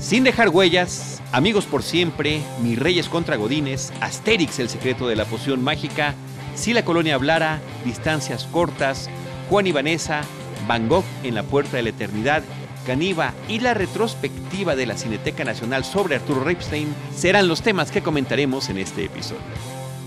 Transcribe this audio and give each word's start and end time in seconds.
Sin 0.00 0.24
dejar 0.24 0.48
huellas, 0.48 1.22
Amigos 1.32 1.66
por 1.66 1.82
siempre, 1.82 2.42
Mis 2.60 2.78
Reyes 2.78 3.08
contra 3.08 3.36
Godines, 3.36 3.92
Asterix, 4.00 4.58
el 4.58 4.68
secreto 4.68 5.06
de 5.06 5.14
la 5.14 5.24
poción 5.24 5.62
mágica, 5.62 6.14
Si 6.56 6.72
la 6.72 6.84
colonia 6.84 7.14
hablara, 7.14 7.60
Distancias 7.84 8.48
cortas, 8.50 9.08
Juan 9.48 9.66
y 9.66 9.72
Vanessa, 9.72 10.22
Van 10.66 10.88
Gogh 10.88 11.04
en 11.22 11.34
la 11.34 11.42
puerta 11.42 11.76
de 11.76 11.84
la 11.84 11.90
eternidad, 11.90 12.42
Caniva 12.86 13.34
y 13.46 13.60
la 13.60 13.74
retrospectiva 13.74 14.74
de 14.74 14.86
la 14.86 14.96
Cineteca 14.96 15.44
Nacional 15.44 15.84
sobre 15.84 16.16
Arturo 16.16 16.42
Ripstein 16.42 16.92
serán 17.14 17.46
los 17.46 17.62
temas 17.62 17.90
que 17.90 18.02
comentaremos 18.02 18.70
en 18.70 18.78
este 18.78 19.04
episodio. 19.04 19.42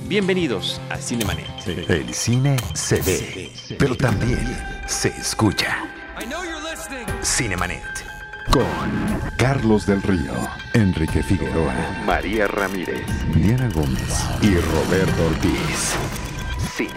Bienvenidos 0.07 0.81
a 0.89 0.97
Cinemanet. 0.97 1.67
El 1.67 2.13
cine 2.13 2.57
se 2.73 3.01
ve, 3.01 3.51
pero 3.77 3.95
también 3.95 4.57
se 4.87 5.09
escucha. 5.09 5.77
Cinemanet. 7.23 8.12
Con 8.51 8.65
Carlos 9.37 9.85
del 9.85 10.01
Río, 10.01 10.33
Enrique 10.73 11.23
Figueroa, 11.23 11.73
María 12.05 12.47
Ramírez, 12.47 13.05
Diana 13.33 13.69
Gómez 13.73 14.23
y 14.41 14.55
Roberto 14.55 15.25
Ortiz. 15.25 15.95
Cine, 16.75 16.89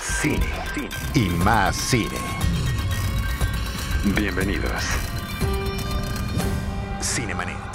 cine, 0.00 0.46
cine 0.74 0.88
y 1.14 1.28
más 1.30 1.74
cine. 1.76 2.18
Bienvenidos. 4.14 4.82
Cinemanet. 7.00 7.65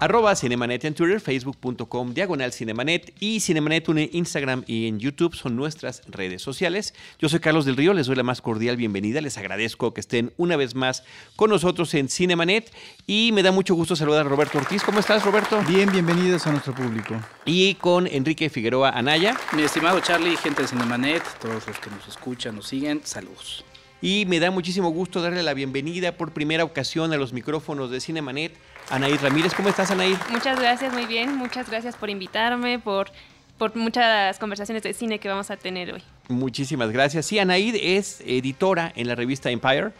Arroba 0.00 0.34
Cinemanet 0.34 0.82
en 0.86 0.94
Twitter, 0.94 1.20
facebook.com, 1.20 2.14
diagonal 2.14 2.54
Cinemanet 2.54 3.12
y 3.20 3.40
Cinemanet 3.40 3.86
en 3.90 4.08
Instagram 4.12 4.64
y 4.66 4.88
en 4.88 4.98
YouTube 4.98 5.34
son 5.34 5.56
nuestras 5.56 6.00
redes 6.08 6.40
sociales. 6.40 6.94
Yo 7.18 7.28
soy 7.28 7.40
Carlos 7.40 7.66
del 7.66 7.76
Río, 7.76 7.92
les 7.92 8.06
doy 8.06 8.16
la 8.16 8.22
más 8.22 8.40
cordial 8.40 8.78
bienvenida, 8.78 9.20
les 9.20 9.36
agradezco 9.36 9.92
que 9.92 10.00
estén 10.00 10.32
una 10.38 10.56
vez 10.56 10.74
más 10.74 11.04
con 11.36 11.50
nosotros 11.50 11.92
en 11.92 12.08
Cinemanet 12.08 12.72
y 13.06 13.30
me 13.34 13.42
da 13.42 13.52
mucho 13.52 13.74
gusto 13.74 13.94
saludar 13.94 14.24
a 14.24 14.28
Roberto 14.30 14.56
Ortiz. 14.56 14.82
¿Cómo 14.82 15.00
estás, 15.00 15.22
Roberto? 15.22 15.62
Bien, 15.68 15.92
bienvenidos 15.92 16.46
a 16.46 16.52
nuestro 16.52 16.74
público. 16.74 17.20
Y 17.44 17.74
con 17.74 18.06
Enrique 18.06 18.48
Figueroa 18.48 18.88
Anaya. 18.88 19.36
Mi 19.52 19.64
estimado 19.64 20.00
Charlie, 20.00 20.38
gente 20.38 20.62
de 20.62 20.68
Cinemanet, 20.68 21.22
todos 21.40 21.66
los 21.66 21.78
que 21.78 21.90
nos 21.90 22.08
escuchan, 22.08 22.56
nos 22.56 22.68
siguen, 22.68 23.02
saludos. 23.04 23.66
Y 24.00 24.24
me 24.26 24.40
da 24.40 24.50
muchísimo 24.50 24.88
gusto 24.88 25.20
darle 25.20 25.42
la 25.42 25.52
bienvenida 25.52 26.16
por 26.16 26.32
primera 26.32 26.64
ocasión 26.64 27.12
a 27.12 27.18
los 27.18 27.34
micrófonos 27.34 27.90
de 27.90 28.00
Cinemanet 28.00 28.56
Anaid 28.90 29.20
Ramírez. 29.20 29.54
¿Cómo 29.54 29.68
estás, 29.68 29.90
Anaid? 29.92 30.16
Muchas 30.30 30.58
gracias, 30.58 30.92
muy 30.92 31.06
bien. 31.06 31.36
Muchas 31.36 31.70
gracias 31.70 31.94
por 31.94 32.10
invitarme, 32.10 32.80
por, 32.80 33.12
por 33.56 33.76
muchas 33.76 34.38
conversaciones 34.40 34.82
de 34.82 34.92
cine 34.92 35.20
que 35.20 35.28
vamos 35.28 35.50
a 35.50 35.56
tener 35.56 35.92
hoy. 35.92 36.02
Muchísimas 36.28 36.90
gracias. 36.90 37.26
Sí, 37.26 37.38
Anaid 37.38 37.76
es 37.76 38.20
editora 38.26 38.92
en 38.96 39.06
la 39.06 39.14
revista 39.14 39.48
Empire. 39.50 39.92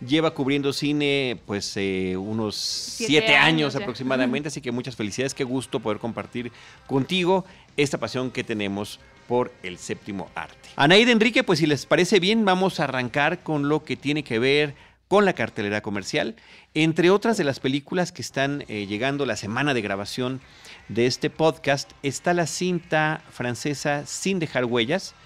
Lleva 0.00 0.32
cubriendo 0.32 0.72
cine 0.72 1.38
pues 1.44 1.76
eh, 1.76 2.16
unos 2.16 2.56
siete, 2.56 3.36
años, 3.36 3.76
aproximadamente, 3.76 4.48
así 4.48 4.60
que 4.60 4.70
muchas 4.70 4.96
felicidades, 4.96 5.34
qué 5.34 5.44
gusto 5.44 5.80
poder 5.80 5.98
compartir 5.98 6.52
contigo 6.86 7.44
esta 7.76 7.98
pasión 7.98 8.30
que 8.30 8.44
tenemos 8.44 9.00
por 9.26 9.52
el 9.62 9.76
séptimo 9.76 10.30
arte. 10.36 10.70
Anaid 10.76 11.08
Enrique, 11.08 11.42
pues 11.42 11.58
si 11.58 11.66
les 11.66 11.84
parece 11.84 12.20
bien, 12.20 12.44
vamos 12.44 12.78
a 12.80 12.84
arrancar 12.84 13.42
con 13.42 13.68
lo 13.68 13.84
que 13.84 13.96
tiene 13.96 14.22
que 14.22 14.38
ver 14.38 14.74
con 15.08 15.24
la 15.24 15.32
cartelera 15.32 15.80
comercial, 15.80 16.36
entre 16.84 17.10
otras 17.10 17.36
de 17.36 17.42
las 17.42 17.58
películas 17.58 18.12
que 18.12 18.22
están 18.22 18.64
eh, 18.68 18.86
llegando 18.86 19.26
la 19.26 19.34
semana 19.34 19.74
de 19.74 19.82
grabación 19.82 20.40
de 20.88 21.06
este 21.06 21.28
podcast, 21.28 21.90
está 22.04 22.34
la 22.34 22.46
cinta 22.46 23.20
francesa 23.32 24.06
Sin 24.06 24.38
dejar 24.38 24.64
huellas, 24.64 25.16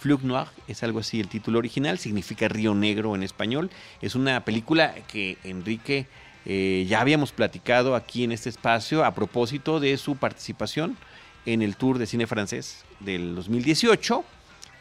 Flug 0.00 0.24
Noir, 0.24 0.46
es 0.66 0.82
algo 0.82 1.00
así 1.00 1.20
el 1.20 1.28
título 1.28 1.58
original, 1.58 1.98
significa 1.98 2.48
Río 2.48 2.74
Negro 2.74 3.14
en 3.14 3.22
español. 3.22 3.68
Es 4.00 4.14
una 4.14 4.46
película 4.46 4.94
que 5.06 5.36
Enrique 5.44 6.06
eh, 6.46 6.86
ya 6.88 7.02
habíamos 7.02 7.32
platicado 7.32 7.96
aquí 7.96 8.24
en 8.24 8.32
este 8.32 8.48
espacio 8.48 9.04
a 9.04 9.14
propósito 9.14 9.80
de 9.80 9.98
su 9.98 10.16
participación 10.16 10.96
en 11.44 11.60
el 11.60 11.76
Tour 11.76 11.98
de 11.98 12.06
Cine 12.06 12.26
Francés 12.26 12.82
del 13.00 13.34
2018, 13.34 14.24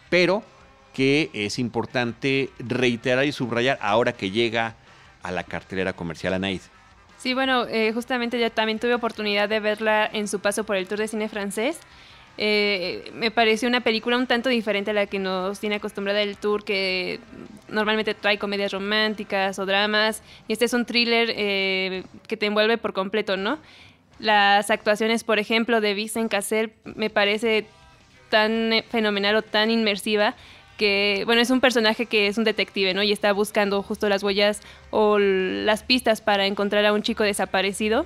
pero 0.10 0.42
que 0.94 1.30
es 1.34 1.60
importante 1.60 2.50
reiterar 2.60 3.26
y 3.26 3.34
subrayar 3.34 3.78
ahora 3.82 4.14
que 4.14 4.32
llega 4.32 4.78
a 5.24 5.32
la 5.32 5.44
cartelera 5.44 5.94
comercial 5.94 6.34
Anaid. 6.34 6.62
Sí, 7.18 7.34
bueno, 7.34 7.66
eh, 7.68 7.92
justamente 7.94 8.40
yo 8.40 8.52
también 8.52 8.80
tuve 8.80 8.94
oportunidad 8.94 9.48
de 9.48 9.62
verla 9.62 10.10
en 10.12 10.28
su 10.28 10.40
paso 10.40 10.66
por 10.66 10.76
el 10.76 10.88
Tour 10.88 11.00
de 11.00 11.08
Cine 11.08 11.30
Francés. 11.30 11.80
Eh, 12.38 13.12
me 13.14 13.32
pareció 13.32 13.70
una 13.70 13.82
película 13.82 14.18
un 14.18 14.28
tanto 14.28 14.50
diferente 14.50 14.92
a 14.92 14.94
la 14.94 15.06
que 15.06 15.20
nos 15.20 15.60
tiene 15.60 15.76
acostumbrada 15.76 16.22
el 16.22 16.36
tour, 16.36 16.66
que 16.66 17.20
normalmente 17.70 18.14
trae 18.14 18.40
comedias 18.40 18.72
románticas 18.72 19.60
o 19.60 19.66
dramas, 19.66 20.24
y 20.48 20.54
este 20.54 20.66
es 20.66 20.74
un 20.74 20.86
thriller 20.86 21.32
eh, 21.36 22.04
que 22.28 22.36
te 22.36 22.48
envuelve 22.48 22.78
por 22.78 22.94
completo, 22.94 23.38
¿no? 23.38 23.60
Las 24.20 24.70
actuaciones, 24.72 25.24
por 25.24 25.40
ejemplo, 25.40 25.80
de 25.80 25.94
Vincent 25.94 26.32
Cassel 26.32 26.74
me 26.84 27.10
parece 27.10 27.66
tan 28.30 28.84
fenomenal 28.90 29.36
o 29.36 29.42
tan 29.44 29.70
inmersiva 29.70 30.36
que, 30.78 31.24
bueno, 31.26 31.42
es 31.42 31.50
un 31.50 31.62
personaje 31.62 32.06
que 32.06 32.28
es 32.28 32.38
un 32.38 32.44
detective, 32.44 32.94
¿no? 32.94 33.04
Y 33.04 33.12
está 33.12 33.32
buscando 33.34 33.84
justo 33.84 34.10
las 34.10 34.24
huellas 34.24 34.62
o 34.90 35.20
las 35.20 35.84
pistas 35.84 36.22
para 36.22 36.46
encontrar 36.46 36.86
a 36.86 36.94
un 36.94 37.02
chico 37.04 37.24
desaparecido. 37.24 38.06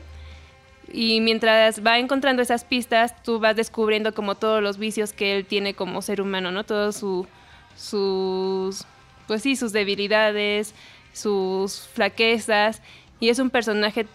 Y 0.91 1.19
mientras 1.22 1.85
va 1.85 2.00
encontrando 2.00 2.41
esas 2.41 2.63
pistas, 2.63 3.22
tú 3.23 3.39
vas 3.39 3.56
descubriendo 3.56 4.13
como 4.13 4.35
todos 4.35 4.61
los 4.63 4.77
vicios 4.77 5.11
que 5.11 5.35
él 5.35 5.45
tiene 5.45 5.73
como 5.73 6.01
ser 6.01 6.22
humano, 6.22 6.51
¿no? 6.51 6.63
Todos 6.63 6.95
su, 6.95 7.27
sus, 7.75 8.85
pues 9.27 9.41
sí, 9.41 9.56
sus 9.56 9.73
debilidades, 9.73 10.73
sus 11.13 11.88
flaquezas. 11.94 12.81
Y 13.19 13.29
es 13.29 13.39
un 13.39 13.50
personaje 13.50 14.07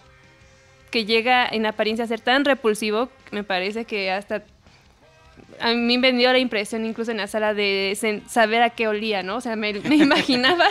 que 0.89 1.05
llega 1.05 1.47
en 1.47 1.65
apariencia 1.65 2.05
a 2.05 2.07
ser 2.07 2.21
tan 2.21 2.45
repulsivo, 2.45 3.09
me 3.31 3.43
parece 3.43 3.85
que 3.85 4.11
hasta 4.11 4.43
a 5.59 5.73
mí 5.73 5.97
me 5.97 6.11
dio 6.11 6.31
la 6.31 6.39
impresión 6.39 6.85
incluso 6.85 7.11
en 7.11 7.17
la 7.17 7.27
sala 7.27 7.53
de 7.53 7.97
saber 8.27 8.61
a 8.61 8.69
qué 8.71 8.87
olía, 8.87 9.23
¿no? 9.23 9.37
O 9.37 9.41
sea, 9.41 9.55
me, 9.55 9.69
imaginaba 9.91 10.67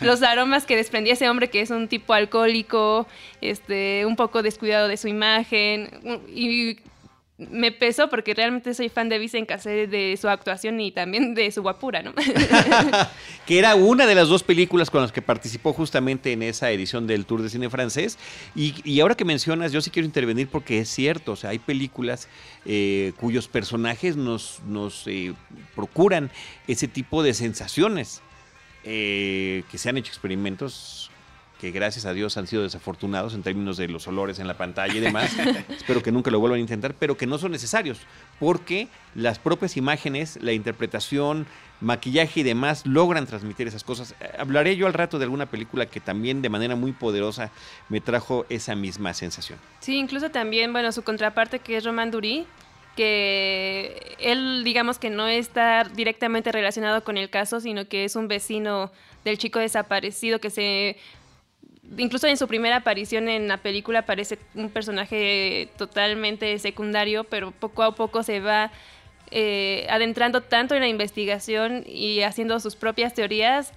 los 0.00 0.22
aromas 0.22 0.66
que 0.66 0.76
desprendía 0.76 1.12
ese 1.12 1.28
hombre 1.28 1.48
que 1.48 1.60
es 1.60 1.70
un 1.70 1.88
tipo 1.88 2.12
alcohólico, 2.12 3.06
este, 3.40 4.04
un 4.06 4.16
poco 4.16 4.42
descuidado 4.42 4.88
de 4.88 4.96
su 4.96 5.08
imagen 5.08 5.90
y 6.28 6.76
me 7.38 7.72
pesó 7.72 8.08
porque 8.08 8.34
realmente 8.34 8.74
soy 8.74 8.88
fan 8.88 9.08
de 9.08 9.18
Vicen 9.18 9.46
Cassé, 9.46 9.86
de 9.86 10.16
su 10.20 10.28
actuación 10.28 10.80
y 10.80 10.92
también 10.92 11.34
de 11.34 11.50
su 11.50 11.62
guapura, 11.62 12.02
¿no? 12.02 12.12
que 13.46 13.58
era 13.58 13.74
una 13.74 14.06
de 14.06 14.14
las 14.14 14.28
dos 14.28 14.42
películas 14.42 14.90
con 14.90 15.00
las 15.00 15.12
que 15.12 15.22
participó 15.22 15.72
justamente 15.72 16.32
en 16.32 16.42
esa 16.42 16.70
edición 16.70 17.06
del 17.06 17.24
Tour 17.24 17.42
de 17.42 17.48
Cine 17.48 17.70
Francés. 17.70 18.18
Y, 18.54 19.00
ahora 19.00 19.16
que 19.16 19.24
mencionas, 19.24 19.72
yo 19.72 19.80
sí 19.80 19.90
quiero 19.90 20.06
intervenir 20.06 20.48
porque 20.48 20.78
es 20.78 20.88
cierto, 20.88 21.32
o 21.32 21.36
sea, 21.36 21.50
hay 21.50 21.58
películas 21.58 22.28
eh, 22.66 23.12
cuyos 23.18 23.48
personajes 23.48 24.16
nos, 24.16 24.60
nos 24.66 25.06
eh, 25.06 25.34
procuran 25.74 26.30
ese 26.68 26.86
tipo 26.86 27.22
de 27.22 27.34
sensaciones. 27.34 28.22
Eh, 28.84 29.62
que 29.70 29.78
se 29.78 29.88
han 29.88 29.96
hecho 29.96 30.08
experimentos 30.08 31.11
que 31.62 31.70
gracias 31.70 32.06
a 32.06 32.12
Dios 32.12 32.36
han 32.38 32.48
sido 32.48 32.64
desafortunados 32.64 33.34
en 33.34 33.44
términos 33.44 33.76
de 33.76 33.86
los 33.86 34.08
olores 34.08 34.40
en 34.40 34.48
la 34.48 34.54
pantalla 34.54 34.94
y 34.94 34.98
demás. 34.98 35.30
Espero 35.68 36.02
que 36.02 36.10
nunca 36.10 36.28
lo 36.28 36.40
vuelvan 36.40 36.58
a 36.58 36.60
intentar, 36.60 36.92
pero 36.98 37.16
que 37.16 37.24
no 37.24 37.38
son 37.38 37.52
necesarios, 37.52 38.00
porque 38.40 38.88
las 39.14 39.38
propias 39.38 39.76
imágenes, 39.76 40.40
la 40.42 40.52
interpretación, 40.54 41.46
maquillaje 41.80 42.40
y 42.40 42.42
demás 42.42 42.84
logran 42.84 43.26
transmitir 43.26 43.68
esas 43.68 43.84
cosas. 43.84 44.16
Eh, 44.18 44.32
hablaré 44.40 44.74
yo 44.74 44.88
al 44.88 44.92
rato 44.92 45.20
de 45.20 45.24
alguna 45.24 45.46
película 45.46 45.86
que 45.86 46.00
también 46.00 46.42
de 46.42 46.48
manera 46.48 46.74
muy 46.74 46.90
poderosa 46.90 47.52
me 47.88 48.00
trajo 48.00 48.44
esa 48.48 48.74
misma 48.74 49.14
sensación. 49.14 49.60
Sí, 49.78 49.96
incluso 49.98 50.32
también, 50.32 50.72
bueno, 50.72 50.90
su 50.90 51.04
contraparte 51.04 51.60
que 51.60 51.76
es 51.76 51.84
Roman 51.84 52.10
Durí, 52.10 52.44
que 52.96 54.16
él 54.18 54.64
digamos 54.64 54.98
que 54.98 55.10
no 55.10 55.28
está 55.28 55.84
directamente 55.84 56.50
relacionado 56.50 57.04
con 57.04 57.16
el 57.18 57.30
caso, 57.30 57.60
sino 57.60 57.86
que 57.86 58.04
es 58.04 58.16
un 58.16 58.26
vecino 58.26 58.90
del 59.24 59.38
chico 59.38 59.60
desaparecido 59.60 60.40
que 60.40 60.50
se 60.50 60.96
incluso 61.98 62.26
en 62.26 62.36
su 62.36 62.48
primera 62.48 62.76
aparición 62.76 63.28
en 63.28 63.48
la 63.48 63.58
película 63.58 64.02
parece 64.02 64.38
un 64.54 64.70
personaje 64.70 65.68
totalmente 65.76 66.58
secundario, 66.58 67.24
pero 67.24 67.50
poco 67.50 67.82
a 67.82 67.94
poco 67.94 68.22
se 68.22 68.40
va 68.40 68.70
eh, 69.30 69.86
adentrando 69.90 70.42
tanto 70.42 70.74
en 70.74 70.80
la 70.80 70.88
investigación 70.88 71.84
y 71.86 72.22
haciendo 72.22 72.60
sus 72.60 72.76
propias 72.76 73.14
teorías 73.14 73.72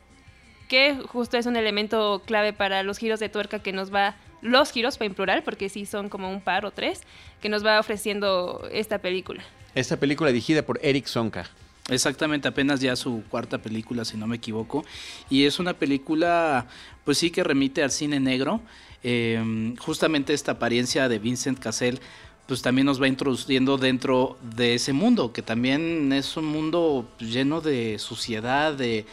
que 0.67 0.95
justo 1.07 1.37
es 1.37 1.45
un 1.45 1.55
elemento 1.55 2.21
clave 2.25 2.53
para 2.53 2.83
los 2.83 2.97
giros 2.97 3.19
de 3.19 3.29
tuerca 3.29 3.59
que 3.59 3.71
nos 3.71 3.93
va 3.93 4.15
los 4.41 4.71
giros 4.71 4.99
en 4.99 5.13
plural 5.13 5.43
porque 5.43 5.69
sí 5.69 5.85
son 5.85 6.09
como 6.09 6.29
un 6.29 6.41
par 6.41 6.65
o 6.65 6.71
tres 6.71 7.01
que 7.41 7.49
nos 7.49 7.65
va 7.65 7.79
ofreciendo 7.79 8.67
esta 8.71 8.99
película. 8.99 9.43
Esta 9.75 9.97
película 9.97 10.29
dirigida 10.31 10.63
por 10.63 10.79
Eric 10.81 11.05
Sonka. 11.05 11.49
Exactamente, 11.89 12.47
apenas 12.47 12.79
ya 12.79 12.95
su 12.95 13.23
cuarta 13.29 13.59
película, 13.59 14.05
si 14.05 14.17
no 14.17 14.25
me 14.25 14.37
equivoco. 14.37 14.83
Y 15.29 15.43
es 15.43 15.59
una 15.59 15.73
película, 15.73 16.67
pues 17.03 17.19
sí 17.19 17.29
que 17.29 17.43
remite 17.43 17.83
al 17.83 17.91
cine 17.91 18.19
negro. 18.19 18.61
Em, 19.03 19.75
justamente 19.75 20.33
esta 20.33 20.53
apariencia 20.53 21.07
de 21.07 21.19
Vincent 21.19 21.59
Cassel, 21.59 21.99
pues 22.47 22.63
también 22.63 22.87
nos 22.87 22.99
va 22.99 23.07
introduciendo 23.07 23.77
dentro 23.77 24.37
de 24.55 24.75
ese 24.75 24.93
mundo, 24.93 25.31
que 25.31 25.43
también 25.43 26.11
es 26.11 26.37
un 26.37 26.45
mundo 26.45 27.07
lleno 27.19 27.61
de 27.61 27.99
suciedad, 27.99 28.73
de, 28.73 29.05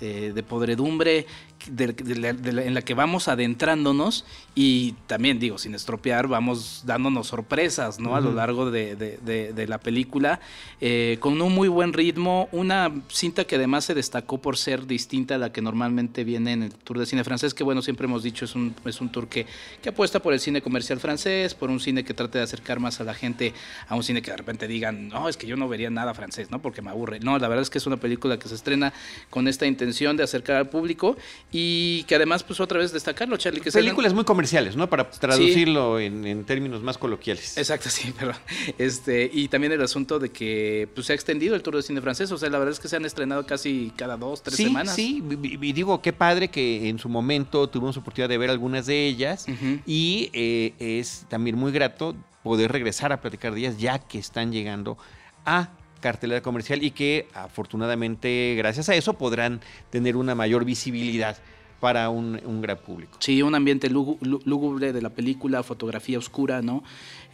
eh, 0.00 0.32
de 0.34 0.42
podredumbre, 0.42 1.26
en 1.68 2.74
la 2.74 2.82
que 2.82 2.94
vamos 2.94 3.28
adentrándonos 3.28 4.24
y 4.54 4.92
también 5.06 5.38
digo, 5.38 5.58
sin 5.58 5.74
estropear, 5.74 6.28
vamos 6.28 6.82
dándonos 6.86 7.26
sorpresas 7.28 7.98
¿no? 7.98 8.16
a 8.16 8.20
lo 8.20 8.32
largo 8.32 8.70
de, 8.70 9.66
la 9.68 9.78
película, 9.78 10.40
eh, 10.80 11.18
con 11.20 11.40
un 11.40 11.54
muy 11.54 11.68
buen 11.68 11.92
ritmo, 11.92 12.48
una 12.52 12.92
cinta 13.08 13.44
que 13.44 13.56
además 13.56 13.84
se 13.84 13.94
destacó 13.94 14.38
por 14.38 14.56
ser 14.56 14.86
distinta 14.86 15.34
a 15.34 15.38
la 15.38 15.52
que 15.52 15.60
normalmente 15.60 16.24
viene 16.24 16.52
en 16.52 16.62
el 16.62 16.74
Tour 16.74 16.98
de 16.98 17.06
Cine 17.06 17.24
Francés, 17.24 17.52
que 17.52 17.64
bueno, 17.64 17.82
siempre 17.82 18.06
hemos 18.06 18.22
dicho 18.22 18.44
es 18.44 18.54
un, 18.54 18.74
es 18.84 19.00
un 19.00 19.10
tour 19.10 19.28
que, 19.28 19.46
que 19.82 19.88
apuesta 19.90 20.20
por 20.20 20.32
el 20.32 20.40
cine 20.40 20.62
comercial 20.62 21.00
francés, 21.00 21.54
por 21.54 21.70
un 21.70 21.80
cine 21.80 22.04
que 22.04 22.14
trate 22.14 22.38
de 22.38 22.44
acercar 22.44 22.80
más 22.80 23.00
a 23.00 23.04
la 23.04 23.14
gente 23.14 23.52
a 23.88 23.94
un 23.94 24.02
cine 24.02 24.22
que 24.22 24.30
de 24.30 24.36
repente 24.36 24.68
digan, 24.68 25.08
no, 25.08 25.28
es 25.28 25.36
que 25.36 25.46
yo 25.46 25.56
no 25.56 25.68
vería 25.68 25.90
nada 25.90 26.14
francés, 26.14 26.50
¿no? 26.50 26.62
Porque 26.62 26.82
me 26.82 26.90
aburre. 26.90 27.20
No, 27.20 27.38
la 27.38 27.48
verdad 27.48 27.62
es 27.62 27.70
que 27.70 27.78
es 27.78 27.86
una 27.86 27.96
película 27.96 28.38
que 28.38 28.48
se 28.48 28.54
estrena 28.54 28.92
con 29.30 29.48
esta 29.48 29.66
intención 29.66 30.16
de 30.16 30.22
acercar 30.22 30.56
al 30.56 30.68
público 30.68 31.16
y 31.52 32.02
que 32.04 32.16
además, 32.16 32.42
pues 32.42 32.58
otra 32.60 32.78
vez 32.78 32.92
destacarlo, 32.92 33.36
Charlie. 33.36 33.60
Que 33.60 33.70
Películas 33.70 34.12
muy 34.12 34.24
comerciales, 34.24 34.76
¿no? 34.76 34.90
Para 34.90 35.08
traducirlo 35.08 36.00
en, 36.00 36.44
términos 36.44 36.82
más 36.82 36.98
coloquiales. 36.98 37.56
Exacto, 37.56 37.88
sí, 37.88 38.12
perdón. 38.18 38.36
Este, 38.78 39.30
y 39.32 39.48
también 39.48 39.72
el 39.72 39.80
asunto 39.80 40.18
de 40.18 40.30
que 40.30 40.88
pues, 40.94 41.06
se 41.06 41.12
ha 41.12 41.16
extendido 41.16 41.54
el 41.54 41.62
Tour 41.62 41.76
de 41.76 41.82
Cine 41.82 42.00
francés, 42.00 42.32
o 42.32 42.38
sea, 42.38 42.50
la 42.50 42.58
verdad 42.58 42.72
es 42.72 42.80
que 42.80 42.88
se 42.88 42.96
han 42.96 43.04
estrenado 43.04 43.46
casi 43.46 43.92
cada 43.96 44.16
dos, 44.16 44.42
tres 44.42 44.56
semanas. 44.56 44.94
Sí, 44.94 45.22
y, 45.42 45.72
digo, 45.72 46.02
qué 46.02 46.12
padre 46.12 46.48
que 46.48 46.88
en 46.88 46.98
su 46.98 47.08
momento 47.08 47.68
tuvimos 47.68 47.96
oportunidad 47.96 48.28
de 48.28 48.38
ver 48.38 48.50
algunas 48.50 48.86
de 48.86 49.06
ellas 49.06 49.46
y 49.86 50.30
eh, 50.32 50.74
es 50.78 51.26
también 51.28 51.56
muy 51.56 51.70
grato 51.70 52.16
poder 52.42 52.72
regresar 52.72 53.12
a 53.12 53.20
platicar 53.20 53.54
de 53.54 53.60
ellas 53.60 53.78
ya 53.78 53.98
que 53.98 54.18
están 54.18 54.52
llegando 54.52 54.98
a 55.44 55.70
cartelera 56.00 56.42
comercial 56.42 56.82
y 56.82 56.90
que 56.90 57.28
afortunadamente 57.34 58.54
gracias 58.56 58.88
a 58.88 58.94
eso 58.94 59.14
podrán 59.14 59.60
tener 59.90 60.16
una 60.16 60.34
mayor 60.34 60.64
visibilidad 60.64 61.36
para 61.80 62.08
un, 62.08 62.62
gran 62.62 62.78
público. 62.78 63.16
Sí, 63.20 63.42
un 63.42 63.54
ambiente 63.54 63.90
lúgubre 63.90 64.92
de 64.92 65.02
la 65.02 65.10
película, 65.10 65.62
fotografía 65.62 66.18
oscura, 66.18 66.62
¿no? 66.62 66.82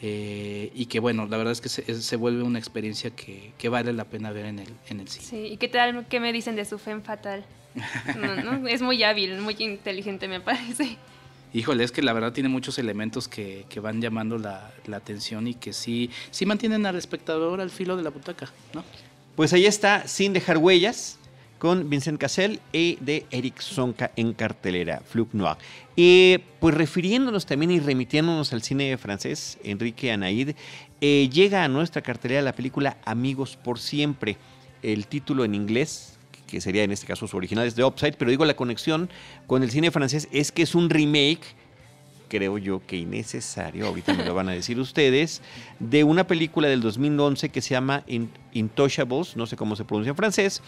Eh, 0.00 0.72
y 0.74 0.86
que 0.86 0.98
bueno, 0.98 1.26
la 1.26 1.36
verdad 1.36 1.52
es 1.52 1.60
que 1.60 1.68
se, 1.68 2.16
vuelve 2.16 2.42
una 2.42 2.58
experiencia 2.58 3.10
que, 3.10 3.68
vale 3.68 3.92
la 3.92 4.04
pena 4.04 4.32
ver 4.32 4.46
en 4.46 4.58
el, 4.58 4.74
en 4.88 5.00
el 5.00 5.08
cine. 5.08 5.24
Sí, 5.24 5.52
¿y 5.52 5.56
qué 5.58 5.68
tal, 5.68 6.06
qué 6.08 6.18
me 6.18 6.32
dicen 6.32 6.56
de 6.56 6.64
su 6.64 6.78
Femme 6.78 7.02
Fatal? 7.02 7.44
Es 8.68 8.82
muy 8.82 9.02
hábil, 9.02 9.40
muy 9.40 9.56
inteligente 9.58 10.28
me 10.28 10.40
parece. 10.40 10.96
Híjole, 11.54 11.84
es 11.84 11.92
que 11.92 12.02
la 12.02 12.12
verdad 12.12 12.32
tiene 12.32 12.48
muchos 12.48 12.78
elementos 12.78 13.28
que, 13.28 13.66
van 13.82 14.00
llamando 14.00 14.38
la, 14.38 14.72
atención 14.92 15.46
y 15.46 15.54
que 15.54 15.72
sí, 15.72 16.10
sí 16.30 16.46
mantienen 16.46 16.86
al 16.86 16.96
espectador 16.96 17.60
al 17.60 17.70
filo 17.70 17.96
de 17.96 18.02
la 18.02 18.10
butaca, 18.10 18.50
¿no? 18.74 18.84
Pues 19.36 19.52
ahí 19.52 19.66
está, 19.66 20.06
Sin 20.06 20.32
dejar 20.32 20.58
huellas, 20.58 21.18
con 21.62 21.88
Vincent 21.88 22.18
Cassel 22.18 22.58
y 22.72 22.96
de 22.96 23.24
Eric 23.30 23.60
Sonka 23.60 24.10
en 24.16 24.32
cartelera, 24.32 25.00
Flug 25.06 25.28
Noir. 25.32 25.58
Y 25.94 26.38
pues 26.58 26.74
refiriéndonos 26.74 27.46
también 27.46 27.70
y 27.70 27.78
remitiéndonos 27.78 28.52
al 28.52 28.62
cine 28.62 28.98
francés, 28.98 29.58
Enrique 29.62 30.10
Anaid, 30.10 30.56
eh, 31.00 31.30
llega 31.32 31.62
a 31.62 31.68
nuestra 31.68 32.02
cartelera 32.02 32.42
la 32.42 32.56
película 32.56 32.96
Amigos 33.04 33.56
por 33.56 33.78
Siempre. 33.78 34.38
El 34.82 35.06
título 35.06 35.44
en 35.44 35.54
inglés, 35.54 36.11
que 36.52 36.60
sería 36.60 36.84
en 36.84 36.92
este 36.92 37.06
caso 37.06 37.26
su 37.26 37.34
original, 37.34 37.66
es 37.66 37.74
de 37.74 37.82
Upside, 37.82 38.12
pero 38.18 38.30
digo 38.30 38.44
la 38.44 38.54
conexión 38.54 39.08
con 39.46 39.62
el 39.62 39.70
cine 39.70 39.90
francés 39.90 40.28
es 40.32 40.52
que 40.52 40.62
es 40.62 40.74
un 40.74 40.90
remake 40.90 41.40
creo 42.28 42.58
yo 42.58 42.80
que 42.86 42.96
innecesario, 42.96 43.86
ahorita 43.86 44.12
me 44.14 44.24
lo 44.24 44.34
van 44.34 44.48
a 44.48 44.52
decir 44.52 44.78
ustedes, 44.78 45.42
de 45.78 46.04
una 46.04 46.26
película 46.26 46.68
del 46.68 46.80
2011 46.80 47.50
que 47.50 47.60
se 47.60 47.70
llama 47.70 48.04
Intouchables, 48.52 49.36
no 49.36 49.46
sé 49.46 49.56
cómo 49.56 49.76
se 49.76 49.84
pronuncia 49.84 50.10
en 50.10 50.16
francés, 50.16 50.62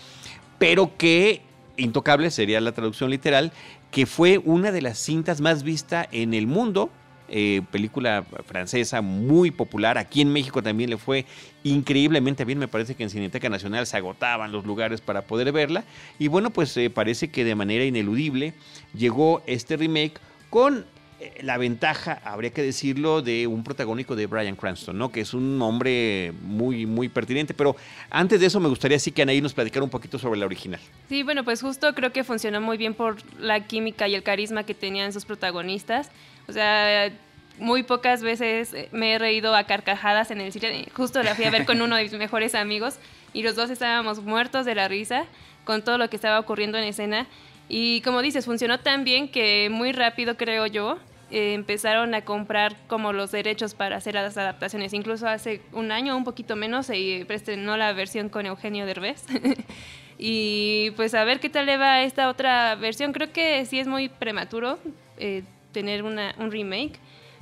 pero 0.58 0.96
que 0.96 1.40
Intocable 1.76 2.30
sería 2.30 2.60
la 2.60 2.72
traducción 2.72 3.10
literal, 3.10 3.52
que 3.90 4.06
fue 4.06 4.38
una 4.38 4.72
de 4.72 4.82
las 4.82 4.98
cintas 4.98 5.40
más 5.40 5.62
vistas 5.62 6.06
en 6.12 6.34
el 6.34 6.46
mundo. 6.46 6.90
Eh, 7.28 7.62
película 7.70 8.24
francesa 8.46 9.00
muy 9.00 9.50
popular. 9.50 9.96
Aquí 9.96 10.20
en 10.20 10.32
México 10.32 10.62
también 10.62 10.90
le 10.90 10.98
fue 10.98 11.24
increíblemente 11.62 12.44
bien. 12.44 12.58
Me 12.58 12.68
parece 12.68 12.94
que 12.94 13.02
en 13.02 13.10
Cineteca 13.10 13.48
Nacional 13.48 13.86
se 13.86 13.96
agotaban 13.96 14.52
los 14.52 14.66
lugares 14.66 15.00
para 15.00 15.22
poder 15.22 15.50
verla. 15.52 15.84
Y 16.18 16.28
bueno, 16.28 16.50
pues 16.50 16.76
eh, 16.76 16.90
parece 16.90 17.28
que 17.28 17.44
de 17.44 17.54
manera 17.54 17.84
ineludible 17.84 18.54
llegó 18.94 19.42
este 19.46 19.76
remake 19.76 20.20
con 20.50 20.84
eh, 21.20 21.32
la 21.42 21.56
ventaja, 21.56 22.20
habría 22.24 22.50
que 22.50 22.62
decirlo, 22.62 23.22
de 23.22 23.46
un 23.46 23.64
protagónico 23.64 24.14
de 24.16 24.26
Brian 24.26 24.56
Cranston, 24.56 24.98
¿no? 24.98 25.10
Que 25.10 25.20
es 25.20 25.32
un 25.32 25.60
hombre 25.62 26.32
muy, 26.42 26.84
muy 26.84 27.08
pertinente. 27.08 27.54
Pero 27.54 27.76
antes 28.10 28.38
de 28.38 28.46
eso 28.46 28.60
me 28.60 28.68
gustaría 28.68 28.98
sí 28.98 29.12
que 29.12 29.22
Anaí 29.22 29.40
nos 29.40 29.54
platicara 29.54 29.82
un 29.82 29.90
poquito 29.90 30.18
sobre 30.18 30.38
la 30.38 30.46
original. 30.46 30.80
Sí, 31.08 31.22
bueno, 31.22 31.42
pues 31.42 31.62
justo 31.62 31.94
creo 31.94 32.12
que 32.12 32.22
funcionó 32.22 32.60
muy 32.60 32.76
bien 32.76 32.92
por 32.92 33.16
la 33.38 33.66
química 33.66 34.08
y 34.08 34.14
el 34.14 34.22
carisma 34.22 34.64
que 34.64 34.74
tenían 34.74 35.12
sus 35.12 35.24
protagonistas. 35.24 36.10
O 36.48 36.52
sea, 36.52 37.10
muy 37.58 37.82
pocas 37.82 38.22
veces 38.22 38.74
me 38.92 39.14
he 39.14 39.18
reído 39.18 39.54
a 39.54 39.64
carcajadas 39.64 40.30
en 40.30 40.40
el 40.40 40.52
cine. 40.52 40.88
Justo 40.94 41.22
la 41.22 41.34
fui 41.34 41.44
a 41.44 41.50
ver 41.50 41.64
con 41.64 41.80
uno 41.80 41.96
de 41.96 42.02
mis 42.02 42.12
mejores 42.14 42.54
amigos 42.54 42.98
y 43.32 43.42
los 43.42 43.56
dos 43.56 43.70
estábamos 43.70 44.22
muertos 44.22 44.64
de 44.66 44.74
la 44.74 44.88
risa 44.88 45.24
con 45.64 45.82
todo 45.82 45.98
lo 45.98 46.08
que 46.10 46.16
estaba 46.16 46.38
ocurriendo 46.38 46.78
en 46.78 46.84
escena. 46.84 47.26
Y 47.68 48.00
como 48.02 48.22
dices, 48.22 48.44
funcionó 48.44 48.80
tan 48.80 49.04
bien 49.04 49.28
que 49.28 49.68
muy 49.70 49.92
rápido, 49.92 50.36
creo 50.36 50.66
yo, 50.66 50.98
eh, 51.30 51.54
empezaron 51.54 52.14
a 52.14 52.22
comprar 52.22 52.76
como 52.86 53.12
los 53.12 53.32
derechos 53.32 53.74
para 53.74 53.96
hacer 53.96 54.14
las 54.14 54.36
adaptaciones. 54.36 54.92
Incluso 54.92 55.26
hace 55.26 55.62
un 55.72 55.90
año, 55.90 56.16
un 56.16 56.24
poquito 56.24 56.56
menos, 56.56 56.86
se 56.86 57.22
estrenó 57.32 57.76
la 57.76 57.92
versión 57.92 58.28
con 58.28 58.46
Eugenio 58.46 58.84
Derbez. 58.84 59.24
y 60.18 60.90
pues 60.96 61.14
a 61.14 61.24
ver 61.24 61.40
qué 61.40 61.48
tal 61.48 61.66
le 61.66 61.76
va 61.76 62.02
esta 62.02 62.28
otra 62.28 62.74
versión. 62.74 63.12
Creo 63.12 63.32
que 63.32 63.64
sí 63.64 63.78
es 63.78 63.86
muy 63.86 64.08
prematuro 64.08 64.78
eh, 65.16 65.44
tener 65.74 66.02
una, 66.02 66.34
un 66.38 66.50
remake, 66.50 66.98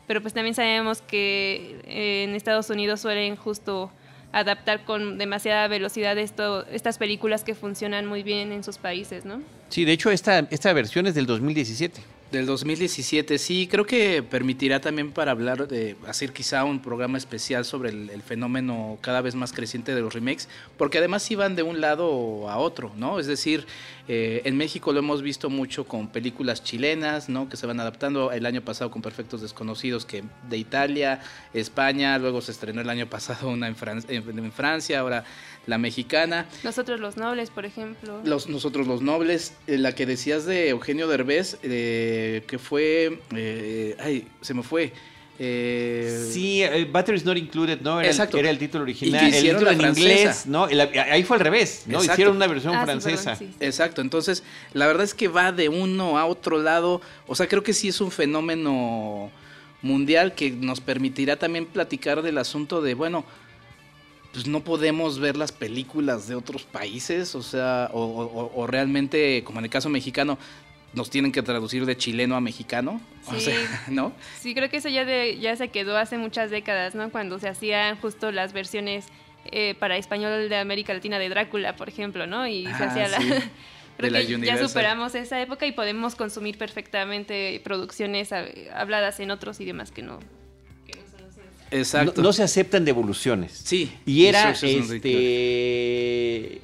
pero 0.09 0.21
pues 0.21 0.35
también 0.35 0.57
sabemos 0.57 1.01
que 1.01 1.81
eh, 1.85 2.25
en 2.25 2.35
Estados 2.35 2.69
Unidos 2.71 3.01
suelen 3.01 3.37
justo 3.37 3.93
adaptar 4.33 4.85
con 4.85 5.19
demasiada 5.19 5.69
velocidad 5.69 6.19
esto, 6.19 6.67
estas 6.67 6.99
películas 6.99 7.45
que 7.45 7.55
funcionan 7.55 8.07
muy 8.07 8.25
bien 8.25 8.51
en 8.51 8.65
sus 8.65 8.79
países, 8.79 9.25
¿no? 9.25 9.41
Sí, 9.69 9.85
de 9.85 9.93
hecho 9.93 10.11
esta, 10.11 10.41
esta 10.51 10.73
versión 10.73 11.07
es 11.07 11.15
del 11.15 11.27
2017. 11.27 12.01
Del 12.33 12.47
2017, 12.47 13.37
sí, 13.37 13.69
creo 13.71 13.85
que 13.85 14.23
permitirá 14.23 14.81
también 14.81 15.13
para 15.13 15.33
hablar 15.33 15.69
de 15.69 15.97
hacer 16.07 16.33
quizá 16.33 16.65
un 16.65 16.81
programa 16.81 17.19
especial 17.19 17.67
sobre 17.67 17.91
el, 17.91 18.23
fenómeno 18.23 18.97
cada 19.03 19.21
vez 19.21 19.35
más 19.35 19.53
creciente 19.53 19.95
de 19.95 20.01
los 20.01 20.15
remakes, 20.15 20.49
porque 20.79 20.97
además 20.97 21.31
iban 21.31 21.57
de 21.57 21.63
un 21.63 21.83
lado 21.83 22.49
a 22.49 22.57
otro, 22.57 22.91
¿no? 22.97 23.19
Es 23.19 23.27
decir, 23.27 23.67
eh, 24.09 24.41
en 24.47 24.57
México 24.57 24.95
lo 24.95 25.01
hemos 25.01 25.21
visto 25.21 25.51
mucho 25.51 25.85
con 25.85 26.09
películas 26.09 26.65
chilenas, 26.65 27.29
¿no? 27.29 27.51
Que 27.51 27.59
se 27.59 27.67
van 27.67 27.81
adaptando 27.81 28.33
el 28.33 28.47
año 28.47 28.63
pasado 28.63 28.91
con 28.91 29.03
Perfectos 29.03 29.43
Desconocidos, 29.43 30.07
que 30.07 30.25
de 30.49 30.57
Italia, 30.57 31.21
España, 31.53 32.17
luego 32.19 32.41
se 32.41 32.53
estrenó 32.53 32.81
el 32.81 32.89
año 32.89 33.09
pasado 33.11 33.51
una 33.51 33.69
en, 33.69 33.77
en 34.09 34.53
Francia, 34.53 35.01
ahora 35.01 35.25
la 35.67 35.79
mexicana. 35.79 36.47
Nosotros 36.65 37.01
los 37.01 37.17
nobles, 37.17 37.51
por 37.51 37.65
ejemplo. 37.65 38.21
Los, 38.25 38.49
nosotros 38.49 38.87
los 38.87 39.03
nobles, 39.03 39.55
eh, 39.67 39.79
la 39.79 39.95
que 39.95 40.07
decías 40.07 40.45
de 40.45 40.71
Eugenio 40.71 41.09
Derbez, 41.09 41.59
eh, 41.63 42.43
que 42.47 42.59
fue, 42.59 43.19
eh, 43.35 43.97
ay, 44.01 44.27
se 44.41 44.55
me 44.55 44.63
fue. 44.63 44.93
Eh, 45.39 46.29
sí, 46.31 46.63
Batteries 46.91 47.25
Not 47.25 47.37
Included, 47.37 47.81
¿no? 47.81 48.01
Era, 48.01 48.09
Exacto. 48.09 48.37
El, 48.37 48.45
era 48.45 48.51
el 48.51 48.59
título 48.59 48.85
original. 48.85 49.33
el 49.33 49.43
título 49.43 49.71
en 49.71 49.81
inglés, 49.81 50.47
¿no? 50.47 50.67
ahí 50.67 51.23
fue 51.23 51.37
al 51.37 51.43
revés, 51.43 51.85
¿no? 51.87 52.05
Hicieron 52.05 52.37
una 52.37 52.47
versión 52.47 52.75
ah, 52.75 52.85
francesa. 52.85 53.39
Exacto, 53.59 54.03
entonces 54.03 54.45
la 54.73 54.87
verdad 54.87 55.05
es 55.05 55.15
que 55.15 55.29
va 55.29 55.51
de 55.51 55.69
uno 55.69 56.19
a 56.19 56.27
otro 56.27 56.59
lado. 56.59 57.01
O 57.27 57.35
sea, 57.35 57.49
creo 57.49 57.63
que 57.63 57.73
sí 57.73 57.89
es 57.89 58.01
un 58.01 58.11
fenómeno 58.11 59.31
mundial 59.81 60.35
que 60.35 60.51
nos 60.51 60.81
permitirá 60.81 61.37
también 61.37 61.67
platicar 61.67 62.23
del 62.23 62.39
asunto 62.39 62.81
de, 62.81 62.95
bueno, 62.95 63.25
pues 64.33 64.47
no 64.47 64.61
podemos 64.61 65.19
ver 65.19 65.37
las 65.37 65.53
películas 65.53 66.27
de 66.27 66.35
otros 66.35 66.63
países, 66.63 67.35
o 67.35 67.43
sea, 67.43 67.91
o, 67.93 68.67
realmente, 68.67 69.43
como 69.45 69.59
en 69.59 69.67
el 69.67 69.71
caso 69.71 69.91
mexicano, 69.91 70.39
nos 70.95 71.11
tienen 71.11 71.33
que 71.33 71.43
traducir 71.43 71.87
de 71.87 71.97
chileno 71.97 72.35
a 72.35 72.41
mexicano, 72.41 73.01
sí, 73.29 73.37
o 73.37 73.41
sea, 73.41 73.85
¿no? 73.89 74.13
Sí, 74.41 74.55
creo 74.55 74.71
que 74.71 74.79
eso 74.79 74.89
ya, 74.89 75.05
de, 75.05 75.39
ya 75.39 75.57
se 75.57 75.69
quedó 75.69 75.97
hace 75.97 76.19
muchas 76.19 76.51
décadas, 76.51 76.95
¿no? 76.95 77.11
Cuando 77.11 77.39
se 77.39 77.49
hacían 77.49 77.97
justo 78.01 78.33
las 78.33 78.53
versiones 78.53 79.07
eh, 79.47 79.75
para 79.79 79.97
español 79.97 80.49
de 80.49 80.57
América 80.57 80.95
Latina 80.95 81.19
de 81.19 81.29
Drácula, 81.29 81.77
por 81.77 81.89
ejemplo, 81.89 82.27
¿no? 82.27 82.47
Y 82.47 82.65
se 82.65 82.71
ah, 82.71 82.87
hacía 82.89 83.09
la... 83.09 83.19
creo 83.99 84.13
que 84.13 84.47
ya 84.47 84.57
superamos 84.57 85.15
esa 85.15 85.41
época 85.41 85.67
y 85.67 85.73
podemos 85.73 86.15
consumir 86.15 86.57
perfectamente 86.57 87.61
producciones 87.63 88.31
habladas 88.75 89.21
en 89.21 89.31
otros 89.31 89.61
idiomas 89.61 89.91
que 89.91 90.03
no 90.03 90.21
Exacto. 91.73 92.23
No, 92.23 92.33
se 92.33 92.43
aceptan 92.43 92.85
devoluciones. 92.85 93.61
Sí. 93.65 93.93
Y 94.07 94.27
era 94.27 94.51
este 94.51 96.61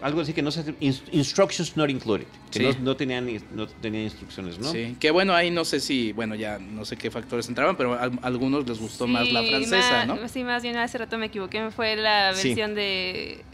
algo 0.00 0.22
así 0.22 0.32
que 0.32 0.40
no 0.40 0.50
se 0.50 0.74
instructions 0.80 1.76
not 1.76 1.90
included, 1.90 2.24
que 2.50 2.74
no, 2.80 2.96
tenían 2.96 3.28
no 3.54 3.66
tenían 3.66 4.04
instrucciones, 4.04 4.58
¿no? 4.58 4.72
Sí. 4.72 4.96
Que 4.98 5.10
bueno, 5.10 5.34
ahí 5.34 5.50
no 5.50 5.66
sé 5.66 5.80
si, 5.80 6.12
bueno, 6.12 6.34
ya 6.34 6.58
no 6.58 6.86
sé 6.86 6.96
qué 6.96 7.10
factores 7.10 7.46
entraban, 7.48 7.76
pero 7.76 7.94
a, 7.94 8.10
algunos 8.22 8.66
les 8.66 8.78
gustó 8.78 9.06
más 9.06 9.30
la 9.30 9.42
francesa, 9.42 10.06
¿no? 10.06 10.26
Sí, 10.28 10.42
más 10.42 10.62
bien 10.62 10.78
hace 10.78 10.96
rato 10.96 11.18
me 11.18 11.26
equivoqué, 11.26 11.70
fue 11.70 11.96
la 11.96 12.32
versión 12.32 12.74
de, 12.74 13.44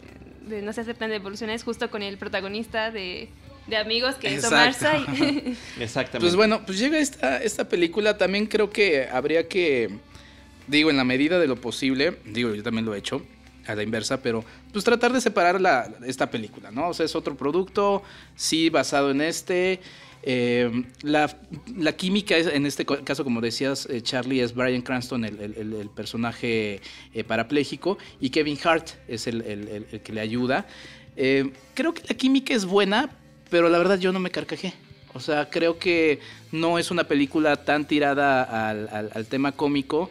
de 0.46 0.62
no 0.62 0.72
se 0.72 0.82
aceptan 0.82 1.10
devoluciones 1.10 1.64
justo 1.64 1.90
con 1.90 2.02
el 2.02 2.16
protagonista 2.16 2.92
de 2.92 3.28
de 3.66 3.76
amigos 3.76 4.16
que 4.16 4.32
hizo 4.32 4.50
Marza. 4.50 4.96
Exactamente. 5.80 6.20
Pues 6.20 6.36
bueno, 6.36 6.64
pues 6.64 6.78
llega 6.78 6.98
esta, 6.98 7.42
esta 7.42 7.68
película. 7.68 8.18
También 8.18 8.46
creo 8.46 8.70
que 8.70 9.08
habría 9.10 9.48
que, 9.48 9.98
digo, 10.66 10.90
en 10.90 10.96
la 10.96 11.04
medida 11.04 11.38
de 11.38 11.46
lo 11.46 11.56
posible, 11.56 12.18
digo, 12.24 12.54
yo 12.54 12.62
también 12.62 12.84
lo 12.84 12.94
he 12.94 12.98
hecho 12.98 13.22
a 13.66 13.74
la 13.74 13.82
inversa, 13.82 14.22
pero 14.22 14.44
pues 14.72 14.84
tratar 14.84 15.12
de 15.12 15.20
separar 15.20 15.60
la, 15.60 15.90
esta 16.06 16.30
película, 16.30 16.70
¿no? 16.70 16.88
O 16.88 16.94
sea, 16.94 17.06
es 17.06 17.14
otro 17.14 17.36
producto, 17.36 18.02
sí, 18.34 18.70
basado 18.70 19.10
en 19.10 19.20
este. 19.20 19.80
Eh, 20.24 20.84
la, 21.02 21.36
la, 21.76 21.92
química 21.96 22.36
es, 22.36 22.46
en 22.46 22.64
este 22.64 22.86
caso, 22.86 23.24
como 23.24 23.40
decías, 23.40 23.88
eh, 23.90 24.02
Charlie 24.02 24.40
es 24.40 24.54
Brian 24.54 24.82
Cranston, 24.82 25.24
el, 25.24 25.40
el, 25.40 25.90
personaje 25.90 26.80
eh, 27.12 27.24
parapléjico, 27.24 27.98
y 28.20 28.30
Kevin 28.30 28.56
Hart 28.62 28.90
es 29.08 29.26
el, 29.26 30.00
que 30.04 30.12
le 30.12 30.20
ayuda. 30.20 30.66
creo 31.16 31.92
que 31.92 32.02
la 32.08 32.14
química 32.16 32.54
es 32.54 32.64
buena, 32.64 33.10
pero 33.50 33.68
la 33.68 33.78
verdad 33.78 33.98
yo 33.98 34.12
no 34.12 34.20
me 34.20 34.30
carcajé. 34.30 34.74
O 35.14 35.20
sea, 35.20 35.50
creo 35.50 35.78
que 35.78 36.20
no 36.52 36.78
es 36.78 36.90
una 36.90 37.04
película 37.04 37.64
tan 37.64 37.86
tirada 37.86 38.68
al, 38.70 39.10
al 39.12 39.26
tema 39.26 39.52
cómico 39.52 40.08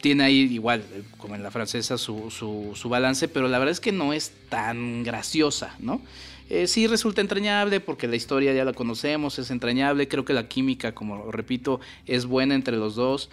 tiene 0.00 0.24
ahí 0.24 0.40
igual, 0.52 0.84
como 1.18 1.34
en 1.34 1.42
la 1.42 1.50
francesa, 1.50 1.98
su, 1.98 2.30
su, 2.30 2.88
balance, 2.88 3.28
pero 3.28 3.48
la 3.48 3.58
verdad 3.58 3.72
es 3.72 3.80
que 3.80 3.92
no 3.92 4.12
es 4.12 4.32
tan 4.48 5.02
graciosa, 5.02 5.74
¿no? 5.80 6.00
Eh, 6.48 6.68
sí 6.68 6.86
resulta 6.86 7.20
entrañable 7.20 7.80
porque 7.80 8.06
la 8.06 8.14
historia 8.14 8.52
ya 8.52 8.64
la 8.64 8.72
conocemos, 8.72 9.38
es 9.40 9.50
entrañable, 9.50 10.06
creo 10.06 10.24
que 10.24 10.32
la 10.32 10.46
química, 10.46 10.94
como 10.94 11.32
repito, 11.32 11.80
es 12.06 12.24
buena 12.24 12.54
entre 12.54 12.76
los 12.76 12.94
dos. 12.94 13.30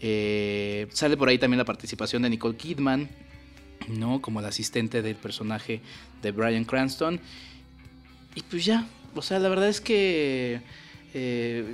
Eh, 0.00 0.88
sale 0.90 1.16
por 1.16 1.28
ahí 1.28 1.38
también 1.38 1.58
la 1.58 1.64
participación 1.64 2.22
de 2.22 2.30
Nicole 2.30 2.56
Kidman, 2.56 3.08
¿no? 3.88 4.20
Como 4.20 4.40
la 4.40 4.48
asistente 4.48 5.00
del 5.02 5.14
personaje 5.14 5.80
de 6.22 6.32
Brian 6.32 6.64
Cranston. 6.64 7.20
Y 8.34 8.42
pues 8.42 8.64
ya, 8.64 8.84
o 9.14 9.22
sea, 9.22 9.38
la 9.38 9.48
verdad 9.48 9.68
es 9.68 9.80
que... 9.80 10.60
Eh, 11.18 11.64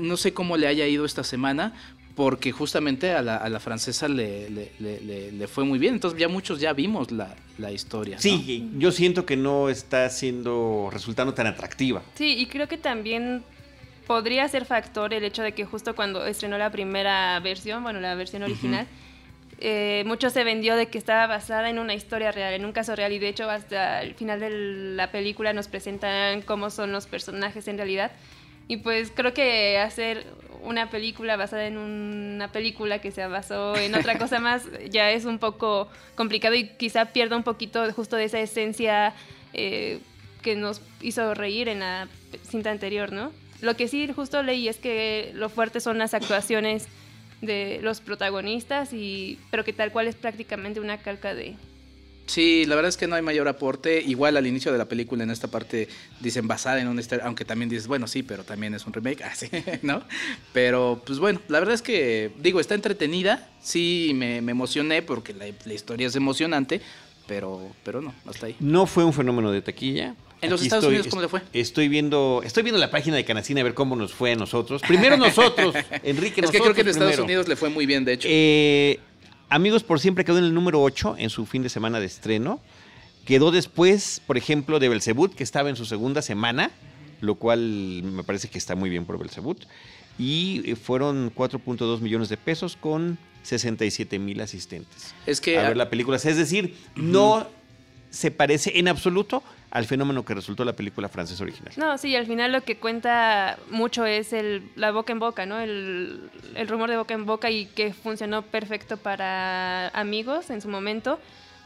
no 0.00 0.18
sé 0.18 0.34
cómo 0.34 0.58
le 0.58 0.66
haya 0.66 0.86
ido 0.86 1.06
esta 1.06 1.24
semana, 1.24 1.72
porque 2.16 2.50
justamente 2.50 3.12
a 3.12 3.20
la, 3.20 3.60
francesa 3.60 4.08
le, 4.08 4.48
le, 4.48 5.46
fue 5.48 5.64
muy 5.64 5.78
bien. 5.78 5.94
Entonces 5.94 6.18
ya 6.18 6.28
muchos 6.28 6.58
ya 6.58 6.72
vimos 6.72 7.12
la, 7.12 7.36
historia. 7.70 8.18
Sí, 8.18 8.70
yo 8.78 8.90
siento 8.90 9.26
que 9.26 9.36
no 9.36 9.68
está 9.68 10.08
siendo, 10.08 10.88
resultando 10.90 11.34
tan 11.34 11.46
atractiva. 11.46 12.02
Sí, 12.14 12.38
y 12.38 12.46
creo 12.46 12.68
que 12.68 12.78
también 12.78 13.44
podría 14.06 14.48
ser 14.48 14.64
factor 14.64 15.12
el 15.12 15.24
hecho 15.24 15.42
de 15.42 15.52
que 15.52 15.66
justo 15.66 15.94
cuando 15.94 16.24
estrenó 16.24 16.56
la 16.56 16.70
primera 16.70 17.38
versión, 17.40 17.82
bueno, 17.82 18.00
la 18.00 18.14
versión 18.14 18.42
original, 18.44 18.86
eh, 19.58 20.02
mucho 20.06 20.30
se 20.30 20.42
vendió 20.42 20.74
de 20.74 20.86
que 20.86 20.96
estaba 20.96 21.26
basada 21.26 21.68
en 21.68 21.78
una 21.78 21.92
historia 21.92 22.32
real, 22.32 22.54
en 22.54 22.64
un 22.64 22.72
caso 22.72 22.96
real, 22.96 23.12
y 23.12 23.18
de 23.18 23.28
hecho 23.28 23.50
hasta 23.50 24.02
el 24.02 24.14
final 24.14 24.40
de 24.40 24.48
la 24.96 25.10
película 25.10 25.52
nos 25.52 25.68
presentan 25.68 26.40
cómo 26.42 26.70
son 26.70 26.92
los 26.92 27.06
personajes 27.06 27.68
en 27.68 27.76
realidad. 27.76 28.12
Y 28.68 28.78
pues 28.78 29.12
creo 29.14 29.34
que 29.34 29.78
hacer 29.78 30.26
una 30.66 30.90
película 30.90 31.36
basada 31.36 31.66
en 31.66 31.78
una 31.78 32.48
película 32.50 33.00
que 33.00 33.12
se 33.12 33.26
basó 33.26 33.76
en 33.76 33.94
otra 33.94 34.18
cosa 34.18 34.40
más 34.40 34.64
ya 34.90 35.10
es 35.12 35.24
un 35.24 35.38
poco 35.38 35.88
complicado 36.16 36.54
y 36.54 36.68
quizá 36.68 37.06
pierda 37.06 37.36
un 37.36 37.44
poquito 37.44 37.90
justo 37.92 38.16
de 38.16 38.24
esa 38.24 38.40
esencia 38.40 39.14
eh, 39.52 40.00
que 40.42 40.56
nos 40.56 40.82
hizo 41.00 41.34
reír 41.34 41.68
en 41.68 41.80
la 41.80 42.08
cinta 42.48 42.70
anterior, 42.70 43.12
¿no? 43.12 43.32
Lo 43.60 43.74
que 43.74 43.88
sí 43.88 44.10
justo 44.14 44.42
leí 44.42 44.68
es 44.68 44.78
que 44.78 45.30
lo 45.34 45.48
fuerte 45.48 45.80
son 45.80 45.98
las 45.98 46.14
actuaciones 46.14 46.86
de 47.40 47.80
los 47.82 48.00
protagonistas 48.00 48.92
y 48.92 49.38
pero 49.50 49.64
que 49.64 49.72
tal 49.72 49.92
cual 49.92 50.08
es 50.08 50.14
prácticamente 50.14 50.80
una 50.80 50.98
calca 50.98 51.34
de 51.34 51.54
Sí, 52.26 52.64
la 52.66 52.74
verdad 52.74 52.88
es 52.88 52.96
que 52.96 53.06
no 53.06 53.14
hay 53.14 53.22
mayor 53.22 53.48
aporte. 53.48 54.02
Igual 54.02 54.36
al 54.36 54.46
inicio 54.46 54.72
de 54.72 54.78
la 54.78 54.86
película, 54.86 55.22
en 55.22 55.30
esta 55.30 55.48
parte, 55.48 55.88
dicen 56.20 56.48
basada 56.48 56.80
en 56.80 56.88
un 56.88 56.98
historia, 56.98 57.24
aunque 57.24 57.44
también 57.44 57.68
dices, 57.68 57.86
bueno, 57.86 58.06
sí, 58.08 58.22
pero 58.22 58.44
también 58.44 58.74
es 58.74 58.86
un 58.86 58.92
remake, 58.92 59.22
así, 59.22 59.48
ah, 59.52 59.78
¿no? 59.82 60.02
Pero, 60.52 61.02
pues 61.06 61.18
bueno, 61.18 61.40
la 61.48 61.60
verdad 61.60 61.74
es 61.74 61.82
que, 61.82 62.32
digo, 62.38 62.60
está 62.60 62.74
entretenida. 62.74 63.48
Sí, 63.62 64.12
me, 64.14 64.38
emocioné 64.38 65.02
porque 65.02 65.34
la, 65.34 65.46
historia 65.72 66.06
es 66.08 66.16
emocionante, 66.16 66.80
pero, 67.26 67.70
pero 67.84 68.02
no, 68.02 68.12
hasta 68.26 68.46
ahí. 68.46 68.56
No 68.60 68.86
fue 68.86 69.04
un 69.04 69.12
fenómeno 69.12 69.52
de 69.52 69.62
taquilla. 69.62 70.14
¿En 70.42 70.50
los 70.50 70.62
Estados 70.62 70.84
Unidos 70.84 71.06
cómo 71.08 71.22
le 71.22 71.28
fue? 71.28 71.40
Estoy 71.52 71.88
viendo, 71.88 72.42
estoy 72.44 72.62
viendo 72.62 72.78
la 72.78 72.90
página 72.90 73.16
de 73.16 73.24
Canacina 73.24 73.62
a 73.62 73.64
ver 73.64 73.72
cómo 73.72 73.96
nos 73.96 74.12
fue 74.12 74.32
a 74.32 74.36
nosotros. 74.36 74.82
Primero 74.82 75.16
nosotros, 75.16 75.74
Enrique, 76.02 76.42
Es 76.42 76.50
que 76.50 76.60
creo 76.60 76.74
que 76.74 76.82
en 76.82 76.88
Estados 76.88 77.18
Unidos 77.18 77.48
le 77.48 77.56
fue 77.56 77.70
muy 77.70 77.86
bien, 77.86 78.04
de 78.04 78.12
hecho. 78.12 78.28
Eh 78.30 79.00
Amigos 79.48 79.84
por 79.84 80.00
Siempre 80.00 80.24
quedó 80.24 80.38
en 80.38 80.44
el 80.44 80.54
número 80.54 80.82
8 80.82 81.16
en 81.18 81.30
su 81.30 81.46
fin 81.46 81.62
de 81.62 81.68
semana 81.68 82.00
de 82.00 82.06
estreno. 82.06 82.60
Quedó 83.24 83.52
después, 83.52 84.20
por 84.26 84.36
ejemplo, 84.36 84.78
de 84.78 84.88
Belzebut, 84.88 85.34
que 85.34 85.44
estaba 85.44 85.68
en 85.68 85.76
su 85.76 85.84
segunda 85.84 86.20
semana, 86.20 86.70
lo 87.20 87.36
cual 87.36 88.02
me 88.04 88.24
parece 88.24 88.48
que 88.48 88.58
está 88.58 88.74
muy 88.74 88.90
bien 88.90 89.04
por 89.04 89.18
Belzebut. 89.18 89.64
Y 90.18 90.62
eh, 90.64 90.74
fueron 90.76 91.32
4.2 91.32 92.00
millones 92.00 92.28
de 92.28 92.36
pesos 92.36 92.76
con 92.76 93.18
67 93.44 94.18
mil 94.18 94.40
asistentes. 94.40 95.14
Es 95.26 95.40
que. 95.40 95.58
A 95.58 95.68
ver 95.68 95.76
la 95.76 95.90
película. 95.90 96.16
Es 96.16 96.36
decir, 96.36 96.74
no 96.96 97.46
se 98.10 98.30
parece 98.30 98.78
en 98.78 98.88
absoluto 98.88 99.42
al 99.70 99.84
fenómeno 99.86 100.24
que 100.24 100.34
resultó 100.34 100.64
la 100.64 100.74
película 100.74 101.08
francesa 101.08 101.42
original. 101.42 101.72
No, 101.76 101.98
sí, 101.98 102.14
al 102.16 102.26
final 102.26 102.52
lo 102.52 102.62
que 102.62 102.76
cuenta 102.76 103.58
mucho 103.70 104.06
es 104.06 104.32
el, 104.32 104.70
la 104.76 104.90
boca 104.92 105.12
en 105.12 105.18
boca, 105.18 105.46
¿no? 105.46 105.60
El, 105.60 106.30
rumor 106.68 106.88
de 106.88 106.96
boca 106.96 107.14
en 107.14 107.26
boca 107.26 107.50
y 107.50 107.66
que 107.66 107.92
funcionó 107.92 108.42
perfecto 108.42 108.96
para 108.96 109.88
amigos 109.88 110.50
en 110.50 110.60
su 110.60 110.68
momento. 110.68 111.18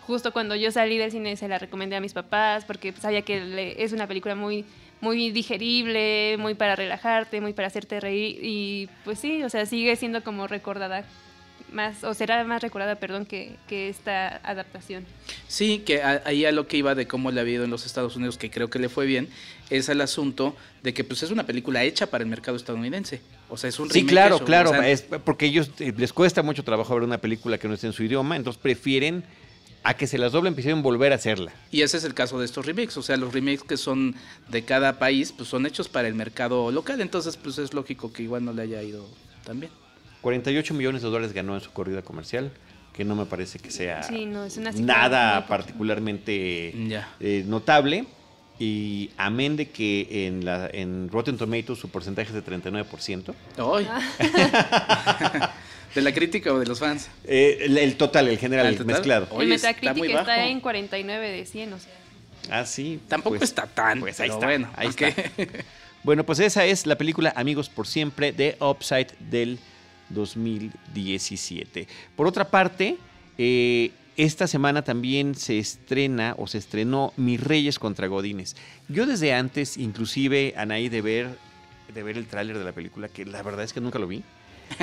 Justo 0.06 0.32
cuando 0.32 0.56
yo 0.56 0.72
salí 0.72 0.98
del 0.98 1.10
cine 1.10 1.36
se 1.36 1.46
la 1.46 1.58
recomendé 1.58 1.96
a 1.96 2.00
mis 2.00 2.14
papás 2.14 2.64
porque 2.64 2.92
sabía 2.92 3.22
que 3.22 3.76
es 3.78 3.92
una 3.92 4.06
película 4.06 4.34
muy 4.34 4.64
muy 5.00 5.30
digerible, 5.30 6.36
muy 6.38 6.54
para 6.54 6.76
relajarte, 6.76 7.40
muy 7.40 7.54
para 7.54 7.68
hacerte 7.68 8.00
reír 8.00 8.38
y 8.42 8.88
pues 9.04 9.18
sí, 9.18 9.42
o 9.42 9.48
sea, 9.48 9.64
sigue 9.64 9.96
siendo 9.96 10.22
como 10.22 10.46
recordada 10.46 11.04
más, 11.72 12.04
o 12.04 12.14
será 12.14 12.42
más 12.44 12.62
recordada, 12.62 12.96
perdón, 12.96 13.26
que, 13.26 13.56
esta 13.68 14.40
adaptación. 14.42 15.04
Sí, 15.48 15.82
que 15.84 16.02
ahí 16.02 16.44
a 16.44 16.52
lo 16.52 16.66
que 16.66 16.76
iba 16.76 16.94
de 16.94 17.06
cómo 17.06 17.30
le 17.30 17.40
ha 17.40 17.44
ido 17.44 17.64
en 17.64 17.70
los 17.70 17.86
Estados 17.86 18.16
Unidos, 18.16 18.38
que 18.38 18.50
creo 18.50 18.70
que 18.70 18.78
le 18.78 18.88
fue 18.88 19.06
bien, 19.06 19.28
es 19.70 19.88
el 19.88 20.00
asunto 20.00 20.54
de 20.82 20.92
que 20.94 21.04
pues 21.04 21.22
es 21.22 21.30
una 21.30 21.46
película 21.46 21.84
hecha 21.84 22.08
para 22.08 22.24
el 22.24 22.30
mercado 22.30 22.56
estadounidense. 22.56 23.20
O 23.48 23.56
sea, 23.56 23.68
es 23.68 23.78
un 23.78 23.90
Sí, 23.90 24.04
claro, 24.04 24.38
claro, 24.44 24.74
es 24.82 25.02
porque 25.02 25.46
ellos 25.46 25.70
eh, 25.78 25.92
les 25.96 26.12
cuesta 26.12 26.42
mucho 26.42 26.64
trabajo 26.64 26.94
ver 26.94 27.04
una 27.04 27.18
película 27.18 27.58
que 27.58 27.68
no 27.68 27.74
esté 27.74 27.86
en 27.86 27.92
su 27.92 28.02
idioma, 28.02 28.36
entonces 28.36 28.60
prefieren 28.60 29.24
a 29.82 29.94
que 29.94 30.06
se 30.06 30.18
las 30.18 30.32
doblen, 30.32 30.54
prefieren 30.54 30.82
volver 30.82 31.12
a 31.12 31.16
hacerla. 31.16 31.52
Y 31.70 31.82
ese 31.82 31.96
es 31.96 32.04
el 32.04 32.14
caso 32.14 32.38
de 32.38 32.44
estos 32.44 32.66
remakes, 32.66 32.96
o 32.96 33.02
sea, 33.02 33.16
los 33.16 33.32
remakes 33.32 33.62
que 33.62 33.76
son 33.76 34.14
de 34.48 34.64
cada 34.64 34.98
país, 34.98 35.32
pues 35.32 35.48
son 35.48 35.66
hechos 35.66 35.88
para 35.88 36.08
el 36.08 36.14
mercado 36.14 36.70
local, 36.70 37.00
entonces 37.00 37.36
pues 37.36 37.58
es 37.58 37.72
lógico 37.72 38.12
que 38.12 38.22
igual 38.22 38.44
no 38.44 38.52
le 38.52 38.62
haya 38.62 38.82
ido 38.82 39.06
tan 39.44 39.60
bien. 39.60 39.72
48 40.20 40.74
millones 40.74 41.02
de 41.02 41.08
dólares 41.08 41.32
ganó 41.32 41.54
en 41.54 41.60
su 41.60 41.72
corrida 41.72 42.02
comercial, 42.02 42.52
que 42.92 43.04
no 43.04 43.14
me 43.16 43.26
parece 43.26 43.58
que 43.58 43.70
sea 43.70 44.08
nada 44.76 45.46
particularmente 45.46 46.72
eh, 47.20 47.44
notable. 47.46 48.06
Y 48.58 49.10
amén 49.16 49.56
de 49.56 49.70
que 49.70 50.26
en, 50.26 50.44
la, 50.44 50.68
en 50.70 51.08
Rotten 51.10 51.38
Tomatoes 51.38 51.78
su 51.78 51.88
porcentaje 51.88 52.28
es 52.28 52.34
de 52.34 52.44
39%. 52.44 53.34
¡Ay! 53.56 53.88
¿De 55.94 56.02
la 56.02 56.12
crítica 56.12 56.52
o 56.52 56.58
de 56.58 56.66
los 56.66 56.78
fans? 56.78 57.08
Eh, 57.24 57.66
el, 57.66 57.96
total, 57.96 58.28
el 58.28 58.36
general, 58.36 58.66
el, 58.66 58.84
mezclado. 58.84 59.28
el 59.40 59.48
Metacritic 59.48 60.04
está, 60.04 60.46
en 60.46 60.60
49 60.60 61.30
de 61.30 61.46
100, 61.46 61.72
o 61.72 61.78
sea. 61.78 61.92
Ah, 62.50 62.66
sí. 62.66 63.00
Tampoco 63.08 63.38
pues, 63.38 63.48
está 63.48 63.66
tan. 63.66 64.00
Pues 64.00 64.20
ahí 64.20 64.28
está. 64.28 64.44
Bueno, 64.44 64.68
ahí 64.76 64.88
está. 64.88 65.08
bueno, 66.04 66.24
pues 66.24 66.38
esa 66.40 66.66
es 66.66 66.86
la 66.86 66.96
película 66.96 67.32
Amigos 67.34 67.70
por 67.70 67.86
Siempre 67.86 68.30
de 68.30 68.56
Upside 68.60 69.08
del 69.18 69.58
2017. 70.10 71.88
Por 72.16 72.26
otra 72.26 72.50
parte, 72.50 72.98
eh, 73.38 73.92
esta 74.16 74.46
semana 74.46 74.82
también 74.82 75.34
se 75.34 75.58
estrena 75.58 76.34
o 76.36 76.46
se 76.46 76.58
estrenó 76.58 77.12
Mis 77.16 77.42
Reyes 77.42 77.78
contra 77.78 78.06
Godines. 78.06 78.56
Yo 78.88 79.06
desde 79.06 79.32
antes, 79.32 79.76
inclusive, 79.78 80.52
Anaí, 80.56 80.88
de 80.88 81.00
ver, 81.00 81.38
de 81.94 82.02
ver 82.02 82.18
el 82.18 82.26
tráiler 82.26 82.58
de 82.58 82.64
la 82.64 82.72
película, 82.72 83.08
que 83.08 83.24
la 83.24 83.42
verdad 83.42 83.64
es 83.64 83.72
que 83.72 83.80
nunca 83.80 83.98
lo 83.98 84.06
vi. 84.06 84.22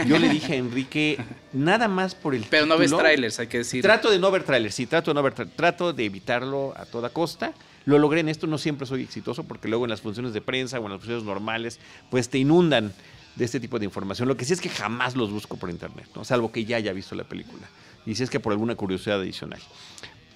Yo 0.06 0.20
le 0.20 0.30
dije 0.30 0.54
a 0.54 0.56
Enrique, 0.56 1.18
nada 1.54 1.88
más 1.88 2.16
por 2.16 2.36
el 2.36 2.44
Pero 2.50 2.66
no 2.66 2.78
ves 2.78 2.92
trailers, 2.92 3.40
hay 3.40 3.48
que 3.48 3.60
decir. 3.60 3.82
Trato 3.82 4.10
de 4.10 4.20
no 4.20 4.32
ver 4.32 4.44
trailers, 4.44 4.76
sí, 4.76 4.86
trato 4.86 5.12
de 5.12 5.16
no 5.16 5.24
ver 5.24 5.34
trato 5.34 5.94
de 5.94 6.06
evitarlo 6.06 6.74
a 6.76 6.86
toda 6.86 7.10
costa. 7.10 7.54
Lo 7.86 8.00
logré 8.00 8.20
en 8.20 8.30
esto, 8.30 8.48
no 8.48 8.58
siempre 8.58 8.86
soy 8.86 9.04
exitoso 9.04 9.44
porque 9.46 9.70
luego 9.70 9.86
en 9.86 9.90
las 9.90 10.02
funciones 10.02 10.34
de 10.34 10.42
prensa 10.42 10.80
o 10.80 10.86
en 10.86 10.92
las 10.92 11.00
funciones 11.00 11.24
normales, 11.24 11.80
pues 12.10 12.28
te 12.28 12.38
inundan 12.38 12.92
de 13.38 13.46
este 13.46 13.60
tipo 13.60 13.80
de 13.80 13.86
información. 13.86 14.28
Lo 14.28 14.38
que 14.38 14.46
sí 14.46 14.54
es 14.54 14.62
que 14.62 14.70
jamás 14.70 15.16
los 15.16 15.32
busco 15.32 15.58
por 15.58 15.70
internet, 15.70 16.08
¿no? 16.16 16.24
salvo 16.24 16.52
que 16.52 16.66
ya 16.66 16.78
haya 16.78 16.94
visto 16.94 17.16
la 17.16 17.24
película. 17.24 17.68
Y 18.06 18.16
si 18.16 18.24
es 18.24 18.30
que 18.30 18.40
por 18.40 18.54
alguna 18.54 18.76
curiosidad 18.76 19.20
adicional. 19.20 19.60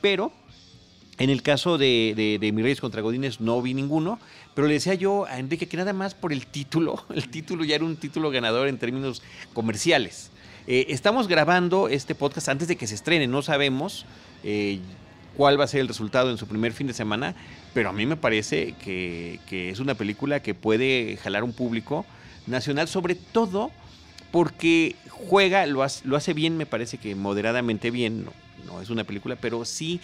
Pero 0.02 0.32
en 1.18 1.30
el 1.30 1.42
caso 1.42 1.78
de, 1.78 2.14
de, 2.16 2.38
de 2.40 2.62
Reyes 2.62 2.82
contra 2.82 3.02
Godines 3.02 3.42
no 3.42 3.62
vi 3.62 3.74
ninguno, 3.74 4.20
pero 4.56 4.68
le 4.68 4.74
decía 4.74 4.94
yo 4.94 5.26
a 5.26 5.40
Enrique 5.40 5.68
que 5.68 5.78
nada 5.78 5.94
más 5.94 6.14
por 6.14 6.34
el 6.34 6.48
título, 6.48 7.06
el 7.14 7.30
título 7.30 7.64
ya 7.64 7.76
era 7.76 7.86
un 7.86 7.96
título 7.96 8.30
ganador 8.32 8.68
en 8.68 8.78
términos 8.78 9.22
comerciales. 9.54 10.32
Eh, 10.68 10.88
estamos 10.90 11.28
grabando 11.28 11.88
este 11.88 12.14
podcast 12.14 12.50
antes 12.50 12.68
de 12.68 12.76
que 12.76 12.88
se 12.88 12.96
estrene, 12.96 13.28
no 13.28 13.42
sabemos. 13.42 14.06
Eh, 14.44 14.80
cuál 15.36 15.60
va 15.60 15.64
a 15.64 15.68
ser 15.68 15.82
el 15.82 15.88
resultado 15.88 16.30
en 16.30 16.38
su 16.38 16.48
primer 16.48 16.74
fin 16.74 16.88
de 16.88 16.94
semana, 16.94 17.36
pero 17.74 17.90
a 17.90 17.94
mí 17.94 18.06
me 18.06 18.18
parece 18.18 18.74
que, 18.84 19.40
es 19.50 19.80
una 19.80 19.96
película 19.96 20.42
que 20.42 20.54
puede 20.54 21.18
jalar 21.18 21.44
un 21.44 21.54
público 21.54 22.06
nacional, 22.52 22.88
sobre 22.88 23.16
todo 23.16 23.72
porque 24.32 24.96
juega, 25.10 25.66
lo 25.66 25.84
hace, 25.84 26.08
lo 26.08 26.16
hace 26.16 26.34
bien, 26.34 26.58
me 26.58 26.66
parece 26.66 26.98
que 26.98 27.16
moderadamente 27.16 27.92
bien, 27.92 28.26
no, 28.26 28.34
no 28.66 28.82
es 28.82 28.90
una 28.90 29.04
película, 29.04 29.36
pero 29.36 29.66
sí 29.66 30.00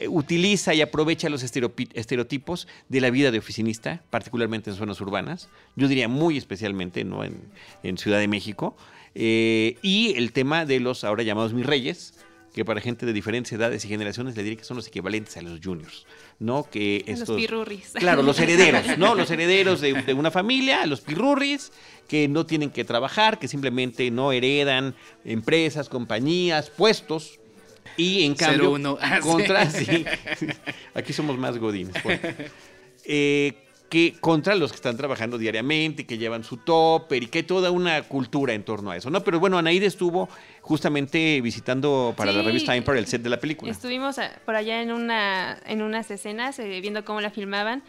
eh, 0.00 0.06
utiliza 0.06 0.74
y 0.74 0.80
aprovecha 0.80 1.28
los 1.28 1.42
estereotipos 1.42 2.68
de 2.88 3.00
la 3.00 3.10
vida 3.10 3.32
de 3.32 3.38
oficinista, 3.38 4.02
particularmente 4.10 4.70
en 4.70 4.76
zonas 4.76 5.00
urbanas, 5.00 5.48
yo 5.74 5.88
diría 5.88 6.06
muy 6.06 6.36
especialmente 6.36 7.02
¿no? 7.02 7.24
en, 7.24 7.98
Ciudad 7.98 8.20
de 8.20 8.28
México, 8.28 8.76
eh, 9.16 9.76
y 9.82 10.14
el 10.16 10.32
tema 10.32 10.64
de 10.64 10.78
los 10.78 11.02
ahora 11.02 11.24
llamados 11.24 11.52
mis 11.52 11.66
reyes, 11.66 12.14
que 12.54 12.64
para 12.64 12.80
gente 12.80 13.06
de 13.06 13.12
diferentes 13.12 13.52
edades 13.52 13.84
y 13.84 13.88
generaciones 13.88 14.36
le 14.36 14.44
diría 14.44 14.58
que 14.58 14.64
son 14.64 14.76
los 14.76 14.86
equivalentes 14.86 15.36
a 15.36 15.42
los 15.42 15.58
juniors, 15.62 16.06
¿no? 16.38 16.68
Que 16.70 17.04
estos, 17.06 17.30
los 17.30 17.36
pirurris. 17.36 17.90
Claro, 17.94 18.22
los 18.22 18.38
herederos, 18.38 18.98
¿no? 18.98 19.14
Los 19.16 19.30
herederos 19.30 19.80
de, 19.80 20.14
una 20.14 20.30
familia, 20.30 20.86
los 20.86 21.00
pirurris, 21.00 21.72
que 22.06 22.28
no 22.28 22.46
tienen 22.46 22.70
que 22.70 22.84
trabajar, 22.84 23.38
que 23.38 23.48
simplemente 23.48 24.10
no 24.10 24.32
heredan 24.32 24.94
empresas, 25.24 25.88
compañías, 25.88 26.70
puestos, 26.70 27.40
y 27.96 28.24
en 28.24 28.34
cambio, 28.34 28.72
uno. 28.72 28.98
Ah, 29.00 29.20
contra, 29.20 29.68
sí. 29.70 30.04
aquí 30.94 31.12
somos 31.12 31.36
más 31.38 31.58
godines. 31.58 31.94
Eh, 33.04 33.67
que 33.88 34.16
contra 34.20 34.54
los 34.54 34.70
que 34.70 34.76
están 34.76 34.96
trabajando 34.96 35.38
diariamente, 35.38 36.06
que 36.06 36.18
llevan 36.18 36.44
su 36.44 36.58
topper 36.58 37.22
y 37.22 37.26
que 37.26 37.38
hay 37.38 37.44
toda 37.44 37.70
una 37.70 38.02
cultura 38.02 38.52
en 38.52 38.62
torno 38.62 38.90
a 38.90 38.96
eso, 38.96 39.10
¿no? 39.10 39.22
Pero 39.24 39.40
bueno, 39.40 39.58
Anaíde 39.58 39.86
estuvo 39.86 40.28
justamente 40.60 41.40
visitando 41.40 42.14
para 42.16 42.32
la 42.32 42.42
revista 42.42 42.76
Empire 42.76 42.98
el 42.98 43.06
set 43.06 43.22
de 43.22 43.30
la 43.30 43.40
película. 43.40 43.72
Estuvimos 43.72 44.16
por 44.44 44.54
allá 44.54 44.82
en 44.82 44.92
una 44.92 45.58
en 45.66 45.82
unas 45.82 46.10
escenas 46.10 46.58
eh, 46.58 46.80
viendo 46.80 47.04
cómo 47.04 47.20
la 47.20 47.30
filmaban. 47.30 47.82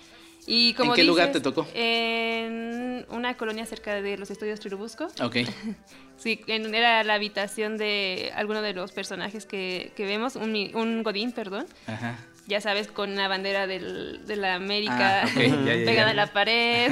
Y 0.47 0.73
como 0.73 0.93
¿En 0.93 0.95
qué 0.95 1.03
lugar 1.03 1.31
te 1.31 1.41
tocó? 1.41 1.67
En 1.75 3.05
una 3.09 3.35
colonia 3.35 3.65
cerca 3.65 4.01
de 4.01 4.17
los 4.17 4.31
estudios 4.31 4.59
Churubusco. 4.59 5.07
Ok. 5.21 5.37
sí, 6.17 6.39
era 6.47 7.03
la 7.03 7.15
habitación 7.15 7.77
de 7.77 8.31
alguno 8.33 8.61
de 8.61 8.73
los 8.73 8.91
personajes 8.93 9.45
que, 9.45 9.91
vemos, 9.97 10.37
un, 10.37 10.55
un 10.73 11.03
Godín, 11.03 11.33
perdón. 11.33 11.67
Ajá 11.85 12.17
ya 12.49 12.59
sabes, 12.61 12.87
con 12.87 13.11
una 13.11 13.27
bandera 13.27 13.67
del, 13.67 14.25
de 14.25 14.35
la 14.35 14.55
América 14.55 15.21
ah, 15.23 15.29
pegada 15.35 16.11
a 16.11 16.13
la 16.15 16.33
pared 16.33 16.91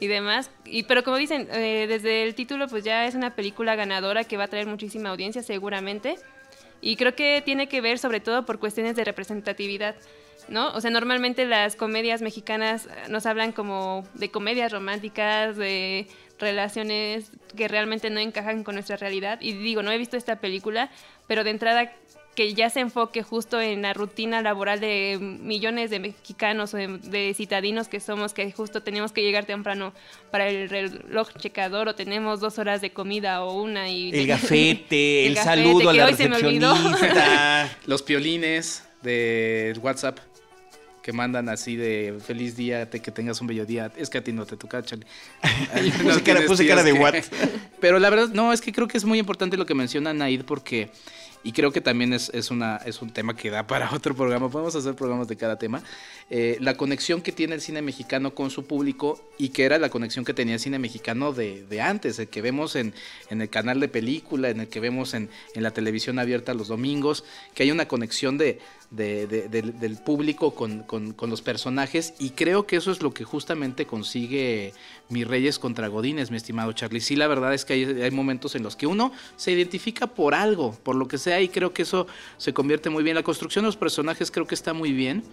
y 0.00 0.06
demás. 0.06 0.50
Y, 0.64 0.84
pero 0.84 1.04
como 1.04 1.18
dicen, 1.18 1.46
eh, 1.52 1.86
desde 1.86 2.24
el 2.24 2.34
título, 2.34 2.66
pues 2.68 2.82
ya 2.82 3.06
es 3.06 3.14
una 3.14 3.36
película 3.36 3.76
ganadora 3.76 4.24
que 4.24 4.38
va 4.38 4.44
a 4.44 4.48
traer 4.48 4.66
muchísima 4.66 5.10
audiencia 5.10 5.42
seguramente. 5.42 6.16
Y 6.80 6.96
creo 6.96 7.14
que 7.14 7.42
tiene 7.44 7.68
que 7.68 7.82
ver 7.82 7.98
sobre 7.98 8.20
todo 8.20 8.46
por 8.46 8.58
cuestiones 8.58 8.96
de 8.96 9.04
representatividad. 9.04 9.94
¿No? 10.48 10.72
O 10.72 10.80
sea, 10.80 10.90
normalmente 10.90 11.44
las 11.46 11.76
comedias 11.76 12.20
mexicanas 12.20 12.88
nos 13.08 13.26
hablan 13.26 13.52
como 13.52 14.04
de 14.14 14.32
comedias 14.32 14.72
románticas, 14.72 15.56
de 15.56 16.08
relaciones 16.40 17.30
que 17.56 17.68
realmente 17.68 18.10
no 18.10 18.18
encajan 18.18 18.64
con 18.64 18.74
nuestra 18.74 18.96
realidad. 18.96 19.38
Y 19.40 19.52
digo, 19.52 19.84
no 19.84 19.92
he 19.92 19.98
visto 19.98 20.16
esta 20.16 20.40
película, 20.40 20.90
pero 21.28 21.44
de 21.44 21.50
entrada 21.50 21.92
que 22.34 22.54
ya 22.54 22.70
se 22.70 22.80
enfoque 22.80 23.22
justo 23.22 23.60
en 23.60 23.82
la 23.82 23.92
rutina 23.92 24.40
laboral 24.40 24.80
de 24.80 25.18
millones 25.20 25.90
de 25.90 25.98
mexicanos 25.98 26.72
o 26.72 26.78
de, 26.78 27.34
citadinos 27.34 27.88
que 27.88 28.00
somos, 28.00 28.32
que 28.32 28.50
justo 28.52 28.82
tenemos 28.82 29.12
que 29.12 29.22
llegar 29.22 29.44
temprano 29.44 29.92
para 30.30 30.48
el 30.48 30.68
reloj 30.70 31.28
checador 31.38 31.88
o 31.88 31.94
tenemos 31.94 32.40
dos 32.40 32.58
horas 32.58 32.80
de 32.80 32.90
comida 32.90 33.44
o 33.44 33.60
una 33.60 33.90
y... 33.90 34.10
El 34.12 34.26
gafete, 34.26 35.26
el, 35.28 35.36
saludo 35.36 35.90
a 35.90 35.92
la 35.92 36.06
recepcionista. 36.06 37.76
Los 37.86 38.02
piolines 38.02 38.84
de 39.02 39.76
WhatsApp 39.82 40.18
que 41.02 41.12
mandan 41.12 41.48
así 41.48 41.76
de 41.76 42.18
feliz 42.24 42.56
día, 42.56 42.88
que 42.88 43.10
tengas 43.10 43.40
un 43.40 43.48
bello 43.48 43.66
día. 43.66 43.92
Es 43.96 44.08
que 44.08 44.18
a 44.18 44.24
ti 44.24 44.32
no 44.32 44.46
te 44.46 44.56
toca, 44.56 44.82
chale. 44.82 45.04
puse, 46.46 46.66
cara, 46.66 46.82
de 46.82 46.92
what. 46.92 47.14
Pero 47.80 47.98
la 47.98 48.08
verdad, 48.08 48.28
no, 48.28 48.52
es 48.52 48.60
que 48.60 48.72
creo 48.72 48.88
que 48.88 48.96
es 48.96 49.04
muy 49.04 49.18
importante 49.18 49.56
lo 49.56 49.66
que 49.66 49.74
menciona 49.74 50.14
Naid 50.14 50.44
porque 50.44 50.90
y 51.44 51.52
creo 51.52 51.72
que 51.72 51.80
también 51.80 52.12
es, 52.12 52.50
una, 52.50 52.76
es 52.76 53.02
un 53.02 53.10
tema 53.10 53.36
que 53.36 53.50
da 53.50 53.66
para 53.66 53.90
otro 53.94 54.14
programa. 54.14 54.48
Podemos 54.48 54.74
hacer 54.74 54.94
programas 54.94 55.28
de 55.28 55.36
cada 55.36 55.58
tema. 55.58 55.82
Eh, 56.30 56.56
la 56.60 56.76
conexión 56.76 57.20
que 57.20 57.32
tiene 57.32 57.54
el 57.54 57.60
cine 57.60 57.82
mexicano 57.82 58.34
con 58.34 58.50
su 58.50 58.64
público 58.64 59.20
y 59.38 59.50
que 59.50 59.64
era 59.64 59.78
la 59.78 59.90
conexión 59.90 60.24
que 60.24 60.34
tenía 60.34 60.54
el 60.54 60.60
cine 60.60 60.78
mexicano 60.78 61.32
de, 61.32 61.80
antes, 61.80 62.18
el 62.18 62.28
que 62.28 62.42
vemos 62.42 62.76
en, 62.76 62.94
el 63.30 63.48
canal 63.48 63.80
de 63.80 63.88
película, 63.88 64.50
en 64.50 64.60
el 64.60 64.68
que 64.68 64.80
vemos 64.80 65.14
en, 65.14 65.28
la 65.54 65.72
televisión 65.72 66.18
abierta 66.18 66.54
los 66.54 66.68
domingos, 66.68 67.24
que 67.54 67.64
hay 67.64 67.70
una 67.70 67.88
conexión 67.88 68.38
de, 68.38 68.60
del 68.92 69.98
público 70.04 70.54
con, 70.54 70.84
los 71.28 71.42
personajes 71.42 72.14
y 72.18 72.30
creo 72.30 72.66
que 72.66 72.76
eso 72.76 72.92
es 72.92 73.02
lo 73.02 73.12
que 73.12 73.24
justamente 73.24 73.86
consigue 73.86 74.74
Mis 75.08 75.26
Reyes 75.26 75.58
contra 75.58 75.88
Godines, 75.88 76.30
mi 76.30 76.36
estimado 76.36 76.72
Charlie. 76.72 77.00
Sí, 77.00 77.16
la 77.16 77.26
verdad 77.26 77.54
es 77.54 77.64
que 77.64 77.72
hay, 77.72 77.84
hay 77.84 78.10
momentos 78.10 78.54
en 78.54 78.62
los 78.62 78.76
que 78.76 78.86
uno 78.86 79.12
se 79.36 79.52
identifica 79.52 80.06
por 80.06 80.34
algo, 80.34 80.76
por 80.82 80.96
lo 80.96 81.08
que 81.08 81.18
sea, 81.18 81.40
y 81.40 81.48
creo 81.48 81.72
que 81.72 81.82
eso 81.82 82.06
se 82.36 82.52
convierte 82.52 82.90
muy 82.90 83.02
bien. 83.02 83.16
La 83.16 83.22
construcción 83.22 83.64
de 83.64 83.68
los 83.68 83.76
personajes 83.76 84.30
creo 84.30 84.46
que 84.46 84.54
está 84.54 84.72
muy 84.72 84.92
bien 84.92 85.24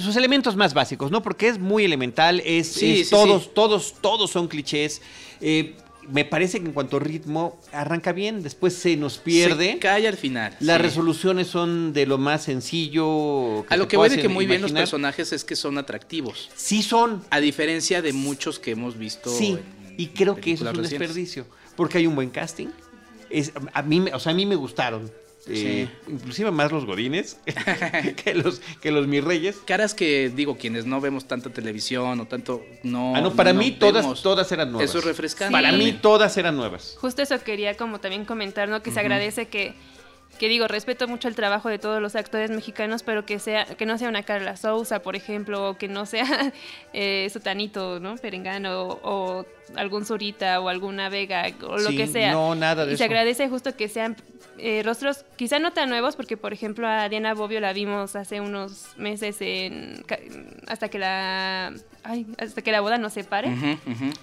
sus 0.00 0.16
elementos 0.16 0.56
más 0.56 0.74
básicos, 0.74 1.10
¿no? 1.10 1.22
Porque 1.22 1.48
es 1.48 1.58
muy 1.58 1.84
elemental, 1.84 2.42
es, 2.44 2.78
todos, 3.10 3.54
todos, 3.54 3.94
todos 4.00 4.30
son 4.30 4.48
clichés. 4.48 5.00
Eh, 5.40 5.76
me 6.08 6.24
parece 6.24 6.60
que 6.60 6.66
en 6.66 6.72
cuanto 6.72 6.96
a 6.96 7.00
ritmo 7.00 7.60
arranca 7.72 8.12
bien, 8.12 8.42
después 8.42 8.74
se 8.74 8.96
nos 8.96 9.18
pierde. 9.18 9.72
Se 9.72 9.78
cae 9.78 10.08
al 10.08 10.16
final. 10.16 10.56
Las 10.60 10.80
resoluciones 10.80 11.46
son 11.46 11.92
de 11.92 12.06
lo 12.06 12.18
más 12.18 12.44
sencillo. 12.44 13.64
a 13.68 13.76
lo 13.76 13.88
que 13.88 13.96
voy 13.96 14.08
de 14.08 14.20
que 14.20 14.28
muy 14.28 14.46
bien 14.46 14.62
los 14.62 14.72
personajes 14.72 15.32
es 15.32 15.44
que 15.44 15.56
son 15.56 15.78
atractivos. 15.78 16.50
Sí 16.54 16.82
son. 16.82 17.22
A 17.30 17.40
diferencia 17.40 18.02
de 18.02 18.12
muchos 18.12 18.58
que 18.58 18.72
hemos 18.72 18.98
visto. 18.98 19.30
Sí, 19.30 19.58
y 19.96 20.08
creo 20.08 20.36
que 20.36 20.52
eso 20.52 20.68
es 20.68 20.76
un 20.76 20.82
desperdicio. 20.82 21.46
Porque 21.76 21.98
hay 21.98 22.06
un 22.06 22.14
buen 22.14 22.30
casting. 22.30 22.68
Es, 23.30 23.52
a 23.72 23.82
mí, 23.82 24.04
o 24.12 24.18
sea, 24.18 24.32
a 24.32 24.34
mí 24.34 24.44
me 24.44 24.56
gustaron. 24.56 25.10
Eh, 25.48 25.88
inclusive 26.06 26.52
más 26.52 26.70
los 26.70 26.84
godines 26.86 27.36
que 28.24 28.34
los 28.34 28.60
que 28.80 28.92
los 28.92 29.06
mis 29.06 29.24
reyes. 29.24 29.56
Caras 29.64 29.92
que 29.92 30.30
digo 30.34 30.56
quienes 30.56 30.86
no 30.86 31.00
vemos 31.00 31.26
tanta 31.26 31.50
televisión 31.50 32.20
o 32.20 32.26
tanto 32.26 32.64
no. 32.84 33.14
Ah, 33.16 33.20
no 33.20 33.32
para 33.32 33.52
mí 33.52 33.72
todas 33.72 34.22
todas 34.22 34.50
eran 34.52 34.70
nuevas. 34.70 34.88
Eso 34.88 34.98
es 34.98 35.04
refrescante. 35.04 35.52
Para 35.52 35.72
mí 35.72 35.92
todas 35.92 36.36
eran 36.36 36.56
nuevas. 36.56 36.96
Justo 37.00 37.22
eso 37.22 37.38
quería 37.42 37.76
como 37.76 37.98
también 37.98 38.24
comentar, 38.24 38.68
¿no? 38.68 38.82
Que 38.82 38.92
se 38.92 39.00
agradece 39.00 39.48
que 39.48 39.74
que 40.38 40.48
digo, 40.48 40.66
respeto 40.66 41.06
mucho 41.08 41.28
el 41.28 41.34
trabajo 41.34 41.68
de 41.68 41.78
todos 41.78 42.00
los 42.00 42.16
actores 42.16 42.50
mexicanos, 42.50 43.02
pero 43.02 43.24
que 43.26 43.38
sea 43.38 43.64
que 43.64 43.86
no 43.86 43.98
sea 43.98 44.08
una 44.08 44.22
Carla 44.22 44.56
Sousa, 44.56 45.02
por 45.02 45.14
ejemplo, 45.14 45.70
o 45.70 45.76
que 45.76 45.88
no 45.88 46.06
sea 46.06 46.52
eh, 46.92 47.28
Sutanito, 47.32 48.00
¿no? 48.00 48.16
Perengano, 48.16 48.98
o, 49.02 49.46
algún 49.76 50.04
Zurita, 50.04 50.60
o 50.60 50.68
alguna 50.68 51.08
Vega, 51.08 51.46
o 51.62 51.78
lo 51.78 51.90
que 51.90 52.06
sea. 52.06 52.32
No, 52.32 52.54
nada 52.54 52.86
de 52.86 52.94
y 52.94 52.96
se 52.96 53.04
agradece 53.04 53.48
justo 53.48 53.76
que 53.76 53.88
sean 53.88 54.16
eh, 54.58 54.82
rostros 54.84 55.24
quizá 55.36 55.58
no 55.58 55.72
tan 55.72 55.88
nuevos, 55.88 56.16
porque 56.16 56.36
por 56.36 56.52
ejemplo 56.52 56.86
a 56.86 57.08
Diana 57.08 57.34
Bobbio 57.34 57.60
la 57.60 57.72
vimos 57.72 58.16
hace 58.16 58.40
unos 58.40 58.96
meses 58.96 59.36
en, 59.40 60.04
hasta 60.66 60.88
que 60.88 60.98
la 60.98 61.72
hasta 62.38 62.62
que 62.62 62.72
la 62.72 62.80
boda 62.80 62.98
nos 62.98 63.12
separe. 63.12 63.48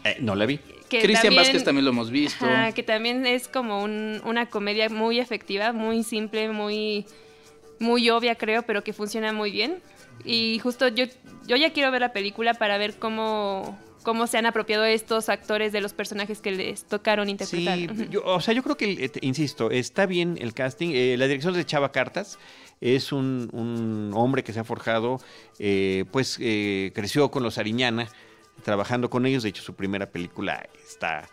Eh, 0.04 0.18
no 0.20 0.36
la 0.36 0.46
vi. 0.46 0.60
Cristian 0.90 1.36
Vázquez 1.36 1.64
también 1.64 1.86
lo 1.86 1.92
hemos 1.92 2.12
visto. 2.12 2.46
que 2.76 2.84
también 2.84 3.26
es 3.26 3.48
como 3.48 3.84
una 3.84 4.48
comedia 4.48 4.90
muy 4.90 5.20
efectiva, 5.20 5.72
muy 5.72 6.04
simple, 6.04 6.50
muy, 6.50 7.06
muy 7.80 8.10
obvia 8.10 8.36
creo, 8.36 8.64
pero 8.64 8.84
que 8.84 8.94
funciona 8.94 9.34
muy 9.34 9.52
bien. 9.52 9.82
Y 10.26 10.60
justo 10.60 10.88
yo, 10.90 11.06
yo 11.48 11.56
ya 11.56 11.72
quiero 11.72 11.92
ver 11.92 12.02
la 12.02 12.12
película 12.12 12.54
para 12.54 12.78
ver 12.78 12.96
cómo 12.98 13.78
cómo 14.04 14.28
se 14.28 14.38
han 14.38 14.46
apropiado 14.46 14.86
estos 14.86 15.30
actores 15.30 15.72
de 15.72 15.82
los 15.82 15.94
personajes 15.94 16.42
que 16.42 16.52
les 16.52 16.84
tocaron 16.84 17.30
interpretar. 17.30 17.78
Sí, 17.78 18.10
o 18.24 18.42
sea, 18.42 18.54
yo 18.54 18.64
creo 18.64 18.78
que, 18.78 18.92
eh, 19.06 19.12
insisto, 19.22 19.72
está 19.72 20.06
bien 20.06 20.38
el 20.40 20.54
casting. 20.54 20.92
Eh, 20.94 21.16
la 21.18 21.28
dirección 21.28 21.54
de 21.54 21.66
Chava 21.66 21.92
Cartas 21.92 22.40
es 22.82 23.12
un, 23.12 24.12
hombre 24.14 24.44
que 24.44 24.54
se 24.54 24.60
ha 24.60 24.64
forjado, 24.64 25.20
eh, 25.60 26.06
pues 26.12 26.38
creció 26.38 27.30
con 27.32 27.44
los 27.44 27.58
Ariñana, 27.58 28.08
trabajando 28.64 29.10
con 29.10 29.26
ellos. 29.26 29.44
De 29.44 29.50
hecho, 29.50 29.64
su 29.64 29.76
primera 29.76 30.10
película 30.12 30.68
está 30.88 31.28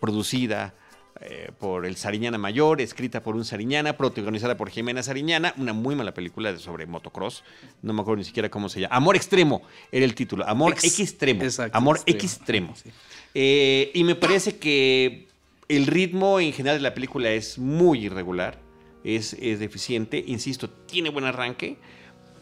producida 0.00 0.74
eh, 1.20 1.50
por 1.58 1.84
el 1.84 1.96
Sariñana 1.96 2.38
Mayor, 2.38 2.80
escrita 2.80 3.22
por 3.22 3.34
un 3.34 3.44
Sariñana, 3.44 3.96
protagonizada 3.96 4.56
por 4.56 4.70
Jimena 4.70 5.02
Sariñana, 5.02 5.52
una 5.56 5.72
muy 5.72 5.96
mala 5.96 6.14
película 6.14 6.56
sobre 6.58 6.86
motocross, 6.86 7.42
no 7.82 7.92
me 7.92 8.02
acuerdo 8.02 8.18
ni 8.18 8.24
siquiera 8.24 8.48
cómo 8.48 8.68
se 8.68 8.80
llama. 8.80 8.94
Amor 8.94 9.16
Extremo 9.16 9.62
era 9.90 10.04
el 10.04 10.14
título, 10.14 10.46
Amor 10.46 10.74
Extremo. 10.82 11.42
Amor 11.72 12.00
Extremo. 12.06 12.74
Eh, 13.34 13.90
y 13.94 14.04
me 14.04 14.14
parece 14.14 14.58
que 14.58 15.26
el 15.68 15.86
ritmo 15.86 16.38
en 16.40 16.52
general 16.52 16.78
de 16.78 16.82
la 16.82 16.94
película 16.94 17.30
es 17.30 17.58
muy 17.58 18.06
irregular, 18.06 18.58
es, 19.02 19.34
es 19.34 19.58
deficiente, 19.58 20.22
insisto, 20.26 20.70
tiene 20.70 21.10
buen 21.10 21.24
arranque 21.24 21.78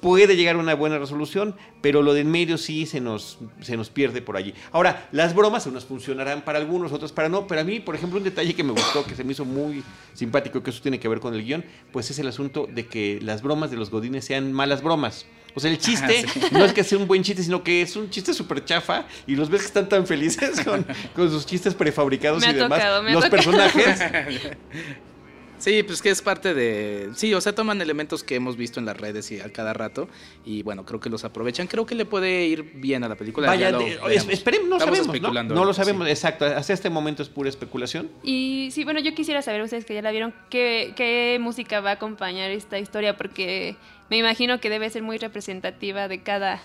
puede 0.06 0.36
llegar 0.36 0.54
a 0.54 0.58
una 0.60 0.76
buena 0.76 1.00
resolución, 1.00 1.56
pero 1.80 2.00
lo 2.00 2.14
de 2.14 2.20
en 2.20 2.30
medio 2.30 2.58
sí 2.58 2.86
se 2.86 3.00
nos, 3.00 3.40
se 3.60 3.76
nos 3.76 3.90
pierde 3.90 4.22
por 4.22 4.36
allí. 4.36 4.54
Ahora, 4.70 5.08
las 5.10 5.34
bromas 5.34 5.66
unas 5.66 5.84
funcionarán 5.84 6.42
para 6.42 6.60
algunos, 6.60 6.92
otros 6.92 7.10
para 7.10 7.28
no, 7.28 7.48
pero 7.48 7.62
a 7.62 7.64
mí, 7.64 7.80
por 7.80 7.96
ejemplo, 7.96 8.18
un 8.18 8.22
detalle 8.22 8.54
que 8.54 8.62
me 8.62 8.70
gustó, 8.70 9.04
que 9.04 9.16
se 9.16 9.24
me 9.24 9.32
hizo 9.32 9.44
muy 9.44 9.82
simpático, 10.14 10.62
que 10.62 10.70
eso 10.70 10.80
tiene 10.80 11.00
que 11.00 11.08
ver 11.08 11.18
con 11.18 11.34
el 11.34 11.42
guion, 11.44 11.64
pues 11.90 12.08
es 12.12 12.20
el 12.20 12.28
asunto 12.28 12.68
de 12.72 12.86
que 12.86 13.18
las 13.20 13.42
bromas 13.42 13.72
de 13.72 13.78
los 13.78 13.90
godines 13.90 14.24
sean 14.24 14.52
malas 14.52 14.80
bromas. 14.80 15.26
O 15.56 15.58
sea, 15.58 15.72
el 15.72 15.78
chiste 15.78 16.24
no 16.52 16.64
es 16.64 16.72
que 16.72 16.84
sea 16.84 16.98
un 16.98 17.08
buen 17.08 17.24
chiste, 17.24 17.42
sino 17.42 17.64
que 17.64 17.82
es 17.82 17.96
un 17.96 18.08
chiste 18.08 18.32
súper 18.32 18.64
chafa 18.64 19.08
y 19.26 19.34
los 19.34 19.50
ves 19.50 19.62
que 19.62 19.66
están 19.66 19.88
tan 19.88 20.06
felices 20.06 20.60
con, 20.64 20.86
sus 21.28 21.44
chistes 21.46 21.74
prefabricados 21.74 22.46
y 22.46 22.52
demás. 22.52 22.80
los 23.10 23.28
personajes 23.28 23.98
Sí, 25.58 25.82
pues 25.82 26.02
que 26.02 26.10
es 26.10 26.22
parte 26.22 26.54
de... 26.54 27.10
Sí, 27.14 27.32
o 27.34 27.40
sea, 27.40 27.54
toman 27.54 27.80
elementos 27.80 28.22
que 28.22 28.34
hemos 28.34 28.56
visto 28.56 28.80
en 28.80 28.86
las 28.86 28.96
redes 28.96 29.30
y 29.32 29.40
a 29.40 29.52
cada 29.52 29.72
rato 29.72 30.08
y 30.44 30.62
bueno, 30.62 30.84
creo 30.84 31.00
que 31.00 31.08
los 31.08 31.24
aprovechan. 31.24 31.66
Creo 31.66 31.86
que 31.86 31.94
le 31.94 32.04
puede 32.04 32.46
ir 32.46 32.72
bien 32.74 33.04
a 33.04 33.08
la 33.08 33.14
película. 33.14 33.46
Vaya, 33.48 33.70
esperemos, 34.30 34.68
no 34.68 34.78
sabemos, 34.78 35.20
¿no? 35.20 35.42
no 35.42 35.64
lo 35.64 35.74
sabemos, 35.74 36.08
exacto. 36.08 36.44
Hasta 36.44 36.72
este 36.72 36.90
momento 36.90 37.22
es 37.22 37.28
pura 37.28 37.48
especulación. 37.48 38.10
Y 38.22 38.68
sí, 38.72 38.84
bueno, 38.84 39.00
yo 39.00 39.14
quisiera 39.14 39.42
saber, 39.42 39.62
ustedes 39.62 39.84
que 39.84 39.94
ya 39.94 40.02
la 40.02 40.10
vieron, 40.10 40.34
qué, 40.50 40.92
qué 40.96 41.38
música 41.40 41.80
va 41.80 41.90
a 41.90 41.94
acompañar 41.94 42.50
esta 42.50 42.78
historia, 42.78 43.16
porque 43.16 43.76
me 44.10 44.18
imagino 44.18 44.60
que 44.60 44.70
debe 44.70 44.90
ser 44.90 45.02
muy 45.02 45.18
representativa 45.18 46.08
de 46.08 46.22
cada 46.22 46.60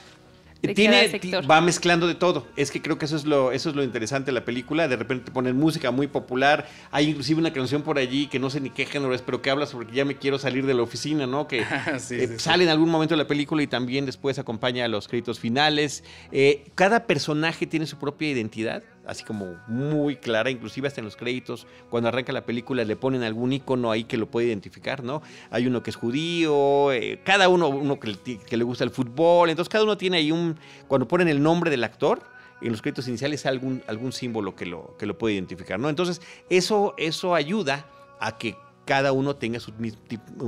tiene, 0.61 1.19
va 1.49 1.61
mezclando 1.61 2.07
de 2.07 2.15
todo. 2.15 2.47
Es 2.55 2.71
que 2.71 2.81
creo 2.81 2.97
que 2.97 3.05
eso 3.05 3.15
es 3.15 3.25
lo, 3.25 3.51
eso 3.51 3.69
es 3.69 3.75
lo 3.75 3.83
interesante 3.83 4.27
de 4.27 4.33
la 4.33 4.45
película. 4.45 4.87
De 4.87 4.95
repente 4.95 5.31
ponen 5.31 5.57
música 5.57 5.91
muy 5.91 6.07
popular. 6.07 6.67
Hay 6.91 7.09
inclusive 7.09 7.39
una 7.39 7.51
canción 7.51 7.81
por 7.81 7.97
allí 7.97 8.27
que 8.27 8.39
no 8.39 8.49
sé 8.49 8.61
ni 8.61 8.69
qué 8.69 8.85
género 8.85 9.13
es, 9.13 9.21
pero 9.21 9.41
que 9.41 9.49
habla 9.49 9.65
sobre 9.65 9.87
que 9.87 9.95
ya 9.95 10.05
me 10.05 10.15
quiero 10.15 10.37
salir 10.37 10.65
de 10.65 10.73
la 10.73 10.83
oficina, 10.83 11.25
¿no? 11.25 11.47
Que 11.47 11.61
eh, 12.11 12.35
sale 12.37 12.63
en 12.63 12.69
algún 12.69 12.89
momento 12.89 13.15
de 13.15 13.17
la 13.17 13.27
película 13.27 13.63
y 13.63 13.67
también 13.67 14.05
después 14.05 14.39
acompaña 14.39 14.85
a 14.85 14.87
los 14.87 15.07
créditos 15.07 15.39
finales. 15.39 16.03
Eh, 16.31 16.69
cada 16.75 17.07
personaje 17.07 17.65
tiene 17.65 17.85
su 17.85 17.97
propia 17.97 18.29
identidad 18.29 18.83
así 19.11 19.25
como 19.25 19.57
muy 19.67 20.15
clara, 20.15 20.49
inclusive 20.49 20.87
hasta 20.87 21.01
en 21.01 21.05
los 21.05 21.17
créditos, 21.17 21.67
cuando 21.89 22.07
arranca 22.07 22.31
la 22.31 22.45
película 22.45 22.85
le 22.85 22.95
ponen 22.95 23.23
algún 23.23 23.51
icono 23.51 23.91
ahí 23.91 24.05
que 24.05 24.15
lo 24.15 24.31
puede 24.31 24.47
identificar, 24.47 25.03
¿no? 25.03 25.21
Hay 25.49 25.67
uno 25.67 25.83
que 25.83 25.89
es 25.89 25.97
judío, 25.97 26.93
eh, 26.93 27.19
cada 27.25 27.49
uno, 27.49 27.67
uno 27.67 27.99
que, 27.99 28.57
le 28.57 28.63
gusta 28.63 28.85
el 28.85 28.89
fútbol, 28.89 29.49
entonces 29.49 29.69
cada 29.69 29.83
uno 29.83 29.97
tiene 29.97 30.17
ahí 30.17 30.31
un, 30.31 30.57
cuando 30.87 31.09
ponen 31.09 31.27
el 31.27 31.43
nombre 31.43 31.69
del 31.69 31.83
actor, 31.83 32.21
en 32.61 32.71
los 32.71 32.81
créditos 32.81 33.07
iniciales 33.09 33.45
algún, 33.45 33.83
algún 33.87 34.13
símbolo 34.13 34.55
que 34.55 34.65
lo, 34.65 34.95
que 34.97 35.05
lo 35.05 35.17
puede 35.17 35.33
identificar, 35.33 35.77
¿no? 35.77 35.89
Entonces 35.89 36.21
eso, 36.49 36.93
eso 36.97 37.35
ayuda 37.35 37.85
a 38.19 38.37
que 38.37 38.55
cada 38.85 39.11
uno 39.11 39.35
tenga 39.35 39.59
su, 39.59 39.73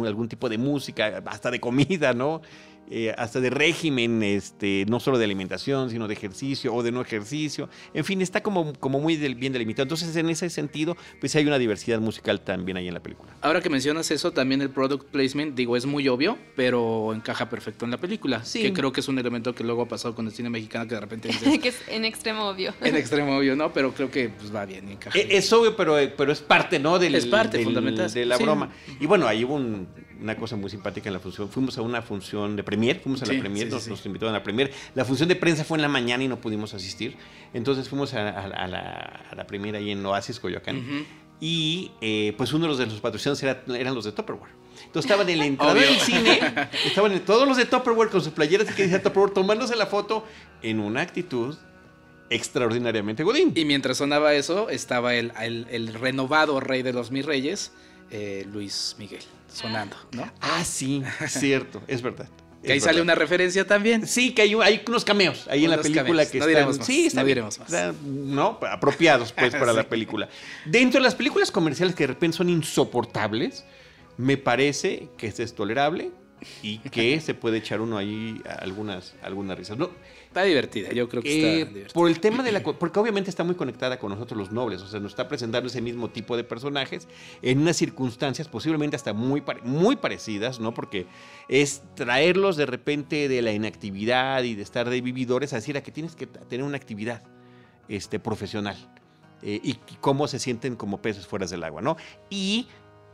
algún 0.05 0.29
tipo 0.29 0.47
de 0.47 0.57
música, 0.57 1.21
hasta 1.25 1.51
de 1.51 1.59
comida, 1.59 2.13
¿no? 2.13 2.41
Eh, 2.91 3.13
hasta 3.17 3.39
de 3.39 3.49
régimen, 3.49 4.21
este, 4.23 4.85
no 4.87 4.99
solo 4.99 5.17
de 5.17 5.25
alimentación, 5.25 5.89
sino 5.89 6.07
de 6.07 6.13
ejercicio 6.13 6.73
o 6.73 6.83
de 6.83 6.91
no 6.91 7.01
ejercicio. 7.01 7.69
En 7.93 8.03
fin, 8.03 8.21
está 8.21 8.43
como, 8.43 8.73
como 8.73 8.99
muy 8.99 9.15
bien 9.15 9.53
delimitado. 9.53 9.83
Entonces, 9.83 10.15
en 10.15 10.29
ese 10.29 10.49
sentido, 10.49 10.97
pues 11.19 11.35
hay 11.35 11.45
una 11.47 11.57
diversidad 11.57 11.99
musical 11.99 12.41
también 12.41 12.77
ahí 12.77 12.87
en 12.87 12.93
la 12.93 13.01
película. 13.01 13.33
Ahora 13.41 13.61
que 13.61 13.69
mencionas 13.69 14.11
eso, 14.11 14.31
también 14.31 14.61
el 14.61 14.69
product 14.69 15.09
placement, 15.09 15.55
digo, 15.55 15.77
es 15.77 15.85
muy 15.85 16.07
obvio, 16.07 16.37
pero 16.55 17.13
encaja 17.13 17.49
perfecto 17.49 17.85
en 17.85 17.91
la 17.91 17.97
película. 17.97 18.43
Sí. 18.43 18.61
Que 18.61 18.73
creo 18.73 18.91
que 18.91 18.99
es 18.99 19.07
un 19.07 19.17
elemento 19.17 19.55
que 19.55 19.63
luego 19.63 19.83
ha 19.83 19.87
pasado 19.87 20.13
con 20.13 20.27
el 20.27 20.33
cine 20.33 20.49
mexicano 20.49 20.87
que 20.87 20.95
de 20.95 21.01
repente 21.01 21.29
que 21.61 21.69
es 21.69 21.81
en 21.87 22.05
extremo 22.05 22.47
obvio. 22.47 22.73
En 22.83 22.97
extremo 22.97 23.37
obvio, 23.37 23.55
¿no? 23.55 23.71
Pero 23.73 23.93
creo 23.93 24.11
que 24.11 24.29
pues, 24.29 24.53
va 24.53 24.65
bien, 24.65 24.89
encaja. 24.89 25.17
E, 25.17 25.37
es, 25.37 25.51
obvio, 25.53 25.75
pero, 25.75 25.95
pero 26.17 26.31
es 26.31 26.41
parte, 26.41 26.79
¿no? 26.79 26.99
Del, 26.99 27.15
es 27.15 27.25
parte 27.25 27.63
fundamental. 27.63 28.11
De 28.11 28.25
la 28.25 28.37
broma. 28.37 28.71
Y 28.99 29.05
bueno, 29.05 29.27
ahí 29.27 29.43
hubo 29.45 29.55
un 29.55 29.87
una 30.23 30.37
cosa 30.37 30.55
muy 30.55 30.69
simpática 30.69 31.09
en 31.09 31.13
la 31.13 31.19
función. 31.19 31.49
Fuimos 31.49 31.77
a 31.77 31.81
una 31.81 32.01
función 32.01 32.55
de 32.55 32.63
premier, 32.63 32.99
fuimos 33.01 33.21
a 33.21 33.25
la 33.25 33.37
premier, 33.37 33.69
nos, 33.69 34.05
invitaron 34.05 34.33
a 34.33 34.39
la 34.39 34.43
premier. 34.43 34.71
La 34.95 35.03
función 35.03 35.27
de 35.27 35.35
prensa 35.35 35.65
fue 35.65 35.77
en 35.77 35.81
la 35.81 35.89
mañana 35.89 36.23
y 36.23 36.27
no 36.27 36.39
pudimos 36.39 36.73
asistir. 36.73 37.17
Entonces 37.53 37.89
fuimos 37.89 38.13
a, 38.13 38.47
la, 38.47 39.25
a 39.37 39.47
premier 39.47 39.75
ahí 39.75 39.91
en 39.91 40.03
Oasis, 40.05 40.39
Coyoacán. 40.39 41.05
Y 41.41 41.91
eh, 41.99 42.33
pues 42.37 42.53
uno 42.53 42.73
de 42.73 42.85
los, 42.85 43.01
patrocinadores 43.01 43.57
eran 43.67 43.93
los 43.93 44.05
de 44.05 44.13
Tupperware. 44.13 44.51
Entonces 44.85 45.11
estaban 45.11 45.29
en 45.29 45.39
la 45.39 45.45
entrada 45.45 45.73
del 45.73 45.99
cine, 45.99 46.39
estaban 46.85 47.19
todos 47.25 47.45
los 47.45 47.57
de 47.57 47.65
Tupperware 47.65 48.09
con 48.09 48.21
sus 48.21 48.31
playeras 48.31 48.73
que 48.73 48.83
decía 48.83 49.03
Tupperware 49.03 49.33
tomándose 49.33 49.75
la 49.75 49.87
foto 49.87 50.25
en 50.61 50.79
una 50.79 51.01
actitud 51.01 51.57
extraordinariamente 52.29 53.23
godín. 53.23 53.51
Y 53.55 53.65
mientras 53.65 53.97
sonaba 53.97 54.33
eso, 54.33 54.69
estaba 54.69 55.15
el, 55.15 55.33
el, 55.39 55.93
renovado 55.93 56.59
rey 56.59 56.81
de 56.81 56.93
los 56.93 57.11
mis 57.11 57.25
reyes, 57.25 57.73
eh, 58.11 58.45
Luis 58.51 58.95
Miguel 58.97 59.23
sonando, 59.51 59.95
¿no? 60.11 60.29
Ah, 60.41 60.63
sí, 60.63 61.03
cierto, 61.27 61.81
es 61.87 62.01
verdad. 62.01 62.27
Que 62.63 62.71
ahí 62.71 62.79
sale 62.79 63.01
una 63.01 63.13
referencia 63.13 63.67
también. 63.67 64.07
Sí, 64.07 64.33
que 64.33 64.43
hay, 64.43 64.53
hay 64.53 64.81
unos 64.87 65.03
cameos 65.03 65.47
ahí 65.49 65.65
en 65.65 65.71
la 65.71 65.81
película 65.81 66.25
que 66.25 66.39
no 66.39 66.47
están, 66.47 66.65
más, 66.65 66.85
sí, 66.85 67.09
no 67.13 67.25
diremos 67.25 67.59
más. 67.59 67.93
no, 68.03 68.57
apropiados 68.69 69.33
pues 69.33 69.51
para 69.59 69.73
la 69.73 69.83
película. 69.83 70.29
Dentro 70.65 70.99
de 70.99 71.03
las 71.03 71.15
películas 71.15 71.51
comerciales 71.51 71.93
que 71.93 72.03
de 72.03 72.07
repente 72.07 72.37
son 72.37 72.49
insoportables, 72.49 73.65
me 74.15 74.37
parece 74.37 75.09
que 75.17 75.27
es 75.27 75.55
tolerable 75.55 76.11
y 76.61 76.77
que 76.79 77.19
se 77.19 77.33
puede 77.33 77.57
echar 77.57 77.81
uno 77.81 77.97
ahí 77.97 78.41
algunas 78.59 79.15
algunas 79.21 79.57
risas. 79.57 79.77
No, 79.77 79.89
Está 80.33 80.45
divertida, 80.45 80.91
yo 80.91 81.07
creo 81.09 81.21
que 81.21 81.35
está 81.35 81.47
eh, 81.47 81.57
divertida. 81.57 81.93
Por 81.93 82.09
el 82.09 82.19
tema 82.19 82.41
de 82.41 82.51
la... 82.51 82.63
Porque 82.63 82.99
obviamente 82.99 83.29
está 83.29 83.43
muy 83.43 83.53
conectada 83.53 83.99
con 83.99 84.09
nosotros 84.09 84.35
los 84.35 84.51
nobles, 84.51 84.81
o 84.81 84.87
sea, 84.87 84.99
nos 84.99 85.11
está 85.11 85.27
presentando 85.27 85.67
ese 85.67 85.79
mismo 85.79 86.09
tipo 86.09 86.35
de 86.35 86.43
personajes 86.43 87.07
en 87.43 87.59
unas 87.59 87.77
circunstancias 87.77 88.47
posiblemente 88.47 88.95
hasta 88.95 89.13
muy, 89.13 89.43
muy 89.63 89.95
parecidas, 89.95 90.59
¿no? 90.59 90.73
Porque 90.73 91.05
es 91.49 91.83
traerlos 91.93 92.57
de 92.57 92.65
repente 92.65 93.27
de 93.27 93.43
la 93.43 93.51
inactividad 93.51 94.41
y 94.41 94.55
de 94.55 94.63
estar 94.63 94.89
de 94.89 95.01
vividores 95.01 95.53
a 95.53 95.57
decir 95.57 95.77
a 95.77 95.83
que 95.83 95.91
tienes 95.91 96.15
que 96.15 96.25
tener 96.25 96.65
una 96.65 96.77
actividad 96.77 97.21
este, 97.87 98.17
profesional 98.17 98.75
eh, 99.43 99.61
y 99.61 99.75
cómo 100.01 100.27
se 100.27 100.39
sienten 100.39 100.75
como 100.75 100.99
peces 100.99 101.27
fuera 101.27 101.45
del 101.45 101.63
agua, 101.63 101.83
¿no? 101.83 101.95
Y 102.31 102.69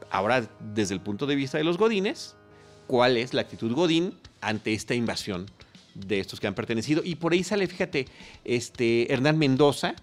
ahora, 0.10 0.50
desde 0.74 0.94
el 0.94 1.02
punto 1.02 1.26
de 1.26 1.36
vista 1.36 1.58
de 1.58 1.66
los 1.66 1.78
godines, 1.78 2.38
¿cuál 2.90 3.18
es 3.18 3.36
la 3.36 3.42
actitud 3.42 3.72
godín 3.72 4.16
ante 4.42 4.74
esta 4.74 4.96
invasión? 4.96 5.46
de 5.94 6.20
estos 6.20 6.40
que 6.40 6.48
han 6.48 6.56
pertenecido. 6.56 7.02
Y 7.04 7.16
por 7.16 7.34
ahí 7.34 7.44
sale, 7.44 7.68
fíjate, 7.68 8.08
este 8.46 9.12
Hernán 9.12 9.38
Mendoza 9.38 9.96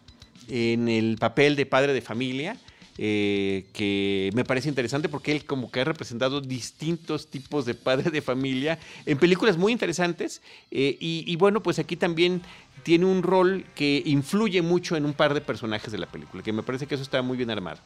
en 0.48 0.88
el 0.88 1.16
papel 1.18 1.56
de 1.56 1.66
padre 1.66 1.92
de 1.92 2.00
familia. 2.00 2.56
Eh, 2.98 3.66
que 3.74 4.30
me 4.32 4.42
parece 4.42 4.70
interesante 4.70 5.10
porque 5.10 5.30
él 5.30 5.44
como 5.44 5.70
que 5.70 5.82
ha 5.82 5.84
representado 5.84 6.40
distintos 6.40 7.26
tipos 7.26 7.66
de 7.66 7.74
padre 7.74 8.10
de 8.10 8.22
familia 8.22 8.78
en 9.04 9.18
películas 9.18 9.58
muy 9.58 9.70
interesantes 9.70 10.40
eh, 10.70 10.96
y, 10.98 11.36
bueno 11.36 11.62
pues 11.62 11.78
aquí 11.78 11.96
también 11.96 12.40
tiene 12.84 13.04
un 13.04 13.22
rol 13.22 13.66
que 13.74 14.02
influye 14.06 14.62
mucho 14.62 14.96
en 14.96 15.04
un 15.04 15.12
par 15.12 15.34
de 15.34 15.42
personajes 15.42 15.92
de 15.92 15.98
la 15.98 16.06
película 16.06 16.42
que 16.42 16.54
me 16.54 16.62
parece 16.62 16.86
que 16.86 16.94
eso 16.94 17.02
está 17.02 17.20
muy 17.20 17.36
bien 17.36 17.50
armado. 17.50 17.80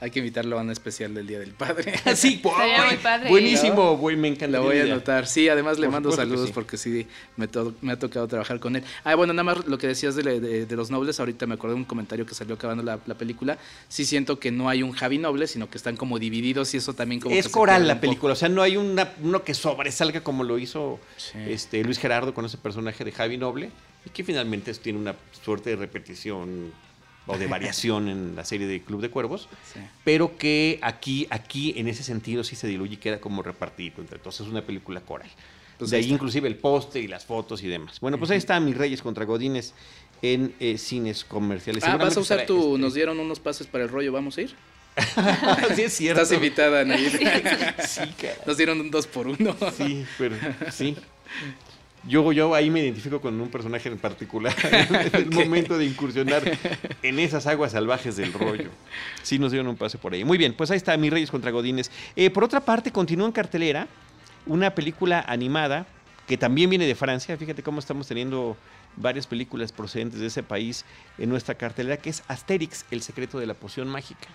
Hay 0.00 0.10
que 0.10 0.18
invitarlo 0.18 0.58
a 0.58 0.62
un 0.62 0.70
especial 0.70 1.14
del 1.14 1.26
Día 1.26 1.38
del 1.38 1.52
Padre. 1.52 1.94
sí, 2.16 2.40
muy 2.88 2.96
padre. 2.96 3.28
Buenísimo, 3.28 3.96
güey, 3.96 4.16
me 4.16 4.28
encanta. 4.28 4.48
La 4.48 4.60
voy 4.60 4.78
a 4.78 4.82
anotar. 4.82 5.26
Sí, 5.26 5.48
además 5.48 5.78
le 5.78 5.88
mando 5.88 6.10
saludos 6.12 6.50
porque 6.50 6.76
sí, 6.76 7.06
me, 7.36 7.46
ha 7.92 7.98
tocado 7.98 8.26
trabajar 8.26 8.60
con 8.60 8.76
él. 8.76 8.84
Ah, 9.04 9.14
bueno, 9.14 9.32
nada 9.32 9.44
más 9.44 9.66
lo 9.66 9.78
que 9.78 9.86
decías 9.86 10.16
de, 10.16 10.66
los 10.70 10.90
nobles, 10.90 11.20
ahorita 11.20 11.46
me 11.46 11.54
acordé 11.54 11.74
de 11.74 11.80
un 11.80 11.84
comentario 11.84 12.26
que 12.26 12.34
salió 12.34 12.54
acabando 12.54 12.82
la, 12.82 12.98
película. 13.14 13.58
Sí 13.88 14.04
siento 14.04 14.40
que 14.40 14.50
no 14.50 14.68
hay 14.68 14.82
un 14.82 14.92
Javi 14.92 15.18
noble, 15.18 15.46
sino 15.46 15.70
que 15.70 15.78
están 15.78 15.96
como 15.96 16.18
divididos 16.18 16.74
y 16.74 16.78
eso 16.78 16.94
también 16.94 17.20
como... 17.20 17.34
Es 17.34 17.48
coral 17.48 17.86
la 17.86 18.00
película, 18.00 18.32
o 18.32 18.36
sea, 18.36 18.48
no 18.48 18.62
hay 18.62 18.76
una, 18.76 19.12
uno 19.22 19.44
que 19.44 19.54
sobresalga 19.54 20.22
como 20.22 20.42
lo 20.42 20.58
hizo 20.58 20.98
este, 21.46 21.84
Luis 21.84 21.98
Gerardo 21.98 22.34
con 22.34 22.44
ese 22.44 22.58
personaje 22.58 23.04
de 23.04 23.12
Javi 23.12 23.36
Noble 23.36 23.70
y 24.04 24.10
que 24.10 24.24
finalmente 24.24 24.74
tiene 24.74 24.98
una 24.98 25.14
suerte 25.44 25.70
de 25.70 25.76
repetición 25.76 26.72
o 27.26 27.38
de 27.38 27.46
variación 27.46 28.08
en 28.08 28.36
la 28.36 28.44
serie 28.44 28.66
de 28.66 28.82
Club 28.82 29.00
de 29.00 29.10
Cuervos, 29.10 29.48
pero 30.04 30.36
que 30.36 30.78
aquí, 30.82 31.26
aquí 31.30 31.74
en 31.76 31.88
ese 31.88 32.02
sentido 32.02 32.44
sí 32.44 32.56
se 32.56 32.66
diluye 32.66 32.94
y 32.94 32.98
queda 32.98 33.20
como 33.20 33.42
repartido. 33.42 33.96
Entonces 34.00 34.42
es 34.42 34.48
una 34.48 34.62
película 34.62 35.00
coral. 35.00 35.30
De 35.78 35.96
ahí, 35.96 36.10
inclusive 36.10 36.48
el 36.48 36.56
poste 36.56 37.00
y 37.00 37.08
las 37.08 37.24
fotos 37.24 37.62
y 37.62 37.68
demás. 37.68 37.98
Bueno, 38.00 38.18
pues 38.18 38.30
ahí 38.30 38.38
está 38.38 38.60
Mis 38.60 38.76
Reyes 38.76 39.02
contra 39.02 39.24
Godines 39.24 39.74
en 40.22 40.54
eh, 40.60 40.78
cines 40.78 41.24
comerciales. 41.24 41.82
Ah, 41.84 41.96
vas 41.96 42.16
a 42.16 42.20
usar 42.20 42.46
tu, 42.46 42.74
este 42.74 42.78
nos 42.78 42.94
dieron 42.94 43.18
unos 43.18 43.40
pases 43.40 43.66
para 43.66 43.84
el 43.84 43.90
rollo, 43.90 44.12
¿vamos 44.12 44.38
a 44.38 44.42
ir? 44.42 44.54
sí, 45.74 45.82
es 45.82 45.92
cierto. 45.94 46.22
Estás 46.22 46.36
invitada, 46.36 46.84
Nair. 46.84 47.10
sí, 47.86 48.02
Nos 48.46 48.56
dieron 48.56 48.80
un 48.80 48.90
dos 48.90 49.06
por 49.06 49.26
uno. 49.26 49.56
sí, 49.76 50.06
pero 50.16 50.36
sí. 50.70 50.96
Yo, 52.06 52.32
yo 52.32 52.54
ahí 52.54 52.70
me 52.70 52.80
identifico 52.80 53.20
con 53.20 53.40
un 53.40 53.48
personaje 53.48 53.88
en 53.88 53.98
particular 53.98 54.54
en 54.72 55.14
el 55.14 55.30
momento 55.30 55.78
de 55.78 55.86
incursionar 55.86 56.42
en 57.02 57.18
esas 57.18 57.46
aguas 57.46 57.72
salvajes 57.72 58.16
del 58.16 58.32
rollo. 58.32 58.70
Sí 59.22 59.38
nos 59.38 59.52
dieron 59.52 59.68
un 59.68 59.76
pase 59.76 59.96
por 59.96 60.12
ahí. 60.12 60.24
Muy 60.24 60.36
bien, 60.36 60.52
pues 60.52 60.70
ahí 60.70 60.76
está 60.76 60.96
Mi 60.96 61.08
Reyes 61.08 61.30
contra 61.30 61.50
Godines. 61.50 61.90
Eh, 62.14 62.30
por 62.30 62.44
otra 62.44 62.60
parte, 62.60 62.92
continúa 62.92 63.26
en 63.26 63.32
cartelera 63.32 63.88
una 64.46 64.74
película 64.74 65.24
animada 65.26 65.86
que 66.26 66.36
también 66.36 66.70
viene 66.70 66.86
de 66.86 66.94
Francia. 66.94 67.36
Fíjate 67.36 67.62
cómo 67.62 67.78
estamos 67.78 68.06
teniendo 68.06 68.56
varias 68.96 69.26
películas 69.26 69.72
procedentes 69.72 70.20
de 70.20 70.26
ese 70.26 70.42
país 70.42 70.84
en 71.18 71.28
nuestra 71.28 71.54
cartelera, 71.54 71.96
que 71.96 72.10
es 72.10 72.22
Asterix, 72.28 72.84
el 72.90 73.02
secreto 73.02 73.38
de 73.38 73.46
la 73.46 73.54
poción 73.54 73.88
mágica. 73.88 74.28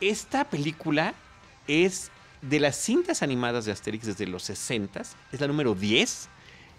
Esta 0.00 0.44
película 0.44 1.14
es 1.66 2.10
de 2.42 2.60
las 2.60 2.76
cintas 2.76 3.22
animadas 3.22 3.64
de 3.64 3.72
Asterix 3.72 4.06
desde 4.06 4.26
los 4.26 4.42
60 4.42 5.00
es 5.32 5.40
la 5.40 5.46
número 5.46 5.74
10 5.74 6.28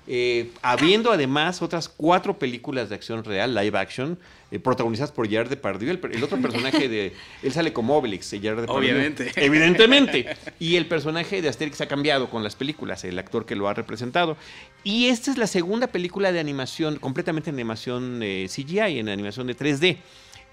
eh, 0.08 0.52
habiendo 0.62 1.12
además 1.12 1.64
otras 1.64 1.90
cuatro 1.90 2.38
películas 2.38 2.90
de 2.90 2.96
acción 2.96 3.24
real, 3.24 3.56
live 3.56 3.78
action, 3.78 4.20
eh, 4.52 4.60
protagonizadas 4.60 5.12
por 5.12 5.28
Gerard 5.28 5.50
Depardieu. 5.50 5.90
El, 5.90 6.00
el 6.14 6.24
otro 6.24 6.40
personaje 6.40 6.88
de. 6.88 7.14
Él 7.42 7.52
sale 7.52 7.74
como 7.74 7.98
Obelix, 7.98 8.32
eh, 8.34 8.40
Gerard 8.40 8.62
Depardieu. 8.62 8.94
Obviamente. 8.94 9.32
Evidentemente. 9.36 10.38
Y 10.60 10.76
el 10.76 10.86
personaje 10.86 11.42
de 11.42 11.50
Asterix 11.50 11.82
ha 11.82 11.88
cambiado 11.88 12.30
con 12.30 12.44
las 12.44 12.56
películas, 12.56 13.04
el 13.04 13.18
actor 13.18 13.46
que 13.46 13.56
lo 13.56 13.68
ha 13.68 13.74
representado. 13.74 14.38
Y 14.84 15.08
esta 15.08 15.32
es 15.32 15.38
la 15.38 15.48
segunda 15.48 15.88
película 15.88 16.32
de 16.32 16.40
animación, 16.40 16.98
completamente 16.98 17.50
en 17.50 17.56
animación 17.56 18.20
CGI, 18.20 19.00
en 19.00 19.10
animación 19.10 19.48
de 19.48 19.58
3D. 19.58 19.98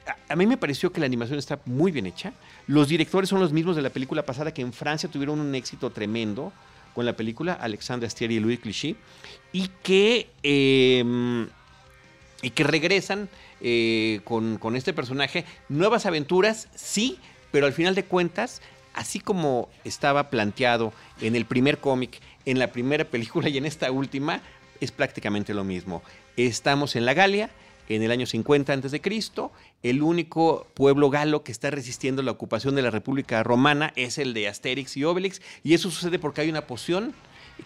A, 0.06 0.32
a 0.32 0.36
mí 0.36 0.46
me 0.46 0.56
pareció 0.56 0.90
que 0.90 1.00
la 1.00 1.06
animación 1.06 1.38
está 1.38 1.60
muy 1.66 1.92
bien 1.92 2.06
hecha. 2.06 2.32
Los 2.66 2.88
directores 2.88 3.28
son 3.28 3.40
los 3.40 3.52
mismos 3.52 3.76
de 3.76 3.82
la 3.82 3.90
película 3.90 4.24
pasada, 4.24 4.54
que 4.54 4.62
en 4.62 4.72
Francia 4.72 5.10
tuvieron 5.10 5.38
un 5.38 5.54
éxito 5.54 5.90
tremendo 5.90 6.52
con 6.94 7.06
la 7.06 7.16
película, 7.16 7.54
Alexandre 7.54 8.06
Astier 8.06 8.30
y 8.30 8.40
Louis 8.40 8.60
Clichy 8.60 8.96
y 9.52 9.68
que, 9.82 10.28
em, 10.42 11.48
y 12.42 12.50
que 12.50 12.64
regresan 12.64 13.28
eh, 13.60 14.20
con, 14.24 14.58
con 14.58 14.74
este 14.74 14.92
personaje. 14.92 15.44
Nuevas 15.68 16.06
aventuras, 16.06 16.68
sí, 16.74 17.18
pero 17.52 17.66
al 17.66 17.72
final 17.72 17.94
de 17.94 18.04
cuentas, 18.04 18.60
así 18.94 19.20
como 19.20 19.68
estaba 19.84 20.30
planteado 20.30 20.92
en 21.20 21.36
el 21.36 21.44
primer 21.44 21.78
cómic, 21.78 22.20
en 22.44 22.58
la 22.58 22.72
primera 22.72 23.04
película 23.10 23.48
y 23.48 23.58
en 23.58 23.66
esta 23.66 23.90
última, 23.90 24.40
es 24.80 24.90
prácticamente 24.90 25.54
lo 25.54 25.62
mismo. 25.62 26.02
Estamos 26.36 26.96
en 26.96 27.06
la 27.06 27.14
Galia, 27.14 27.50
en 27.96 28.02
el 28.02 28.10
año 28.10 28.26
50 28.26 28.72
a.C., 28.72 29.00
el 29.82 30.02
único 30.02 30.66
pueblo 30.74 31.10
galo 31.10 31.42
que 31.42 31.52
está 31.52 31.70
resistiendo 31.70 32.22
la 32.22 32.30
ocupación 32.30 32.74
de 32.74 32.82
la 32.82 32.90
República 32.90 33.42
Romana 33.42 33.92
es 33.96 34.18
el 34.18 34.34
de 34.34 34.48
Asterix 34.48 34.96
y 34.96 35.04
Obelix, 35.04 35.42
y 35.62 35.74
eso 35.74 35.90
sucede 35.90 36.18
porque 36.18 36.40
hay 36.40 36.50
una 36.50 36.66
poción 36.66 37.14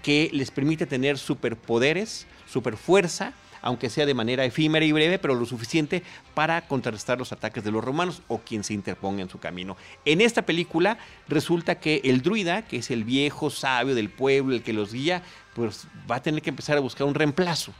que 0.02 0.30
les 0.32 0.50
permite 0.50 0.86
tener 0.86 1.18
superpoderes, 1.18 2.26
superfuerza, 2.46 3.32
aunque 3.62 3.90
sea 3.90 4.06
de 4.06 4.14
manera 4.14 4.44
efímera 4.44 4.84
y 4.84 4.92
breve, 4.92 5.18
pero 5.18 5.34
lo 5.34 5.44
suficiente 5.44 6.02
para 6.34 6.68
contrarrestar 6.68 7.18
los 7.18 7.32
ataques 7.32 7.64
de 7.64 7.72
los 7.72 7.84
romanos 7.84 8.22
o 8.28 8.38
quien 8.38 8.62
se 8.62 8.74
interponga 8.74 9.22
en 9.22 9.28
su 9.28 9.38
camino. 9.38 9.76
En 10.04 10.20
esta 10.20 10.42
película 10.42 10.98
resulta 11.26 11.80
que 11.80 12.00
el 12.04 12.22
druida, 12.22 12.62
que 12.62 12.76
es 12.76 12.90
el 12.90 13.02
viejo 13.02 13.50
sabio 13.50 13.94
del 13.94 14.08
pueblo, 14.08 14.54
el 14.54 14.62
que 14.62 14.72
los 14.72 14.92
guía, 14.92 15.22
pues 15.54 15.88
va 16.08 16.16
a 16.16 16.22
tener 16.22 16.42
que 16.42 16.50
empezar 16.50 16.76
a 16.76 16.80
buscar 16.80 17.06
un 17.06 17.14
reemplazo. 17.14 17.72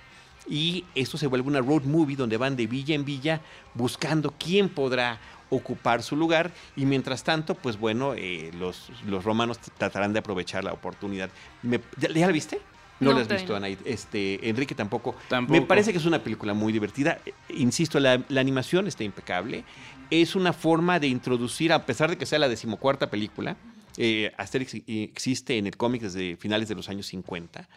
Y 0.49 0.85
esto 0.95 1.19
se 1.19 1.27
vuelve 1.27 1.49
una 1.49 1.61
road 1.61 1.83
movie 1.83 2.17
donde 2.17 2.37
van 2.37 2.57
de 2.57 2.67
villa 2.67 2.95
en 2.95 3.05
villa 3.05 3.41
buscando 3.75 4.33
quién 4.39 4.69
podrá 4.69 5.19
ocupar 5.51 6.03
su 6.03 6.17
lugar 6.17 6.51
y 6.77 6.87
mientras 6.87 7.25
tanto, 7.25 7.55
pues 7.55 7.79
bueno, 7.79 8.15
eh, 8.15 8.51
los, 8.59 8.91
los, 9.07 9.25
romanos 9.25 9.59
tratarán 9.79 10.13
de 10.13 10.19
aprovechar 10.19 10.65
la 10.65 10.73
oportunidad. 10.73 11.31
¿ya, 11.63 12.09
la 12.09 12.27
viste? 12.29 12.61
No, 12.99 13.13
la 13.13 13.21
has 13.21 13.29
visto, 13.29 13.55
Ana. 13.55 13.69
Este, 13.69 14.49
Enrique 14.49 14.75
tampoco. 14.75 15.15
Me 15.49 15.63
parece 15.63 15.93
que 15.93 15.99
es 15.99 16.07
una 16.07 16.23
película 16.23 16.55
muy 16.55 16.73
divertida. 16.73 17.19
Eh, 17.27 17.33
insisto, 17.51 18.01
la, 18.01 18.25
animación 18.37 18.87
está 18.87 19.05
impecable. 19.05 19.65
Es 20.11 20.35
una 20.35 20.53
forma 20.53 20.99
de 20.99 21.09
introducir, 21.09 21.73
a 21.73 21.85
pesar 21.85 22.11
de 22.11 22.17
que 22.17 22.27
sea 22.27 22.39
la 22.39 22.49
decimocuarta 22.49 23.11
película, 23.11 23.57
eh, 23.99 24.33
Asterix 24.37 24.75
existe 24.87 25.59
en 25.59 25.67
el 25.67 25.77
cómic 25.77 26.03
desde 26.03 26.37
finales 26.37 26.69
de 26.69 26.75
los 26.75 26.89
años 26.89 27.07
50 27.07 27.69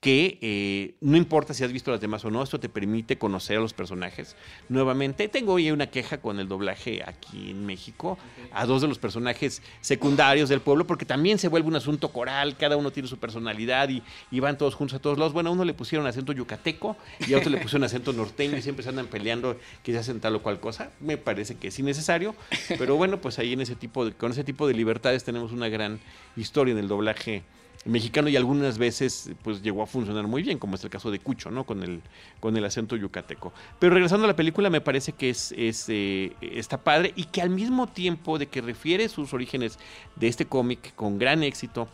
que 0.00 0.38
eh, 0.42 0.94
no 1.00 1.16
importa 1.16 1.52
si 1.54 1.64
has 1.64 1.72
visto 1.72 1.90
las 1.90 2.00
demás 2.00 2.24
o 2.24 2.30
no, 2.30 2.40
esto 2.42 2.60
te 2.60 2.68
permite 2.68 3.18
conocer 3.18 3.56
a 3.56 3.60
los 3.60 3.72
personajes 3.72 4.36
nuevamente. 4.68 5.26
Tengo 5.26 5.54
hoy 5.54 5.72
una 5.72 5.88
queja 5.88 6.18
con 6.18 6.38
el 6.38 6.46
doblaje 6.46 7.02
aquí 7.04 7.50
en 7.50 7.66
México 7.66 8.16
a 8.52 8.64
dos 8.64 8.82
de 8.82 8.88
los 8.88 8.98
personajes 8.98 9.60
secundarios 9.80 10.48
del 10.48 10.60
pueblo, 10.60 10.86
porque 10.86 11.04
también 11.04 11.38
se 11.38 11.48
vuelve 11.48 11.68
un 11.68 11.74
asunto 11.74 12.12
coral, 12.12 12.56
cada 12.56 12.76
uno 12.76 12.92
tiene 12.92 13.08
su 13.08 13.18
personalidad 13.18 13.88
y, 13.88 14.02
van 14.38 14.56
todos 14.56 14.76
juntos 14.76 14.96
a 14.96 15.00
todos 15.00 15.18
lados. 15.18 15.32
Bueno, 15.32 15.50
a 15.50 15.52
uno 15.52 15.64
le 15.64 15.74
pusieron 15.74 16.06
acento 16.06 16.32
yucateco 16.32 16.96
y 17.26 17.34
a 17.34 17.38
otro 17.38 17.50
le 17.50 17.58
pusieron 17.58 17.82
acento 17.82 18.12
norteño 18.12 18.56
y 18.56 18.62
siempre 18.62 18.84
se 18.84 18.90
andan 18.90 19.08
peleando 19.08 19.58
que 19.82 19.92
se 19.92 19.98
hacen 19.98 20.20
tal 20.20 20.36
o 20.36 20.42
cual 20.42 20.60
cosa. 20.60 20.92
Me 21.00 21.16
parece 21.16 21.56
que 21.56 21.68
es 21.68 21.78
innecesario, 21.80 22.36
pero 22.78 22.94
bueno, 22.94 23.20
pues 23.20 23.40
ahí 23.40 23.52
en 23.52 23.62
ese 23.62 23.74
tipo 23.74 24.04
de, 24.04 24.12
con 24.12 24.30
ese 24.30 24.44
tipo 24.44 24.68
de 24.68 24.74
libertades 24.74 25.24
tenemos 25.24 25.50
una 25.50 25.68
gran 25.68 25.98
historia 26.36 26.70
en 26.70 26.78
el 26.78 26.86
doblaje 26.86 27.42
mexicano 27.84 28.28
y 28.28 28.36
algunas 28.36 28.78
veces 28.78 29.30
pues 29.42 29.62
llegó 29.62 29.82
a 29.82 29.86
funcionar 29.86 30.26
muy 30.26 30.42
bien, 30.42 30.58
como 30.58 30.74
es 30.74 30.84
el 30.84 30.90
caso 30.90 31.10
de 31.10 31.18
Cucho, 31.18 31.50
¿no? 31.50 31.64
Con 31.64 31.82
el, 31.82 32.02
con 32.40 32.56
el 32.56 32.64
acento 32.64 32.96
yucateco. 32.96 33.52
Pero 33.78 33.94
regresando 33.94 34.24
a 34.24 34.28
la 34.28 34.36
película, 34.36 34.70
me 34.70 34.80
parece 34.80 35.12
que 35.12 35.30
es, 35.30 35.52
eh, 35.56 36.32
está 36.40 36.78
padre 36.78 37.12
y 37.16 37.24
que 37.24 37.42
al 37.42 37.50
mismo 37.50 37.86
tiempo 37.86 38.38
de 38.38 38.46
que 38.46 38.60
refiere 38.60 39.08
sus 39.08 39.32
orígenes 39.32 39.78
de 40.16 40.28
este 40.28 40.46
cómic 40.46 40.94
con 40.94 41.18
gran 41.18 41.42
éxito 41.42 41.88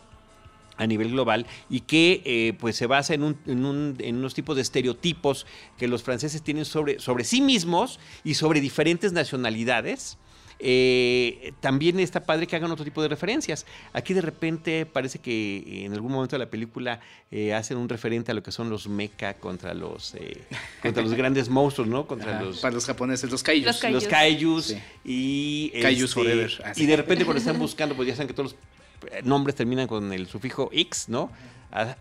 a 0.77 0.87
nivel 0.87 1.11
global 1.11 1.45
y 1.69 1.81
que 1.81 2.21
eh, 2.25 2.53
pues 2.59 2.75
se 2.75 2.85
basa 2.85 3.13
en, 3.13 3.23
un, 3.23 3.37
en, 3.45 3.65
un, 3.65 3.95
en, 3.99 4.17
unos 4.17 4.33
tipos 4.33 4.57
de 4.57 4.61
estereotipos 4.61 5.45
que 5.77 5.87
los 5.87 6.03
franceses 6.03 6.41
tienen 6.41 6.65
sobre, 6.65 6.99
sobre 6.99 7.23
sí 7.23 7.41
mismos 7.41 7.99
y 8.23 8.33
sobre 8.33 8.59
diferentes 8.59 9.13
nacionalidades 9.13 10.17
eh, 10.59 11.53
también 11.59 11.99
está 11.99 12.25
padre 12.25 12.47
que 12.47 12.55
hagan 12.55 12.71
otro 12.71 12.85
tipo 12.85 13.01
de 13.01 13.07
referencias. 13.07 13.65
Aquí 13.93 14.13
de 14.13 14.21
repente 14.21 14.85
parece 14.85 15.19
que 15.19 15.85
en 15.85 15.93
algún 15.93 16.11
momento 16.11 16.35
de 16.35 16.39
la 16.39 16.49
película 16.49 16.99
eh, 17.31 17.53
hacen 17.53 17.77
un 17.77 17.89
referente 17.89 18.31
a 18.31 18.35
lo 18.35 18.43
que 18.43 18.51
son 18.51 18.69
los 18.69 18.87
mecha 18.87 19.35
contra 19.35 19.73
los 19.73 20.15
eh, 20.15 20.41
contra 20.81 21.03
los 21.03 21.13
grandes 21.13 21.49
monstruos, 21.49 21.87
¿no? 21.87 22.07
Contra 22.07 22.41
los 22.41 22.59
para 22.59 22.73
los 22.73 22.85
japoneses, 22.85 23.29
los 23.29 23.43
kaijus. 23.43 23.65
Los 23.91 24.07
kaijus, 24.07 24.75
y 25.03 25.71
kaijus 25.81 26.03
este, 26.03 26.13
forever. 26.13 26.51
Y 26.75 26.85
de 26.85 26.95
repente 26.97 27.25
cuando 27.25 27.39
están 27.39 27.59
buscando, 27.59 27.95
pues 27.95 28.07
ya 28.07 28.15
saben 28.15 28.27
que 28.27 28.33
todos 28.33 28.53
los 28.53 28.59
nombres 29.23 29.55
terminan 29.55 29.87
con 29.87 30.11
el 30.13 30.27
sufijo 30.27 30.69
X, 30.71 31.09
¿no? 31.09 31.31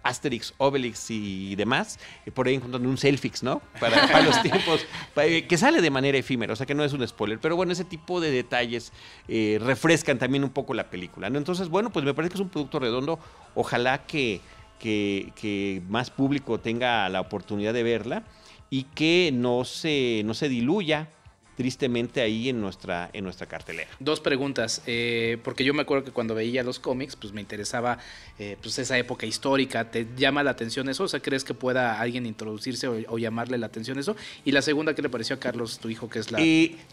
Asterix, 0.03 0.55
Obelix 0.59 1.11
y 1.11 1.57
demás, 1.57 1.99
por 2.33 2.47
ahí 2.47 2.55
encontrando 2.55 2.89
un 2.89 2.97
selfix, 2.97 3.43
¿no? 3.43 3.61
Para, 3.81 4.23
los 4.23 4.41
tiempos, 4.43 4.87
eh, 5.17 5.47
que 5.47 5.59
sale 5.59 5.81
de 5.81 5.91
manera 5.91 6.17
efímera, 6.17 6.53
o 6.53 6.57
sea 6.57 6.67
que 6.67 6.75
no 6.75 6.85
es 6.85 6.93
un 6.93 7.07
spoiler, 7.07 7.41
pero 7.41 7.57
bueno, 7.57 7.73
ese 7.73 7.85
tipo 7.85 8.21
de 8.21 8.31
detalles 8.31 8.93
eh, 9.27 9.59
refrescan 9.61 10.19
también 10.19 10.45
un 10.45 10.51
poco 10.51 10.75
la 10.75 10.91
película, 10.91 11.29
¿no? 11.31 11.39
Entonces, 11.39 11.69
bueno, 11.69 11.91
pues 11.91 12.05
me 12.05 12.15
parece 12.15 12.33
que 12.33 12.37
es 12.37 12.43
un 12.43 12.51
producto 12.51 12.79
redondo, 12.79 13.19
ojalá 13.55 14.07
que, 14.07 14.41
que, 14.79 15.33
que 15.35 15.83
más 15.89 16.11
público 16.11 16.61
tenga 16.61 17.09
la 17.09 17.21
oportunidad 17.21 17.75
de 17.75 17.83
verla 17.83 18.25
y 18.71 18.85
que 18.85 19.31
no 19.33 19.65
se, 19.65 20.23
no 20.25 20.35
se 20.35 20.49
diluya 20.49 21.09
tristemente 21.57 22.21
ahí 22.21 22.49
en 22.49 22.61
nuestra, 22.61 23.11
en 23.13 23.25
nuestra 23.25 23.47
cartelera. 23.47 23.89
Dos 24.01 24.21
preguntas, 24.21 24.83
eh, 24.87 25.39
porque 25.43 25.65
yo 25.65 25.75
me 25.75 25.83
acuerdo 25.83 26.05
que 26.05 26.11
cuando 26.11 26.35
veía 26.35 26.63
los 26.63 26.79
cómics, 26.79 27.17
pues 27.17 27.33
me 27.33 27.41
interesaba 27.41 27.99
eh, 28.39 28.57
pues 28.61 28.79
esa 28.79 28.99
época 28.99 29.27
histórica, 29.27 29.91
¿te 29.91 30.07
llama 30.17 30.43
la 30.43 30.51
atención 30.51 30.89
eso? 30.89 31.05
O 31.05 31.09
sea, 31.09 31.21
¿crees 31.21 31.45
que 31.45 31.55
pueda 31.55 32.01
alguien 32.01 32.27
introducirse 32.27 32.89
o, 32.89 33.19
llamarle 33.19 33.59
la 33.59 33.67
atención 33.67 33.99
eso? 33.99 34.17
Y 34.45 34.53
la 34.53 34.63
segunda, 34.63 34.95
¿qué 34.95 35.03
le 35.03 35.09
pareció 35.09 35.37
a 35.37 35.39
Carlos, 35.39 35.79
tu 35.79 35.89
hijo, 35.89 36.09
que 36.09 36.19
es 36.19 36.33
la... 36.33 36.39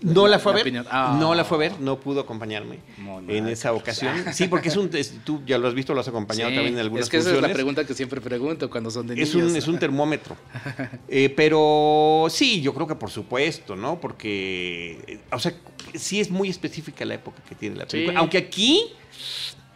no 0.01 0.27
la, 0.27 0.39
fue 0.39 0.51
a 0.53 0.55
ver, 0.55 0.71
no 0.73 1.35
la 1.35 1.43
fue 1.43 1.57
a 1.57 1.59
ver, 1.59 1.79
no 1.79 1.99
pudo 1.99 2.21
acompañarme 2.21 2.79
en 3.27 3.47
esa 3.47 3.73
ocasión. 3.73 4.15
Sí, 4.33 4.47
porque 4.47 4.69
es 4.69 4.77
un, 4.77 4.89
tú 5.23 5.41
ya 5.45 5.57
lo 5.57 5.67
has 5.67 5.73
visto, 5.73 5.93
lo 5.93 6.01
has 6.01 6.07
acompañado 6.07 6.51
también 6.51 6.75
en 6.75 6.79
algunas 6.79 7.05
Es 7.05 7.09
que 7.09 7.17
esa 7.17 7.33
es 7.33 7.41
la 7.41 7.51
pregunta 7.51 7.85
que 7.85 7.93
siempre 7.93 8.21
pregunto 8.21 8.69
cuando 8.69 8.91
son 8.91 9.07
de 9.07 9.15
niños. 9.15 9.29
Es 9.29 9.35
un, 9.35 9.55
es 9.55 9.67
un 9.67 9.79
termómetro. 9.79 10.35
Eh, 11.13 11.33
pero 11.35 12.27
sí, 12.29 12.61
yo 12.61 12.73
creo 12.73 12.87
que 12.87 12.95
por 12.95 13.09
supuesto, 13.09 13.75
¿no? 13.75 13.99
Porque 13.99 14.50
o 15.31 15.39
sea, 15.39 15.53
sí 15.95 16.19
es 16.19 16.29
muy 16.29 16.49
específica 16.49 17.05
la 17.05 17.15
época 17.15 17.41
que 17.47 17.55
tiene 17.55 17.75
la 17.75 17.85
película. 17.85 18.19
Aunque 18.19 18.37
aquí, 18.37 18.93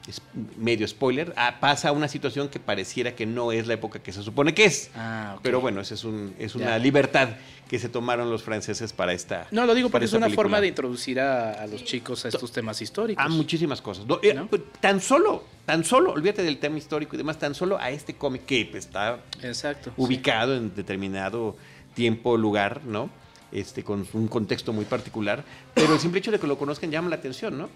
es 0.07 0.21
medio 0.57 0.87
spoiler, 0.87 1.33
ah, 1.35 1.57
pasa 1.59 1.91
una 1.91 2.07
situación 2.07 2.49
que 2.49 2.59
pareciera 2.59 3.15
que 3.15 3.25
no 3.25 3.51
es 3.51 3.67
la 3.67 3.73
época 3.73 3.99
que 3.99 4.11
se 4.11 4.21
supone 4.21 4.53
que 4.53 4.65
es. 4.65 4.91
Ah, 4.95 5.37
Pero 5.41 5.61
bueno, 5.61 5.81
esa 5.81 5.95
es, 5.95 6.03
un, 6.03 6.35
es 6.37 6.55
una 6.55 6.77
libertad 6.77 7.29
que 7.67 7.79
se 7.79 7.89
tomaron 7.89 8.29
los 8.29 8.43
franceses 8.43 8.93
para 8.93 9.13
esta. 9.13 9.47
No, 9.51 9.65
lo 9.65 9.73
digo 9.73 9.89
porque 9.89 10.05
es 10.05 10.13
una 10.13 10.29
forma 10.29 10.61
de 10.61 10.67
introducir 10.67 11.19
a, 11.19 11.65
los 11.67 11.83
chicos 11.83 12.25
a 12.25 12.27
estos 12.27 12.51
temas 12.51 12.81
históricos. 12.81 13.23
A 13.23 13.29
muchísimas 13.29 13.81
cosas. 13.81 14.05
Eh, 14.21 14.39
pues, 14.49 14.61
tan 14.79 15.01
solo, 15.01 15.43
tan 15.65 15.83
solo, 15.83 16.11
olvídate 16.11 16.43
del 16.43 16.59
tema 16.59 16.77
histórico 16.77 17.15
y 17.15 17.17
demás, 17.17 17.39
tan 17.39 17.55
solo 17.55 17.79
a 17.79 17.89
este 17.89 18.15
cómic 18.15 18.45
que 18.45 18.69
está 18.75 19.19
Exacto, 19.41 19.91
ubicado 19.97 20.55
en 20.55 20.75
determinado 20.75 21.55
tiempo, 21.95 22.37
lugar, 22.37 22.81
¿no? 22.85 23.09
Este, 23.51 23.83
con 23.83 24.07
un 24.13 24.27
contexto 24.27 24.73
muy 24.73 24.85
particular, 24.85 25.43
pero 25.73 25.93
el 25.93 25.99
simple 25.99 26.19
hecho 26.19 26.31
de 26.31 26.39
que 26.39 26.47
lo 26.47 26.57
conozcan 26.57 26.91
llama 26.91 27.09
la 27.09 27.15
atención, 27.15 27.57
¿no? 27.57 27.69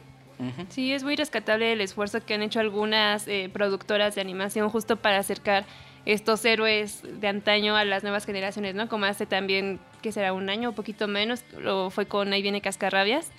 Sí, 0.70 0.94
es 0.94 1.04
muy 1.04 1.18
rescatable 1.18 1.74
el 1.74 1.82
esfuerzo 1.82 2.24
que 2.26 2.34
han 2.34 2.42
hecho 2.42 2.62
algunas 2.62 3.28
eh, 3.28 3.50
productoras 3.52 4.16
de 4.16 4.22
animación 4.22 4.70
justo 4.70 4.96
para 4.96 5.18
acercar 5.18 5.66
estos 6.06 6.46
héroes 6.46 7.02
de 7.04 7.28
antaño 7.28 7.76
a 7.76 7.84
las 7.84 8.04
nuevas 8.04 8.26
generaciones, 8.26 8.74
¿no? 8.74 8.88
Como 8.88 9.06
hace 9.06 9.26
también, 9.26 9.80
que 10.02 10.14
será 10.14 10.32
un 10.32 10.50
año 10.50 10.70
o 10.70 10.72
poquito 10.72 11.10
menos, 11.10 11.44
lo 11.58 11.90
fue 11.90 12.06
con 12.06 12.32
Ahí 12.32 12.42
viene 12.42 12.62
Cascarrabias, 12.62 13.30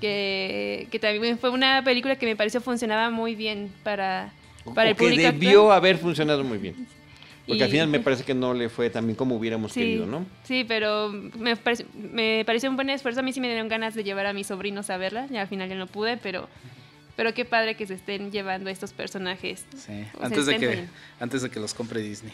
que, 0.00 0.88
que, 0.90 0.98
también 0.98 1.38
fue 1.38 1.50
una 1.50 1.84
película 1.84 2.16
que 2.16 2.24
me 2.24 2.34
pareció 2.34 2.62
funcionaba 2.62 3.10
muy 3.10 3.34
bien 3.34 3.70
para, 3.82 4.32
para 4.74 4.90
el 4.90 4.96
público. 4.96 5.16
Que 5.16 5.32
debió 5.32 5.70
haber 5.70 5.98
funcionado 5.98 6.42
muy 6.44 6.56
bien. 6.56 6.86
Porque 7.46 7.64
al 7.64 7.70
final 7.70 7.88
me 7.88 8.00
parece 8.00 8.24
que 8.24 8.34
no 8.34 8.54
le 8.54 8.68
fue 8.68 8.88
tan 8.90 9.04
bien 9.06 9.16
como 9.16 9.34
hubiéramos 9.36 9.72
querido, 9.72 10.06
¿no? 10.06 10.24
Sí, 10.44 10.64
pero 10.66 11.08
me, 11.10 11.56
me 12.12 12.44
pareció 12.46 12.70
un 12.70 12.76
buen 12.76 12.88
esfuerzo. 12.90 13.20
A 13.20 13.22
mí 13.22 13.32
sí 13.32 13.40
me 13.40 13.48
dieron 13.48 13.68
ganas 13.68 13.94
de 13.94 14.04
llevar 14.04 14.26
a 14.26 14.32
mis 14.32 14.46
sobrinos 14.46 14.90
a 14.90 14.96
verla. 14.96 15.26
Y 15.30 15.36
al 15.36 15.48
final 15.48 15.68
ya 15.68 15.74
no 15.74 15.86
pude, 15.86 16.16
pero 16.16 16.48
Pero 17.16 17.34
qué 17.34 17.44
padre 17.44 17.74
que 17.74 17.86
se 17.86 17.94
estén 17.94 18.30
llevando 18.32 18.68
a 18.70 18.72
estos 18.72 18.92
personajes. 18.92 19.66
Sí, 19.76 20.04
antes 20.20 20.46
de, 20.46 20.56
que, 20.56 20.84
antes 21.20 21.42
de 21.42 21.50
que 21.50 21.60
los 21.60 21.74
compre 21.74 22.00
Disney. 22.00 22.32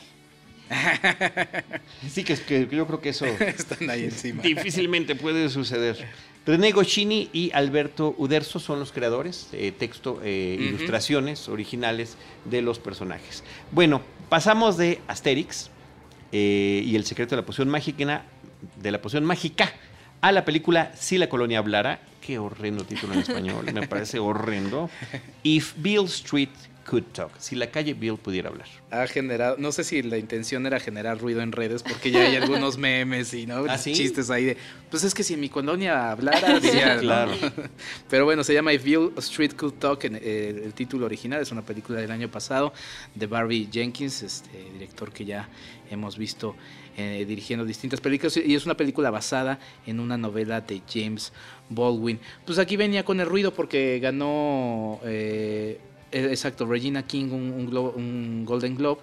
sí, 2.11 2.25
que, 2.25 2.37
que 2.37 2.69
yo 2.71 2.87
creo 2.87 3.01
que 3.01 3.09
eso 3.09 3.25
Están 3.41 3.89
ahí 3.91 4.05
encima. 4.05 4.43
difícilmente 4.43 5.15
puede 5.15 5.49
suceder. 5.49 6.07
René 6.49 6.73
Goscini 6.73 7.29
y 7.35 7.51
Alberto 7.53 8.15
Uderzo 8.17 8.59
son 8.59 8.79
los 8.79 8.91
creadores, 8.91 9.51
eh, 9.53 9.71
texto, 9.71 10.19
eh, 10.25 10.57
ilustraciones 10.59 11.47
originales 11.47 12.17
de 12.47 12.63
los 12.63 12.79
personajes. 12.79 13.45
Bueno, 13.71 14.01
pasamos 14.31 14.79
de 14.79 14.99
Asterix 15.09 15.69
eh, 16.33 16.83
y 16.87 16.97
el 16.97 17.05
secreto 17.05 17.37
de 17.37 17.43
la 17.43 17.47
poción 17.47 17.69
mágica, 17.69 18.25
de 18.81 18.91
la 18.91 19.03
poción 19.03 19.27
mágica 19.27 19.75
a 20.23 20.33
la 20.33 20.47
película 20.47 20.91
Si 20.97 21.19
la 21.19 21.29
colonia 21.29 21.59
hablara. 21.59 22.01
Qué 22.23 22.39
horrendo 22.39 22.83
título 22.85 23.13
en 23.13 23.21
español, 23.21 23.67
me 23.75 23.87
parece 23.87 24.19
horrendo. 24.19 24.89
If 25.43 25.75
Bill 25.77 26.07
Street 26.07 26.49
Could 26.89 27.05
Talk, 27.13 27.33
si 27.39 27.55
la 27.55 27.71
calle 27.71 27.93
Bill 27.93 28.17
pudiera 28.17 28.49
hablar. 28.49 28.67
Ha 28.91 29.07
generado, 29.07 29.57
no 29.59 29.73
sé 29.73 29.85
si 29.85 30.03
la 30.03 30.17
intención 30.17 30.67
era 30.67 30.81
generar 30.81 31.19
ruido 31.19 31.43
en 31.43 31.53
redes, 31.53 31.83
porque 31.83 32.11
ya 32.11 32.23
hay 32.23 32.37
algunos 32.37 32.79
memes 32.79 33.35
y 33.35 33.47
¿no? 33.47 33.65
¿Ah, 33.69 33.77
chistes 33.79 34.31
ahí 34.31 34.45
de, 34.45 34.57
pues 34.91 35.05
es 35.05 35.13
que 35.13 35.23
si 35.23 35.35
en 35.35 35.41
mi 35.41 35.51
colonia 35.51 36.11
hablara, 36.11 36.59
diría, 36.61 36.99
claro. 36.99 37.33
Pero 38.09 38.25
bueno, 38.25 38.43
se 38.43 38.55
llama 38.55 38.73
If 38.73 38.85
Bill 38.85 39.13
Street 39.19 39.53
Could 39.55 39.75
Talk, 39.75 40.05
en, 40.05 40.17
eh, 40.17 40.63
el 40.65 40.73
título 40.73 41.05
original, 41.05 41.43
es 41.43 41.53
una 41.53 41.63
película 41.63 42.01
del 42.01 42.11
año 42.11 42.31
pasado 42.31 42.73
de 43.15 43.27
Barbie 43.27 43.69
Jenkins, 43.71 44.23
este 44.23 44.71
director 44.73 45.13
que 45.13 45.27
ya 45.27 45.49
hemos 45.91 46.17
visto 46.17 46.57
eh, 46.97 47.25
dirigiendo 47.29 47.65
distintas 47.65 48.01
películas 48.01 48.37
y 48.39 48.55
es 48.55 48.65
una 48.65 48.77
película 48.77 49.11
basada 49.11 49.59
en 49.87 50.01
una 50.01 50.17
novela 50.17 50.63
de 50.63 50.83
James 50.91 51.33
Baldwin. 51.69 52.19
Pues 52.47 52.59
aquí 52.59 52.77
venía 52.77 53.05
con 53.05 53.21
el 53.21 53.27
ruido 53.27 53.53
porque 53.53 53.99
ganó 54.01 55.01
eh, 55.05 55.79
exacto, 56.13 56.67
Regina 56.67 57.07
King, 57.07 57.31
un, 57.31 58.45
Golden 58.45 58.75
Globe. 58.75 59.03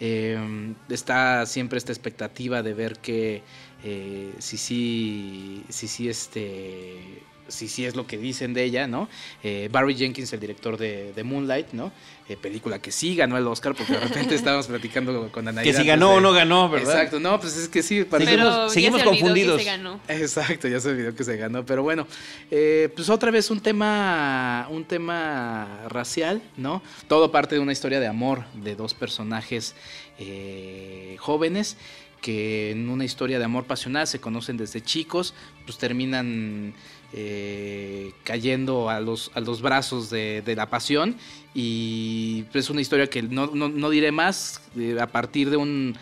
Eh, 0.00 0.74
está 0.88 1.46
siempre 1.46 1.78
esta 1.78 1.92
expectativa 1.92 2.62
de 2.62 2.74
ver 2.74 2.98
que 2.98 3.42
eh, 3.84 4.32
si 4.38 4.56
sí, 4.56 5.64
si, 5.68 5.86
si, 5.88 6.08
este 6.08 7.22
si 7.54 7.68
sí 7.68 7.86
es 7.86 7.94
lo 7.94 8.06
que 8.06 8.18
dicen 8.18 8.52
de 8.52 8.64
ella, 8.64 8.86
¿no? 8.86 9.08
Eh, 9.42 9.68
Barry 9.70 9.94
Jenkins, 9.94 10.32
el 10.32 10.40
director 10.40 10.76
de, 10.76 11.22
Moonlight, 11.24 11.72
¿no? 11.72 11.92
Eh, 12.28 12.36
película 12.36 12.80
que 12.80 12.90
sí 12.90 13.14
ganó 13.14 13.38
el 13.38 13.46
Oscar, 13.46 13.74
porque 13.74 13.92
de 13.92 14.00
repente 14.00 14.34
estábamos 14.34 14.66
platicando 14.66 15.30
con 15.30 15.46
Anaí. 15.46 15.64
Que 15.64 15.72
si 15.72 15.84
ganó 15.84 16.14
o 16.14 16.20
no 16.20 16.32
ganó, 16.32 16.68
¿verdad? 16.68 16.94
Exacto, 16.94 17.20
no, 17.20 17.40
pues 17.40 17.56
es 17.56 17.68
que 17.68 17.82
sí. 17.82 18.04
Seguimos, 18.10 18.72
seguimos 18.72 19.02
confundidos. 19.02 19.62
Exacto, 20.08 20.68
ya 20.68 20.80
se 20.80 20.90
olvidó 20.90 21.14
que 21.14 21.24
se 21.24 21.36
ganó, 21.36 21.64
pero 21.64 21.82
bueno, 21.82 22.06
eh, 22.50 22.90
pues 22.94 23.08
otra 23.08 23.30
vez 23.30 23.50
un 23.50 23.60
tema, 23.60 24.66
un 24.70 24.84
tema 24.84 25.86
racial, 25.88 26.42
¿no? 26.56 26.82
Todo 27.08 27.30
parte 27.30 27.54
de 27.54 27.60
una 27.60 27.72
historia 27.72 28.00
de 28.00 28.06
amor 28.06 28.44
de 28.54 28.74
dos 28.74 28.94
personajes 28.94 29.74
jóvenes 31.18 31.76
que 32.24 32.70
en 32.70 32.88
una 32.88 33.04
historia 33.04 33.38
de 33.38 33.44
amor 33.44 33.64
pasional 33.64 34.06
se 34.06 34.18
conocen 34.18 34.56
desde 34.56 34.80
chicos, 34.80 35.34
pues 35.66 35.76
terminan 35.76 36.72
eh, 37.12 38.12
cayendo 38.24 38.88
a 38.88 38.98
los, 38.98 39.30
a 39.34 39.40
los 39.40 39.60
brazos 39.60 40.08
de, 40.08 40.42
la 40.56 40.70
pasión 40.70 41.16
y 41.54 42.46
es 42.54 42.70
una 42.70 42.80
historia 42.80 43.08
que 43.08 43.20
no, 43.20 43.48
no, 43.48 43.90
diré 43.90 44.10
más 44.10 44.62
eh, 44.74 44.96
a 44.98 45.06
partir 45.06 45.50
de 45.50 45.58
un, 45.58 45.98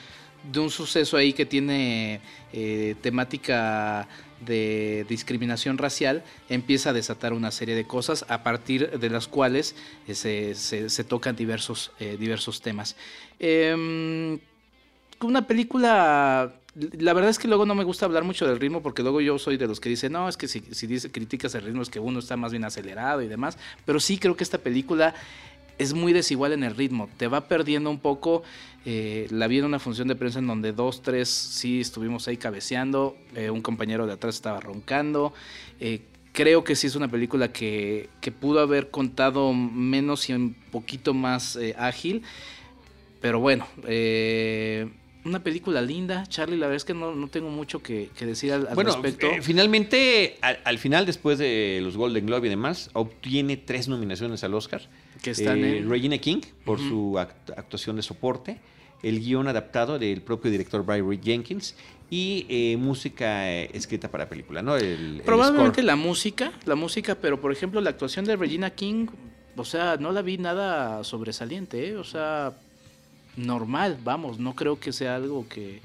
de 0.52 0.60
un 0.60 0.70
suceso 0.70 1.16
ahí 1.16 1.32
que 1.32 1.44
tiene 1.44 2.20
eh, 2.52 2.94
temática 3.00 4.06
de 4.46 5.04
discriminación 5.08 5.76
racial 5.76 6.22
empieza 6.48 6.90
a 6.90 6.92
desatar 6.92 7.32
una 7.32 7.50
serie 7.50 7.74
de 7.74 7.84
cosas 7.84 8.24
a 8.28 8.44
partir 8.44 8.96
de 8.96 9.10
las 9.10 9.26
cuales 9.26 9.74
se, 10.06 10.54
se, 10.54 11.04
tocan 11.04 11.34
diversos, 11.34 11.90
diversos 11.98 12.60
temas. 12.60 12.94
Una 15.22 15.46
película 15.46 16.52
la 16.74 17.12
verdad 17.12 17.30
es 17.30 17.38
que 17.38 17.48
luego 17.48 17.66
no 17.66 17.74
me 17.74 17.84
gusta 17.84 18.06
hablar 18.06 18.24
mucho 18.24 18.46
del 18.46 18.58
ritmo 18.58 18.82
porque 18.82 19.02
luego 19.02 19.20
yo 19.20 19.38
soy 19.38 19.56
de 19.56 19.66
los 19.66 19.78
que 19.78 19.90
dicen, 19.90 20.12
no, 20.12 20.28
es 20.28 20.36
que 20.36 20.48
si, 20.48 20.60
si 20.70 20.86
dice, 20.86 21.10
criticas 21.10 21.54
el 21.54 21.62
ritmo 21.64 21.82
es 21.82 21.90
que 21.90 22.00
uno 22.00 22.18
está 22.18 22.36
más 22.36 22.52
bien 22.52 22.64
acelerado 22.64 23.20
y 23.20 23.28
demás, 23.28 23.58
pero 23.84 24.00
sí 24.00 24.16
creo 24.16 24.36
que 24.36 24.44
esta 24.44 24.58
película 24.58 25.14
es 25.78 25.92
muy 25.92 26.12
desigual 26.12 26.52
en 26.52 26.64
el 26.64 26.74
ritmo, 26.74 27.10
te 27.18 27.28
va 27.28 27.46
perdiendo 27.46 27.90
un 27.90 27.98
poco, 27.98 28.42
eh, 28.86 29.26
la 29.30 29.48
vi 29.48 29.58
en 29.58 29.66
una 29.66 29.78
función 29.78 30.08
de 30.08 30.16
prensa 30.16 30.38
en 30.38 30.46
donde 30.46 30.72
dos, 30.72 31.02
tres 31.02 31.28
sí 31.28 31.80
estuvimos 31.80 32.26
ahí 32.28 32.38
cabeceando, 32.38 33.16
eh, 33.34 33.50
un 33.50 33.60
compañero 33.60 34.06
de 34.06 34.14
atrás 34.14 34.36
estaba 34.36 34.60
roncando, 34.60 35.34
eh, 35.78 36.00
creo 36.32 36.64
que 36.64 36.74
sí 36.74 36.86
es 36.86 36.96
una 36.96 37.08
película 37.08 37.52
que, 37.52 38.08
que, 38.22 38.32
pudo 38.32 38.60
haber 38.60 38.90
contado 38.90 39.52
menos 39.52 40.30
y 40.30 40.32
un 40.32 40.54
poquito 40.70 41.12
más 41.12 41.58
ágil, 41.76 42.22
pero 43.20 43.40
bueno, 43.40 43.66
eh 43.86 44.88
una 45.24 45.42
película 45.42 45.80
linda, 45.80 46.24
Charlie. 46.26 46.56
La 46.56 46.66
verdad 46.66 46.76
es 46.76 46.84
que 46.84 46.94
no, 46.94 47.28
tengo 47.28 47.50
mucho 47.50 47.82
que, 47.82 48.10
decir 48.20 48.52
al, 48.52 48.68
bueno, 48.74 48.92
respecto. 48.92 49.28
Eh, 49.28 49.42
finalmente, 49.42 50.38
al, 50.40 50.78
final, 50.78 51.06
después 51.06 51.38
de 51.38 51.80
los 51.82 51.96
Golden 51.96 52.26
Globe 52.26 52.46
y 52.46 52.50
demás, 52.50 52.90
obtiene 52.92 53.56
tres 53.56 53.88
nominaciones 53.88 54.42
al 54.44 54.54
Oscar. 54.54 54.82
Que 55.22 55.30
están 55.30 55.62
eh, 55.62 55.84
Regina 55.86 56.18
King 56.18 56.40
por 56.64 56.80
su 56.80 57.18
actuación 57.18 57.96
de 57.96 58.02
soporte, 58.02 58.58
el 59.02 59.20
guion 59.20 59.46
adaptado 59.46 59.98
del 59.98 60.20
propio 60.22 60.50
director 60.50 60.84
Barry 60.84 61.20
Jenkins 61.22 61.76
y 62.10 62.44
eh, 62.48 62.76
música 62.76 63.48
escrita 63.48 64.10
para 64.10 64.28
película, 64.28 64.62
¿no? 64.62 64.74
Probablemente 65.24 65.82
la 65.82 65.96
música, 65.96 66.52
la 66.66 66.74
música, 66.74 67.14
pero 67.14 67.40
por 67.40 67.52
ejemplo 67.52 67.80
la 67.80 67.90
actuación 67.90 68.24
de 68.24 68.36
Regina 68.36 68.70
King, 68.70 69.06
o 69.56 69.64
sea, 69.64 69.96
no 69.96 70.10
la 70.10 70.22
vi 70.22 70.38
nada 70.38 71.04
sobresaliente, 71.04 71.88
¿eh? 71.88 71.96
o 71.96 72.04
sea 72.04 72.54
normal, 73.36 73.98
vamos, 74.02 74.38
no 74.38 74.54
creo 74.54 74.78
que 74.78 74.92
sea 74.92 75.16
algo 75.16 75.46
que, 75.48 75.80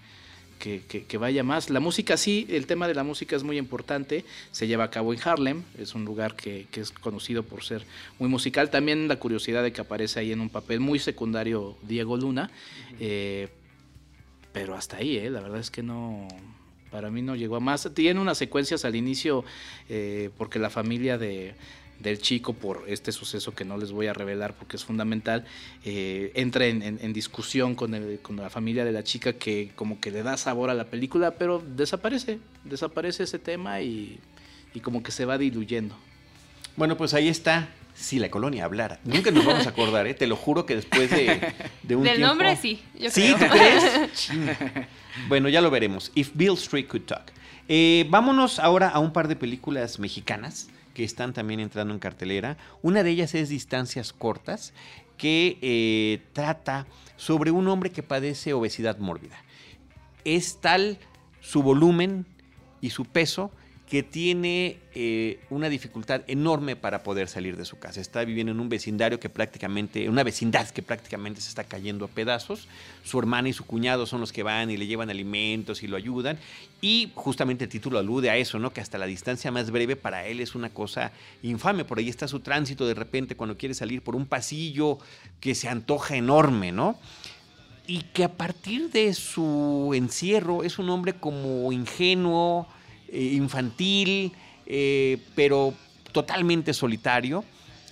que, 0.57 1.17
vaya 1.17 1.43
más. 1.43 1.69
La 1.69 1.79
música 1.79 2.17
sí, 2.17 2.47
el 2.49 2.67
tema 2.67 2.87
de 2.87 2.95
la 2.95 3.03
música 3.03 3.35
es 3.35 3.43
muy 3.43 3.57
importante, 3.57 4.25
se 4.51 4.67
lleva 4.67 4.85
a 4.85 4.91
cabo 4.91 5.13
en 5.13 5.19
Harlem, 5.23 5.63
es 5.77 5.95
un 5.95 6.05
lugar 6.05 6.35
que, 6.35 6.67
es 6.73 6.91
conocido 6.91 7.43
por 7.43 7.63
ser 7.63 7.85
muy 8.19 8.29
musical. 8.29 8.69
También 8.69 9.07
la 9.07 9.17
curiosidad 9.17 9.63
de 9.63 9.71
que 9.71 9.81
aparece 9.81 10.19
ahí 10.19 10.31
en 10.31 10.41
un 10.41 10.49
papel 10.49 10.79
muy 10.79 10.99
secundario 10.99 11.77
Diego 11.83 12.17
Luna, 12.17 12.49
eh, 12.99 13.49
pero 14.51 14.75
hasta 14.75 14.97
ahí, 14.97 15.17
eh, 15.17 15.29
la 15.29 15.41
verdad 15.41 15.59
es 15.59 15.69
que 15.69 15.83
no, 15.83 16.27
para 16.91 17.11
mí 17.11 17.21
no 17.21 17.35
llegó 17.35 17.57
a 17.57 17.59
más. 17.59 17.89
Tiene 17.93 18.19
unas 18.19 18.37
secuencias 18.37 18.85
al 18.85 18.95
inicio 18.95 19.45
eh, 19.89 20.31
porque 20.37 20.59
la 20.59 20.69
familia 20.69 21.17
de 21.17 21.55
del 21.99 22.19
chico 22.19 22.53
por 22.53 22.85
este 22.87 23.11
suceso 23.11 23.53
que 23.53 23.65
no 23.65 23.77
les 23.77 23.91
voy 23.91 24.07
a 24.07 24.13
revelar 24.13 24.53
porque 24.53 24.75
es 24.75 24.85
fundamental, 24.85 25.45
eh, 25.83 26.31
entra 26.35 26.65
en, 26.65 27.13
discusión 27.13 27.75
con, 27.75 28.17
con, 28.21 28.37
la 28.37 28.49
familia 28.49 28.85
de 28.85 28.91
la 28.91 29.03
chica 29.03 29.33
que 29.33 29.71
como 29.75 29.99
que 29.99 30.11
le 30.11 30.23
da 30.23 30.37
sabor 30.37 30.69
a 30.69 30.73
la 30.73 30.85
película, 30.85 31.31
pero 31.31 31.63
desaparece, 31.75 32.39
desaparece 32.63 33.23
ese 33.23 33.39
tema 33.39 33.81
y, 33.81 34.19
como 34.83 35.01
que 35.01 35.11
se 35.11 35.25
va 35.25 35.39
diluyendo. 35.39 35.95
Bueno, 36.75 36.97
pues 36.97 37.15
ahí 37.15 37.27
está. 37.27 37.69
Si 37.95 38.19
la 38.19 38.29
colonia 38.29 38.65
hablara. 38.65 38.99
Nunca 39.03 39.31
nos 39.31 39.43
vamos 39.43 39.65
a 39.65 39.71
acordar, 39.71 40.05
¿eh? 40.05 40.13
Te 40.13 40.27
lo 40.27 40.35
juro 40.35 40.67
que 40.67 40.75
después 40.75 41.09
de, 41.09 41.51
de 41.81 41.95
un 41.95 42.03
Del 42.03 42.21
nombre 42.21 42.55
sí, 42.55 42.79
yo 42.93 43.09
¿Sí? 43.09 43.33
¿Tú 43.39 43.45
crees? 43.49 44.29
bueno, 45.27 45.49
ya 45.49 45.61
lo 45.61 45.71
veremos. 45.71 46.11
If 46.13 46.29
Bill 46.35 46.53
Street 46.53 46.85
Could 46.85 47.05
Talk. 47.05 47.31
Eh, 47.67 48.05
vámonos 48.11 48.59
ahora 48.59 48.89
a 48.89 48.99
un 48.99 49.11
par 49.11 49.27
de 49.27 49.35
películas 49.35 49.97
mexicanas 49.97 50.67
que 50.97 51.03
están 51.03 51.31
también 51.31 51.59
entrando 51.59 51.93
en 51.93 51.99
cartelera. 51.99 52.57
Una 52.81 53.03
de 53.03 53.11
ellas 53.11 53.35
es 53.35 53.49
Distancias 53.49 54.13
Cortas, 54.13 54.73
que 55.15 55.59
eh, 55.61 56.23
trata 56.33 56.87
sobre 57.17 57.51
un 57.51 57.67
hombre 57.67 57.91
que 57.91 58.01
padece 58.01 58.53
obesidad 58.53 58.97
mórbida. 58.97 59.37
Es 60.25 60.59
tal 60.59 60.97
su 61.39 61.61
volumen 61.61 62.25
y 62.81 62.89
su 62.89 63.05
peso 63.05 63.51
que 63.89 64.03
tiene 64.03 64.79
eh, 64.93 65.39
una 65.49 65.69
dificultad 65.69 66.21
enorme 66.27 66.75
para 66.75 67.03
poder 67.03 67.29
salir 67.29 67.55
de 67.55 67.63
su 67.63 67.79
casa. 67.79 68.01
Está 68.01 68.25
viviendo 68.25 68.51
en 68.51 68.59
un 68.59 68.67
vecindario 68.67 69.17
que 69.17 69.29
prácticamente, 69.29 70.09
una 70.09 70.23
vecindad 70.23 70.69
que 70.69 70.81
prácticamente 70.81 71.39
se 71.39 71.47
está 71.47 71.63
cayendo 71.63 72.03
a 72.03 72.09
pedazos. 72.09 72.67
Su 73.05 73.17
hermana 73.17 73.47
y 73.47 73.53
su 73.53 73.65
cuñado 73.65 74.05
son 74.05 74.19
los 74.19 74.33
que 74.33 74.43
van 74.43 74.69
y 74.69 74.75
le 74.75 74.87
llevan 74.87 75.09
alimentos 75.09 75.83
y 75.83 75.87
lo 75.87 75.95
ayudan. 75.95 76.37
Y 76.81 77.13
justamente 77.15 77.63
el 77.63 77.69
título 77.69 77.97
alude 77.97 78.29
a 78.29 78.35
eso, 78.35 78.59
¿no? 78.59 78.71
Que 78.71 78.81
hasta 78.81 78.97
la 78.97 79.05
distancia 79.05 79.51
más 79.51 79.71
breve 79.71 79.95
para 79.95 80.25
él 80.27 80.41
es 80.41 80.53
una 80.53 80.69
cosa 80.69 81.13
infame. 81.41 81.85
Por 81.85 81.99
ahí 81.99 82.09
está 82.09 82.27
su 82.27 82.41
tránsito 82.41 82.85
de 82.85 82.93
repente 82.93 83.37
cuando 83.37 83.57
quiere 83.57 83.73
salir 83.73 84.01
por 84.01 84.17
un 84.17 84.25
pasillo 84.25 84.97
que 85.39 85.55
se 85.55 85.69
antoja 85.69 86.17
enorme, 86.17 86.73
¿no? 86.73 86.99
Y 87.87 88.01
que 88.01 88.25
a 88.25 88.33
partir 88.33 88.91
de 88.91 89.13
su 89.13 89.93
encierro 89.95 90.63
es 90.65 90.77
un 90.77 90.89
hombre 90.89 91.13
como 91.13 91.71
ingenuo, 91.71 92.67
eh, 93.09 93.33
infantil, 93.33 94.33
eh, 94.65 95.17
pero 95.35 95.73
totalmente 96.11 96.73
solitario, 96.73 97.43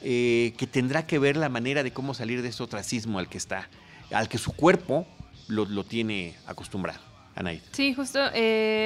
eh, 0.01 0.53
que 0.57 0.67
tendrá 0.67 1.05
que 1.07 1.19
ver 1.19 1.37
la 1.37 1.49
manera 1.49 1.83
de 1.83 1.91
cómo 1.91 2.13
salir 2.13 2.41
de 2.41 2.49
ese 2.49 2.63
ostracismo 2.63 3.19
al 3.19 3.29
que 3.29 3.37
está, 3.37 3.69
al 4.11 4.29
que 4.29 4.37
su 4.37 4.51
cuerpo 4.53 5.07
lo, 5.47 5.83
tiene 5.83 6.35
acostumbrado. 6.45 6.99
Anaid. 7.35 7.59
Sí, 7.73 7.93
justo. 7.93 8.19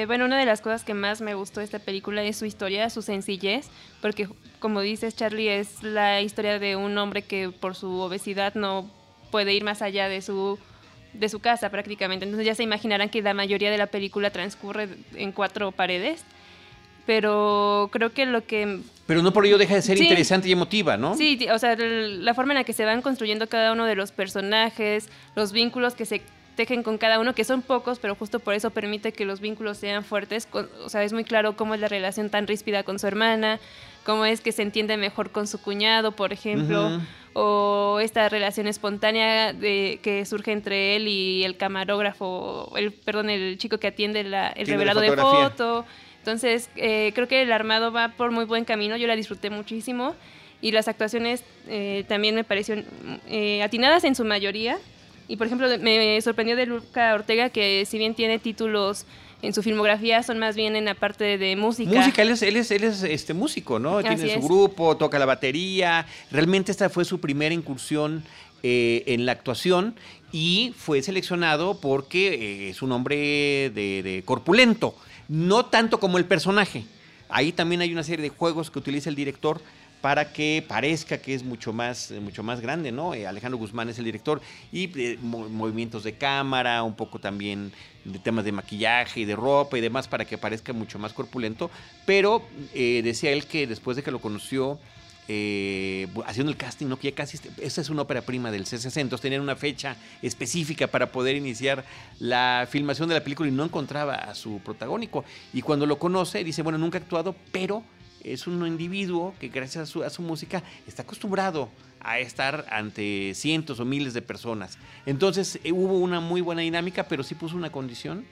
Bueno, 0.06 0.24
una 0.24 0.36
de 0.36 0.44
las 0.44 0.60
cosas 0.60 0.82
que 0.82 0.92
más 0.92 1.20
me 1.20 1.34
gustó 1.34 1.60
de 1.60 1.66
esta 1.66 1.78
película 1.78 2.24
es 2.24 2.36
su 2.36 2.46
historia, 2.46 2.90
su 2.90 3.00
sencillez, 3.00 3.68
porque 4.02 4.28
como 4.58 4.80
dices, 4.80 5.14
Charlie 5.14 5.48
es 5.48 5.84
la 5.84 6.20
historia 6.20 6.58
de 6.58 6.74
un 6.74 6.98
hombre 6.98 7.22
que 7.22 7.50
por 7.50 7.76
su 7.76 8.00
obesidad 8.00 8.54
no 8.54 8.90
puede 9.30 9.54
ir 9.54 9.62
más 9.62 9.82
allá 9.82 10.08
de 10.08 10.20
su 10.20 10.58
de 11.12 11.28
su 11.28 11.40
casa 11.40 11.70
prácticamente. 11.70 12.24
Entonces 12.24 12.46
ya 12.46 12.54
se 12.54 12.62
imaginarán 12.62 13.08
que 13.08 13.22
la 13.22 13.34
mayoría 13.34 13.70
de 13.70 13.78
la 13.78 13.86
película 13.86 14.30
transcurre 14.30 14.88
en 15.14 15.32
cuatro 15.32 15.72
paredes. 15.72 16.24
Pero 17.06 17.88
creo 17.92 18.12
que 18.12 18.26
lo 18.26 18.44
que... 18.46 18.80
Pero 19.06 19.22
no 19.22 19.32
por 19.32 19.44
ello 19.44 19.58
deja 19.58 19.74
de 19.74 19.82
ser 19.82 20.00
interesante 20.00 20.48
y 20.48 20.52
emotiva, 20.52 20.96
¿no? 20.96 21.16
Sí, 21.16 21.48
o 21.52 21.58
sea, 21.58 21.74
la 21.76 22.34
forma 22.34 22.52
en 22.52 22.58
la 22.58 22.64
que 22.64 22.72
se 22.72 22.84
van 22.84 23.02
construyendo 23.02 23.48
cada 23.48 23.72
uno 23.72 23.86
de 23.86 23.96
los 23.96 24.12
personajes, 24.12 25.08
los 25.34 25.50
vínculos 25.50 25.94
que 25.94 26.04
se 26.04 26.22
tejen 26.54 26.82
con 26.82 26.98
cada 26.98 27.18
uno, 27.18 27.34
que 27.34 27.42
son 27.44 27.62
pocos, 27.62 27.98
pero 27.98 28.14
justo 28.14 28.38
por 28.38 28.54
eso 28.54 28.70
permite 28.70 29.12
que 29.12 29.24
los 29.24 29.40
vínculos 29.40 29.78
sean 29.78 30.04
fuertes. 30.04 30.46
o 30.52 30.88
sea, 30.88 31.02
es 31.02 31.12
muy 31.12 31.24
claro 31.24 31.56
cómo 31.56 31.74
es 31.74 31.80
la 31.80 31.88
relación 31.88 32.28
tan 32.30 32.46
ríspida 32.46 32.82
con 32.82 32.98
su 32.98 33.06
hermana, 33.06 33.58
cómo 34.10 34.24
es 34.24 34.40
que 34.40 34.50
se 34.50 34.62
entiende 34.62 34.96
mejor 34.96 35.30
con 35.30 35.46
su 35.46 35.62
cuñado, 35.62 36.10
por 36.10 36.32
ejemplo, 36.32 37.00
o 37.32 38.00
esta 38.02 38.28
relación 38.28 38.66
espontánea 38.66 39.52
de, 39.52 40.00
que 40.02 40.24
surge 40.24 40.50
entre 40.50 40.96
él 40.96 41.06
y 41.06 41.44
el 41.44 41.56
camarógrafo, 41.56 42.72
el 42.76 42.90
perdón, 42.90 43.30
el 43.30 43.56
chico 43.56 43.78
que 43.78 43.86
atiende 43.86 44.24
la, 44.24 44.48
el 44.48 44.66
revelado 44.66 45.00
de 45.00 45.12
foto. 45.16 45.86
Entonces, 46.18 46.70
eh, 46.74 47.12
creo 47.14 47.28
que 47.28 47.42
el 47.42 47.52
armado 47.52 47.92
va 47.92 48.08
por 48.08 48.32
muy 48.32 48.46
buen 48.46 48.64
camino, 48.64 48.96
yo 48.96 49.06
la 49.06 49.14
disfruté 49.14 49.48
muchísimo 49.48 50.16
y 50.60 50.72
las 50.72 50.88
actuaciones 50.88 51.44
eh, 51.68 52.04
también 52.08 52.34
me 52.34 52.42
parecieron 52.42 52.84
eh, 53.28 53.62
atinadas 53.62 54.02
en 54.02 54.16
su 54.16 54.24
mayoría. 54.24 54.76
Y 55.28 55.36
por 55.36 55.46
ejemplo, 55.46 55.68
me 55.78 56.20
sorprendió 56.20 56.56
de 56.56 56.66
Luca 56.66 57.14
Ortega 57.14 57.50
que 57.50 57.86
si 57.86 57.96
bien 57.96 58.16
tiene 58.16 58.40
títulos 58.40 59.06
en 59.42 59.54
su 59.54 59.62
filmografía 59.62 60.22
son 60.22 60.38
más 60.38 60.56
bien 60.56 60.76
en 60.76 60.84
la 60.84 60.94
parte 60.94 61.38
de 61.38 61.56
música. 61.56 61.90
Música, 61.90 62.22
él 62.22 62.30
es, 62.30 62.42
él 62.42 62.56
es, 62.56 62.70
él 62.70 62.84
es 62.84 63.02
este 63.02 63.34
músico, 63.34 63.78
¿no? 63.78 64.02
Tiene 64.02 64.34
su 64.34 64.40
grupo, 64.40 64.96
toca 64.96 65.18
la 65.18 65.26
batería. 65.26 66.06
Realmente 66.30 66.72
esta 66.72 66.88
fue 66.88 67.04
su 67.04 67.20
primera 67.20 67.54
incursión 67.54 68.22
eh, 68.62 69.04
en 69.06 69.26
la 69.26 69.32
actuación 69.32 69.94
y 70.32 70.74
fue 70.76 71.02
seleccionado 71.02 71.80
porque 71.80 72.28
eh, 72.34 72.70
es 72.70 72.82
un 72.82 72.92
hombre 72.92 73.70
de, 73.70 74.02
de, 74.02 74.22
corpulento, 74.24 74.94
no 75.28 75.66
tanto 75.66 75.98
como 75.98 76.18
el 76.18 76.26
personaje. 76.26 76.84
Ahí 77.28 77.52
también 77.52 77.80
hay 77.80 77.92
una 77.92 78.02
serie 78.02 78.22
de 78.22 78.28
juegos 78.28 78.70
que 78.70 78.78
utiliza 78.78 79.08
el 79.08 79.16
director 79.16 79.60
para 80.00 80.32
que 80.32 80.64
parezca 80.66 81.18
que 81.18 81.34
es 81.34 81.42
mucho 81.42 81.72
más, 81.72 82.10
mucho 82.22 82.42
más 82.42 82.60
grande, 82.60 82.90
¿no? 82.92 83.14
Eh, 83.14 83.26
Alejandro 83.26 83.58
Guzmán 83.58 83.88
es 83.88 83.98
el 83.98 84.04
director 84.04 84.40
y 84.72 84.90
eh, 84.98 85.18
movimientos 85.20 86.04
de 86.04 86.14
cámara, 86.14 86.82
un 86.82 86.94
poco 86.94 87.18
también 87.18 87.72
de 88.04 88.18
temas 88.18 88.44
de 88.44 88.52
maquillaje 88.52 89.20
y 89.20 89.24
de 89.26 89.36
ropa 89.36 89.76
y 89.76 89.80
demás 89.80 90.08
para 90.08 90.24
que 90.24 90.38
parezca 90.38 90.72
mucho 90.72 90.98
más 90.98 91.12
corpulento, 91.12 91.70
pero 92.06 92.42
eh, 92.74 93.02
decía 93.04 93.30
él 93.30 93.44
que 93.44 93.66
después 93.66 93.96
de 93.96 94.02
que 94.02 94.10
lo 94.10 94.20
conoció, 94.20 94.78
haciendo 96.26 96.50
el 96.50 96.56
casting, 96.56 96.86
¿no? 96.86 96.98
que 96.98 97.10
ya 97.10 97.14
casi, 97.14 97.38
esa 97.58 97.80
es 97.80 97.88
una 97.88 98.02
ópera 98.02 98.20
prima 98.22 98.50
del 98.50 98.64
CCC, 98.64 98.96
entonces 98.96 99.20
tenían 99.20 99.42
una 99.42 99.54
fecha 99.54 99.94
específica 100.22 100.88
para 100.88 101.12
poder 101.12 101.36
iniciar 101.36 101.84
la 102.18 102.66
filmación 102.68 103.08
de 103.08 103.14
la 103.14 103.22
película 103.22 103.48
y 103.48 103.52
no 103.52 103.62
encontraba 103.62 104.16
a 104.16 104.34
su 104.34 104.58
protagónico. 104.58 105.24
Y 105.52 105.62
cuando 105.62 105.86
lo 105.86 106.00
conoce, 106.00 106.42
dice, 106.42 106.62
bueno, 106.62 106.78
nunca 106.78 106.98
ha 106.98 107.02
actuado, 107.02 107.36
pero 107.52 107.84
es 108.24 108.46
un 108.46 108.66
individuo 108.66 109.34
que 109.40 109.48
gracias 109.48 109.96
a 109.96 110.10
su, 110.10 110.22
música 110.22 110.62
está 110.86 111.02
acostumbrado 111.02 111.68
a 112.00 112.18
estar 112.18 112.66
ante 112.70 113.32
cientos 113.34 113.80
o 113.80 113.84
miles 113.84 114.14
de 114.14 114.22
personas. 114.22 114.78
Entonces 115.06 115.58
eh, 115.64 115.72
hubo 115.72 115.98
una 115.98 116.20
muy 116.20 116.40
buena 116.40 116.62
dinámica, 116.62 117.08
pero 117.08 117.22
sí 117.22 117.34
puso 117.34 117.56
una 117.56 117.70
condición, 117.70 118.24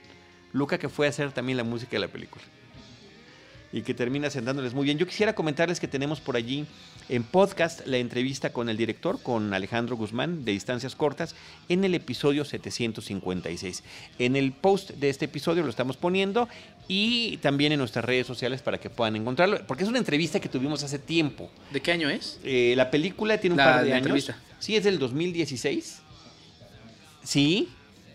Luca, 0.53 0.79
que 0.79 0.89
fue 0.89 1.07
hacer 1.07 1.33
también 1.33 1.59
la 1.59 1.65
música 1.65 1.93
de 1.93 2.01
la 2.01 2.09
película 2.09 2.43
y 3.73 3.83
que 3.83 3.95
termina 3.95 4.31
sentándoles 4.31 4.75
muy 4.75 4.85
bien. 4.85 4.99
Yo 4.99 5.07
quisiera 5.07 5.35
comentarles 5.35 5.81
que 5.81 5.89
tenemos 5.89 6.21
por 6.21 6.37
allí 6.37 6.67
en 7.09 7.25
podcast 7.25 7.87
la 7.87 7.99
entrevista 7.99 8.53
con 8.53 8.69
el 8.69 8.77
director, 8.77 9.21
con 9.23 9.53
Alejandro 9.55 9.97
Guzmán, 9.97 10.45
de 10.45 10.53
Distancias 10.53 10.95
Cortas, 10.95 11.35
en 11.69 11.85
el 11.85 11.95
episodio 11.95 12.45
756. 12.45 13.83
En 14.19 14.37
el 14.37 14.53
post 14.53 14.91
de 14.91 15.09
este 15.11 15.27
episodio 15.27 15.63
lo 15.63 15.71
estamos 15.71 15.97
poniendo 15.97 16.49
y 16.87 17.39
también 17.39 17.73
en 17.73 17.79
nuestras 17.79 18.05
redes 18.05 18.27
sociales 18.27 18.63
para 18.63 18.79
que 18.79 18.91
puedan 18.91 19.17
encontrarlo, 19.17 19.67
porque 19.67 19.85
es 19.85 19.89
una 19.89 19.99
entrevista 19.99 20.41
que 20.41 20.49
tuvimos 20.49 20.83
hace 20.83 20.99
tiempo. 20.99 21.51
¿De 21.71 21.81
qué 21.81 21.93
año 21.93 22.09
es? 22.09 22.41
Eh, 22.45 22.75
la 22.77 22.91
película 22.91 23.39
tiene 23.39 23.55
un 23.55 23.59
par 23.59 23.85
de 23.85 23.93
años. 23.93 24.33
Sí, 24.59 24.77
es 24.77 24.85
del 24.85 24.99
2016. 24.99 26.01
Sí, 27.23 27.69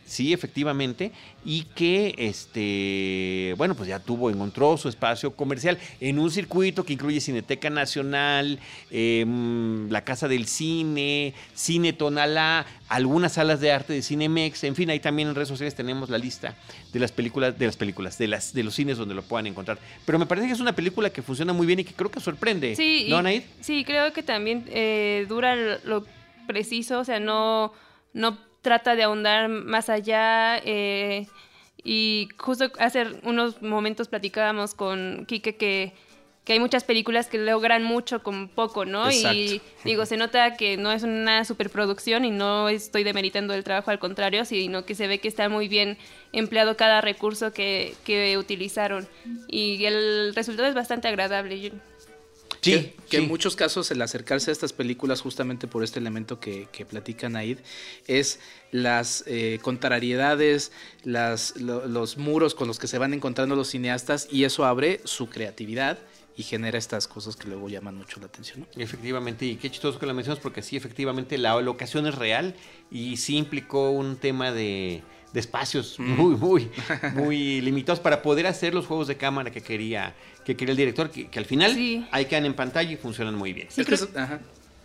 sí, 0.06 0.34
efectivamente, 0.34 1.12
y 1.46 1.64
que, 1.76 2.16
este, 2.18 3.54
bueno, 3.58 3.76
pues 3.76 3.90
ya 3.90 4.00
tuvo, 4.00 4.30
encontró 4.30 4.78
su 4.78 4.90
espacio 4.90 5.36
comercial 5.36 5.78
en 6.00 6.20
un 6.20 6.32
circuito 6.32 6.84
que 6.86 6.94
incluye 6.94 7.20
Cineteca 7.20 7.70
Nacional, 7.70 8.60
em, 8.92 9.90
la 9.90 10.04
Casa 10.04 10.28
del 10.28 10.48
Cine, 10.48 11.34
Cine 11.54 11.94
Tonalá, 11.94 12.66
algunas 12.88 13.34
salas 13.34 13.60
de 13.60 13.72
arte 13.72 13.94
de 13.94 14.02
Cinemex, 14.02 14.64
en 14.64 14.76
fin, 14.76 14.90
ahí 14.90 15.00
también 15.00 15.28
en 15.30 15.36
redes 15.36 15.50
sociales 15.50 15.76
tenemos 15.76 16.10
la 16.10 16.18
lista 16.18 16.56
de 16.92 17.00
las 17.00 17.12
películas, 17.12 17.58
de 17.58 17.66
las 17.66 17.76
películas, 17.76 18.18
de 18.18 18.28
las, 18.28 18.54
de 18.54 18.64
los 18.64 18.76
cines 18.76 18.98
donde 18.98 19.16
lo 19.16 19.24
puedan 19.24 19.48
encontrar. 19.48 19.80
Pero 20.06 20.20
me 20.20 20.26
parece 20.26 20.48
que 20.48 20.54
es 20.54 20.60
una 20.60 20.76
película 20.76 21.10
que 21.10 21.22
funciona 21.22 21.54
muy 21.54 21.66
bien 21.66 21.80
y 21.80 21.84
que 21.84 21.94
creo 21.94 22.12
que 22.12 22.20
sorprende. 22.20 22.76
Sí, 22.76 23.08
¿no, 23.10 23.18
Anaid? 23.18 23.44
Sí, 23.62 23.84
creo 23.84 24.14
que 24.14 24.24
también 24.24 24.66
eh, 24.68 25.26
dura 25.28 25.56
lo 25.84 26.06
preciso, 26.48 27.00
o 27.00 27.04
sea, 27.04 27.20
no, 27.20 27.74
no 28.14 28.38
trata 28.64 28.96
de 28.96 29.04
ahondar 29.04 29.50
más 29.50 29.90
allá. 29.90 30.58
Eh, 30.66 31.28
y 31.84 32.30
justo 32.38 32.72
hace 32.80 33.06
unos 33.24 33.62
momentos 33.62 34.08
platicábamos 34.08 34.74
con 34.74 35.26
Quique 35.28 35.58
que, 35.58 35.94
que 36.46 36.54
hay 36.54 36.60
muchas 36.60 36.86
películas 36.86 37.28
que 37.28 37.38
logran 37.38 37.84
mucho 37.84 38.24
con 38.24 38.48
poco, 38.48 38.86
¿no? 38.86 39.12
Y 39.12 39.62
digo, 39.84 40.06
se 40.06 40.16
nota 40.16 40.56
que 40.56 40.78
no 40.78 40.94
es 40.94 41.04
una 41.04 41.44
superproducción 41.44 42.24
y 42.24 42.32
no 42.32 42.70
estoy 42.70 43.04
demeritando 43.04 43.54
el 43.54 43.66
trabajo, 43.66 43.92
al 43.92 44.00
contrario, 44.00 44.46
sino 44.46 44.86
que 44.86 44.96
se 44.96 45.08
ve 45.08 45.20
que 45.20 45.28
está 45.28 45.50
muy 45.50 45.68
bien 45.68 45.98
empleado 46.32 46.78
cada 46.78 47.02
recurso 47.02 47.52
que, 47.52 47.96
que 48.06 48.38
utilizaron. 48.38 49.08
Y 49.50 49.84
el 49.84 50.34
resultado 50.34 50.70
es 50.70 50.74
bastante 50.74 51.10
agradable. 51.10 51.74
Sí, 52.64 52.94
que, 53.10 53.18
en 53.18 53.28
muchos 53.28 53.56
casos 53.56 53.92
el 53.92 54.02
acercarse 54.02 54.50
a 54.50 54.54
estas 54.54 54.72
películas 54.72 55.22
justamente 55.22 55.68
por 55.68 55.84
este 55.84 56.00
elemento 56.00 56.40
que, 56.40 56.68
que 56.72 56.86
platica 56.86 57.28
Naid 57.30 57.60
es 58.08 58.40
las 58.72 59.24
eh, 59.28 59.60
contrariedades, 59.62 60.72
las, 61.04 61.58
los 61.58 62.18
muros 62.18 62.56
con 62.56 62.68
los 62.68 62.80
que 62.80 62.88
se 62.88 62.98
van 62.98 63.14
encontrando 63.14 63.56
los 63.56 63.70
cineastas 63.70 64.28
y 64.32 64.46
eso 64.46 64.66
abre 64.66 65.02
su 65.04 65.30
creatividad 65.30 66.00
y 66.36 66.44
genera 66.44 66.78
estas 66.78 67.08
cosas 67.08 67.36
que 67.36 67.48
luego 67.48 67.70
llaman 67.70 67.96
mucho 67.96 68.20
la 68.20 68.28
atención. 68.28 68.66
Efectivamente, 68.76 69.46
y 69.46 69.56
qué 69.56 69.70
chistoso 69.70 70.00
que 70.00 70.06
lo 70.06 70.14
mencionas 70.14 70.42
porque 70.42 70.62
sí, 70.62 70.76
efectivamente 70.76 71.38
la 71.38 71.60
locación 71.62 72.08
es 72.08 72.16
real 72.16 72.56
y 72.90 73.18
sí 73.18 73.38
implicó 73.38 73.92
un 73.92 74.16
tema 74.18 74.52
de 74.52 75.04
de 75.34 75.40
espacios 75.40 76.00
mm. 76.00 76.04
muy, 76.04 76.36
muy, 76.36 76.72
muy 77.16 77.62
limitados 77.62 78.00
para 78.00 78.22
poder 78.22 78.48
hacer 78.48 78.74
los 78.74 78.86
juegos 78.86 79.08
de 79.08 79.18
cámara 79.18 79.52
que 79.52 79.62
quería, 79.62 80.14
que 80.46 80.56
quería 80.56 80.72
el 80.72 80.78
director, 80.78 81.10
que, 81.10 81.28
al 81.38 81.46
final 81.46 81.74
sí. 81.74 82.06
ahí 82.12 82.26
quedan 82.26 82.46
en 82.46 82.54
pantalla 82.54 82.92
y 82.92 82.96
funcionan 82.96 83.36
muy 83.36 83.52
bien. 83.52 83.68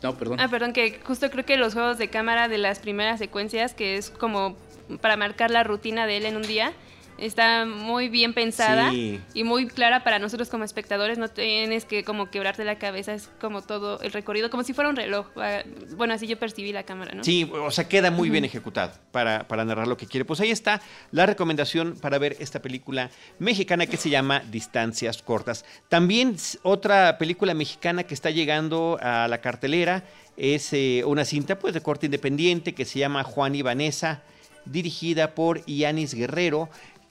No, 0.00 0.16
perdón. 0.16 0.38
Ah, 0.40 0.48
perdón, 0.48 0.72
que 0.72 1.00
justo 1.02 1.28
creo 1.28 1.44
que 1.44 1.56
los 1.56 1.74
juegos 1.74 1.98
de 1.98 2.08
cámara 2.08 2.46
de 2.46 2.58
las 2.58 2.78
primeras 2.78 3.18
secuencias, 3.18 3.74
que 3.74 3.96
es 3.96 4.10
como 4.10 4.56
para 5.00 5.16
marcar 5.16 5.50
la 5.50 5.64
rutina 5.64 6.06
de 6.06 6.18
él 6.18 6.24
en 6.24 6.36
un 6.36 6.42
día, 6.42 6.72
está 7.18 7.64
muy 7.64 8.08
bien 8.08 8.32
pensada 8.32 8.92
y 8.92 9.44
muy 9.44 9.66
clara 9.66 10.04
para 10.04 10.18
nosotros 10.18 10.48
como 10.48 10.64
espectadores. 10.64 11.18
No 11.18 11.28
tienes 11.28 11.84
que 11.84 12.04
como 12.04 12.30
quebrarte 12.30 12.64
la 12.64 12.78
cabeza, 12.78 13.14
es 13.14 13.28
como 13.40 13.62
todo 13.62 14.00
el 14.00 14.12
recorrido, 14.12 14.50
como 14.50 14.62
si 14.62 14.72
fuera 14.72 14.88
un 14.90 14.96
reloj. 14.96 15.26
Ah, 15.36 15.62
bueno, 15.96 16.14
así 16.14 16.26
yo 16.26 16.38
percibí 16.38 16.72
la 16.72 16.84
cámara, 16.84 17.14
¿no? 17.14 17.24
Sí, 17.24 17.50
o 17.52 17.70
sea, 17.70 17.88
queda 17.88 18.10
muy 18.10 18.30
bien 18.30 18.44
ejecutado 18.44 18.92
para, 19.10 19.46
para 19.48 19.64
narrar 19.64 19.88
lo 19.88 19.96
que 19.96 20.06
quiere. 20.06 20.24
Pues 20.24 20.40
ahí 20.40 20.50
está 20.50 20.80
la 21.10 21.26
recomendación 21.26 21.96
para 22.00 22.18
ver 22.18 22.36
esta 22.38 22.62
película 22.62 23.10
mexicana 23.38 23.86
que 23.86 23.96
se 23.96 24.10
llama 24.10 24.42
Distancias 24.50 25.22
Cortas. 25.22 25.64
También 25.88 26.36
otra 26.62 27.18
película 27.18 27.54
mexicana 27.54 28.04
que 28.04 28.14
está 28.14 28.30
llegando 28.30 28.98
a 29.02 29.28
la 29.28 29.40
cartelera 29.40 30.04
es 30.36 30.72
eh, 30.72 31.02
una 31.04 31.24
cinta 31.24 31.58
pues 31.58 31.74
de 31.74 31.80
corte 31.80 32.06
independiente 32.06 32.74
que 32.74 32.84
se 32.84 33.00
llama 33.00 33.24
Juan 33.24 33.54
y 33.54 33.62
Vanessa 33.62 34.22
dirigida 34.64 35.34
por 35.34 35.64
Yanis 35.66 36.14
Guerrero, 36.14 36.68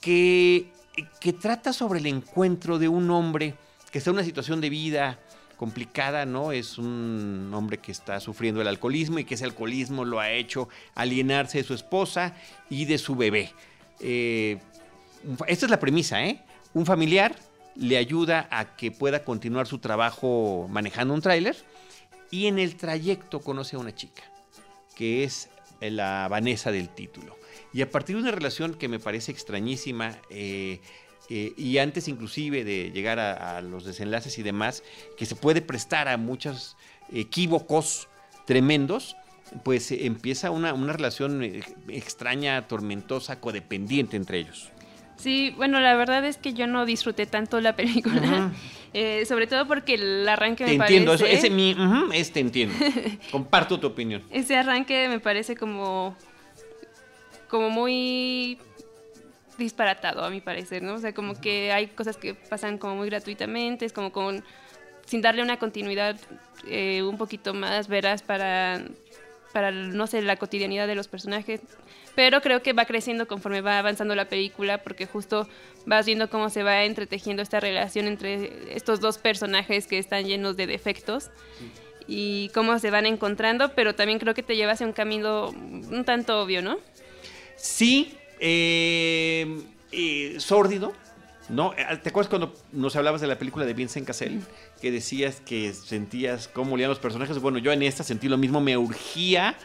que, 0.08 1.34
trata 1.42 1.74
sobre 1.74 2.00
el 2.00 2.06
encuentro 2.06 2.80
de 2.80 2.88
un 2.88 3.12
hombre 3.12 3.56
que 3.92 3.98
está 3.98 4.12
en 4.12 4.16
una 4.16 4.24
situación 4.24 4.62
de 4.62 4.70
vida 4.70 5.20
complicada, 5.58 6.26
¿no? 6.26 6.54
Es 6.54 6.78
un 6.78 7.52
hombre 7.54 7.80
que 7.80 7.92
está 7.92 8.20
sufriendo 8.22 8.62
el 8.62 8.68
alcoholismo 8.68 9.20
y 9.20 9.26
que 9.26 9.36
ese 9.36 9.44
alcoholismo 9.44 10.06
lo 10.06 10.20
ha 10.20 10.32
hecho 10.32 10.70
alienarse 10.96 11.58
de 11.58 11.64
su 11.66 11.74
esposa 11.74 12.36
y 12.70 12.86
de 12.86 12.98
su 12.98 13.16
bebé. 13.16 13.52
Eh, 14.00 14.60
esta 15.48 15.66
es 15.66 15.70
la 15.70 15.80
premisa, 15.80 16.24
¿eh? 16.24 16.42
Un 16.74 16.86
familiar 16.86 17.36
le 17.76 17.98
ayuda 17.98 18.48
a 18.50 18.78
que 18.78 18.92
pueda 18.92 19.26
continuar 19.26 19.68
su 19.68 19.80
trabajo 19.80 20.68
manejando 20.70 21.14
un 21.14 21.22
tráiler 21.22 21.58
y 22.32 22.46
en 22.46 22.60
el 22.60 22.76
trayecto 22.76 23.42
conoce 23.42 23.76
a 23.76 23.80
una 23.80 23.94
chica, 23.94 24.24
que 24.96 25.24
es 25.24 25.50
la 25.82 26.28
Vanessa 26.30 26.72
del 26.72 26.90
título. 26.90 27.37
Y 27.74 27.82
a 27.82 27.90
partir 27.90 28.16
de 28.16 28.24
una 28.24 28.32
relación 28.32 28.74
que 28.74 28.88
me 28.88 29.00
parece 29.00 29.32
extrañísima, 29.32 30.18
eh, 30.30 30.80
eh, 31.30 31.54
y 31.58 31.78
antes 31.78 32.08
inclusive 32.08 32.64
de 32.64 32.92
llegar 32.92 33.20
a, 33.20 33.62
los 33.62 33.84
desenlaces 33.84 34.38
y 34.38 34.44
demás, 34.44 34.84
que 35.18 35.26
se 35.26 35.36
puede 35.36 35.62
prestar 35.62 36.08
a 36.08 36.18
muchos 36.18 36.78
equívocos 37.12 38.08
tremendos, 38.46 39.16
pues 39.64 39.92
empieza 39.92 40.52
una, 40.52 40.74
una 40.74 40.94
relación 40.94 41.44
extraña, 41.88 42.68
tormentosa, 42.68 43.40
codependiente 43.40 44.18
entre 44.18 44.40
ellos. 44.40 44.72
Sí, 45.18 45.54
bueno, 45.58 45.80
la 45.80 45.96
verdad 45.96 46.24
es 46.26 46.38
que 46.38 46.54
yo 46.54 46.68
no 46.68 46.86
disfruté 46.86 47.26
tanto 47.26 47.60
la 47.60 47.76
película, 47.76 48.52
eh, 48.94 49.26
sobre 49.26 49.48
todo 49.48 49.68
porque 49.68 49.96
el 49.96 50.30
arranque 50.30 50.64
te 50.64 50.78
me 50.78 50.86
entiendo, 50.86 51.18
parece... 51.18 51.34
ese 51.34 51.50
mi, 51.50 51.76
este 52.14 52.40
entiendo, 52.40 52.76
comparto 53.32 53.80
tu 53.80 53.88
opinión. 53.88 54.22
Ese 54.30 54.56
arranque 54.56 55.10
me 55.10 55.20
parece 55.20 55.56
como, 55.56 56.16
como 57.48 57.70
muy 57.70 58.58
disparatado 59.58 60.24
a 60.24 60.30
mi 60.30 60.42
parecer, 60.42 60.84
¿no? 60.84 60.96
O 60.96 61.00
sea, 61.00 61.14
como 61.14 61.40
que 61.40 61.72
hay 61.72 61.88
cosas 61.88 62.18
que 62.18 62.36
pasan 62.36 62.78
como 62.78 62.96
muy 62.96 63.10
gratuitamente, 63.10 63.86
es 63.86 63.94
como 63.94 64.12
con 64.12 64.44
sin 65.06 65.22
darle 65.22 65.42
una 65.42 65.58
continuidad 65.58 66.18
eh, 66.68 67.02
un 67.02 67.18
poquito 67.18 67.54
más 67.54 67.88
veraz 67.88 68.22
para, 68.22 68.84
para, 69.54 69.72
no 69.72 70.06
sé, 70.06 70.22
la 70.22 70.36
cotidianidad 70.36 70.86
de 70.86 70.96
los 70.96 71.08
personajes 71.08 71.62
pero 72.18 72.42
creo 72.42 72.64
que 72.64 72.74
va 72.74 72.86
creciendo 72.86 73.28
conforme 73.28 73.62
va 73.62 73.78
avanzando 73.78 74.16
la 74.16 74.26
película 74.26 74.80
porque 74.80 75.06
justo 75.06 75.48
vas 75.86 76.08
viendo 76.08 76.32
cómo 76.32 76.50
se 76.50 76.64
va 76.64 76.84
entretejiendo 76.84 77.44
esta 77.44 77.60
relación 77.60 78.08
entre 78.08 78.76
estos 78.76 79.00
dos 79.02 79.20
personajes 79.20 79.86
que 79.86 80.00
están 80.00 80.26
llenos 80.26 80.58
de 80.58 80.66
defectos 80.66 81.30
y 82.08 82.50
cómo 82.56 82.80
se 82.80 82.90
van 82.90 83.06
encontrando, 83.06 83.76
pero 83.76 83.94
también 83.94 84.18
creo 84.18 84.34
que 84.34 84.42
te 84.42 84.56
lleva 84.56 84.72
hacia 84.72 84.88
un 84.88 84.94
camino 84.94 85.50
un 85.50 86.04
tanto 86.06 86.42
obvio, 86.42 86.64
¿no? 86.64 86.80
Sí, 87.58 88.16
eh, 88.40 89.62
eh, 89.92 90.36
sórdido, 90.40 90.94
¿no? 91.50 91.74
Eh, 91.74 92.00
¿Te 92.02 92.10
acuerdas 92.10 92.30
cuando 92.30 92.54
nos 92.72 92.96
hablabas 92.96 93.22
de 93.22 93.28
la 93.28 93.38
película 93.38 93.66
de 93.66 93.74
Vincent 93.74 94.08
Cassel? 94.08 94.42
Que 94.82 94.92
decías 94.92 95.42
que 95.46 95.74
sentías 95.74 96.48
cómo 96.48 96.76
olían 96.76 96.90
los 96.90 97.00
personajes. 97.00 97.40
Bueno, 97.40 97.58
yo 97.58 97.72
en 97.72 97.84
esta 97.84 98.04
sentí 98.04 98.30
lo 98.30 98.38
mismo, 98.38 98.62
me 98.62 98.78
urgía 98.78 99.58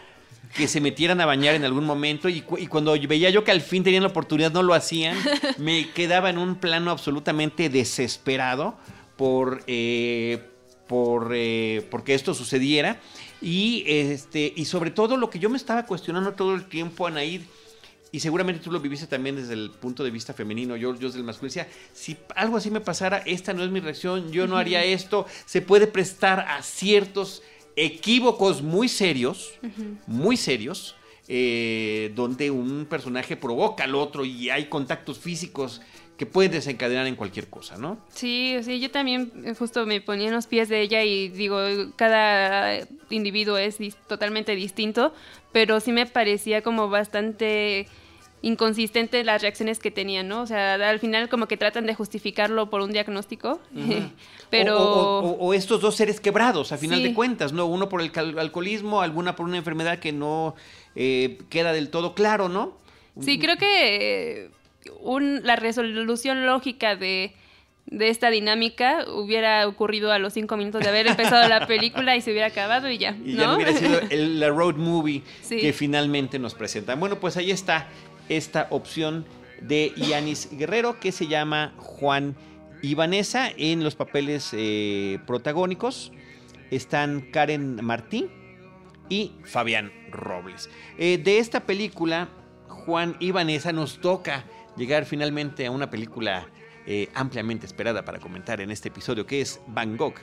que 0.55 0.69
se 0.69 0.81
metieran 0.81 1.21
a 1.21 1.27
bañar 1.27 1.55
en 1.55 1.65
algún 1.65 1.85
momento 1.85 2.29
y, 2.29 2.43
cuando 2.43 2.93
veía 2.93 3.31
yo 3.31 3.43
que 3.45 3.51
al 3.51 3.61
fin 3.61 3.83
tenían 3.83 4.03
la 4.03 4.11
oportunidad 4.11 4.53
no 4.53 4.63
lo 4.63 4.75
hacían, 4.75 5.17
me 5.59 5.91
quedaba 5.91 6.31
en 6.31 6.39
un 6.39 6.57
plano 6.57 6.91
absolutamente 6.91 7.69
desesperado 7.69 8.77
por, 9.17 9.63
eh, 9.67 10.43
por 10.89 11.33
eh, 11.35 11.87
porque 11.91 12.15
esto 12.15 12.35
sucediera 12.35 13.01
y 13.41 13.85
este 13.87 14.53
y 14.55 14.67
sobre 14.67 14.91
todo 14.91 15.17
lo 15.17 15.31
que 15.31 15.39
yo 15.39 15.49
me 15.49 15.57
estaba 15.57 15.87
cuestionando 15.87 16.33
todo 16.33 16.55
el 16.55 16.67
tiempo 16.67 17.07
Anaid 17.07 17.43
y 18.15 18.21
seguramente 18.21 18.63
tú 18.63 18.71
lo 18.71 18.79
viviste 18.79 19.07
también 19.07 19.37
desde 19.37 19.55
el 19.55 19.71
punto 19.71 20.05
de 20.05 20.11
vista 20.11 20.35
femenino, 20.35 20.77
yo, 20.77 20.95
yo 20.95 21.09
desde 21.09 21.19
el 21.19 21.25
masculino, 21.25 21.55
decía, 21.55 21.69
si 21.95 22.19
algo 22.37 22.59
así 22.59 22.71
me 22.71 22.81
pasara, 22.81 23.23
esta 23.25 23.55
no 23.55 23.65
es 23.65 23.71
mi 23.71 23.81
reacción, 23.81 24.31
yo 24.31 24.47
no 24.47 24.59
haría 24.59 24.85
esto, 24.85 25.27
se 25.47 25.63
puede 25.63 25.87
prestar 25.87 26.41
a 26.41 26.63
ciertos 26.63 27.43
equívocos 27.75 28.61
muy 28.61 28.89
serios, 28.91 29.55
muy 30.07 30.37
serios, 30.37 30.95
eh, 31.27 32.13
donde 32.15 32.51
un 32.51 32.85
personaje 32.85 33.35
provoca 33.37 33.85
al 33.85 33.95
otro 33.95 34.27
y 34.27 34.51
hay 34.51 34.67
contactos 34.67 35.19
físicos 35.19 35.81
que 36.19 36.27
pueden 36.27 36.53
desencadenar 36.53 37.07
en 37.07 37.17
cualquier 37.17 37.49
cosa, 37.49 37.79
¿no? 37.79 37.99
Sí, 38.11 38.57
sí, 38.63 38.79
yo 38.79 38.91
también 38.91 39.33
eh, 39.47 39.55
justo 39.59 39.87
me 39.87 40.03
ponía 40.03 40.29
en 40.29 40.35
los 40.35 40.47
pies 40.47 40.69
de 40.69 40.83
ella 40.83 41.03
y 41.03 41.31
digo, 41.31 41.59
cada 41.97 42.87
individuo 43.09 43.57
es 43.57 43.79
totalmente 44.07 44.55
distinto, 44.55 45.15
pero 45.51 45.81
sí 45.81 45.93
me 45.93 46.05
parecía 46.05 46.61
como 46.61 46.91
bastante 46.91 47.89
inconsistente 48.43 49.23
las 49.23 49.41
reacciones 49.41 49.79
que 49.79 49.91
tenían, 49.91 50.29
¿no? 50.29 50.43
O 50.43 50.47
sea, 50.47 50.75
al 50.75 50.99
final 50.99 51.29
como 51.29 51.47
que 51.47 51.57
tratan 51.57 51.87
de 51.87 51.95
justificarlo 51.95 52.69
por 52.69 52.81
un 52.81 52.93
diagnóstico, 52.93 53.61
pero... 54.51 55.21
O, 55.21 55.55
estos 55.55 55.81
dos 55.81 55.95
seres 55.95 56.21
quebrados, 56.21 56.73
a 56.73 56.79
final 56.79 57.03
de 57.03 57.15
cuentas, 57.15 57.53
¿no? 57.53 57.67
Uno 57.67 57.89
por 57.89 58.03
el 58.03 58.11
alcoholismo, 58.39 59.01
alguna 59.01 59.37
por 59.37 59.47
una 59.47 59.59
enfermedad 59.59 60.01
que 60.01 60.13
no 60.13 60.57
eh, 60.97 61.39
queda 61.49 61.73
del 61.73 61.89
todo 61.89 62.15
claro, 62.15 62.49
¿no? 62.49 62.77
Sí, 63.21 63.39
creo 63.39 63.57
que 63.57 64.51
un, 65.01 65.41
la 65.45 65.57
resolución 65.57 66.47
lógica 66.47 66.97
de, 66.97 67.35
esta 67.91 68.31
dinámica 68.31 69.05
hubiera 69.09 69.69
ocurrido 69.69 70.13
a 70.13 70.19
los 70.19 70.33
cinco 70.33 70.57
minutos 70.57 70.83
de 70.83 70.89
haber 70.89 71.07
empezado 71.07 71.47
la 71.49 71.67
película 71.67 72.17
y 72.17 72.23
se 72.23 72.31
hubiera 72.31 72.47
acabado 72.47 72.89
y 72.91 72.99
ya. 72.99 73.15
Y 73.25 73.35
ya 73.35 73.49
no 73.49 73.57
hubiera 73.57 73.73
sido 73.73 74.01
el, 74.09 74.41
la 74.41 74.49
road 74.49 74.77
movie 74.77 75.23
que 75.49 75.73
finalmente 75.73 76.39
nos 76.39 76.55
presentan. 76.55 76.99
Bueno, 76.99 77.21
pues 77.21 77.37
ahí 77.37 77.51
está 77.51 77.89
esta 78.29 78.67
opción 78.71 79.27
de 79.61 79.93
Yanis 79.97 80.49
Guerrero 80.53 80.99
que 80.99 81.13
se 81.13 81.27
llama 81.27 81.75
Juan 81.79 82.35
y 82.83 82.95
Vanessa 82.95 83.51
en 83.57 83.85
los 83.85 83.95
papeles 83.95 84.51
eh, 84.53 85.19
protagónicos. 85.27 86.13
Están 86.71 87.31
Karen 87.33 87.85
Martín 87.85 88.29
y 89.09 89.33
Fabián 89.45 89.93
Robles. 90.11 90.69
Eh, 90.99 91.19
de 91.19 91.39
esta 91.39 91.61
película, 91.61 92.29
Juan 92.69 93.17
y 93.21 93.31
Vanessa 93.31 93.73
nos 93.73 94.01
toca 94.01 94.45
llegar 94.77 95.05
finalmente 95.05 95.67
a 95.67 95.71
una 95.71 95.91
película 95.91 96.49
eh, 96.87 97.09
ampliamente 97.15 97.67
esperada 97.67 98.05
para 98.05 98.19
comentar 98.19 98.61
en 98.61 98.71
este 98.71 98.89
episodio, 98.89 99.27
que 99.27 99.41
es 99.41 99.61
Van 99.69 99.97
Gogh, 99.97 100.15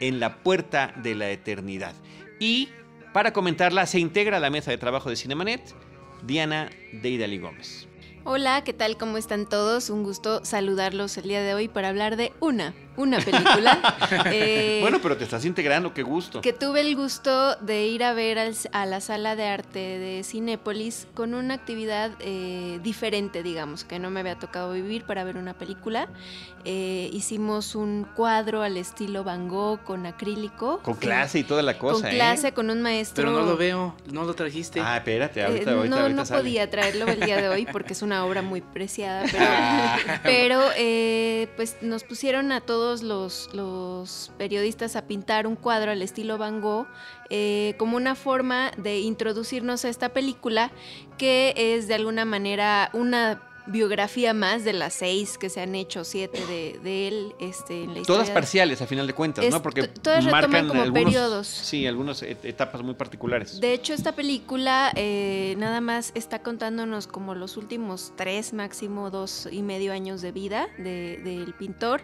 en 0.00 0.18
la 0.18 0.42
puerta 0.42 0.92
de 0.96 1.14
la 1.14 1.30
eternidad. 1.30 1.94
Y 2.40 2.70
para 3.12 3.32
comentarla 3.32 3.86
se 3.86 4.00
integra 4.00 4.38
a 4.38 4.40
la 4.40 4.50
mesa 4.50 4.70
de 4.70 4.78
trabajo 4.78 5.10
de 5.10 5.16
Cinemanet 5.16 5.74
Diana 6.24 6.70
Deidali 6.92 7.38
Gómez. 7.38 7.88
Hola, 8.24 8.62
¿qué 8.64 8.72
tal? 8.72 8.96
¿Cómo 8.98 9.16
están 9.16 9.48
todos? 9.48 9.90
Un 9.90 10.02
gusto 10.02 10.44
saludarlos 10.44 11.16
el 11.16 11.28
día 11.28 11.42
de 11.42 11.54
hoy 11.54 11.68
para 11.68 11.88
hablar 11.88 12.16
de 12.16 12.32
una 12.40 12.74
una 12.98 13.18
película. 13.20 13.78
Eh, 14.30 14.78
bueno, 14.80 14.98
pero 15.00 15.16
te 15.16 15.24
estás 15.24 15.44
integrando, 15.44 15.94
qué 15.94 16.02
gusto. 16.02 16.40
Que 16.40 16.52
tuve 16.52 16.80
el 16.80 16.96
gusto 16.96 17.56
de 17.56 17.86
ir 17.86 18.02
a 18.04 18.12
ver 18.12 18.38
a 18.72 18.86
la 18.86 19.00
sala 19.00 19.36
de 19.36 19.46
arte 19.46 19.78
de 19.78 20.22
Cinépolis 20.24 21.06
con 21.14 21.34
una 21.34 21.54
actividad 21.54 22.12
eh, 22.20 22.80
diferente, 22.82 23.42
digamos, 23.42 23.84
que 23.84 23.98
no 23.98 24.10
me 24.10 24.20
había 24.20 24.38
tocado 24.38 24.72
vivir 24.72 25.04
para 25.04 25.24
ver 25.24 25.36
una 25.36 25.54
película. 25.54 26.08
Eh, 26.64 27.08
hicimos 27.12 27.74
un 27.74 28.06
cuadro 28.14 28.62
al 28.62 28.76
estilo 28.76 29.24
Van 29.24 29.48
Gogh 29.48 29.82
con 29.84 30.06
acrílico. 30.06 30.80
Con 30.82 30.96
clase 30.96 31.38
y 31.38 31.44
toda 31.44 31.62
la 31.62 31.78
cosa. 31.78 32.02
Con 32.02 32.10
clase, 32.10 32.52
con 32.52 32.70
un 32.70 32.82
maestro. 32.82 33.24
Pero 33.24 33.38
no 33.38 33.46
lo 33.46 33.56
veo, 33.56 33.94
no 34.12 34.24
lo 34.24 34.34
trajiste. 34.34 34.80
Ah, 34.80 34.96
espérate, 34.96 35.44
ahorita, 35.44 35.72
ahorita 35.72 35.96
No, 35.96 36.08
no 36.08 36.24
podía 36.24 36.68
traerlo 36.68 37.06
el 37.06 37.20
día 37.20 37.36
de 37.36 37.48
hoy 37.48 37.66
porque 37.70 37.92
es 37.92 38.02
una 38.02 38.24
obra 38.24 38.42
muy 38.42 38.60
preciada, 38.60 39.24
pero, 39.30 40.14
pero 40.24 40.60
pues 41.56 41.76
nos 41.80 42.04
pusieron 42.04 42.52
a 42.52 42.60
todos 42.60 42.87
los, 43.02 44.32
periodistas 44.38 44.96
a 44.96 45.06
pintar 45.06 45.46
un 45.46 45.56
cuadro 45.56 45.90
al 45.90 46.02
estilo 46.02 46.38
Van 46.38 46.60
Gogh 46.60 46.86
eh, 47.30 47.74
como 47.78 47.96
una 47.96 48.14
forma 48.14 48.70
de 48.76 49.00
introducirnos 49.00 49.84
a 49.84 49.88
esta 49.88 50.08
película 50.10 50.70
que 51.18 51.52
es 51.56 51.88
de 51.88 51.94
alguna 51.94 52.24
manera 52.24 52.90
una 52.94 53.47
biografía 53.68 54.34
más 54.34 54.64
de 54.64 54.72
las 54.72 54.94
seis 54.94 55.38
que 55.38 55.50
se 55.50 55.60
han 55.60 55.74
hecho, 55.74 56.04
siete 56.04 56.44
de, 56.46 57.08
él 57.08 57.34
este, 57.38 57.84
en 57.84 57.94
la 57.94 58.00
historia. 58.00 58.04
Todas 58.06 58.30
parciales, 58.30 58.80
a 58.82 58.86
final 58.86 59.06
de 59.06 59.12
cuentas, 59.12 59.44
¿no? 59.50 59.62
Porque 59.62 59.86
todas 59.88 60.24
marcan 60.24 60.68
como 60.68 60.82
algunos, 60.82 61.04
periodos. 61.04 61.46
Sí, 61.46 61.86
algunas 61.86 62.22
etapas 62.22 62.82
muy 62.82 62.94
particulares. 62.94 63.60
De 63.60 63.72
hecho, 63.72 63.92
esta 63.92 64.12
película 64.12 64.92
eh, 64.96 65.54
nada 65.58 65.80
más 65.80 66.12
está 66.14 66.42
contándonos 66.42 67.06
como 67.06 67.34
los 67.34 67.56
últimos 67.56 68.12
tres, 68.16 68.52
máximo 68.52 69.10
dos 69.10 69.48
y 69.50 69.62
medio 69.62 69.92
años 69.92 70.22
de 70.22 70.32
vida 70.32 70.68
del 70.78 71.54
pintor, 71.58 72.00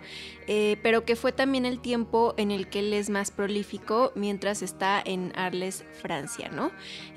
eh, 0.47 0.77
pero 0.83 1.05
que 1.05 1.17
fue 1.17 1.33
también 1.33 1.67
el 1.67 1.81
tiempo 1.81 2.35
en 2.37 2.51
el 2.51 2.69
que 2.69 2.81
él 2.81 2.93
es 2.93 3.11
más 3.11 3.31
prolífico 3.31 4.13
mientras 4.15 4.63
está 4.63 5.03
en 5.05 5.33
Arles, 5.37 5.85
Francia, 6.01 6.51
¿no? 6.51 6.71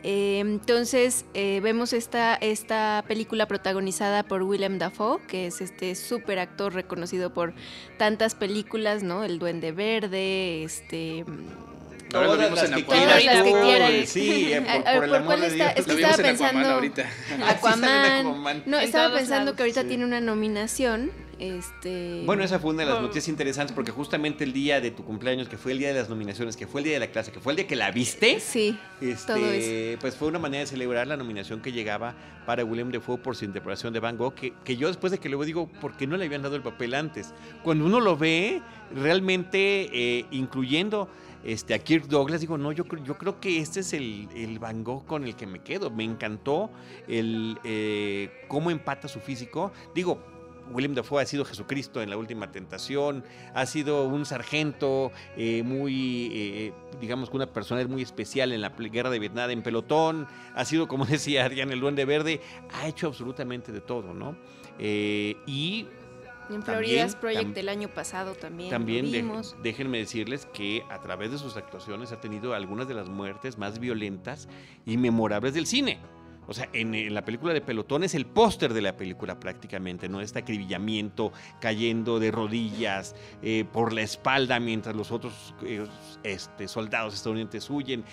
Eh, 0.03 0.39
entonces, 0.39 1.25
vemos 1.33 1.93
esta, 1.93 2.35
esta 2.35 3.03
película 3.07 3.47
protagonizada 3.47 4.23
por 4.23 4.36
Willem 4.43 4.77
Dafoe, 4.77 5.19
que 5.27 5.47
es 5.47 5.61
este 5.61 5.95
súper 5.95 6.39
actor 6.39 6.73
reconocido 6.73 7.33
por 7.33 7.53
tantas 7.97 8.35
películas, 8.35 9.03
¿no? 9.03 9.23
El 9.23 9.39
Duende 9.39 9.71
Verde, 9.71 10.63
este... 10.63 11.25
Todas 12.09 12.37
las, 12.39 12.69
que 12.71 12.85
quieran. 12.85 14.07
Sí, 14.07 14.53
eh, 14.53 14.61
por, 14.95 15.03
el 15.03 15.15
amor 15.15 15.39
de 15.41 15.49
Dios. 15.49 15.71
Es 15.75 15.85
que 15.85 15.93
estaba 15.93 16.15
pensando... 16.15 16.81
Aquaman. 17.45 18.19
Aquaman. 18.27 18.63
No, 18.65 18.79
estaba 18.79 19.13
pensando 19.13 19.55
que 19.55 19.63
ahorita 19.63 19.83
tiene 19.83 20.05
una 20.05 20.21
nominación 20.21 21.11
Este... 21.39 22.23
Bueno, 22.25 22.43
esa 22.43 22.59
fue 22.59 22.71
una 22.71 22.83
de 22.83 22.89
las 22.89 23.01
noticias 23.01 23.27
interesantes 23.27 23.73
porque 23.75 23.91
justamente 23.91 24.43
el 24.43 24.53
día 24.53 24.81
de 24.81 24.91
tu 24.91 25.03
cumpleaños, 25.03 25.47
que 25.47 25.57
fue 25.57 25.71
el 25.71 25.79
día 25.79 25.89
de 25.89 25.95
las 25.95 26.09
nominaciones, 26.09 26.57
que 26.57 26.67
fue 26.67 26.81
el 26.81 26.85
día 26.85 26.93
de 26.93 26.99
la 26.99 27.11
clase, 27.11 27.31
que 27.31 27.39
fue 27.39 27.53
el 27.53 27.57
día 27.57 27.67
que 27.67 27.75
la 27.75 27.91
viste, 27.91 28.39
sí, 28.39 28.77
este, 29.01 29.97
pues 29.99 30.15
fue 30.15 30.27
una 30.27 30.39
manera 30.39 30.61
de 30.61 30.67
celebrar 30.67 31.07
la 31.07 31.17
nominación 31.17 31.61
que 31.61 31.71
llegaba 31.71 32.15
para 32.45 32.63
William 32.63 32.91
Defoe 32.91 33.17
por 33.17 33.35
su 33.35 33.45
interpretación 33.45 33.93
de 33.93 33.99
Van 33.99 34.17
Gogh, 34.17 34.33
que, 34.33 34.53
que 34.63 34.77
yo 34.77 34.87
después 34.87 35.11
de 35.11 35.19
que 35.19 35.29
luego 35.29 35.45
digo, 35.45 35.67
¿por 35.81 35.95
qué 35.97 36.07
no 36.07 36.17
le 36.17 36.25
habían 36.25 36.41
dado 36.41 36.55
el 36.55 36.61
papel 36.61 36.93
antes? 36.93 37.33
Cuando 37.63 37.85
uno 37.85 37.99
lo 37.99 38.17
ve, 38.17 38.61
realmente 38.95 39.89
eh, 39.91 40.25
incluyendo 40.31 41.09
este, 41.43 41.73
a 41.73 41.79
Kirk 41.79 42.07
Douglas, 42.07 42.41
digo, 42.41 42.57
no, 42.57 42.71
yo, 42.71 42.83
yo 43.03 43.17
creo 43.17 43.39
que 43.39 43.59
este 43.59 43.81
es 43.81 43.93
el, 43.93 44.27
el 44.35 44.59
Van 44.59 44.83
Gogh 44.83 45.05
con 45.05 45.23
el 45.23 45.35
que 45.35 45.45
me 45.47 45.59
quedo. 45.59 45.89
Me 45.89 46.03
encantó 46.03 46.69
el 47.07 47.57
eh, 47.63 48.29
cómo 48.47 48.71
empata 48.71 49.07
su 49.07 49.19
físico. 49.19 49.71
Digo, 49.93 50.21
William 50.71 50.93
Dafoe 50.93 51.21
ha 51.21 51.25
sido 51.25 51.45
Jesucristo 51.45 52.01
en 52.01 52.09
la 52.09 52.17
última 52.17 52.51
tentación, 52.51 53.23
ha 53.53 53.65
sido 53.65 54.05
un 54.07 54.25
sargento 54.25 55.11
eh, 55.35 55.63
muy, 55.63 56.29
eh, 56.33 56.73
digamos 56.99 57.29
que 57.29 57.37
una 57.37 57.47
persona 57.47 57.85
muy 57.87 58.01
especial 58.01 58.51
en 58.51 58.61
la 58.61 58.69
guerra 58.69 59.09
de 59.09 59.19
Vietnam 59.19 59.49
en 59.49 59.61
pelotón, 59.61 60.27
ha 60.55 60.65
sido, 60.65 60.87
como 60.87 61.05
decía 61.07 61.45
Adrián, 61.45 61.71
el 61.71 61.79
Duende 61.79 62.05
Verde, 62.05 62.41
ha 62.73 62.87
hecho 62.87 63.07
absolutamente 63.07 63.71
de 63.71 63.81
todo, 63.81 64.13
¿no? 64.13 64.35
y 64.79 65.87
en 66.49 66.63
Florida's 66.63 67.15
Project 67.15 67.57
el 67.57 67.69
año 67.69 67.89
pasado 67.89 68.35
también. 68.35 68.69
También 68.69 69.11
déjenme 69.63 69.97
decirles 69.99 70.45
que 70.53 70.83
a 70.89 70.99
través 71.01 71.31
de 71.31 71.37
sus 71.37 71.57
actuaciones 71.57 72.11
ha 72.11 72.21
tenido 72.21 72.53
algunas 72.53 72.87
de 72.87 72.93
las 72.93 73.09
muertes 73.09 73.57
más 73.57 73.79
violentas 73.79 74.47
y 74.85 74.97
memorables 74.97 75.53
del 75.53 75.67
cine. 75.67 75.99
O 76.47 76.53
sea, 76.53 76.69
en, 76.73 77.13
la 77.13 77.25
película 77.25 77.53
de 77.53 77.61
Pelotón 77.61 78.03
es 78.03 78.15
el 78.15 78.25
póster 78.25 78.73
de 78.73 78.81
la 78.81 78.95
película 78.95 79.39
prácticamente, 79.39 80.07
¿no? 80.07 80.21
Este 80.21 80.39
acribillamiento, 80.39 81.33
cayendo 81.59 82.19
de 82.19 82.31
rodillas 82.31 83.15
eh, 83.41 83.65
por 83.71 83.93
la 83.93 84.01
espalda 84.01 84.59
mientras 84.59 84.95
los 84.95 85.11
otros 85.11 85.53
eh, 85.63 85.85
este, 86.23 86.67
soldados 86.67 87.13
estadounidenses 87.13 87.69
huyen, 87.69 88.03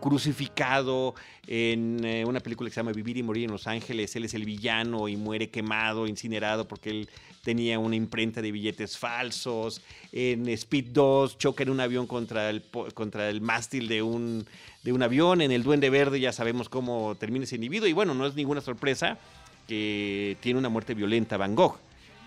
crucificado 0.00 1.14
en 1.46 2.04
eh, 2.04 2.24
una 2.24 2.40
película 2.40 2.68
que 2.68 2.74
se 2.74 2.80
llama 2.80 2.92
Vivir 2.92 3.18
y 3.18 3.22
Morir 3.22 3.44
en 3.44 3.52
Los 3.52 3.66
Ángeles, 3.66 4.16
él 4.16 4.24
es 4.24 4.34
el 4.34 4.44
villano 4.44 5.08
y 5.08 5.16
muere 5.16 5.50
quemado, 5.50 6.06
incinerado 6.06 6.66
porque 6.66 6.90
él 6.90 7.10
tenía 7.42 7.78
una 7.78 7.96
imprenta 7.96 8.40
de 8.40 8.52
billetes 8.52 8.96
falsos. 8.96 9.82
En 10.12 10.48
Speed 10.48 10.86
2 10.92 11.38
choca 11.38 11.64
en 11.64 11.70
un 11.70 11.80
avión 11.80 12.06
contra 12.06 12.48
el, 12.48 12.62
contra 12.94 13.28
el 13.28 13.40
mástil 13.40 13.88
de 13.88 14.00
un, 14.00 14.46
de 14.82 14.92
un 14.92 15.02
avión. 15.02 15.40
En 15.40 15.50
El 15.50 15.64
Duende 15.64 15.90
Verde 15.90 16.20
ya 16.20 16.32
sabemos 16.32 16.68
cómo 16.68 17.16
termina 17.16 17.44
ese 17.44 17.56
individuo. 17.56 17.88
Y 17.88 17.92
bueno, 17.92 18.14
no 18.14 18.26
es 18.26 18.36
ninguna 18.36 18.60
sorpresa 18.60 19.18
que 19.66 20.36
tiene 20.40 20.58
una 20.58 20.68
muerte 20.68 20.94
violenta 20.94 21.36
Van 21.36 21.56
Gogh 21.56 21.78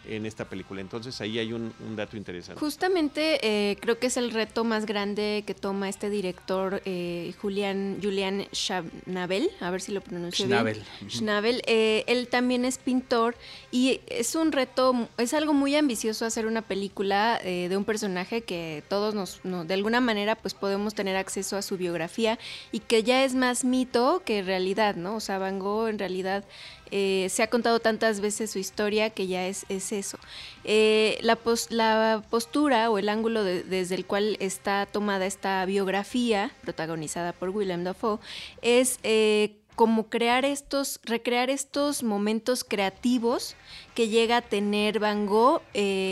en 0.08 0.26
esta 0.26 0.46
película. 0.46 0.82
Entonces 0.82 1.20
ahí 1.22 1.40
hay 1.40 1.54
un, 1.54 1.74
dato 1.96 2.18
interesante. 2.18 2.60
Justamente 2.60 3.40
eh, 3.42 3.78
creo 3.80 4.00
que 4.00 4.08
es 4.08 4.18
el 4.18 4.32
reto 4.32 4.64
más 4.64 4.86
grande 4.86 5.44
que 5.46 5.54
toma 5.54 5.90
este 5.90 6.10
director 6.10 6.82
eh, 6.86 7.34
Julian, 7.42 8.00
Julian 8.02 8.48
Schnabel, 8.54 9.50
a 9.60 9.70
ver 9.70 9.82
si 9.82 9.92
lo 9.92 10.02
pronuncio 10.02 10.48
bien. 10.48 10.84
Schnabel. 11.08 11.62
Eh, 11.66 12.04
él 12.08 12.28
también 12.28 12.66
es 12.66 12.78
pintor 12.78 13.36
y 13.72 14.02
es 14.08 14.36
un 14.36 14.52
reto, 14.52 15.08
es 15.18 15.34
algo 15.34 15.54
muy 15.54 15.76
ambicioso 15.76 16.26
hacer 16.26 16.46
una 16.46 16.62
película 16.62 17.40
de 17.44 17.76
un 17.78 17.86
personaje 17.86 18.42
que 18.42 18.84
todos 18.90 19.14
nos, 19.14 19.42
de 19.44 19.74
alguna 19.74 20.02
manera 20.02 20.36
pues 20.36 20.54
podemos 20.54 20.94
tener 20.94 21.16
acceso 21.16 21.58
a 21.58 21.62
su 21.62 21.78
biografía 21.78 22.40
y 22.72 22.80
que 22.80 23.04
ya 23.04 23.24
es 23.24 23.36
más 23.36 23.64
mito 23.64 24.22
que 24.26 24.42
realidad, 24.42 24.96
¿no? 24.96 25.16
O 25.16 25.20
sea, 25.20 25.38
Van 25.38 25.60
Gogh 25.60 25.88
en 25.88 26.00
realidad 26.00 26.46
eh, 26.92 27.28
se 27.30 27.44
ha 27.44 27.50
contado 27.50 27.80
tantas 27.80 28.20
veces 28.20 28.52
su 28.52 28.60
historia 28.60 29.10
que 29.10 29.28
ya 29.28 29.48
es, 29.48 29.66
es 29.70 29.92
eso. 29.92 30.18
Eh, 30.64 31.18
la, 31.22 31.38
la, 31.70 32.24
postura 32.30 32.90
o 32.90 32.98
el 32.98 33.10
ángulo 33.10 33.44
desde 33.44 33.96
el 33.96 34.06
cual 34.06 34.38
está 34.40 34.86
tomada 34.86 35.26
esta 35.26 35.66
biografía, 35.66 36.52
protagonizada 36.62 37.34
por 37.34 37.50
Willem 37.50 37.84
Dafoe, 37.84 38.20
es 38.62 39.00
eh, 39.04 39.58
como 39.76 40.10
crear 40.10 40.46
estos, 40.46 41.00
recrear 41.04 41.50
estos 41.50 42.04
momentos 42.04 42.64
creativos 42.64 43.56
que 43.94 44.08
llega 44.08 44.38
a 44.38 44.42
tener 44.42 45.00
Van 45.00 45.26
Gogh 45.26 45.62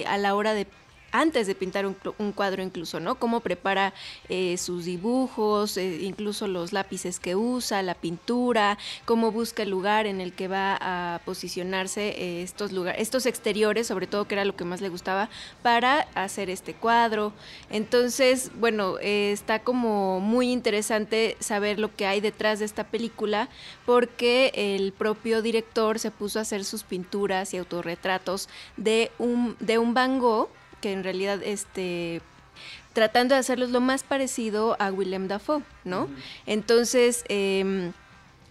a 0.06 0.18
la 0.18 0.36
hora 0.36 0.54
de 0.54 0.68
antes 1.14 1.46
de 1.46 1.54
pintar 1.54 1.86
un, 1.86 2.32
cuadro 2.34 2.64
incluso, 2.64 3.00
¿no? 3.00 3.16
Cómo 3.16 3.40
prepara 3.40 3.94
eh, 4.30 4.58
sus 4.58 4.86
dibujos, 4.86 5.78
eh, 5.78 6.00
incluso 6.02 6.48
los 6.48 6.74
lápices 6.74 7.20
que 7.20 7.36
usa, 7.36 7.84
la 7.84 7.94
pintura, 7.94 8.80
cómo 9.06 9.32
busca 9.32 9.62
el 9.62 9.70
lugar 9.70 10.08
en 10.08 10.20
el 10.20 10.34
que 10.34 10.48
va 10.48 10.78
a 10.82 11.20
posicionarse 11.24 12.10
eh, 12.18 12.42
estos 12.42 12.72
lugares, 12.72 13.00
estos 13.00 13.28
exteriores, 13.28 13.86
sobre 13.86 14.08
todo 14.08 14.28
que 14.28 14.34
era 14.34 14.44
lo 14.44 14.56
que 14.56 14.66
más 14.66 14.82
le 14.82 14.90
gustaba, 14.90 15.30
para 15.62 16.08
hacer 16.16 16.50
este 16.50 16.74
cuadro. 16.74 17.32
Entonces, 17.70 18.52
bueno, 18.56 18.98
está 19.00 19.60
como 19.60 20.20
muy 20.20 20.52
interesante 20.52 21.38
saber 21.40 21.78
lo 21.78 21.96
que 21.96 22.08
hay 22.08 22.22
detrás 22.22 22.58
de 22.58 22.66
esta 22.66 22.86
película, 22.86 23.50
porque 23.86 24.52
el 24.56 24.94
propio 24.94 25.44
director 25.44 26.00
se 26.00 26.10
puso 26.10 26.40
a 26.40 26.42
hacer 26.42 26.66
sus 26.66 26.84
pinturas 26.84 27.54
y 27.54 27.58
autorretratos 27.58 28.50
de 28.78 29.12
un, 29.20 29.56
de 29.60 29.78
un 29.78 29.94
Van 29.94 30.18
Gogh 30.18 30.50
que 30.84 30.92
en 30.92 31.06
realidad 31.06 31.40
este 31.42 32.22
tratando 32.92 33.36
de 33.36 33.40
hacerlos 33.40 33.70
lo 33.70 33.80
más 33.80 34.04
parecido 34.04 34.76
a 34.80 34.92
Willem 34.92 35.30
Dafoe, 35.30 35.64
¿no? 35.86 36.10
Entonces, 36.46 37.24
eh, 37.30 37.94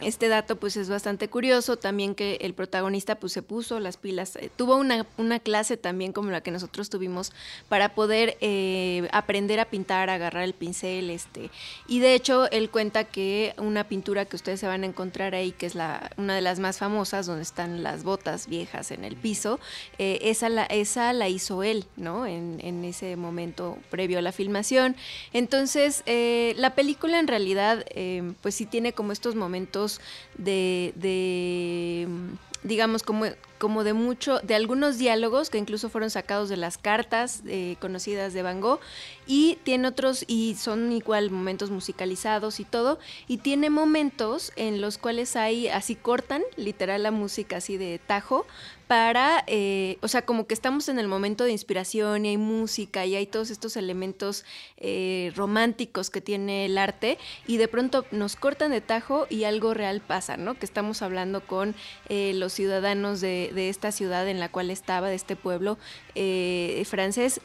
este 0.05 0.29
dato 0.29 0.57
pues 0.57 0.77
es 0.77 0.89
bastante 0.89 1.29
curioso, 1.29 1.77
también 1.77 2.15
que 2.15 2.39
el 2.41 2.55
protagonista 2.55 3.17
pues 3.17 3.33
se 3.33 3.43
puso 3.43 3.81
las 3.81 3.97
pilas, 3.97 4.37
eh, 4.37 4.51
tuvo 4.55 4.77
una, 4.77 5.07
una, 5.19 5.39
clase 5.41 5.77
también 5.77 6.13
como 6.13 6.31
la 6.31 6.43
que 6.43 6.51
nosotros 6.51 6.91
tuvimos 6.91 7.33
para 7.69 7.95
poder 7.95 8.37
eh, 8.41 9.09
aprender 9.13 9.61
a 9.61 9.67
pintar, 9.67 10.11
agarrar 10.11 10.45
el 10.45 10.55
pincel, 10.55 11.11
este, 11.11 11.51
y 11.89 12.01
de 12.01 12.15
hecho 12.15 12.51
él 12.51 12.71
cuenta 12.71 13.05
que 13.05 13.55
una 13.59 13.85
pintura 13.85 14.25
que 14.25 14.37
ustedes 14.37 14.61
se 14.61 14.67
van 14.67 14.83
a 14.83 14.87
encontrar 14.87 15.35
ahí, 15.35 15.53
que 15.53 15.67
es 15.67 15.75
la, 15.75 16.11
una 16.17 16.35
de 16.35 16.43
las 16.43 16.59
más 16.59 16.79
famosas, 16.79 17.27
donde 17.27 17.43
están 17.43 17.83
las 17.83 18.05
botas 18.05 18.47
viejas 18.47 18.91
en 18.91 19.05
el 19.05 19.17
piso, 19.17 19.59
eh, 19.99 20.19
esa, 20.23 20.49
la, 20.49 20.65
esa 20.65 21.13
la 21.13 21.29
hizo 21.29 21.63
él, 21.63 21.87
¿no? 21.97 22.27
En, 22.27 22.59
en, 22.63 22.85
ese 22.85 23.17
momento 23.17 23.79
previo 23.91 24.19
a 24.19 24.23
la 24.23 24.33
filmación. 24.33 24.97
Entonces, 25.33 26.03
la 26.57 26.75
película 26.75 27.21
en 27.21 27.29
realidad 27.29 27.85
pues 28.43 28.57
sí 28.57 28.67
tiene 28.67 28.93
como 28.93 29.13
estos 29.13 29.37
momentos 29.37 29.92
de, 30.39 32.09
digamos, 32.63 33.03
como, 33.03 33.27
como 33.59 33.85
de 33.85 33.93
mucho, 33.93 34.41
de 34.41 34.55
algunos 34.55 34.99
diálogos 34.99 35.51
que 35.51 35.59
incluso 35.59 35.89
fueron 35.89 36.11
sacados 36.11 36.49
de 36.49 36.57
las 36.57 36.79
cartas 36.79 37.43
eh, 37.47 37.77
conocidas 37.81 38.33
de 38.33 38.43
Van 38.43 38.61
Gogh, 38.61 38.81
y 39.27 39.59
tiene 39.65 39.89
otros, 39.89 40.25
y 40.27 40.55
son 40.55 40.93
igual 40.93 41.31
momentos 41.31 41.71
musicalizados 41.71 42.61
y 42.61 42.65
todo, 42.65 42.99
y 43.27 43.39
tiene 43.39 43.71
momentos 43.71 44.53
en 44.57 44.81
los 44.81 44.99
cuales 44.99 45.37
hay, 45.37 45.69
así 45.69 45.95
cortan, 45.95 46.43
literal 46.57 47.03
la 47.03 47.11
música 47.11 47.57
así 47.57 47.77
de 47.77 47.99
tajo, 47.99 48.47
para, 48.93 49.43
eh, 49.47 49.97
o 50.03 50.09
sea, 50.09 50.27
como 50.27 50.47
que 50.47 50.53
estamos 50.53 50.91
en 50.91 50.99
el 50.99 51.09
momento 51.09 51.45
de 51.45 51.51
inspiración 51.51 52.27
y 52.27 52.29
hay 52.29 52.37
música 52.37 53.07
y 53.07 53.17
hay 53.17 53.25
todos 53.25 53.49
estos 53.49 53.79
elementos 53.79 54.45
eh, 54.77 55.33
románticos 55.35 56.11
que 56.11 56.21
tiene 56.21 56.67
el 56.67 56.77
arte 56.77 57.17
y 57.47 57.57
de 57.57 57.69
pronto 57.69 58.05
nos 58.11 58.37
cortan 58.37 58.71
de 58.71 58.83
tajo 58.83 59.27
y 59.31 59.45
algo 59.45 59.73
real 59.73 60.03
pasa, 60.03 60.37
¿no? 60.37 60.59
Que 60.59 60.67
estamos 60.67 61.01
hablando 61.01 61.41
con 61.41 61.75
eh, 62.11 62.33
los 62.35 62.53
ciudadanos 62.53 63.23
de, 63.23 63.71
esta 63.71 63.93
ciudad 63.93 64.29
en 64.29 64.39
la 64.39 64.51
cual 64.51 64.71
estaba, 64.71 65.09
de 65.09 65.15
este 65.15 65.37
pueblo 65.37 65.79
francés, 66.85 67.41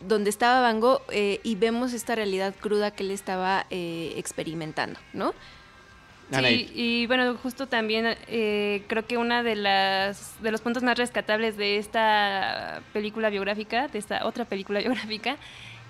donde 0.00 0.30
estaba 0.30 0.62
Van 0.62 0.80
Gogh 0.80 1.02
y 1.12 1.54
vemos 1.56 1.92
esta 1.92 2.14
realidad 2.14 2.54
cruda 2.58 2.90
que 2.90 3.02
él 3.02 3.10
estaba 3.10 3.66
experimentando, 3.68 4.98
¿no? 5.12 5.34
Sí, 6.30 6.70
y 6.74 7.06
bueno, 7.06 7.36
justo 7.36 7.68
también 7.68 8.16
eh, 8.26 8.82
creo 8.88 9.06
que 9.06 9.16
una 9.16 9.44
de 9.44 9.54
las 9.54 10.42
de 10.42 10.50
los 10.50 10.60
puntos 10.60 10.82
más 10.82 10.98
rescatables 10.98 11.56
de 11.56 11.78
esta 11.78 12.82
película 12.92 13.30
biográfica, 13.30 13.86
de 13.86 13.98
esta 13.98 14.26
otra 14.26 14.44
película 14.44 14.80
biográfica 14.80 15.36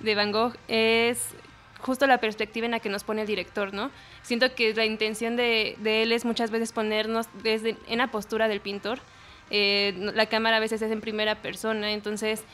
de 0.00 0.14
Van 0.14 0.32
Gogh 0.32 0.54
es 0.68 1.34
justo 1.80 2.06
la 2.06 2.18
perspectiva 2.18 2.66
en 2.66 2.72
la 2.72 2.80
que 2.80 2.90
nos 2.90 3.02
pone 3.02 3.22
el 3.22 3.26
director, 3.26 3.72
¿no? 3.72 3.90
Siento 4.22 4.54
que 4.54 4.74
la 4.74 4.84
intención 4.84 5.36
de, 5.36 5.76
de 5.78 6.02
él 6.02 6.12
es 6.12 6.24
muchas 6.24 6.50
veces 6.50 6.72
ponernos 6.72 7.28
desde 7.42 7.76
en 7.86 7.98
la 7.98 8.08
postura 8.08 8.48
del 8.48 8.60
pintor. 8.60 8.98
Eh, 9.50 9.94
la 10.14 10.26
cámara 10.26 10.56
a 10.56 10.60
veces 10.60 10.82
es 10.82 10.90
en 10.90 11.00
primera 11.00 11.36
persona, 11.36 11.92
entonces 11.92 12.44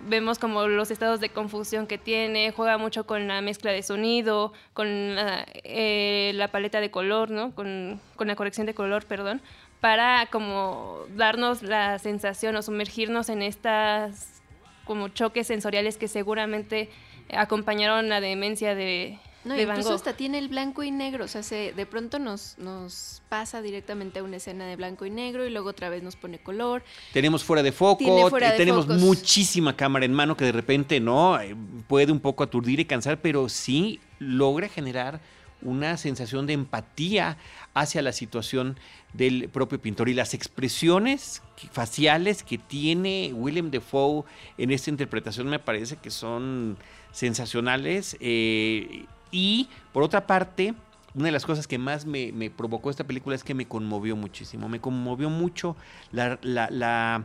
vemos 0.00 0.38
como 0.38 0.66
los 0.66 0.90
estados 0.90 1.20
de 1.20 1.28
confusión 1.28 1.86
que 1.86 1.98
tiene, 1.98 2.52
juega 2.52 2.78
mucho 2.78 3.06
con 3.06 3.28
la 3.28 3.40
mezcla 3.40 3.72
de 3.72 3.82
sonido, 3.82 4.52
con 4.72 5.16
la, 5.16 5.46
eh, 5.64 6.32
la 6.34 6.48
paleta 6.48 6.80
de 6.80 6.90
color, 6.90 7.30
¿no? 7.30 7.54
Con, 7.54 8.00
con, 8.16 8.28
la 8.28 8.36
corrección 8.36 8.66
de 8.66 8.74
color, 8.74 9.04
perdón, 9.06 9.40
para 9.80 10.26
como 10.26 11.00
darnos 11.16 11.62
la 11.62 11.98
sensación 11.98 12.56
o 12.56 12.62
sumergirnos 12.62 13.28
en 13.28 13.42
estas 13.42 14.42
como 14.84 15.08
choques 15.08 15.46
sensoriales 15.46 15.98
que 15.98 16.08
seguramente 16.08 16.88
acompañaron 17.30 18.08
la 18.08 18.20
demencia 18.20 18.74
de, 18.74 19.18
No, 19.44 19.58
incluso 19.58 19.94
hasta 19.94 20.14
tiene 20.14 20.38
el 20.38 20.48
blanco 20.48 20.82
y 20.82 20.90
negro, 20.90 21.24
o 21.24 21.28
sea, 21.28 21.42
se, 21.42 21.72
de 21.72 21.86
pronto 21.86 22.18
nos, 22.18 22.58
nos 22.58 23.22
pasa 23.28 23.62
directamente 23.62 24.18
a 24.18 24.22
una 24.22 24.36
escena 24.36 24.66
de 24.66 24.76
blanco 24.76 25.06
y 25.06 25.10
negro 25.10 25.46
y 25.46 25.50
luego 25.50 25.70
otra 25.70 25.88
vez 25.88 26.02
nos 26.02 26.16
pone 26.16 26.38
color. 26.38 26.82
Tenemos 27.12 27.44
fuera 27.44 27.62
de 27.62 27.72
foco, 27.72 28.30
tenemos 28.56 28.88
muchísima 28.88 29.76
cámara 29.76 30.04
en 30.04 30.12
mano 30.12 30.36
que 30.36 30.44
de 30.44 30.52
repente 30.52 30.98
no 31.00 31.40
eh, 31.40 31.56
puede 31.86 32.10
un 32.10 32.20
poco 32.20 32.42
aturdir 32.42 32.80
y 32.80 32.84
cansar, 32.84 33.20
pero 33.20 33.48
sí 33.48 34.00
logra 34.18 34.68
generar 34.68 35.20
una 35.62 35.96
sensación 35.96 36.46
de 36.46 36.52
empatía 36.52 37.36
hacia 37.74 38.02
la 38.02 38.12
situación 38.12 38.78
del 39.12 39.48
propio 39.48 39.80
pintor. 39.80 40.08
Y 40.08 40.14
las 40.14 40.34
expresiones 40.34 41.42
faciales 41.72 42.42
que 42.42 42.58
tiene 42.58 43.32
William 43.34 43.70
Defoe 43.70 44.24
en 44.56 44.70
esta 44.70 44.90
interpretación 44.90 45.48
me 45.48 45.58
parece 45.58 45.96
que 45.96 46.10
son 46.10 46.76
sensacionales 47.12 48.16
eh, 48.20 49.06
y 49.30 49.68
por 49.92 50.02
otra 50.02 50.26
parte 50.26 50.74
una 51.14 51.26
de 51.26 51.32
las 51.32 51.46
cosas 51.46 51.66
que 51.66 51.78
más 51.78 52.06
me, 52.06 52.50
provocó 52.50 52.90
esta 52.90 53.04
película 53.04 53.34
es 53.34 53.42
que 53.42 53.54
me 53.54 53.66
conmovió 53.66 54.14
muchísimo. 54.14 54.68
Me 54.68 54.80
conmovió 54.80 55.30
mucho 55.30 55.76
la, 56.12 57.24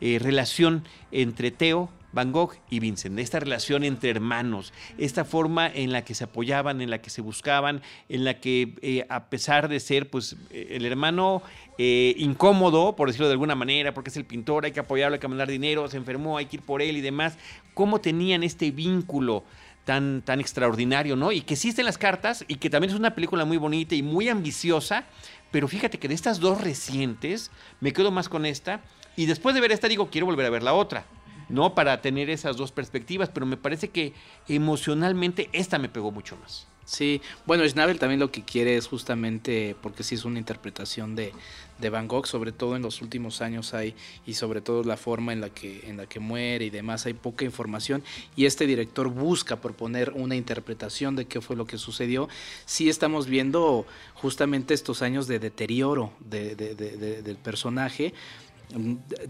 eh, 0.00 0.18
relación 0.20 0.84
entre 1.10 1.50
Theo 1.50 1.90
Van 2.12 2.30
Gogh 2.30 2.52
y 2.68 2.78
Vincent, 2.78 3.18
esta 3.18 3.40
relación 3.40 3.84
entre 3.84 4.10
hermanos, 4.10 4.74
esta 4.98 5.24
forma 5.24 5.66
en 5.66 5.92
la 5.92 6.04
que 6.04 6.14
se 6.14 6.24
apoyaban, 6.24 6.82
en 6.82 6.90
la 6.90 7.00
que 7.00 7.08
se 7.08 7.22
buscaban, 7.22 7.80
en 8.10 8.24
la 8.24 8.38
que 8.38 8.74
eh, 8.82 9.06
a 9.08 9.30
pesar 9.30 9.68
de 9.68 9.80
ser 9.80 10.10
pues 10.10 10.36
eh, 10.50 10.68
el 10.72 10.84
hermano 10.84 11.42
incómodo, 11.78 12.94
por 12.94 13.08
decirlo 13.08 13.26
de 13.26 13.32
alguna 13.32 13.56
manera, 13.56 13.92
porque 13.92 14.10
es 14.10 14.16
el 14.16 14.24
pintor, 14.24 14.66
hay 14.66 14.72
que 14.72 14.78
apoyarlo, 14.78 15.14
hay 15.14 15.20
que 15.20 15.26
mandar 15.26 15.48
dinero, 15.48 15.88
se 15.88 15.96
enfermó, 15.96 16.36
hay 16.36 16.46
que 16.46 16.56
ir 16.56 16.62
por 16.62 16.80
él 16.80 16.96
y 16.96 17.00
demás, 17.00 17.36
cómo 17.74 18.00
tenían 18.00 18.44
este 18.44 18.70
vínculo 18.70 19.42
tan, 19.84 20.22
tan 20.22 20.40
extraordinario, 20.40 21.16
¿no? 21.16 21.32
Y 21.32 21.42
que 21.42 21.54
existe 21.54 21.80
en 21.80 21.86
las 21.86 21.98
cartas 21.98 22.44
y 22.48 22.56
que 22.56 22.70
también 22.70 22.90
es 22.90 22.98
una 22.98 23.14
película 23.14 23.44
muy 23.44 23.56
bonita 23.56 23.94
y 23.94 24.02
muy 24.02 24.28
ambiciosa, 24.28 25.04
pero 25.50 25.68
fíjate 25.68 25.98
que 25.98 26.08
de 26.08 26.14
estas 26.14 26.40
dos 26.40 26.60
recientes 26.60 27.50
me 27.80 27.92
quedo 27.92 28.10
más 28.10 28.28
con 28.28 28.46
esta 28.46 28.80
y 29.16 29.26
después 29.26 29.54
de 29.54 29.60
ver 29.60 29.72
esta 29.72 29.88
digo, 29.88 30.08
quiero 30.10 30.26
volver 30.26 30.46
a 30.46 30.50
ver 30.50 30.62
la 30.62 30.74
otra. 30.74 31.04
¿no? 31.48 31.74
Para 31.74 32.00
tener 32.00 32.30
esas 32.30 32.56
dos 32.56 32.72
perspectivas, 32.72 33.28
pero 33.28 33.44
me 33.44 33.58
parece 33.58 33.90
que 33.90 34.14
emocionalmente 34.48 35.50
esta 35.52 35.78
me 35.78 35.90
pegó 35.90 36.10
mucho 36.10 36.36
más. 36.38 36.66
Sí, 36.84 37.22
bueno, 37.46 37.66
Schnabel 37.66 37.98
también 37.98 38.18
lo 38.18 38.32
que 38.32 38.42
quiere 38.42 38.76
es 38.76 38.88
justamente, 38.88 39.76
porque 39.80 40.02
sí 40.02 40.16
es 40.16 40.24
una 40.24 40.40
interpretación 40.40 41.14
de, 41.14 41.32
de, 41.78 41.90
Van 41.90 42.08
Gogh, 42.08 42.26
sobre 42.26 42.50
todo 42.50 42.74
en 42.74 42.82
los 42.82 43.02
últimos 43.02 43.40
años 43.40 43.72
hay, 43.72 43.94
y 44.26 44.34
sobre 44.34 44.60
todo 44.60 44.82
la 44.82 44.96
forma 44.96 45.32
en 45.32 45.40
la, 45.40 45.50
que, 45.50 45.88
en 45.88 45.96
la 45.96 46.06
que 46.06 46.18
muere 46.18 46.64
y 46.64 46.70
demás, 46.70 47.06
hay 47.06 47.14
poca 47.14 47.44
información, 47.44 48.02
y 48.34 48.46
este 48.46 48.66
director 48.66 49.08
busca 49.08 49.60
proponer 49.60 50.10
una 50.10 50.34
interpretación 50.34 51.14
de 51.14 51.26
qué 51.26 51.40
fue 51.40 51.54
lo 51.54 51.66
que 51.66 51.78
sucedió. 51.78 52.28
Sí 52.66 52.88
estamos 52.88 53.26
viendo 53.26 53.86
justamente 54.14 54.74
estos 54.74 55.02
años 55.02 55.28
de 55.28 55.38
deterioro 55.38 56.12
de, 56.18 56.56
del 56.56 57.36
personaje, 57.36 58.12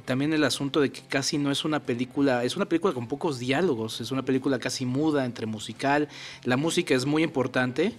también 0.04 0.32
el 0.32 0.44
asunto 0.44 0.80
de 0.80 0.90
que 0.90 1.02
casi 1.02 1.38
no 1.38 1.50
es 1.50 1.64
una 1.64 1.80
película, 1.80 2.44
es 2.44 2.56
una 2.56 2.66
película 2.66 2.94
con 2.94 3.08
pocos 3.08 3.38
diálogos, 3.38 4.00
es 4.00 4.10
una 4.10 4.24
película 4.24 4.58
casi 4.58 4.86
muda 4.86 5.24
entre 5.24 5.46
musical, 5.46 6.08
la 6.44 6.56
música 6.56 6.94
es 6.94 7.06
muy 7.06 7.22
importante. 7.22 7.92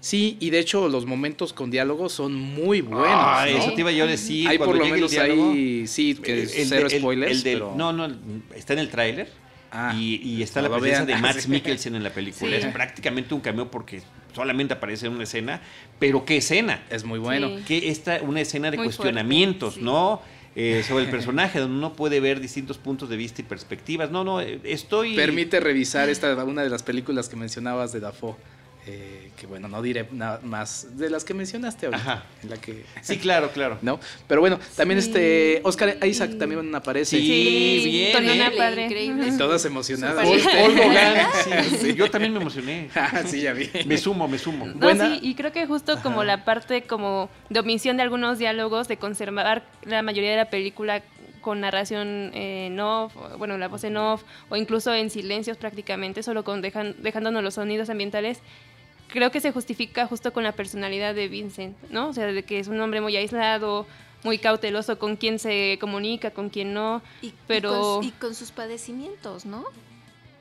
Sí, 0.00 0.38
y 0.40 0.48
de 0.48 0.58
hecho 0.58 0.88
los 0.88 1.04
momentos 1.04 1.52
con 1.52 1.70
diálogos 1.70 2.12
son 2.12 2.34
muy 2.34 2.80
buenos. 2.80 3.06
Ah, 3.10 3.46
eso 3.46 3.74
te 3.74 3.82
iba 3.82 3.92
yo 3.92 4.04
a 4.04 4.06
decir. 4.06 4.48
Hay 4.48 4.56
por 4.56 4.76
lo 4.76 4.86
menos 4.86 5.16
ahí, 5.18 5.86
sí, 5.86 6.14
que 6.14 6.42
el, 6.42 6.48
cero 6.48 6.88
spoilers. 6.88 7.44
No, 7.76 7.92
no, 7.92 8.08
está 8.54 8.72
en 8.72 8.78
el 8.78 8.88
tráiler. 8.88 9.28
Ah, 9.72 9.94
y, 9.96 10.42
está 10.42 10.62
la 10.62 10.68
presencia 10.68 11.04
de 11.04 11.16
Max 11.20 11.46
Mikkelsen 11.48 11.94
en 11.94 12.02
la 12.02 12.10
película. 12.10 12.56
Es 12.56 12.66
prácticamente 12.66 13.34
un 13.34 13.40
cameo 13.40 13.70
porque 13.70 14.02
solamente 14.34 14.74
aparece 14.74 15.06
en 15.06 15.12
una 15.12 15.24
escena, 15.24 15.60
pero 15.98 16.24
qué 16.24 16.38
escena. 16.38 16.82
Es 16.90 17.04
muy 17.04 17.18
bueno. 17.18 17.50
Que 17.66 17.88
esta, 17.88 18.20
una 18.22 18.40
escena 18.40 18.70
de 18.70 18.78
cuestionamientos, 18.78 19.76
¿no? 19.78 20.22
Eh, 20.62 20.82
sobre 20.82 21.04
el 21.04 21.10
personaje, 21.10 21.58
donde 21.58 21.78
uno 21.78 21.94
puede 21.94 22.20
ver 22.20 22.38
distintos 22.38 22.76
puntos 22.76 23.08
de 23.08 23.16
vista 23.16 23.40
y 23.40 23.44
perspectivas. 23.44 24.10
No, 24.10 24.24
no, 24.24 24.42
eh, 24.42 24.60
estoy... 24.64 25.16
Permite 25.16 25.58
revisar 25.58 26.10
esta 26.10 26.44
una 26.44 26.62
de 26.62 26.68
las 26.68 26.82
películas 26.82 27.30
que 27.30 27.36
mencionabas 27.36 27.92
de 27.92 28.00
Dafoe. 28.00 28.36
Eh, 28.86 29.30
que 29.36 29.46
bueno, 29.46 29.68
no 29.68 29.82
diré 29.82 30.08
nada 30.10 30.40
más 30.42 30.96
de 30.96 31.10
las 31.10 31.24
que 31.24 31.34
mencionaste 31.34 31.86
ahorita. 31.86 32.24
En 32.42 32.50
la 32.50 32.56
que, 32.56 32.84
sí, 33.02 33.18
claro, 33.18 33.50
claro. 33.50 33.78
¿No? 33.82 34.00
Pero 34.26 34.40
bueno, 34.40 34.58
también 34.74 34.98
este 34.98 35.60
Oscar 35.64 35.98
Isaac 36.06 36.38
también 36.38 36.74
aparece. 36.74 37.18
Sí, 37.18 37.82
bien. 37.84 38.40
una 38.40 38.50
padre. 38.50 38.84
Increíble. 38.86 39.28
Y 39.28 39.36
todas 39.36 39.64
emocionadas. 39.64 40.26
sí, 41.80 41.94
yo 41.94 42.10
también 42.10 42.32
me 42.32 42.40
emocioné. 42.40 42.88
Ah, 43.12 43.22
sí, 43.26 43.40
ya 43.40 43.52
vi. 43.54 43.68
Me 43.86 43.96
sumo, 43.96 44.28
me 44.28 44.38
sumo. 44.38 44.66
sí, 44.66 45.18
y 45.22 45.34
creo 45.34 45.52
que 45.52 45.66
justo 45.66 46.00
como 46.02 46.22
la 46.22 46.44
parte 46.44 46.82
como 46.82 47.30
de 47.48 47.60
omisión 47.60 47.96
de 47.96 48.02
algunos 48.02 48.38
diálogos, 48.38 48.88
de 48.88 48.98
conservar 48.98 49.64
la 49.84 50.02
mayoría 50.02 50.30
de 50.30 50.36
la 50.36 50.50
película 50.50 51.02
con 51.40 51.60
narración 51.60 52.30
en 52.34 52.78
off, 52.80 53.14
bueno, 53.38 53.58
la 53.58 53.68
voz 53.68 53.84
en 53.84 53.96
off, 53.96 54.22
o 54.48 54.56
incluso 54.56 54.94
en 54.94 55.10
silencios 55.10 55.56
prácticamente, 55.56 56.22
solo 56.22 56.44
con 56.44 56.62
dejan, 56.62 56.94
dejándonos 56.98 57.42
los 57.42 57.54
sonidos 57.54 57.90
ambientales, 57.90 58.40
creo 59.08 59.30
que 59.30 59.40
se 59.40 59.52
justifica 59.52 60.06
justo 60.06 60.32
con 60.32 60.44
la 60.44 60.52
personalidad 60.52 61.14
de 61.14 61.28
Vincent, 61.28 61.76
¿no? 61.90 62.08
O 62.08 62.12
sea, 62.12 62.26
de 62.26 62.42
que 62.44 62.58
es 62.58 62.68
un 62.68 62.80
hombre 62.80 63.00
muy 63.00 63.16
aislado, 63.16 63.86
muy 64.22 64.38
cauteloso 64.38 64.98
con 64.98 65.16
quién 65.16 65.38
se 65.38 65.78
comunica, 65.80 66.30
con 66.30 66.50
quién 66.50 66.74
no, 66.74 67.02
y, 67.22 67.32
pero... 67.46 68.00
y 68.02 68.10
con 68.12 68.34
sus 68.34 68.50
padecimientos, 68.50 69.46
¿no? 69.46 69.64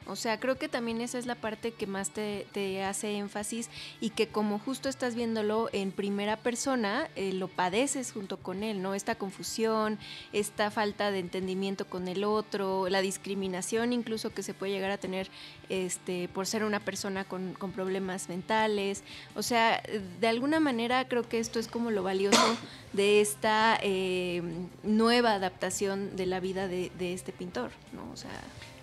O 0.09 0.15
sea, 0.15 0.39
creo 0.39 0.57
que 0.57 0.67
también 0.67 1.01
esa 1.01 1.19
es 1.19 1.27
la 1.27 1.35
parte 1.35 1.71
que 1.71 1.85
más 1.85 2.09
te, 2.09 2.83
hace 2.83 3.15
énfasis 3.15 3.69
y 4.01 4.09
que 4.09 4.27
como 4.27 4.57
justo 4.57 4.89
estás 4.89 5.13
viéndolo 5.13 5.69
en 5.71 5.91
primera 5.91 6.35
persona, 6.35 7.09
eh, 7.15 7.31
lo 7.31 7.47
padeces 7.47 8.11
junto 8.11 8.37
con 8.37 8.63
él, 8.63 8.81
¿no? 8.81 8.95
Esta 8.95 9.15
confusión, 9.15 9.99
esta 10.33 10.71
falta 10.71 11.11
de 11.11 11.19
entendimiento 11.19 11.85
con 11.85 12.07
el 12.07 12.23
otro, 12.23 12.89
la 12.89 13.01
discriminación 13.01 13.93
incluso 13.93 14.33
que 14.33 14.41
se 14.41 14.55
puede 14.55 14.71
llegar 14.71 14.89
a 14.89 14.97
tener 14.97 15.29
este, 15.69 16.27
por 16.29 16.47
ser 16.47 16.63
una 16.63 16.79
persona 16.79 17.23
con, 17.23 17.53
problemas 17.75 18.29
mentales. 18.29 19.03
O 19.35 19.43
sea, 19.43 19.83
de 20.19 20.27
alguna 20.27 20.59
manera 20.59 21.07
creo 21.07 21.29
que 21.29 21.39
esto 21.39 21.59
es 21.59 21.67
como 21.67 21.91
lo 21.91 22.01
valioso 22.01 22.57
de 22.93 23.21
esta 23.21 23.77
eh, 23.83 24.41
nueva 24.81 25.33
adaptación 25.33 26.15
de 26.15 26.25
la 26.25 26.39
vida 26.39 26.67
de, 26.67 26.91
de 26.97 27.13
este 27.13 27.31
pintor, 27.31 27.69
¿no? 27.93 28.11
O 28.11 28.17
sea... 28.17 28.31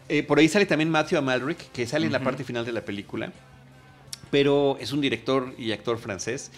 Eh, 0.09 0.22
por 0.22 0.38
ahí 0.38 0.48
sale 0.48 0.66
también 0.66 0.90
Matthew 0.90 1.18
Amalric, 1.18 1.70
que 1.72 1.86
sale 1.86 2.07
en 2.07 2.12
la 2.12 2.20
parte 2.20 2.44
final 2.44 2.64
de 2.64 2.72
la 2.72 2.84
película, 2.84 3.32
pero 4.30 4.76
es 4.80 4.92
un 4.92 5.00
director 5.00 5.54
y 5.59 5.72
actor 5.72 5.98
francés 5.98 6.52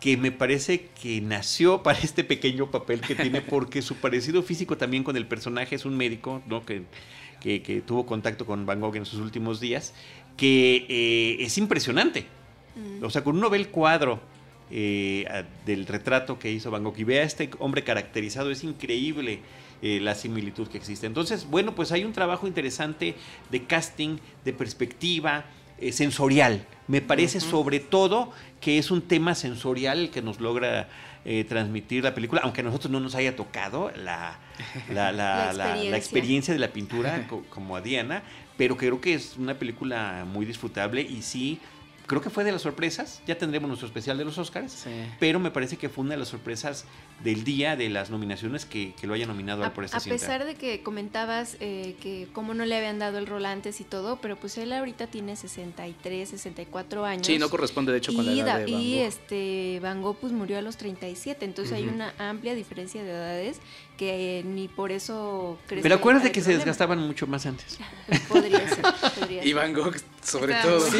que 0.00 0.16
me 0.16 0.32
parece 0.32 0.88
que 1.00 1.20
nació 1.20 1.82
para 1.82 1.98
este 1.98 2.24
pequeño 2.24 2.70
papel 2.70 3.00
que 3.00 3.14
tiene, 3.14 3.40
porque 3.48 3.82
su 3.82 3.96
parecido 3.96 4.42
físico 4.42 4.76
también 4.76 5.04
con 5.04 5.16
el 5.16 5.26
personaje 5.26 5.76
es 5.76 5.84
un 5.84 5.96
médico, 5.96 6.42
¿no? 6.46 6.64
Que, 6.64 6.82
que, 7.40 7.82
tuvo 7.86 8.04
contacto 8.04 8.44
con 8.44 8.66
Van 8.66 8.80
Gogh 8.80 8.96
en 8.96 9.06
sus 9.06 9.20
últimos 9.20 9.60
días, 9.60 9.94
que 10.36 10.86
eh, 10.88 11.36
es 11.40 11.56
impresionante. 11.56 12.26
Mm. 12.76 13.04
O 13.04 13.10
sea, 13.10 13.24
con 13.24 13.36
uno 13.36 13.48
ve 13.48 13.58
el 13.58 13.68
cuadro 13.68 14.20
eh, 14.70 15.24
del 15.64 15.86
retrato 15.86 16.38
que 16.38 16.52
hizo 16.52 16.70
Van 16.70 16.84
Gogh 16.84 16.98
y 16.98 17.04
ve 17.04 17.20
a 17.20 17.22
este 17.22 17.50
hombre 17.58 17.82
caracterizado, 17.82 18.50
es 18.50 18.62
increíble 18.62 19.40
eh, 19.82 19.98
la 20.00 20.14
similitud 20.14 20.68
que 20.68 20.78
existe. 20.78 21.06
Entonces, 21.06 21.46
bueno, 21.48 21.74
pues 21.74 21.92
hay 21.92 22.04
un 22.04 22.12
trabajo 22.12 22.46
interesante 22.46 23.14
de 23.50 23.64
casting, 23.64 24.18
de 24.44 24.52
perspectiva, 24.52 25.44
eh, 25.78 25.92
sensorial. 25.92 26.66
Me 26.88 27.00
parece 27.00 27.40
sobre 27.40 27.80
todo 27.80 28.30
que 28.60 28.76
es 28.76 28.90
un 28.90 29.00
tema 29.00 29.34
sensorial 29.34 29.98
el 29.98 30.10
que 30.10 30.20
nos 30.20 30.38
logra 30.38 30.90
eh, 31.24 31.44
transmitir 31.48 32.04
la 32.04 32.14
película, 32.14 32.42
aunque 32.44 32.60
a 32.60 32.64
nosotros 32.64 32.90
no 32.90 33.00
nos 33.00 33.14
haya 33.14 33.34
tocado 33.34 33.90
la, 33.96 34.38
la, 34.90 35.78
experiencia. 35.96 36.52
de 36.52 36.60
la 36.60 36.72
pintura 36.72 37.26
como 37.48 37.76
a 37.76 37.80
Diana, 37.80 38.22
pero 38.58 38.76
creo 38.76 39.00
que 39.00 39.14
es 39.14 39.36
una 39.38 39.54
película 39.54 40.26
muy 40.30 40.44
disfrutable 40.44 41.00
y 41.00 41.22
sí 41.22 41.58
creo 42.10 42.20
que 42.20 42.28
fue 42.28 42.42
de 42.42 42.50
las 42.50 42.62
sorpresas. 42.62 43.22
Ya 43.24 43.38
tendremos 43.38 43.68
nuestro 43.68 43.86
especial 43.86 44.18
de 44.18 44.24
los 44.24 44.36
Oscars. 44.36 44.84
Pero 45.20 45.38
me 45.38 45.52
parece 45.52 45.76
que 45.76 45.88
fue 45.88 46.02
una 46.02 46.14
de 46.14 46.18
las 46.18 46.28
sorpresas 46.28 46.84
del 47.22 47.44
día 47.44 47.76
de 47.76 47.88
las 47.88 48.10
nominaciones 48.10 48.64
que, 48.64 48.94
lo 49.02 49.14
haya 49.14 49.26
nominado 49.26 49.64
a, 49.64 49.74
por 49.74 49.84
esta 49.84 49.98
A 49.98 50.00
pesar 50.00 50.44
de 50.44 50.54
que 50.54 50.82
comentabas 50.82 51.56
eh, 51.60 51.96
que 52.00 52.28
cómo 52.32 52.54
no 52.54 52.64
le 52.64 52.76
habían 52.76 52.98
dado 52.98 53.18
el 53.18 53.26
rol 53.26 53.44
antes 53.46 53.80
y 53.80 53.84
todo, 53.84 54.20
pero 54.20 54.36
pues 54.36 54.56
él 54.58 54.72
ahorita 54.72 55.06
tiene 55.08 55.36
63, 55.36 56.28
64 56.28 57.04
años. 57.04 57.26
Sí, 57.26 57.38
no 57.38 57.50
corresponde 57.50 57.92
de 57.92 57.98
hecho 57.98 58.14
con 58.14 58.24
la 58.24 58.32
edad 58.32 58.58
de 58.58 58.64
Van 58.64 58.72
Gogh. 58.72 58.80
Y 58.80 58.98
este, 58.98 59.80
Van 59.82 60.02
Gogh 60.02 60.16
pues 60.18 60.32
murió 60.32 60.58
a 60.58 60.62
los 60.62 60.76
37, 60.76 61.44
entonces 61.44 61.74
hay 61.74 61.88
una 61.88 62.14
amplia 62.18 62.54
diferencia 62.54 63.02
de 63.02 63.10
edades 63.10 63.60
que 63.96 64.42
ni 64.46 64.68
por 64.68 64.92
eso 64.92 65.58
creció. 65.66 65.82
Pero 65.82 65.94
acuérdate 65.96 66.32
que 66.32 66.40
se 66.40 66.54
desgastaban 66.54 66.98
mucho 67.00 67.26
más 67.26 67.44
antes. 67.44 67.78
podría 68.28 68.66
ser. 68.68 68.84
Podría 69.18 69.44
y 69.44 69.52
Van 69.52 69.74
Gogh 69.74 69.96
sobre 70.22 70.54
todo. 70.54 70.80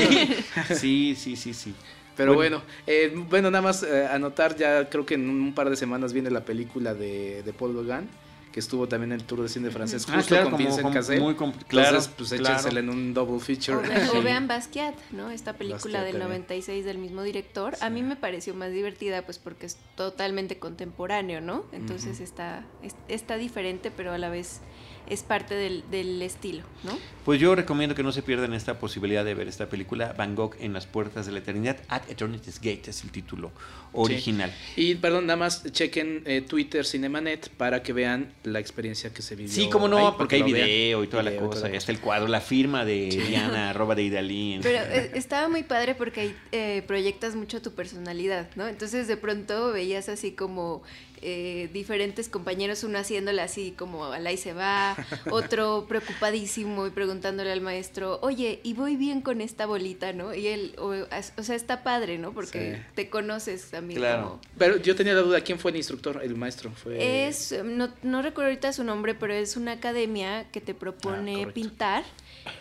Sí, 0.74 1.14
sí, 1.16 1.36
sí, 1.36 1.54
sí. 1.54 1.74
Pero 2.20 2.34
bueno, 2.34 2.62
eh, 2.86 3.12
bueno, 3.28 3.50
nada 3.50 3.62
más 3.62 3.82
eh, 3.82 4.06
anotar, 4.06 4.56
ya 4.56 4.88
creo 4.88 5.06
que 5.06 5.14
en 5.14 5.28
un 5.28 5.54
par 5.54 5.70
de 5.70 5.76
semanas 5.76 6.12
viene 6.12 6.30
la 6.30 6.44
película 6.44 6.94
de, 6.94 7.42
de 7.42 7.52
Paul 7.52 7.74
Gauguin, 7.74 8.08
que 8.52 8.60
estuvo 8.60 8.88
también 8.88 9.12
en 9.12 9.20
el 9.20 9.26
Tour 9.26 9.42
de 9.42 9.48
Cine 9.48 9.70
Francés, 9.70 10.04
ah, 10.08 10.16
justo 10.16 10.36
con 10.42 10.56
Vincent 10.56 10.92
Cassel. 10.92 11.20
Muy 11.20 11.34
claro, 11.34 11.52
Entonces, 11.88 12.12
pues 12.16 12.32
échensela 12.32 12.80
en 12.80 12.90
un 12.90 13.14
double 13.14 13.40
feature. 13.40 13.78
O, 14.14 14.22
vean 14.22 14.48
Basquiat, 14.48 14.94
¿no? 15.12 15.30
Esta 15.30 15.54
película 15.54 16.02
del 16.02 16.18
96 16.18 16.84
del 16.84 16.98
mismo 16.98 17.22
director. 17.22 17.76
A 17.80 17.90
mí 17.90 18.02
me 18.02 18.16
pareció 18.16 18.54
más 18.54 18.72
divertida, 18.72 19.22
pues 19.22 19.38
porque 19.38 19.66
es 19.66 19.78
totalmente 19.94 20.58
contemporáneo, 20.58 21.40
¿no? 21.40 21.64
Entonces 21.72 22.20
está, 22.20 22.64
está 23.08 23.36
diferente, 23.36 23.90
pero 23.90 24.12
a 24.12 24.18
la 24.18 24.28
vez 24.28 24.60
es 25.08 25.22
parte 25.22 25.54
del, 25.54 25.84
del, 25.90 26.22
estilo, 26.22 26.62
¿no? 26.84 26.98
Pues 27.24 27.40
yo 27.40 27.54
recomiendo 27.54 27.94
que 27.94 28.02
no 28.02 28.12
se 28.12 28.22
pierdan 28.22 28.54
esta 28.54 28.78
posibilidad 28.78 29.24
de 29.24 29.34
ver 29.34 29.48
esta 29.48 29.68
película, 29.68 30.14
Van 30.16 30.34
Gogh 30.34 30.56
en 30.60 30.72
las 30.72 30.86
puertas 30.86 31.26
de 31.26 31.32
la 31.32 31.38
eternidad, 31.38 31.78
At 31.88 32.08
Eternity's 32.08 32.60
Gate 32.60 32.90
es 32.90 33.02
el 33.04 33.10
título 33.10 33.50
original. 33.92 34.54
Y 34.76 34.94
perdón, 34.94 35.26
nada 35.26 35.36
más 35.36 35.64
chequen 35.72 36.22
eh, 36.26 36.42
Twitter 36.42 36.84
Cinemanet 36.84 37.50
para 37.50 37.82
que 37.82 37.92
vean 37.92 38.32
la 38.44 38.60
experiencia 38.60 39.12
que 39.12 39.22
se 39.22 39.36
vivió. 39.36 39.52
Sí, 39.52 39.68
como 39.68 39.88
no, 39.88 40.16
porque, 40.16 40.36
hay 40.36 40.42
video 40.42 41.02
y 41.02 41.06
toda 41.08 41.22
la 41.22 41.36
cosa, 41.36 41.70
y 41.70 41.76
hasta 41.76 41.92
el 41.92 42.00
cuadro, 42.00 42.28
la 42.28 42.40
firma 42.40 42.84
de 42.84 43.08
Diana, 43.08 43.70
arroba 43.70 43.94
de 43.94 44.04
Idalí. 44.04 44.60
Pero 44.62 44.78
eh, 44.78 45.10
estaba 45.14 45.48
muy 45.48 45.62
padre 45.62 45.94
porque 45.94 46.20
ahí 46.20 46.36
eh, 46.52 46.82
proyectas 46.86 47.34
mucho 47.34 47.60
tu 47.62 47.72
personalidad, 47.72 48.48
¿no? 48.54 48.66
Entonces 48.68 49.08
de 49.08 49.16
pronto 49.16 49.72
veías 49.72 50.08
así 50.08 50.32
como 50.32 50.82
eh, 51.22 51.68
diferentes 51.72 52.28
compañeros, 52.28 52.84
uno 52.84 52.98
haciéndole 52.98 53.42
así 53.42 53.74
como 53.76 54.06
al 54.06 54.26
ahí 54.26 54.36
se 54.36 54.52
va, 54.52 54.96
otro 55.30 55.86
preocupadísimo 55.88 56.86
y 56.86 56.90
preguntándole 56.90 57.52
al 57.52 57.60
maestro, 57.60 58.18
oye, 58.22 58.60
¿y 58.62 58.74
voy 58.74 58.96
bien 58.96 59.20
con 59.20 59.40
esta 59.40 59.66
bolita, 59.66 60.12
no? 60.12 60.34
Y 60.34 60.46
él, 60.48 60.74
o, 60.78 61.42
sea, 61.42 61.56
está 61.56 61.82
padre, 61.82 62.18
¿no? 62.18 62.32
Porque 62.32 62.82
te 62.94 63.08
conoces 63.08 63.70
también. 63.70 64.00
Claro. 64.00 64.40
Pero 64.58 64.76
yo 64.76 64.94
tenía 64.96 65.14
la 65.14 65.20
duda, 65.20 65.40
¿quién 65.42 65.58
fue 65.58 65.70
el 65.70 65.76
instructor, 65.76 66.20
el 66.22 66.36
maestro? 66.36 66.70
Fue... 66.70 67.26
Es, 67.26 67.54
no, 67.64 67.92
no 68.02 68.22
recuerdo 68.22 68.50
ahorita 68.50 68.72
su 68.72 68.84
nombre, 68.84 69.14
pero 69.14 69.34
es 69.34 69.56
una 69.56 69.72
academia 69.72 70.46
que 70.50 70.60
te 70.60 70.74
propone 70.74 71.44
ah, 71.44 71.52
pintar 71.52 72.04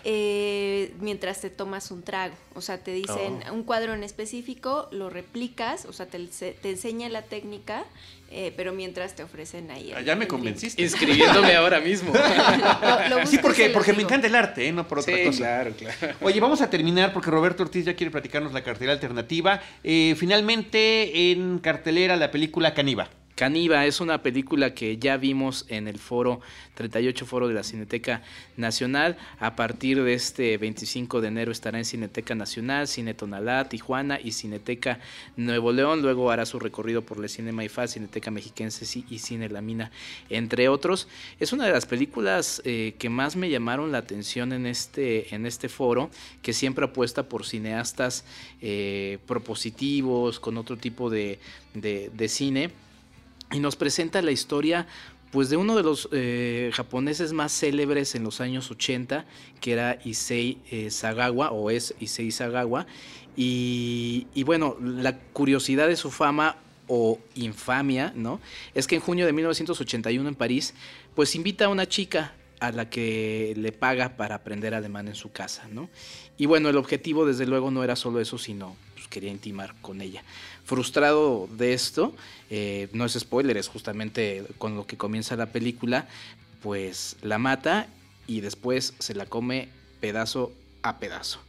eh, 0.04 0.94
mientras 1.00 1.42
te 1.42 1.50
tomas 1.50 1.92
un 1.92 2.04
trago. 2.04 2.36
O 2.56 2.62
sea, 2.62 2.80
te 2.80 2.92
dicen 2.92 3.40
oh. 3.50 3.54
un 3.54 3.64
cuadro 3.64 3.94
en 3.94 4.04
específico, 4.04 4.88
lo 4.92 5.10
replicas, 5.10 5.86
o 5.86 5.94
sea, 5.94 6.08
te, 6.08 6.20
te 6.28 6.70
enseña 6.70 7.10
la 7.10 7.22
técnica, 7.24 7.86
eh, 8.32 8.54
pero 8.56 8.74
mientras 8.74 9.16
te 9.16 9.24
ofrecen 9.24 9.72
ahí. 9.72 9.92
Ah, 9.96 10.02
ya 10.02 10.16
me 10.16 10.28
convenciste. 10.28 10.82
Inscribiéndome 10.82 11.56
ahora 11.56 11.80
mismo. 11.82 12.14
sí, 13.26 13.40
porque, 13.40 13.72
porque 13.72 13.94
me 13.94 14.04
encanta 14.04 14.28
el 14.28 14.36
arte, 14.36 14.68
¿eh? 14.68 14.72
no 14.72 14.88
por 14.88 15.00
otra 15.00 15.16
cosa. 15.24 15.38
Claro, 15.38 15.72
claro. 15.72 16.16
Oye, 16.22 16.40
vamos 16.40 16.62
a 16.62 16.70
terminar 16.70 17.12
porque 17.12 17.32
Roberto 17.32 17.64
Ortiz 17.64 17.86
ya 17.86 17.96
quiere 17.96 18.12
platicarnos 18.12 18.54
la 18.54 18.64
cartelera 18.64 18.94
alternativa. 18.94 19.62
Eh, 19.84 20.16
finalmente, 20.16 21.32
en 21.32 21.58
cartelera, 21.58 22.16
la 22.18 22.30
película 22.30 22.76
Caniva. 22.76 23.10
Caniva 23.40 23.86
es 23.86 24.02
una 24.02 24.22
película 24.22 24.74
que 24.74 24.98
ya 24.98 25.16
vimos 25.16 25.66
en 25.70 25.88
el 25.88 25.98
foro 25.98 26.42
38 26.74 27.26
foro 27.26 27.48
de 27.48 27.54
la 27.54 27.64
Cineteca 27.64 28.22
Nacional. 28.58 29.16
A 29.40 29.56
partir 29.56 30.04
de 30.04 30.14
este 30.14 30.58
25 30.58 31.22
de 31.22 31.30
enero 31.30 31.54
estará 31.54 31.78
en 31.78 31.86
Cineteca 31.86 32.36
Nacional, 32.36 32.90
Cine 32.90 33.14
Tonalá, 33.14 33.70
Tijuana 33.70 34.20
y 34.22 34.34
Cineteca 34.34 35.00
Nuevo 35.38 35.72
León. 35.72 36.02
Luego 36.02 36.32
hará 36.32 36.46
su 36.46 36.60
recorrido 36.60 37.02
por 37.04 37.24
el 37.24 37.30
Cine 37.30 37.54
Maifá, 37.54 37.88
Cineteca 37.88 38.30
Mexiquense 38.30 39.06
y 39.10 39.20
Cine 39.20 39.48
La 39.48 39.62
Mina, 39.62 39.90
entre 40.30 40.68
otros. 40.68 41.08
Es 41.40 41.54
una 41.54 41.66
de 41.66 41.72
las 41.72 41.86
películas 41.86 42.62
eh, 42.66 42.96
que 43.00 43.08
más 43.08 43.38
me 43.38 43.50
llamaron 43.50 43.94
la 43.94 44.00
atención 44.00 44.52
en 44.52 44.66
este, 44.66 45.34
en 45.34 45.46
este 45.46 45.70
foro, 45.70 46.10
que 46.42 46.52
siempre 46.52 46.84
apuesta 46.84 47.24
por 47.24 47.46
cineastas 47.46 48.26
eh, 48.62 49.18
propositivos, 49.26 50.42
con 50.42 50.58
otro 50.58 50.76
tipo 50.76 51.10
de, 51.10 51.40
de 51.74 52.28
cine 52.28 52.72
y 53.52 53.60
nos 53.60 53.76
presenta 53.76 54.22
la 54.22 54.32
historia 54.32 54.88
pues 55.32 55.50
de 55.50 55.58
uno 55.58 55.76
de 55.76 55.84
los 55.84 56.10
eh, 56.12 56.72
japoneses 56.74 57.34
más 57.34 57.52
célebres 57.52 58.16
en 58.16 58.24
los 58.24 58.42
años 58.42 58.72
80, 58.72 59.26
que 59.62 59.74
era 59.74 60.00
Issei 60.04 60.58
eh, 60.72 60.90
Sagawa, 60.90 61.52
o 61.52 61.70
es 61.70 61.94
Issei 62.00 62.32
Sagawa, 62.32 62.88
y, 63.36 64.28
y, 64.34 64.44
bueno, 64.44 64.76
la 64.82 65.18
curiosidad 65.18 65.88
de 65.88 65.96
su 65.96 66.10
fama 66.10 66.58
o 66.88 67.20
infamia, 67.36 68.12
¿no? 68.16 68.42
Es 68.74 68.88
que 68.88 68.96
en 68.96 69.02
junio 69.02 69.26
de 69.28 69.34
1981 69.34 70.28
en 70.28 70.36
París, 70.36 70.74
pues 71.16 71.36
invita 71.36 71.66
a 71.66 71.70
una 71.70 71.88
chica 71.88 72.34
a 72.60 72.72
la 72.72 72.90
que 72.90 73.54
le 73.56 73.72
paga 73.72 74.18
para 74.18 74.36
aprender 74.36 74.74
alemán 74.74 75.08
en 75.08 75.16
su 75.16 75.32
casa, 75.32 75.68
¿no? 75.72 75.90
Y 76.38 76.48
bueno, 76.48 76.70
el 76.70 76.78
objetivo 76.78 77.26
desde 77.26 77.46
luego 77.46 77.72
no 77.72 77.84
era 77.84 77.96
solo 77.96 78.20
eso, 78.20 78.38
sino 78.38 78.76
pues, 78.96 79.08
quería 79.08 79.32
intimar 79.32 79.76
con 79.82 80.02
ella. 80.02 80.24
Frustrado 80.70 81.50
de 81.52 81.74
esto, 81.74 82.14
eh, 82.52 82.90
no 82.94 83.04
es 83.04 83.14
spoiler, 83.14 83.58
es 83.58 83.68
justamente 83.68 84.46
con 84.60 84.76
lo 84.76 84.86
que 84.86 84.98
comienza 84.98 85.36
la 85.36 85.48
película, 85.48 86.08
pues 86.62 87.16
la 87.24 87.40
mata 87.40 87.88
y 88.28 88.42
después 88.42 88.94
se 89.00 89.16
la 89.16 89.26
come 89.26 89.70
pedazo 90.00 90.52
a 90.84 91.00
pedazo. 91.00 91.40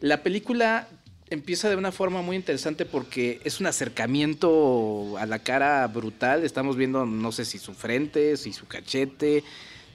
La 0.00 0.22
película 0.22 0.88
empieza 1.28 1.68
de 1.68 1.76
una 1.76 1.92
forma 1.92 2.22
muy 2.22 2.36
interesante 2.36 2.86
porque 2.86 3.42
es 3.44 3.60
un 3.60 3.66
acercamiento 3.66 5.18
a 5.18 5.26
la 5.26 5.40
cara 5.40 5.86
brutal. 5.86 6.42
Estamos 6.42 6.76
viendo, 6.76 7.04
no 7.04 7.32
sé 7.32 7.44
si 7.44 7.58
su 7.58 7.74
frente, 7.74 8.38
si 8.38 8.54
su 8.54 8.66
cachete. 8.66 9.44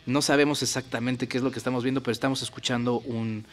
No 0.06 0.22
sabemos 0.22 0.62
exactamente 0.62 1.28
qué 1.28 1.38
es 1.38 1.44
lo 1.44 1.50
que 1.50 1.58
estamos 1.58 1.84
viendo, 1.84 2.04
pero 2.04 2.12
estamos 2.12 2.44
escuchando 2.44 3.00
un, 3.00 3.48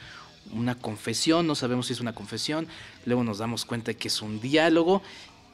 una 0.52 0.76
confesión, 0.76 1.46
no 1.46 1.54
sabemos 1.54 1.86
si 1.86 1.92
es 1.92 2.00
una 2.00 2.14
confesión, 2.14 2.66
luego 3.06 3.24
nos 3.24 3.38
damos 3.38 3.64
cuenta 3.64 3.94
que 3.94 4.08
es 4.08 4.22
un 4.22 4.40
diálogo 4.40 5.02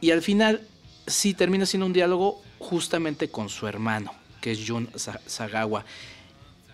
y 0.00 0.10
al 0.10 0.22
final 0.22 0.66
sí 1.06 1.34
termina 1.34 1.66
siendo 1.66 1.86
un 1.86 1.92
diálogo 1.92 2.42
justamente 2.58 3.30
con 3.30 3.48
su 3.48 3.66
hermano, 3.66 4.12
que 4.40 4.52
es 4.52 4.64
Jun 4.66 4.88
Sagawa. 5.26 5.84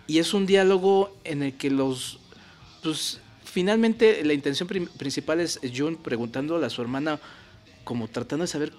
Y 0.07 0.19
es 0.19 0.33
un 0.33 0.45
diálogo 0.45 1.15
en 1.23 1.43
el 1.43 1.53
que 1.53 1.69
los... 1.69 2.19
Pues, 2.83 3.19
finalmente 3.43 4.23
la 4.23 4.33
intención 4.33 4.67
principal 4.67 5.39
es 5.39 5.59
Jun 5.75 5.95
preguntando 5.95 6.63
a 6.63 6.69
su 6.69 6.81
hermana, 6.81 7.19
como 7.83 8.07
tratando 8.07 8.43
de 8.43 8.47
saber 8.47 8.73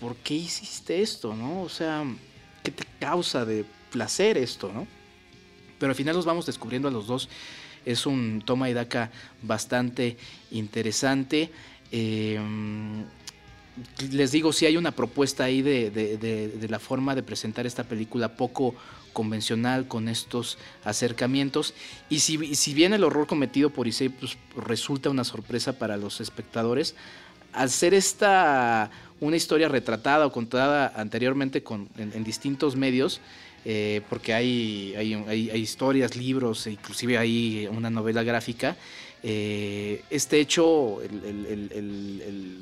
por 0.00 0.16
qué 0.16 0.34
hiciste 0.34 1.02
esto, 1.02 1.36
¿no? 1.36 1.62
O 1.62 1.68
sea, 1.68 2.04
¿qué 2.64 2.70
te 2.70 2.84
causa 2.98 3.44
de 3.44 3.64
placer 3.90 4.38
esto, 4.38 4.72
¿no? 4.72 4.86
Pero 5.78 5.90
al 5.90 5.96
final 5.96 6.16
los 6.16 6.24
vamos 6.24 6.46
descubriendo 6.46 6.88
a 6.88 6.90
los 6.90 7.06
dos 7.06 7.28
es 7.84 8.06
un 8.06 8.42
toma 8.44 8.70
y 8.70 8.74
daca 8.74 9.10
bastante 9.42 10.16
interesante. 10.50 11.50
Em, 11.92 13.04
les 14.10 14.32
digo, 14.32 14.52
si 14.52 14.66
hay 14.66 14.76
una 14.76 14.92
propuesta 14.92 15.44
ahí 15.44 15.62
de, 15.62 16.66
la 16.68 16.78
forma 16.78 17.14
de 17.14 17.22
presentar 17.22 17.66
esta 17.66 17.84
película 17.84 18.36
poco 18.36 18.74
convencional 19.12 19.88
con 19.88 20.08
estos 20.08 20.58
acercamientos. 20.84 21.74
Y 22.08 22.20
si, 22.20 22.54
si 22.54 22.74
bien 22.74 22.92
el 22.92 23.04
horror 23.04 23.26
cometido 23.26 23.70
por 23.70 23.88
Issei 23.88 24.08
pues, 24.08 24.36
resulta 24.56 25.10
una 25.10 25.24
sorpresa 25.24 25.78
para 25.78 25.96
los 25.96 26.20
espectadores, 26.20 26.94
al 27.52 27.70
ser 27.70 27.94
esta 27.94 28.90
una 29.18 29.36
historia 29.36 29.68
retratada 29.68 30.26
o 30.26 30.32
contada 30.32 30.92
anteriormente 30.96 31.62
con, 31.62 31.88
en 31.98 32.24
distintos 32.24 32.74
medios, 32.74 33.20
eh, 33.64 34.00
porque 34.08 34.32
hay, 34.32 34.94
hay, 34.96 35.60
historias, 35.60 36.16
libros, 36.16 36.66
e 36.66 36.72
inclusive 36.72 37.18
hay 37.18 37.68
una 37.70 37.90
novela 37.90 38.22
gráfica. 38.22 38.76
Eh, 39.22 40.02
este 40.10 40.40
hecho, 40.40 41.02
el, 41.02 42.56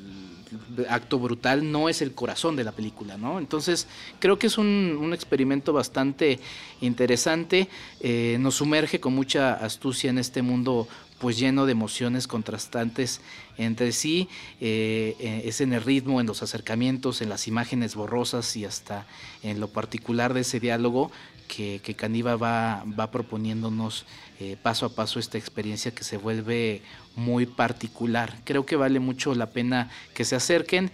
acto 0.89 1.19
brutal, 1.19 1.71
no 1.71 1.89
es 1.89 2.01
el 2.01 2.13
corazón 2.13 2.55
de 2.55 2.63
la 2.63 2.71
película, 2.71 3.17
¿no? 3.17 3.39
Entonces, 3.39 3.87
creo 4.19 4.39
que 4.39 4.47
es 4.47 4.57
un, 4.57 5.11
experimento 5.13 5.73
bastante 5.73 6.39
interesante, 6.81 7.69
eh, 7.99 8.37
nos 8.39 8.55
sumerge 8.55 8.99
con 8.99 9.13
mucha 9.13 9.53
astucia 9.53 10.09
en 10.09 10.17
este 10.17 10.41
mundo 10.41 10.87
pues 11.19 11.37
lleno 11.37 11.65
de 11.65 11.73
emociones 11.73 12.27
contrastantes 12.27 13.21
entre 13.57 13.91
sí, 13.91 14.29
eh, 14.61 15.15
eh, 15.19 15.41
es 15.45 15.61
en 15.61 15.73
el 15.73 15.83
ritmo, 15.83 16.21
en 16.21 16.27
los 16.27 16.41
acercamientos, 16.41 17.21
en 17.21 17.29
las 17.29 17.47
imágenes 17.47 17.95
borrosas 17.95 18.55
y 18.55 18.65
hasta 18.65 19.05
en 19.43 19.59
lo 19.59 19.67
particular 19.67 20.33
de 20.33 20.41
ese 20.41 20.59
diálogo 20.59 21.11
que, 21.49 21.81
que 21.83 21.95
Caniva 21.95 22.37
va, 22.37 22.83
va 22.97 23.11
proponiéndonos 23.11 24.05
eh, 24.39 24.55
paso 24.61 24.85
a 24.85 24.95
paso 24.95 25.19
esta 25.19 25.37
experiencia 25.37 25.91
que 25.91 26.05
se 26.05 26.15
vuelve 26.15 26.81
muy 27.17 27.45
particular. 27.45 28.39
Creo 28.45 28.65
que 28.65 28.77
vale 28.77 29.01
mucho 29.01 29.35
la 29.35 29.47
pena 29.47 29.89
que 30.13 30.23
se 30.23 30.37
acerquen, 30.37 30.89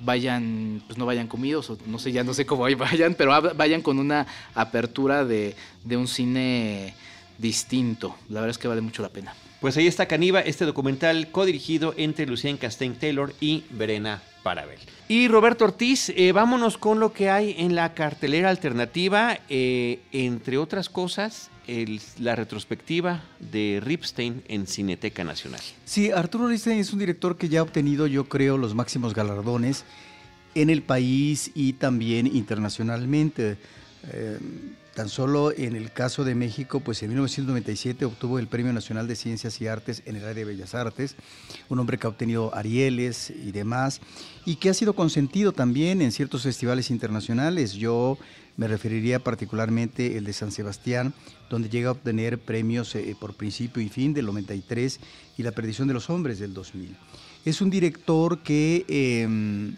vayan, 0.00 0.82
pues 0.86 0.98
no 0.98 1.06
vayan 1.06 1.28
comidos, 1.28 1.70
o 1.70 1.78
no 1.86 2.00
sé, 2.00 2.10
ya 2.10 2.24
no 2.24 2.34
sé 2.34 2.44
cómo 2.44 2.62
vayan, 2.76 3.14
pero 3.14 3.54
vayan 3.54 3.82
con 3.82 4.00
una 4.00 4.26
apertura 4.54 5.24
de, 5.24 5.54
de 5.84 5.96
un 5.96 6.08
cine 6.08 6.94
distinto. 7.38 8.16
La 8.28 8.40
verdad 8.40 8.50
es 8.50 8.58
que 8.58 8.68
vale 8.68 8.80
mucho 8.80 9.02
la 9.02 9.08
pena. 9.08 9.34
Pues 9.60 9.76
ahí 9.76 9.86
está 9.86 10.06
Caniva, 10.06 10.40
este 10.40 10.64
documental 10.64 11.30
codirigido 11.30 11.94
entre 11.96 12.26
Lucien 12.26 12.56
Castaigne 12.56 12.96
Taylor 12.96 13.32
y 13.40 13.64
Verena 13.70 14.20
Parabel. 14.42 14.78
Y 15.06 15.28
Roberto 15.28 15.64
Ortiz, 15.64 16.08
eh, 16.08 16.32
vámonos 16.32 16.78
con 16.78 16.98
lo 16.98 17.12
que 17.12 17.30
hay 17.30 17.54
en 17.58 17.76
la 17.76 17.94
cartelera 17.94 18.50
alternativa, 18.50 19.38
eh, 19.48 20.00
entre 20.10 20.58
otras 20.58 20.88
cosas, 20.88 21.48
la 22.18 22.34
retrospectiva 22.34 23.22
de 23.38 23.80
Ripstein 23.82 24.42
en 24.48 24.66
Cineteca 24.66 25.22
Nacional. 25.22 25.60
Sí, 25.84 26.10
Arturo 26.10 26.48
Ripstein 26.48 26.80
es 26.80 26.92
un 26.92 26.98
director 26.98 27.38
que 27.38 27.48
ya 27.48 27.60
ha 27.60 27.62
obtenido, 27.62 28.08
yo 28.08 28.28
creo, 28.28 28.58
los 28.58 28.74
máximos 28.74 29.14
galardones 29.14 29.84
en 30.54 30.70
el 30.70 30.82
país 30.82 31.52
y 31.54 31.74
también 31.74 32.26
internacionalmente. 32.26 33.56
Eh, 34.12 34.38
tan 34.94 35.08
solo 35.08 35.52
en 35.52 35.74
el 35.74 35.90
caso 35.92 36.24
de 36.24 36.34
México, 36.34 36.80
pues 36.80 37.02
en 37.02 37.10
1997 37.10 38.04
obtuvo 38.04 38.38
el 38.38 38.46
Premio 38.46 38.72
Nacional 38.72 39.08
de 39.08 39.16
Ciencias 39.16 39.60
y 39.60 39.66
Artes 39.66 40.02
en 40.06 40.16
el 40.16 40.22
área 40.22 40.34
de 40.34 40.44
Bellas 40.44 40.74
Artes, 40.74 41.16
un 41.68 41.78
hombre 41.78 41.98
que 41.98 42.06
ha 42.06 42.10
obtenido 42.10 42.54
Arieles 42.54 43.30
y 43.30 43.52
demás, 43.52 44.00
y 44.44 44.56
que 44.56 44.70
ha 44.70 44.74
sido 44.74 44.94
consentido 44.94 45.52
también 45.52 46.02
en 46.02 46.12
ciertos 46.12 46.42
festivales 46.42 46.90
internacionales. 46.90 47.72
Yo 47.72 48.18
me 48.56 48.68
referiría 48.68 49.18
particularmente 49.18 50.18
el 50.18 50.24
de 50.24 50.32
San 50.32 50.52
Sebastián, 50.52 51.14
donde 51.48 51.70
llega 51.70 51.88
a 51.88 51.92
obtener 51.92 52.38
premios 52.38 52.94
eh, 52.94 53.16
por 53.18 53.34
principio 53.34 53.82
y 53.82 53.88
fin 53.88 54.12
del 54.12 54.26
93 54.26 55.00
y 55.38 55.42
La 55.42 55.52
perdición 55.52 55.88
de 55.88 55.94
los 55.94 56.10
hombres 56.10 56.38
del 56.38 56.52
2000. 56.52 56.96
Es 57.44 57.60
un 57.60 57.70
director 57.70 58.42
que 58.42 58.84
em, 58.88 59.74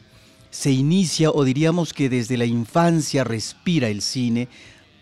se 0.50 0.70
inicia, 0.70 1.30
o 1.30 1.44
diríamos 1.44 1.92
que 1.92 2.08
desde 2.08 2.36
la 2.36 2.44
infancia 2.44 3.24
respira 3.24 3.88
el 3.88 4.02
cine, 4.02 4.48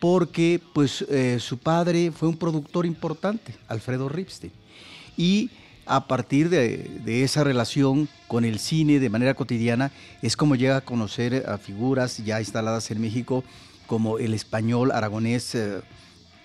porque 0.02 0.60
pues 0.72 1.02
eh, 1.02 1.38
su 1.38 1.58
padre 1.58 2.10
fue 2.10 2.28
un 2.28 2.36
productor 2.36 2.86
importante, 2.86 3.54
Alfredo 3.68 4.08
Ripstein. 4.08 4.52
Y 5.16 5.48
a 5.86 6.08
partir 6.08 6.48
de, 6.48 7.22
esa 7.22 7.44
relación 7.44 8.08
con 8.26 8.44
el 8.44 8.58
cine 8.58 8.98
de 8.98 9.08
manera 9.10 9.34
cotidiana 9.34 9.92
es 10.20 10.36
como 10.36 10.56
llega 10.56 10.78
a 10.78 10.80
conocer 10.80 11.44
a 11.48 11.56
figuras 11.56 12.16
ya 12.16 12.40
instaladas 12.40 12.90
en 12.90 13.00
México 13.00 13.44
como 13.86 14.18
el 14.18 14.34
español 14.34 14.90
aragonés 14.90 15.54
eh, 15.54 15.82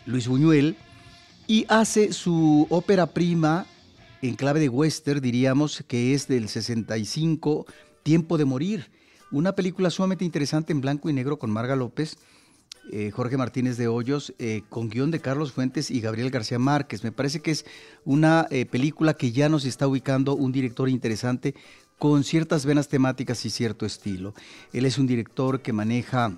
Luis 0.06 0.28
Buñuel 0.28 0.78
y 1.48 1.66
hace 1.68 2.14
su 2.14 2.68
ópera 2.70 3.08
prima 3.08 3.66
en 4.22 4.36
clave 4.36 4.60
de 4.60 4.70
western, 4.70 5.20
diríamos 5.20 5.84
que 5.88 6.14
es 6.14 6.28
del 6.28 6.48
65, 6.48 7.66
Tiempo 8.04 8.38
de 8.38 8.46
Morir, 8.46 8.92
una 9.32 9.54
película 9.54 9.90
sumamente 9.90 10.26
interesante 10.26 10.74
en 10.74 10.82
blanco 10.82 11.10
y 11.10 11.14
negro 11.14 11.40
con 11.40 11.50
Marga 11.50 11.76
López 11.76 12.20
eh, 12.92 13.12
Jorge 13.12 13.36
Martínez 13.36 13.76
de 13.76 13.88
Hoyos, 13.88 14.34
eh, 14.40 14.64
con 14.70 14.90
guion 14.90 15.12
de 15.12 15.20
Carlos 15.20 15.52
Fuentes 15.52 15.92
y 15.92 16.00
Gabriel 16.00 16.30
García 16.30 16.58
Márquez. 16.58 17.04
Me 17.04 17.12
parece 17.12 17.42
que 17.42 17.52
es 17.52 17.66
una 18.06 18.48
eh, 18.50 18.66
película 18.66 19.14
que 19.14 19.32
ya 19.32 19.50
nos 19.50 19.66
está 19.66 19.88
ubicando 19.88 20.36
un 20.36 20.52
director 20.52 20.88
interesante 20.88 21.54
con 22.00 22.24
ciertas 22.24 22.66
venas 22.66 22.88
temáticas 22.88 23.46
y 23.46 23.50
cierto 23.50 23.86
estilo. 23.86 24.34
Él 24.72 24.86
es 24.86 24.98
un 24.98 25.08
director 25.08 25.62
que 25.62 25.74
maneja 25.74 26.38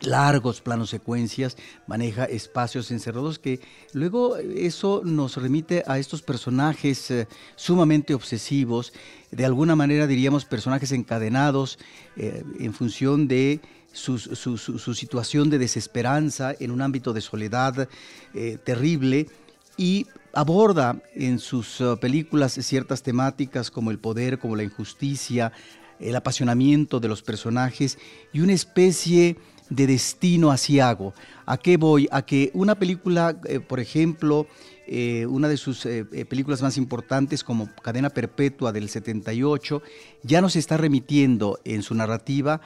largos 0.00 0.60
planos 0.60 0.90
secuencias, 0.90 1.56
maneja 1.86 2.24
espacios 2.24 2.90
encerrados 2.90 3.38
que 3.38 3.60
luego 3.92 4.36
eso 4.36 5.02
nos 5.04 5.36
remite 5.36 5.82
a 5.86 5.98
estos 5.98 6.20
personajes 6.20 7.12
sumamente 7.56 8.12
obsesivos, 8.12 8.92
de 9.30 9.46
alguna 9.46 9.76
manera 9.76 10.06
diríamos 10.06 10.44
personajes 10.44 10.92
encadenados 10.92 11.78
en 12.16 12.74
función 12.74 13.28
de 13.28 13.62
su, 13.94 14.94
situación 14.94 15.50
de 15.50 15.58
desesperanza 15.58 16.54
en 16.58 16.70
un 16.70 16.82
ámbito 16.82 17.12
de 17.12 17.20
soledad 17.20 17.88
eh, 18.34 18.58
terrible 18.62 19.28
y 19.76 20.06
aborda 20.32 21.00
en 21.14 21.38
sus 21.38 21.80
uh, 21.80 21.98
películas 21.98 22.52
ciertas 22.52 23.02
temáticas 23.02 23.70
como 23.70 23.90
el 23.90 23.98
poder, 23.98 24.38
como 24.38 24.56
la 24.56 24.62
injusticia, 24.62 25.52
el 26.00 26.16
apasionamiento 26.16 27.00
de 27.00 27.08
los 27.08 27.22
personajes 27.22 27.98
y 28.32 28.40
una 28.40 28.52
especie 28.52 29.36
de 29.70 29.86
destino 29.86 30.50
asiago. 30.50 31.14
¿A 31.46 31.56
qué 31.56 31.76
voy? 31.76 32.08
A 32.10 32.22
que 32.22 32.50
una 32.52 32.74
película, 32.74 33.36
eh, 33.46 33.60
por 33.60 33.80
ejemplo, 33.80 34.46
eh, 34.86 35.24
una 35.26 35.48
de 35.48 35.56
sus 35.56 35.88
películas 36.28 36.60
más 36.60 36.76
importantes 36.76 37.42
como 37.42 37.70
Cadena 37.82 38.10
Perpetua 38.10 38.72
del 38.72 38.90
78, 38.90 39.82
ya 40.22 40.42
nos 40.42 40.56
está 40.56 40.76
remitiendo 40.76 41.58
en 41.64 41.82
su 41.82 41.94
narrativa 41.94 42.60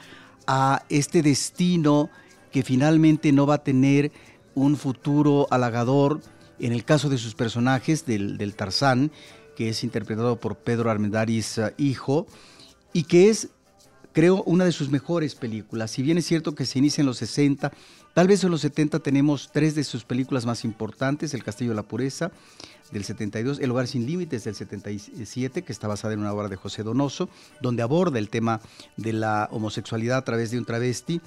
a 0.47 0.83
este 0.89 1.21
destino 1.21 2.09
que 2.51 2.63
finalmente 2.63 3.31
no 3.31 3.45
va 3.45 3.55
a 3.55 3.63
tener 3.63 4.11
un 4.55 4.75
futuro 4.75 5.47
halagador 5.51 6.21
en 6.59 6.73
el 6.73 6.83
caso 6.83 7.09
de 7.09 7.17
sus 7.17 7.35
personajes 7.35 8.05
del, 8.05 8.53
Tarzán, 8.55 9.11
que 9.55 9.69
es 9.69 9.83
interpretado 9.83 10.39
por 10.39 10.57
Pedro 10.57 10.89
Armendáriz 10.89 11.57
eh, 11.57 11.73
hijo, 11.77 12.27
y 12.91 13.03
que 13.03 13.29
es, 13.29 13.49
creo, 14.13 14.43
una 14.43 14.65
de 14.65 14.71
sus 14.71 14.89
mejores 14.89 15.35
películas. 15.35 15.91
Si 15.91 16.01
bien 16.01 16.17
es 16.17 16.25
cierto 16.25 16.55
que 16.55 16.65
se 16.65 16.79
inicia 16.79 17.01
en 17.01 17.07
los 17.07 17.17
60, 17.17 17.71
tal 18.13 18.27
vez 18.27 18.43
en 18.43 18.51
los 18.51 18.61
70 18.61 18.99
tenemos 18.99 19.49
tres 19.53 19.75
de 19.75 19.83
sus 19.83 20.03
películas 20.03 20.45
más 20.45 20.65
importantes, 20.65 21.33
El 21.33 21.43
Castillo 21.43 21.71
de 21.71 21.77
la 21.77 21.83
Pureza, 21.83 22.31
del 22.91 23.03
72, 23.03 23.59
El 23.59 23.71
Hogar 23.71 23.87
Sin 23.87 24.05
Límites 24.05 24.43
del 24.43 24.55
77, 24.55 25.63
que 25.63 25.71
está 25.71 25.87
basada 25.87 26.13
en 26.13 26.19
una 26.19 26.33
obra 26.33 26.47
de 26.47 26.55
José 26.55 26.83
Donoso, 26.83 27.29
donde 27.61 27.83
aborda 27.83 28.19
el 28.19 28.29
tema 28.29 28.61
de 28.97 29.13
la 29.13 29.47
homosexualidad 29.51 30.17
a 30.17 30.23
través 30.23 30.51
de 30.51 30.57
un 30.57 30.65
travesti. 30.65 31.21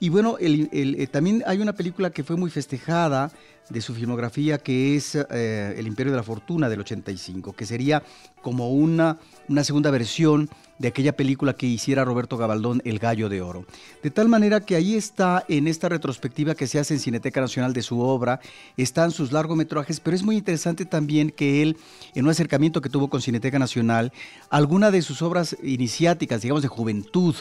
Y 0.00 0.08
bueno, 0.08 0.36
eh, 0.40 1.06
también 1.10 1.42
hay 1.46 1.60
una 1.60 1.72
película 1.72 2.10
que 2.10 2.24
fue 2.24 2.36
muy 2.36 2.50
festejada 2.50 3.30
de 3.70 3.80
su 3.80 3.94
filmografía, 3.94 4.58
que 4.58 4.96
es 4.96 5.14
eh, 5.14 5.74
El 5.76 5.86
Imperio 5.86 6.12
de 6.12 6.18
la 6.18 6.22
Fortuna 6.22 6.68
del 6.68 6.80
85, 6.80 7.52
que 7.54 7.64
sería 7.64 8.02
como 8.42 8.70
una, 8.70 9.18
una 9.48 9.64
segunda 9.64 9.90
versión 9.90 10.50
de 10.78 10.88
aquella 10.88 11.16
película 11.16 11.54
que 11.54 11.66
hiciera 11.66 12.04
Roberto 12.04 12.36
Gabaldón, 12.36 12.82
El 12.84 12.98
Gallo 12.98 13.28
de 13.28 13.42
Oro. 13.42 13.64
De 14.02 14.10
tal 14.10 14.28
manera 14.28 14.60
que 14.60 14.76
ahí 14.76 14.94
está, 14.94 15.44
en 15.48 15.68
esta 15.68 15.88
retrospectiva 15.88 16.54
que 16.54 16.66
se 16.66 16.78
hace 16.78 16.94
en 16.94 17.00
Cineteca 17.00 17.40
Nacional 17.40 17.72
de 17.72 17.82
su 17.82 18.00
obra, 18.00 18.40
están 18.76 19.10
sus 19.10 19.32
largometrajes, 19.32 20.00
pero 20.00 20.16
es 20.16 20.22
muy 20.22 20.36
interesante 20.36 20.84
también 20.84 21.30
que 21.30 21.62
él, 21.62 21.76
en 22.14 22.24
un 22.24 22.30
acercamiento 22.30 22.80
que 22.80 22.88
tuvo 22.88 23.08
con 23.08 23.22
Cineteca 23.22 23.58
Nacional, 23.58 24.12
alguna 24.50 24.90
de 24.90 25.02
sus 25.02 25.22
obras 25.22 25.56
iniciáticas, 25.62 26.42
digamos 26.42 26.62
de 26.62 26.68
juventud, 26.68 27.34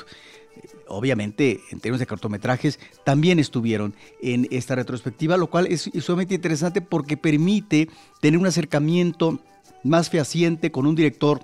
obviamente 0.88 1.62
en 1.72 1.80
términos 1.80 2.00
de 2.00 2.08
cortometrajes, 2.08 2.80
también 3.04 3.40
estuvieron 3.40 3.96
en 4.22 4.48
esta 4.52 4.76
retrospectiva, 4.76 5.38
lo 5.38 5.48
cual 5.48 5.68
es 5.68 5.90
sumamente 6.02 6.36
interesante 6.36 6.82
porque 6.82 7.18
permite 7.18 7.90
tener 8.22 8.40
un 8.40 8.46
acercamiento 8.46 9.40
más 9.84 10.10
fehaciente 10.10 10.72
con 10.72 10.86
un 10.86 10.96
director 10.96 11.44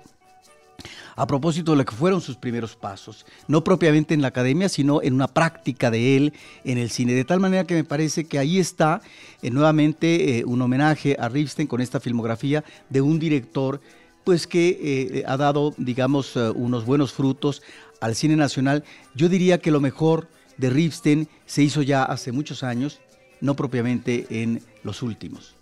a 1.16 1.26
propósito 1.26 1.72
de 1.72 1.78
lo 1.78 1.84
que 1.84 1.94
fueron 1.94 2.20
sus 2.20 2.36
primeros 2.36 2.76
pasos, 2.76 3.26
no 3.48 3.64
propiamente 3.64 4.14
en 4.14 4.22
la 4.22 4.28
academia, 4.28 4.68
sino 4.68 5.02
en 5.02 5.14
una 5.14 5.28
práctica 5.28 5.90
de 5.90 6.16
él 6.16 6.32
en 6.64 6.78
el 6.78 6.90
cine, 6.90 7.12
de 7.12 7.24
tal 7.24 7.40
manera 7.40 7.64
que 7.64 7.74
me 7.74 7.84
parece 7.84 8.24
que 8.24 8.38
ahí 8.38 8.58
está 8.58 9.02
eh, 9.42 9.50
nuevamente 9.50 10.38
eh, 10.38 10.44
un 10.44 10.62
homenaje 10.62 11.16
a 11.18 11.28
Ripstein 11.28 11.68
con 11.68 11.80
esta 11.80 12.00
filmografía 12.00 12.64
de 12.88 13.00
un 13.00 13.18
director 13.18 13.80
pues 14.24 14.46
que 14.46 14.78
eh, 14.82 15.24
ha 15.26 15.36
dado, 15.36 15.74
digamos, 15.78 16.36
unos 16.36 16.84
buenos 16.84 17.12
frutos 17.12 17.62
al 18.00 18.14
cine 18.14 18.36
nacional. 18.36 18.84
Yo 19.14 19.28
diría 19.28 19.58
que 19.58 19.70
lo 19.70 19.80
mejor 19.80 20.28
de 20.58 20.68
Ripstein 20.68 21.28
se 21.46 21.62
hizo 21.62 21.80
ya 21.82 22.04
hace 22.04 22.30
muchos 22.30 22.62
años, 22.62 23.00
no 23.40 23.56
propiamente 23.56 24.26
en 24.28 24.62
los 24.82 25.02
últimos 25.02 25.54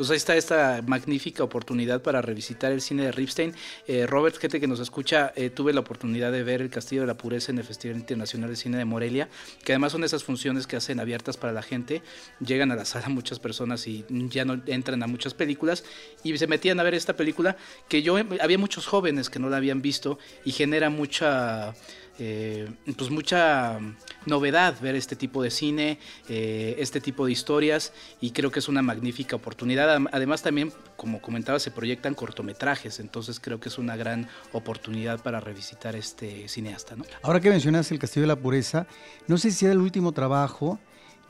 pues 0.00 0.08
ahí 0.08 0.16
está 0.16 0.34
esta 0.34 0.80
magnífica 0.86 1.44
oportunidad 1.44 2.00
para 2.00 2.22
revisitar 2.22 2.72
el 2.72 2.80
cine 2.80 3.02
de 3.02 3.12
Ripstein. 3.12 3.54
Eh, 3.86 4.06
Robert, 4.06 4.34
gente 4.38 4.58
que 4.58 4.66
nos 4.66 4.80
escucha, 4.80 5.30
eh, 5.36 5.50
tuve 5.50 5.74
la 5.74 5.80
oportunidad 5.80 6.32
de 6.32 6.42
ver 6.42 6.62
El 6.62 6.70
Castillo 6.70 7.02
de 7.02 7.06
la 7.06 7.18
Pureza 7.18 7.52
en 7.52 7.58
el 7.58 7.64
Festival 7.64 7.98
Internacional 7.98 8.48
de 8.48 8.56
Cine 8.56 8.78
de 8.78 8.86
Morelia, 8.86 9.28
que 9.62 9.72
además 9.72 9.92
son 9.92 10.02
esas 10.02 10.24
funciones 10.24 10.66
que 10.66 10.76
hacen 10.76 11.00
abiertas 11.00 11.36
para 11.36 11.52
la 11.52 11.60
gente. 11.60 12.00
Llegan 12.42 12.72
a 12.72 12.76
la 12.76 12.86
sala 12.86 13.10
muchas 13.10 13.40
personas 13.40 13.86
y 13.86 14.06
ya 14.08 14.46
no 14.46 14.62
entran 14.64 15.02
a 15.02 15.06
muchas 15.06 15.34
películas 15.34 15.84
y 16.24 16.34
se 16.38 16.46
metían 16.46 16.80
a 16.80 16.82
ver 16.82 16.94
esta 16.94 17.14
película 17.14 17.58
que 17.86 18.00
yo, 18.00 18.16
había 18.40 18.56
muchos 18.56 18.86
jóvenes 18.86 19.28
que 19.28 19.38
no 19.38 19.50
la 19.50 19.58
habían 19.58 19.82
visto 19.82 20.18
y 20.46 20.52
genera 20.52 20.88
mucha 20.88 21.74
eh, 22.22 22.68
pues 22.98 23.10
mucha 23.10 23.78
novedad 24.26 24.78
ver 24.80 24.94
este 24.94 25.16
tipo 25.16 25.42
de 25.42 25.50
cine, 25.50 25.98
eh, 26.28 26.76
este 26.78 27.00
tipo 27.00 27.24
de 27.24 27.32
historias 27.32 27.94
y 28.20 28.32
creo 28.32 28.50
que 28.50 28.58
es 28.58 28.68
una 28.68 28.82
magnífica 28.82 29.36
oportunidad. 29.36 29.98
Además 30.12 30.42
también, 30.42 30.70
como 30.96 31.22
comentaba, 31.22 31.58
se 31.58 31.70
proyectan 31.70 32.14
cortometrajes, 32.14 33.00
entonces 33.00 33.40
creo 33.40 33.58
que 33.58 33.70
es 33.70 33.78
una 33.78 33.96
gran 33.96 34.28
oportunidad 34.52 35.22
para 35.22 35.40
revisitar 35.40 35.96
este 35.96 36.46
cineasta. 36.46 36.94
¿no? 36.94 37.04
Ahora 37.22 37.40
que 37.40 37.48
mencionas 37.48 37.90
El 37.90 37.98
Castillo 37.98 38.22
de 38.22 38.28
la 38.28 38.36
Pureza, 38.36 38.86
no 39.26 39.38
sé 39.38 39.50
si 39.50 39.64
era 39.64 39.72
el 39.72 39.80
último 39.80 40.12
trabajo 40.12 40.78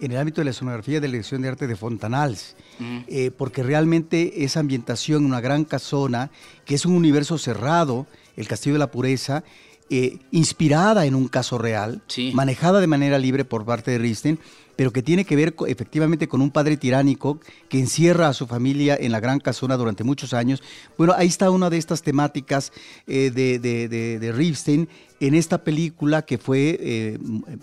en 0.00 0.12
el 0.12 0.18
ámbito 0.18 0.40
de 0.40 0.46
la 0.46 0.52
sonografía 0.52 1.00
de 1.00 1.06
la 1.06 1.12
dirección 1.12 1.42
de 1.42 1.48
arte 1.48 1.66
de 1.66 1.76
Fontanals, 1.76 2.56
eh, 3.06 3.30
porque 3.30 3.62
realmente 3.62 4.44
esa 4.44 4.60
ambientación, 4.60 5.26
una 5.26 5.40
gran 5.40 5.64
casona, 5.64 6.30
que 6.64 6.74
es 6.74 6.86
un 6.86 6.94
universo 6.94 7.36
cerrado, 7.38 8.06
el 8.36 8.48
Castillo 8.48 8.74
de 8.74 8.78
la 8.78 8.90
Pureza, 8.90 9.44
eh, 9.90 10.18
inspirada 10.30 11.04
en 11.04 11.14
un 11.14 11.28
caso 11.28 11.58
real, 11.58 12.00
manejada 12.32 12.80
de 12.80 12.86
manera 12.86 13.18
libre 13.18 13.44
por 13.44 13.64
parte 13.64 13.90
de 13.90 13.98
Risten, 13.98 14.38
pero 14.80 14.92
que 14.92 15.02
tiene 15.02 15.24
que 15.26 15.36
ver 15.36 15.54
efectivamente 15.66 16.26
con 16.26 16.40
un 16.40 16.50
padre 16.50 16.76
tiránico 16.76 17.38
que 17.68 17.78
encierra 17.78 18.28
a 18.28 18.32
su 18.32 18.46
familia 18.46 18.96
en 18.98 19.12
la 19.12 19.20
Gran 19.20 19.38
Casona 19.38 19.76
durante 19.76 20.04
muchos 20.04 20.32
años. 20.32 20.62
Bueno, 20.96 21.12
ahí 21.16 21.26
está 21.26 21.50
una 21.50 21.68
de 21.68 21.76
estas 21.76 22.02
temáticas 22.02 22.72
eh, 23.06 23.30
de, 23.30 23.58
de, 23.58 23.88
de, 23.88 24.32
Ripstein 24.32 24.88
en 25.20 25.34
esta 25.34 25.62
película 25.62 26.22
que 26.22 26.38
fue, 26.38 26.78
eh, 26.80 27.18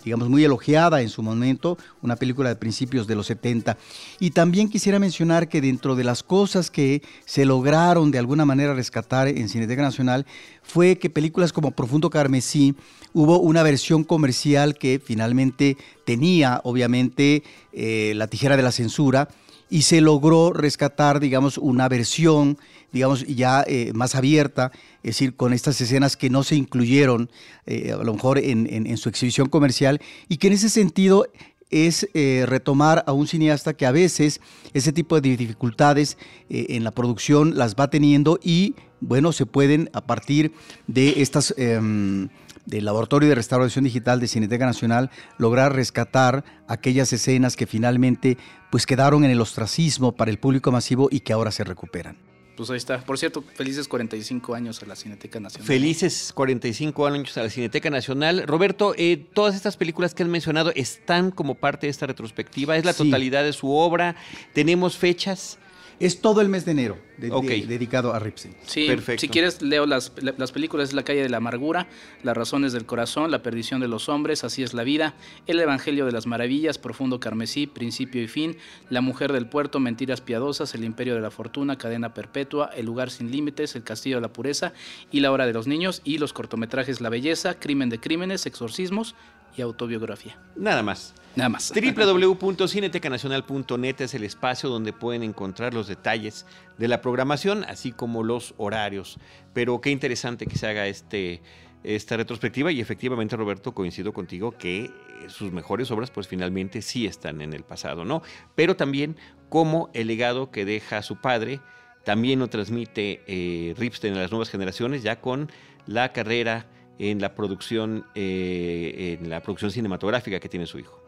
digamos, 0.05 0.30
muy 0.30 0.43
elogiada 0.43 1.01
en 1.01 1.10
su 1.10 1.24
momento, 1.24 1.78
una 2.03 2.16
película 2.16 2.49
de 2.49 2.55
principios 2.55 3.08
de 3.08 3.16
los 3.16 3.26
70. 3.26 3.78
Y 4.20 4.30
también 4.30 4.70
quisiera 4.70 4.99
mencionar 4.99 5.49
que 5.49 5.60
dentro 5.60 5.95
de 5.95 6.03
las 6.03 6.22
cosas 6.22 6.70
que 6.70 7.01
se 7.26 7.45
lograron 7.45 8.12
de 8.12 8.20
alguna 8.20 8.45
manera 8.45 8.76
rescatar 8.76 9.28
en 9.28 9.49
Cineteca 9.49 9.82
Nacional 9.82 10.28
fue 10.62 10.99
que 10.99 11.10
películas 11.10 11.51
como 11.51 11.72
Profundo 11.72 12.12
Carmesí 12.12 12.76
hubo 13.14 13.39
una 13.39 13.64
versión 13.64 14.03
comercial 14.03 14.78
que 14.78 15.01
finalmente 15.03 15.78
tenía 16.05 16.62
obviamente 16.64 17.41
eh, 17.74 18.14
la 18.16 18.28
tijera 18.28 18.55
de 18.55 18.64
la 18.64 18.72
censura 18.72 19.30
y 19.70 19.82
se 19.82 20.01
logró 20.01 20.53
rescatar, 20.53 21.20
digamos, 21.20 21.58
una 21.58 21.89
versión, 21.89 22.58
digamos, 22.91 23.25
ya 23.27 23.63
eh, 23.67 23.91
más 23.93 24.15
abierta, 24.15 24.71
es 25.03 25.15
decir, 25.15 25.35
con 25.35 25.53
estas 25.53 25.79
escenas 25.81 26.17
que 26.17 26.29
no 26.29 26.43
se 26.43 26.55
incluyeron 26.55 27.29
eh, 27.65 27.91
a 27.93 28.03
lo 28.03 28.13
mejor 28.13 28.39
en, 28.39 28.97
su 28.97 29.09
exhibición 29.09 29.49
comercial 29.49 29.99
y 30.27 30.38
que 30.38 30.47
en 30.47 30.53
ese 30.53 30.69
sentido 30.69 31.27
es 31.69 32.07
eh, 32.13 32.45
retomar 32.47 33.03
a 33.07 33.11
un 33.11 33.27
cineasta 33.27 33.73
que 33.73 33.85
a 33.85 33.91
veces 33.91 34.39
ese 34.73 34.93
tipo 34.93 35.19
de 35.19 35.35
dificultades 35.35 36.17
en 36.49 36.83
la 36.85 36.91
producción 36.91 37.57
las 37.57 37.75
va 37.75 37.89
teniendo 37.89 38.39
y, 38.41 38.75
bueno, 39.01 39.33
se 39.33 39.45
pueden 39.45 39.89
a 39.93 40.05
partir 40.05 40.53
de 40.88 41.21
estas 41.21 41.53
em, 41.57 42.29
del 42.67 42.85
Laboratorio 42.85 43.29
de 43.29 43.35
Restauración 43.35 43.85
Digital 43.85 44.19
de 44.19 44.27
Cineteca 44.27 44.65
Nacional 44.65 45.09
lograr 45.38 45.73
rescatar 45.73 46.43
aquellas 46.67 47.11
escenas 47.13 47.55
que 47.55 47.65
finalmente 47.65 48.38
pues 48.69 48.85
quedaron 48.85 49.23
en 49.23 49.31
el 49.31 49.41
ostracismo 49.41 50.11
para 50.11 50.29
el 50.31 50.38
público 50.38 50.71
masivo 50.71 51.07
y 51.09 51.21
que 51.21 51.33
ahora 51.33 51.51
se 51.51 51.63
recuperan. 51.63 52.26
Pues 52.58 52.72
ahí 52.72 52.78
está. 52.78 52.99
Por 53.01 53.20
cierto, 53.20 53.43
felices 53.53 53.88
45 53.88 54.55
años 54.55 54.82
a 54.82 54.88
la 54.88 54.95
Cineteca 54.95 55.39
Nacional. 55.39 55.68
Felices 55.68 56.32
45 56.34 57.05
años 57.05 57.38
a 57.38 57.43
la 57.43 57.49
Cineteca 57.51 57.91
Nacional. 57.91 58.43
Roberto, 58.47 58.95
eh, 58.97 59.24
todas 59.32 59.55
estas 59.55 59.78
películas 59.78 60.16
que 60.16 60.24
han 60.24 60.32
mencionado 60.32 60.72
están 60.76 61.30
como 61.30 61.53
parte 61.53 61.86
de 61.86 61.91
esta 61.91 62.08
retrospectiva. 62.08 62.76
¿Es 62.76 62.84
la 62.84 62.95
totalidad 62.95 63.43
de 63.43 63.53
su 63.53 63.72
obra? 63.72 64.16
¿Tenemos 64.53 64.97
fechas? 64.97 65.60
Es 65.99 66.21
todo 66.21 66.41
el 66.41 66.49
mes 66.49 66.65
de 66.65 66.71
enero 66.71 66.97
dedicado 67.17 68.13
a 68.13 68.19
Ripsey. 68.19 68.51
Sí, 68.65 68.85
Perfecto. 68.87 69.21
si 69.21 69.29
quieres 69.29 69.61
leo 69.61 69.85
las, 69.85 70.11
las 70.37 70.51
películas, 70.51 70.93
La 70.93 71.03
calle 71.03 71.23
de 71.23 71.29
la 71.29 71.37
amargura, 71.37 71.87
Las 72.23 72.37
razones 72.37 72.73
del 72.73 72.85
corazón, 72.85 73.31
La 73.31 73.41
perdición 73.41 73.81
de 73.81 73.87
los 73.87 74.07
hombres, 74.09 74.43
Así 74.43 74.63
es 74.63 74.73
la 74.73 74.83
vida, 74.83 75.15
El 75.47 75.59
evangelio 75.59 76.05
de 76.05 76.11
las 76.11 76.27
maravillas, 76.27 76.77
Profundo 76.77 77.19
carmesí, 77.19 77.65
Principio 77.65 78.21
y 78.21 78.27
fin, 78.27 78.57
La 78.89 79.01
mujer 79.01 79.33
del 79.33 79.47
puerto, 79.47 79.79
Mentiras 79.79 80.21
piadosas, 80.21 80.75
El 80.75 80.83
imperio 80.83 81.15
de 81.15 81.21
la 81.21 81.31
fortuna, 81.31 81.77
Cadena 81.77 82.13
perpetua, 82.13 82.69
El 82.75 82.85
lugar 82.85 83.09
sin 83.09 83.31
límites, 83.31 83.75
El 83.75 83.83
castillo 83.83 84.17
de 84.17 84.21
la 84.21 84.33
pureza 84.33 84.73
y 85.11 85.21
La 85.21 85.31
hora 85.31 85.47
de 85.47 85.53
los 85.53 85.67
niños 85.67 86.01
y 86.03 86.19
los 86.19 86.33
cortometrajes 86.33 87.01
La 87.01 87.09
belleza, 87.09 87.59
Crimen 87.59 87.89
de 87.89 87.99
crímenes, 87.99 88.45
Exorcismos 88.45 89.15
y 89.58 89.62
Autobiografía. 89.62 90.38
Nada 90.55 90.82
más. 90.84 91.14
Nada 91.36 91.49
más. 91.49 91.74
www.cinetecanacional.net 91.74 94.01
es 94.01 94.14
el 94.14 94.24
espacio 94.24 94.70
donde 94.70 94.93
pueden 94.93 95.24
encontrar 95.24 95.74
los 95.74 95.88
detalles 95.88 96.45
de 96.78 96.88
la 96.88 97.01
programación, 97.01 97.66
así 97.66 97.91
como 97.91 98.24
los 98.24 98.53
horarios. 98.58 99.18
Pero 99.53 99.82
qué 99.82 99.89
interesante 99.91 100.47
que 100.47 100.58
se 100.58 100.68
haga 100.68 100.88
este, 100.88 101.41
esta 101.84 102.18
retrospectiva 102.18 102.72
y 102.72 102.82
efectivamente, 102.82 103.36
Roberto, 103.36 103.74
coincido 103.74 104.14
contigo 104.14 104.58
que 104.58 104.91
sus 105.28 105.51
mejores 105.51 105.91
obras 105.91 106.12
pues 106.12 106.28
finalmente 106.28 106.82
sí 106.82 107.05
están 107.05 107.41
en 107.41 107.53
el 107.53 107.64
pasado, 107.64 108.05
¿no? 108.05 108.22
Pero 108.55 108.76
también 108.76 109.18
como 109.49 109.89
el 109.93 110.08
legado 110.08 110.51
que 110.51 110.66
deja 110.66 111.01
su 111.01 111.22
padre, 111.22 111.62
también 112.03 112.39
lo 112.39 112.47
transmite 112.47 113.22
eh, 113.28 113.76
Ripstein 113.78 114.16
a 114.16 114.22
las 114.22 114.32
nuevas 114.32 114.49
generaciones, 114.49 115.03
ya 115.03 115.20
con 115.20 115.51
la 115.86 116.14
carrera 116.14 116.68
en 116.99 117.21
la 117.21 117.35
producción, 117.35 118.05
eh, 118.15 119.17
en 119.19 119.29
la 119.29 119.41
producción 119.41 119.71
cinematográfica 119.71 120.39
que 120.39 120.49
tiene 120.49 120.65
su 120.65 120.79
hijo. 120.79 120.99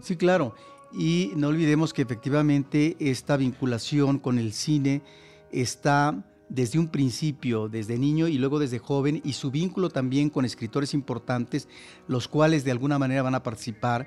Sí, 0.00 0.16
claro. 0.16 0.54
Y 0.92 1.32
no 1.36 1.48
olvidemos 1.48 1.92
que 1.92 2.02
efectivamente 2.02 2.96
esta 2.98 3.36
vinculación 3.36 4.18
con 4.18 4.38
el 4.38 4.52
cine 4.52 5.02
está 5.50 6.24
desde 6.48 6.78
un 6.78 6.88
principio, 6.88 7.68
desde 7.68 7.98
niño 7.98 8.26
y 8.26 8.38
luego 8.38 8.58
desde 8.58 8.78
joven, 8.78 9.20
y 9.24 9.34
su 9.34 9.50
vínculo 9.50 9.90
también 9.90 10.30
con 10.30 10.44
escritores 10.44 10.94
importantes, 10.94 11.68
los 12.06 12.26
cuales 12.26 12.64
de 12.64 12.70
alguna 12.70 12.98
manera 12.98 13.22
van 13.22 13.34
a 13.34 13.42
participar 13.42 14.06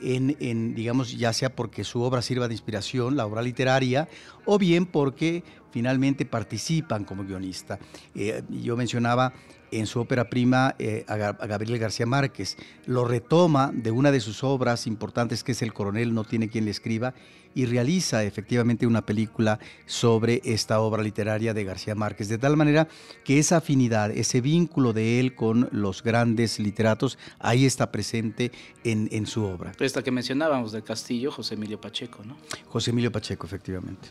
en, 0.00 0.74
digamos, 0.74 1.16
ya 1.16 1.32
sea 1.32 1.54
porque 1.54 1.84
su 1.84 2.02
obra 2.02 2.22
sirva 2.22 2.48
de 2.48 2.54
inspiración, 2.54 3.16
la 3.16 3.26
obra 3.26 3.40
literaria, 3.40 4.08
o 4.44 4.58
bien 4.58 4.86
porque 4.86 5.44
finalmente 5.70 6.24
participan 6.24 7.04
como 7.04 7.24
guionista. 7.24 7.78
Eh, 8.14 8.42
yo 8.50 8.76
mencionaba 8.76 9.32
en 9.72 9.86
su 9.86 10.00
ópera 10.00 10.28
prima 10.28 10.74
eh, 10.78 11.04
a, 11.08 11.16
Gabriel 11.16 11.78
García 11.78 12.06
Márquez. 12.06 12.56
Lo 12.86 13.04
retoma 13.04 13.70
de 13.74 13.90
una 13.90 14.12
de 14.12 14.20
sus 14.20 14.44
obras 14.44 14.86
importantes 14.86 15.42
que 15.42 15.52
es 15.52 15.62
El 15.62 15.72
coronel 15.72 16.14
no 16.14 16.24
tiene 16.24 16.48
quien 16.48 16.64
le 16.64 16.70
escriba 16.70 17.14
y 17.54 17.66
realiza 17.66 18.24
efectivamente 18.24 18.86
una 18.86 19.04
película 19.04 19.58
sobre 19.86 20.40
esta 20.44 20.80
obra 20.80 21.02
literaria 21.02 21.52
de 21.52 21.64
García 21.64 21.94
Márquez. 21.94 22.28
De 22.28 22.38
tal 22.38 22.56
manera 22.56 22.88
que 23.24 23.38
esa 23.38 23.58
afinidad, 23.58 24.10
ese 24.10 24.40
vínculo 24.40 24.92
de 24.92 25.20
él 25.20 25.34
con 25.34 25.68
los 25.72 26.02
grandes 26.02 26.58
literatos, 26.58 27.18
ahí 27.38 27.66
está 27.66 27.92
presente 27.92 28.52
en, 28.84 29.08
en 29.12 29.26
su 29.26 29.44
obra. 29.44 29.72
Esta 29.80 30.02
que 30.02 30.10
mencionábamos 30.10 30.72
del 30.72 30.82
Castillo, 30.82 31.30
José 31.30 31.54
Emilio 31.54 31.80
Pacheco, 31.80 32.22
¿no? 32.24 32.36
José 32.68 32.90
Emilio 32.90 33.12
Pacheco, 33.12 33.46
efectivamente. 33.46 34.08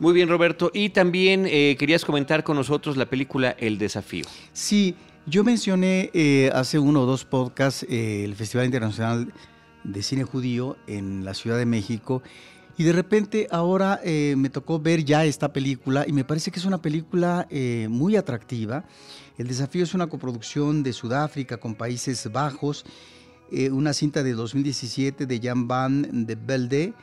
Muy 0.00 0.14
bien, 0.14 0.28
Roberto. 0.28 0.70
Y 0.72 0.90
también 0.90 1.44
eh, 1.48 1.74
querías 1.76 2.04
comentar 2.04 2.44
con 2.44 2.56
nosotros 2.56 2.96
la 2.96 3.06
película 3.06 3.56
El 3.58 3.78
Desafío. 3.78 4.24
Sí, 4.52 4.94
yo 5.26 5.42
mencioné 5.42 6.10
eh, 6.14 6.52
hace 6.54 6.78
uno 6.78 7.02
o 7.02 7.06
dos 7.06 7.24
podcasts 7.24 7.84
eh, 7.88 8.22
el 8.24 8.36
Festival 8.36 8.66
Internacional 8.66 9.32
de 9.82 10.02
Cine 10.04 10.22
Judío 10.22 10.76
en 10.86 11.24
la 11.24 11.34
Ciudad 11.34 11.58
de 11.58 11.66
México. 11.66 12.22
Y 12.76 12.84
de 12.84 12.92
repente 12.92 13.48
ahora 13.50 14.00
me 14.04 14.50
tocó 14.50 14.78
ver 14.78 15.04
ya 15.04 15.24
esta 15.24 15.52
película 15.52 16.04
y 16.06 16.12
me 16.12 16.22
parece 16.22 16.52
que 16.52 16.60
es 16.60 16.64
una 16.64 16.80
película 16.80 17.48
muy 17.88 18.14
atractiva. 18.14 18.84
El 19.36 19.48
desafío 19.48 19.82
es 19.82 19.94
una 19.94 20.06
coproducción 20.06 20.84
de 20.84 20.92
Sudáfrica 20.92 21.56
con 21.56 21.74
Países 21.74 22.30
Bajos, 22.30 22.84
una 23.72 23.92
cinta 23.92 24.22
de 24.22 24.32
2017 24.32 25.26
de 25.26 25.40
Jan 25.40 25.66
Van 25.66 26.24
de 26.24 26.36
Belde 26.36 26.94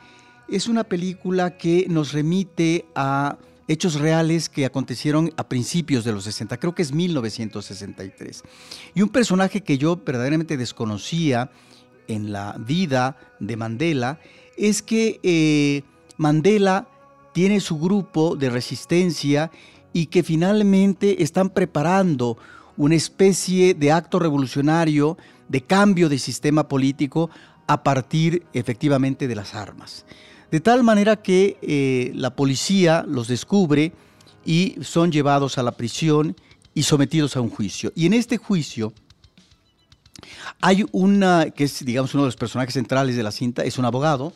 es 0.48 0.68
una 0.68 0.84
película 0.84 1.56
que 1.56 1.86
nos 1.88 2.12
remite 2.12 2.86
a 2.94 3.38
hechos 3.68 3.94
reales 3.94 4.48
que 4.48 4.64
acontecieron 4.64 5.32
a 5.36 5.48
principios 5.48 6.04
de 6.04 6.12
los 6.12 6.24
60, 6.24 6.56
creo 6.58 6.74
que 6.74 6.82
es 6.82 6.92
1963. 6.92 8.44
Y 8.94 9.02
un 9.02 9.08
personaje 9.08 9.62
que 9.62 9.78
yo 9.78 9.96
verdaderamente 9.96 10.56
desconocía 10.56 11.50
en 12.06 12.32
la 12.32 12.56
vida 12.58 13.16
de 13.40 13.56
Mandela 13.56 14.20
es 14.56 14.82
que 14.82 15.18
eh, 15.22 15.82
Mandela 16.16 16.88
tiene 17.32 17.60
su 17.60 17.78
grupo 17.78 18.36
de 18.36 18.50
resistencia 18.50 19.50
y 19.92 20.06
que 20.06 20.22
finalmente 20.22 21.22
están 21.22 21.50
preparando 21.50 22.38
una 22.76 22.94
especie 22.94 23.74
de 23.74 23.92
acto 23.92 24.18
revolucionario 24.18 25.16
de 25.48 25.62
cambio 25.62 26.08
de 26.08 26.18
sistema 26.18 26.68
político 26.68 27.30
a 27.66 27.82
partir 27.82 28.44
efectivamente 28.52 29.28
de 29.28 29.34
las 29.34 29.54
armas. 29.54 30.06
De 30.50 30.60
tal 30.60 30.82
manera 30.82 31.16
que 31.16 31.58
eh, 31.62 32.12
la 32.14 32.34
policía 32.34 33.04
los 33.08 33.28
descubre 33.28 33.92
y 34.44 34.76
son 34.82 35.10
llevados 35.10 35.58
a 35.58 35.62
la 35.62 35.72
prisión 35.72 36.36
y 36.72 36.84
sometidos 36.84 37.36
a 37.36 37.40
un 37.40 37.50
juicio. 37.50 37.92
Y 37.96 38.06
en 38.06 38.14
este 38.14 38.36
juicio 38.36 38.92
hay 40.60 40.84
una, 40.92 41.50
que 41.50 41.64
es 41.64 41.84
digamos 41.84 42.14
uno 42.14 42.24
de 42.24 42.28
los 42.28 42.36
personajes 42.36 42.74
centrales 42.74 43.16
de 43.16 43.22
la 43.22 43.32
cinta, 43.32 43.64
es 43.64 43.78
un 43.78 43.84
abogado 43.84 44.32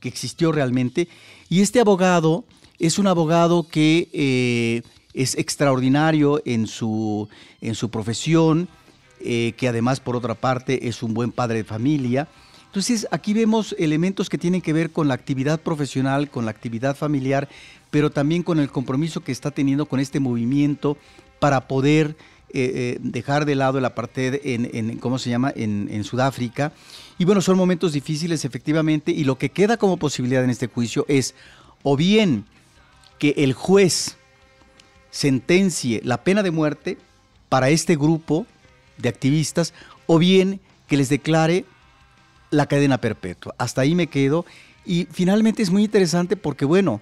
que 0.00 0.08
existió 0.08 0.52
realmente, 0.52 1.08
y 1.48 1.60
este 1.60 1.80
abogado 1.80 2.44
es 2.78 2.98
un 2.98 3.06
abogado 3.06 3.66
que 3.68 4.08
eh, 4.12 4.82
es 5.14 5.36
extraordinario 5.36 6.42
en 6.44 6.66
su, 6.66 7.28
en 7.60 7.74
su 7.74 7.90
profesión, 7.90 8.68
eh, 9.20 9.54
que 9.56 9.68
además 9.68 10.00
por 10.00 10.16
otra 10.16 10.34
parte 10.34 10.88
es 10.88 11.02
un 11.02 11.14
buen 11.14 11.32
padre 11.32 11.58
de 11.58 11.64
familia, 11.64 12.28
entonces, 12.74 13.06
aquí 13.12 13.34
vemos 13.34 13.76
elementos 13.78 14.28
que 14.28 14.36
tienen 14.36 14.60
que 14.60 14.72
ver 14.72 14.90
con 14.90 15.06
la 15.06 15.14
actividad 15.14 15.60
profesional, 15.60 16.28
con 16.28 16.44
la 16.44 16.50
actividad 16.50 16.96
familiar, 16.96 17.48
pero 17.92 18.10
también 18.10 18.42
con 18.42 18.58
el 18.58 18.68
compromiso 18.68 19.22
que 19.22 19.30
está 19.30 19.52
teniendo 19.52 19.86
con 19.86 20.00
este 20.00 20.18
movimiento 20.18 20.98
para 21.38 21.68
poder 21.68 22.16
eh, 22.52 22.72
eh, 22.74 22.98
dejar 23.00 23.44
de 23.44 23.54
lado 23.54 23.78
el 23.78 23.84
apartheid 23.84 24.40
en, 24.42 24.98
¿cómo 24.98 25.20
se 25.20 25.30
llama?, 25.30 25.52
en, 25.54 26.02
Sudáfrica. 26.02 26.72
Y 27.16 27.24
bueno, 27.24 27.40
son 27.42 27.56
momentos 27.56 27.92
difíciles, 27.92 28.44
efectivamente, 28.44 29.12
y 29.12 29.22
lo 29.22 29.38
que 29.38 29.50
queda 29.50 29.76
como 29.76 29.96
posibilidad 29.96 30.42
en 30.42 30.50
este 30.50 30.66
juicio 30.66 31.06
es 31.06 31.36
o 31.84 31.96
bien 31.96 32.44
que 33.20 33.34
el 33.36 33.52
juez 33.52 34.16
sentencie 35.12 36.00
la 36.02 36.24
pena 36.24 36.42
de 36.42 36.50
muerte 36.50 36.98
para 37.48 37.70
este 37.70 37.94
grupo 37.94 38.48
de 38.98 39.10
activistas, 39.10 39.74
o 40.06 40.18
bien 40.18 40.60
que 40.88 40.96
les 40.96 41.08
declare 41.08 41.66
la 42.54 42.66
cadena 42.66 42.98
perpetua. 42.98 43.54
Hasta 43.58 43.82
ahí 43.82 43.94
me 43.94 44.06
quedo. 44.06 44.44
Y 44.86 45.06
finalmente 45.10 45.62
es 45.62 45.70
muy 45.70 45.84
interesante 45.84 46.36
porque, 46.36 46.64
bueno, 46.64 47.00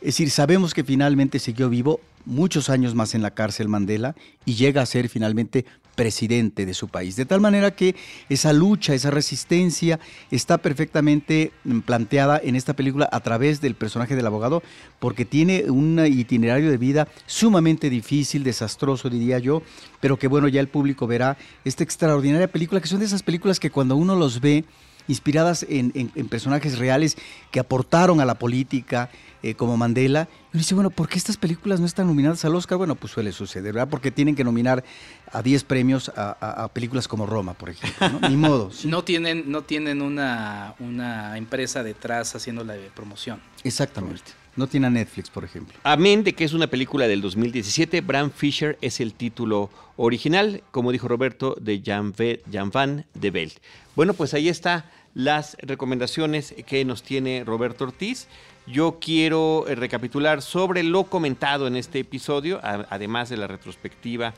es 0.00 0.06
decir, 0.06 0.30
sabemos 0.30 0.74
que 0.74 0.84
finalmente 0.84 1.38
siguió 1.38 1.68
vivo 1.68 2.00
muchos 2.24 2.70
años 2.70 2.94
más 2.94 3.14
en 3.14 3.22
la 3.22 3.32
cárcel 3.32 3.68
Mandela 3.68 4.14
y 4.44 4.54
llega 4.54 4.82
a 4.82 4.86
ser 4.86 5.08
finalmente 5.08 5.64
presidente 5.94 6.66
de 6.66 6.74
su 6.74 6.88
país. 6.88 7.16
De 7.16 7.24
tal 7.24 7.40
manera 7.40 7.70
que 7.70 7.94
esa 8.28 8.52
lucha, 8.52 8.94
esa 8.94 9.10
resistencia 9.10 10.00
está 10.30 10.58
perfectamente 10.58 11.52
planteada 11.84 12.40
en 12.42 12.56
esta 12.56 12.74
película 12.74 13.08
a 13.12 13.20
través 13.20 13.60
del 13.60 13.74
personaje 13.74 14.16
del 14.16 14.26
abogado, 14.26 14.62
porque 14.98 15.24
tiene 15.24 15.70
un 15.70 16.04
itinerario 16.04 16.70
de 16.70 16.78
vida 16.78 17.08
sumamente 17.26 17.90
difícil, 17.90 18.44
desastroso 18.44 19.08
diría 19.08 19.38
yo, 19.38 19.62
pero 20.00 20.18
que 20.18 20.28
bueno, 20.28 20.48
ya 20.48 20.60
el 20.60 20.68
público 20.68 21.06
verá 21.06 21.36
esta 21.64 21.84
extraordinaria 21.84 22.48
película, 22.48 22.80
que 22.80 22.88
son 22.88 22.98
de 22.98 23.06
esas 23.06 23.22
películas 23.22 23.60
que 23.60 23.70
cuando 23.70 23.96
uno 23.96 24.16
los 24.16 24.40
ve, 24.40 24.64
inspiradas 25.08 25.66
en, 25.68 26.08
personajes 26.28 26.78
reales 26.78 27.16
que 27.50 27.60
aportaron 27.60 28.20
a 28.20 28.24
la 28.24 28.38
política, 28.38 29.10
eh, 29.42 29.54
como 29.54 29.76
Mandela. 29.76 30.28
Y 30.52 30.56
uno 30.56 30.58
dice, 30.58 30.74
bueno, 30.74 30.90
¿por 30.90 31.08
qué 31.08 31.18
estas 31.18 31.36
películas 31.36 31.80
no 31.80 31.86
están 31.86 32.06
nominadas 32.06 32.44
al 32.44 32.54
Oscar? 32.54 32.78
Bueno, 32.78 32.94
pues 32.94 33.12
suele 33.12 33.32
suceder, 33.32 33.74
¿verdad? 33.74 33.88
Porque 33.88 34.10
tienen 34.10 34.34
que 34.34 34.44
nominar 34.44 34.84
a 35.32 35.42
10 35.42 35.64
premios 35.64 36.10
a, 36.16 36.68
películas 36.72 37.08
como 37.08 37.26
Roma, 37.26 37.54
por 37.54 37.70
ejemplo. 37.70 38.08
¿no? 38.08 38.28
Ni 38.28 38.36
modo. 38.36 38.70
No 38.84 39.02
tienen, 39.02 39.50
no 39.50 39.62
tienen 39.62 40.02
una, 40.02 40.74
una 40.78 41.36
empresa 41.36 41.82
detrás 41.82 42.34
haciendo 42.36 42.64
la 42.64 42.74
promoción. 42.94 43.40
Exactamente. 43.64 44.43
No 44.56 44.66
tiene 44.66 44.86
a 44.86 44.90
Netflix, 44.90 45.30
por 45.30 45.44
ejemplo. 45.44 45.74
Amén 45.82 46.22
de 46.22 46.32
que 46.32 46.44
es 46.44 46.52
una 46.52 46.68
película 46.68 47.08
del 47.08 47.20
2017, 47.20 48.00
Bram 48.02 48.30
Fisher 48.30 48.78
es 48.80 49.00
el 49.00 49.14
título 49.14 49.70
original, 49.96 50.62
como 50.70 50.92
dijo 50.92 51.08
Roberto, 51.08 51.56
de 51.60 51.82
Jan, 51.84 52.14
Jan 52.52 52.70
Van 52.70 53.06
de 53.14 53.30
Velde. 53.30 53.56
Bueno, 53.96 54.14
pues 54.14 54.32
ahí 54.34 54.48
está 54.48 54.90
las 55.14 55.56
recomendaciones 55.60 56.54
que 56.66 56.84
nos 56.84 57.02
tiene 57.02 57.42
Roberto 57.44 57.84
Ortiz. 57.84 58.28
Yo 58.66 58.98
quiero 59.00 59.66
eh, 59.68 59.74
recapitular 59.74 60.40
sobre 60.40 60.82
lo 60.82 61.04
comentado 61.04 61.66
en 61.66 61.76
este 61.76 62.00
episodio, 62.00 62.60
además 62.62 63.28
de 63.28 63.36
la 63.36 63.46
retrospectiva 63.46 64.34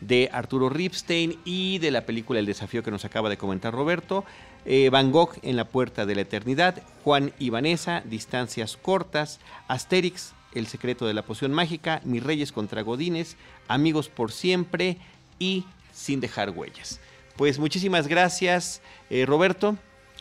de 0.00 0.30
Arturo 0.32 0.68
Ripstein 0.68 1.38
y 1.44 1.78
de 1.78 1.90
la 1.90 2.06
película 2.06 2.40
El 2.40 2.46
desafío 2.46 2.82
que 2.82 2.90
nos 2.90 3.04
acaba 3.04 3.28
de 3.28 3.36
comentar 3.36 3.72
Roberto. 3.72 4.24
Eh, 4.64 4.90
Van 4.90 5.10
Gogh 5.10 5.32
en 5.42 5.56
la 5.56 5.64
puerta 5.64 6.06
de 6.06 6.14
la 6.14 6.20
eternidad, 6.22 6.82
Juan 7.04 7.32
y 7.38 7.50
Vanessa, 7.50 8.02
Distancias 8.04 8.76
cortas, 8.76 9.40
Asterix, 9.68 10.32
El 10.54 10.66
secreto 10.66 11.06
de 11.06 11.14
la 11.14 11.22
poción 11.22 11.52
mágica, 11.52 12.00
Mis 12.04 12.22
reyes 12.22 12.52
contra 12.52 12.82
Godines, 12.82 13.36
Amigos 13.68 14.08
por 14.08 14.32
siempre 14.32 14.98
y 15.38 15.64
Sin 15.92 16.20
dejar 16.20 16.50
huellas. 16.50 17.00
Pues 17.36 17.58
muchísimas 17.58 18.06
gracias, 18.06 18.82
eh, 19.08 19.24
Roberto. 19.26 19.76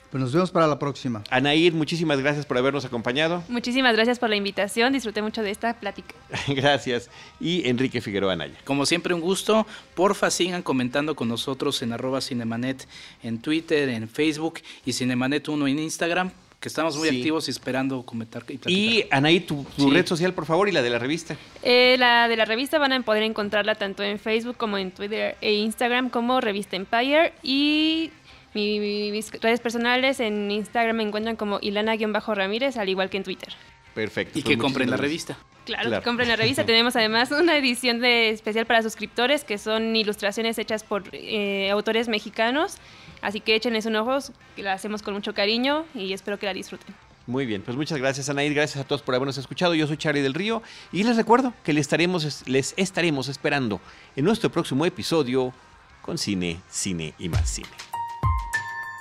Pues 0.10 0.22
nos 0.22 0.34
vemos 0.34 0.49
para 0.49 0.65
la 0.65 0.80
próxima. 0.80 1.23
Anair, 1.30 1.73
muchísimas 1.73 2.19
gracias 2.19 2.45
por 2.45 2.57
habernos 2.57 2.84
acompañado. 2.84 3.44
Muchísimas 3.48 3.95
gracias 3.95 4.18
por 4.18 4.30
la 4.30 4.36
invitación, 4.36 4.91
disfruté 4.91 5.22
mucho 5.22 5.44
de 5.44 5.52
esta 5.52 5.80
plática. 5.80 6.15
gracias. 6.48 7.11
Y 7.40 7.68
Enrique 7.69 8.02
Figueroa 8.02 8.34
Anaya. 8.34 8.56
Como 8.64 8.88
siempre, 8.88 9.14
un 9.14 9.22
gusto. 9.22 9.68
Porfa, 9.94 10.31
sigan 10.31 10.64
comentando 10.64 11.15
con 11.15 11.27
nosotros 11.27 11.81
en 11.84 11.94
arroba 11.94 12.22
cinemanet 12.22 12.88
en 13.22 13.40
Twitter, 13.40 13.88
en 13.90 14.10
Facebook 14.10 14.61
y 14.84 14.91
cinemanet1 14.91 15.69
en 15.69 15.80
Instagram 15.80 16.31
que 16.60 16.68
estamos 16.68 16.98
muy 16.98 17.07
activos 17.07 17.48
y 17.48 17.52
esperando 17.52 18.03
comentar 18.03 18.44
y 18.49 18.57
platicar. 18.57 18.72
Y 18.72 19.06
Anaí, 19.11 19.40
tu, 19.40 19.65
red 19.90 20.06
social, 20.06 20.34
por 20.34 20.45
favor, 20.45 20.68
y 20.68 20.73
la 20.73 20.81
de 20.81 20.90
la 20.90 20.99
revista. 20.99 21.38
Eh, 21.64 21.95
la 21.98 22.27
de 22.27 22.36
la 22.36 22.44
revista 22.44 22.77
van 22.80 22.91
a 22.91 23.02
poder 23.02 23.23
encontrarla 23.23 23.76
tanto 23.76 24.03
en 24.03 24.19
Facebook 24.19 24.57
como 24.57 24.77
en 24.77 24.91
Twitter 24.91 25.38
e 25.40 25.53
Instagram 25.53 26.10
como 26.10 26.41
Revista 26.41 26.76
Empire. 26.76 27.34
Y 27.44 28.11
mis 28.53 29.31
redes 29.41 29.59
personales 29.59 30.19
en 30.19 30.49
Instagram 30.49 30.97
me 30.97 31.03
encuentran 31.03 31.35
como 31.35 31.59
Ilana-Ramírez, 31.59 32.77
al 32.77 32.89
igual 32.89 33.09
que 33.09 33.17
en 33.17 33.23
Twitter. 33.23 33.53
Perfecto. 33.93 34.39
Y 34.39 34.43
que 34.43 34.57
compren 34.57 34.89
la 34.89 34.97
revista. 34.97 35.38
Claro, 35.65 35.91
que 35.91 36.01
compren 36.01 36.30
la 36.30 36.35
revista. 36.35 36.65
Tenemos 36.65 36.95
además 36.95 37.31
una 37.31 37.57
edición 37.57 37.99
de 37.99 38.30
especial 38.30 38.65
para 38.65 38.81
suscriptores 38.81 39.43
que 39.43 39.57
son 39.57 39.95
ilustraciones 39.95 40.57
hechas 40.57 40.84
por 40.84 41.03
eh, 41.11 41.69
autores 41.69 42.07
mexicanos. 42.07 42.77
Así 43.21 43.39
que 43.39 43.55
échenles 43.55 43.85
un 43.85 43.95
ojo, 43.95 44.17
que 44.55 44.63
la 44.63 44.73
hacemos 44.73 45.01
con 45.01 45.13
mucho 45.13 45.34
cariño 45.34 45.85
y 45.93 46.13
espero 46.13 46.39
que 46.39 46.45
la 46.45 46.53
disfruten. 46.53 46.95
Muy 47.27 47.45
bien, 47.45 47.61
pues 47.61 47.77
muchas 47.77 47.99
gracias 47.99 48.27
Anaid, 48.30 48.55
gracias 48.55 48.84
a 48.84 48.88
todos 48.88 49.03
por 49.03 49.13
habernos 49.13 49.38
escuchado. 49.38 49.76
Yo 49.76 49.85
soy 49.85 49.97
Charlie 49.97 50.21
del 50.21 50.34
Río 50.34 50.63
y 50.91 51.03
les 51.03 51.15
recuerdo 51.15 51.53
que 51.63 51.73
les 51.73 51.81
estaremos, 51.81 52.47
les 52.47 52.73
estaremos 52.76 53.27
esperando 53.27 53.80
en 54.15 54.26
nuestro 54.26 54.49
próximo 54.49 54.84
episodio 54.85 55.53
con 56.01 56.17
cine, 56.17 56.59
cine 56.69 57.13
y 57.19 57.30
más 57.30 57.47
cine. 57.47 57.88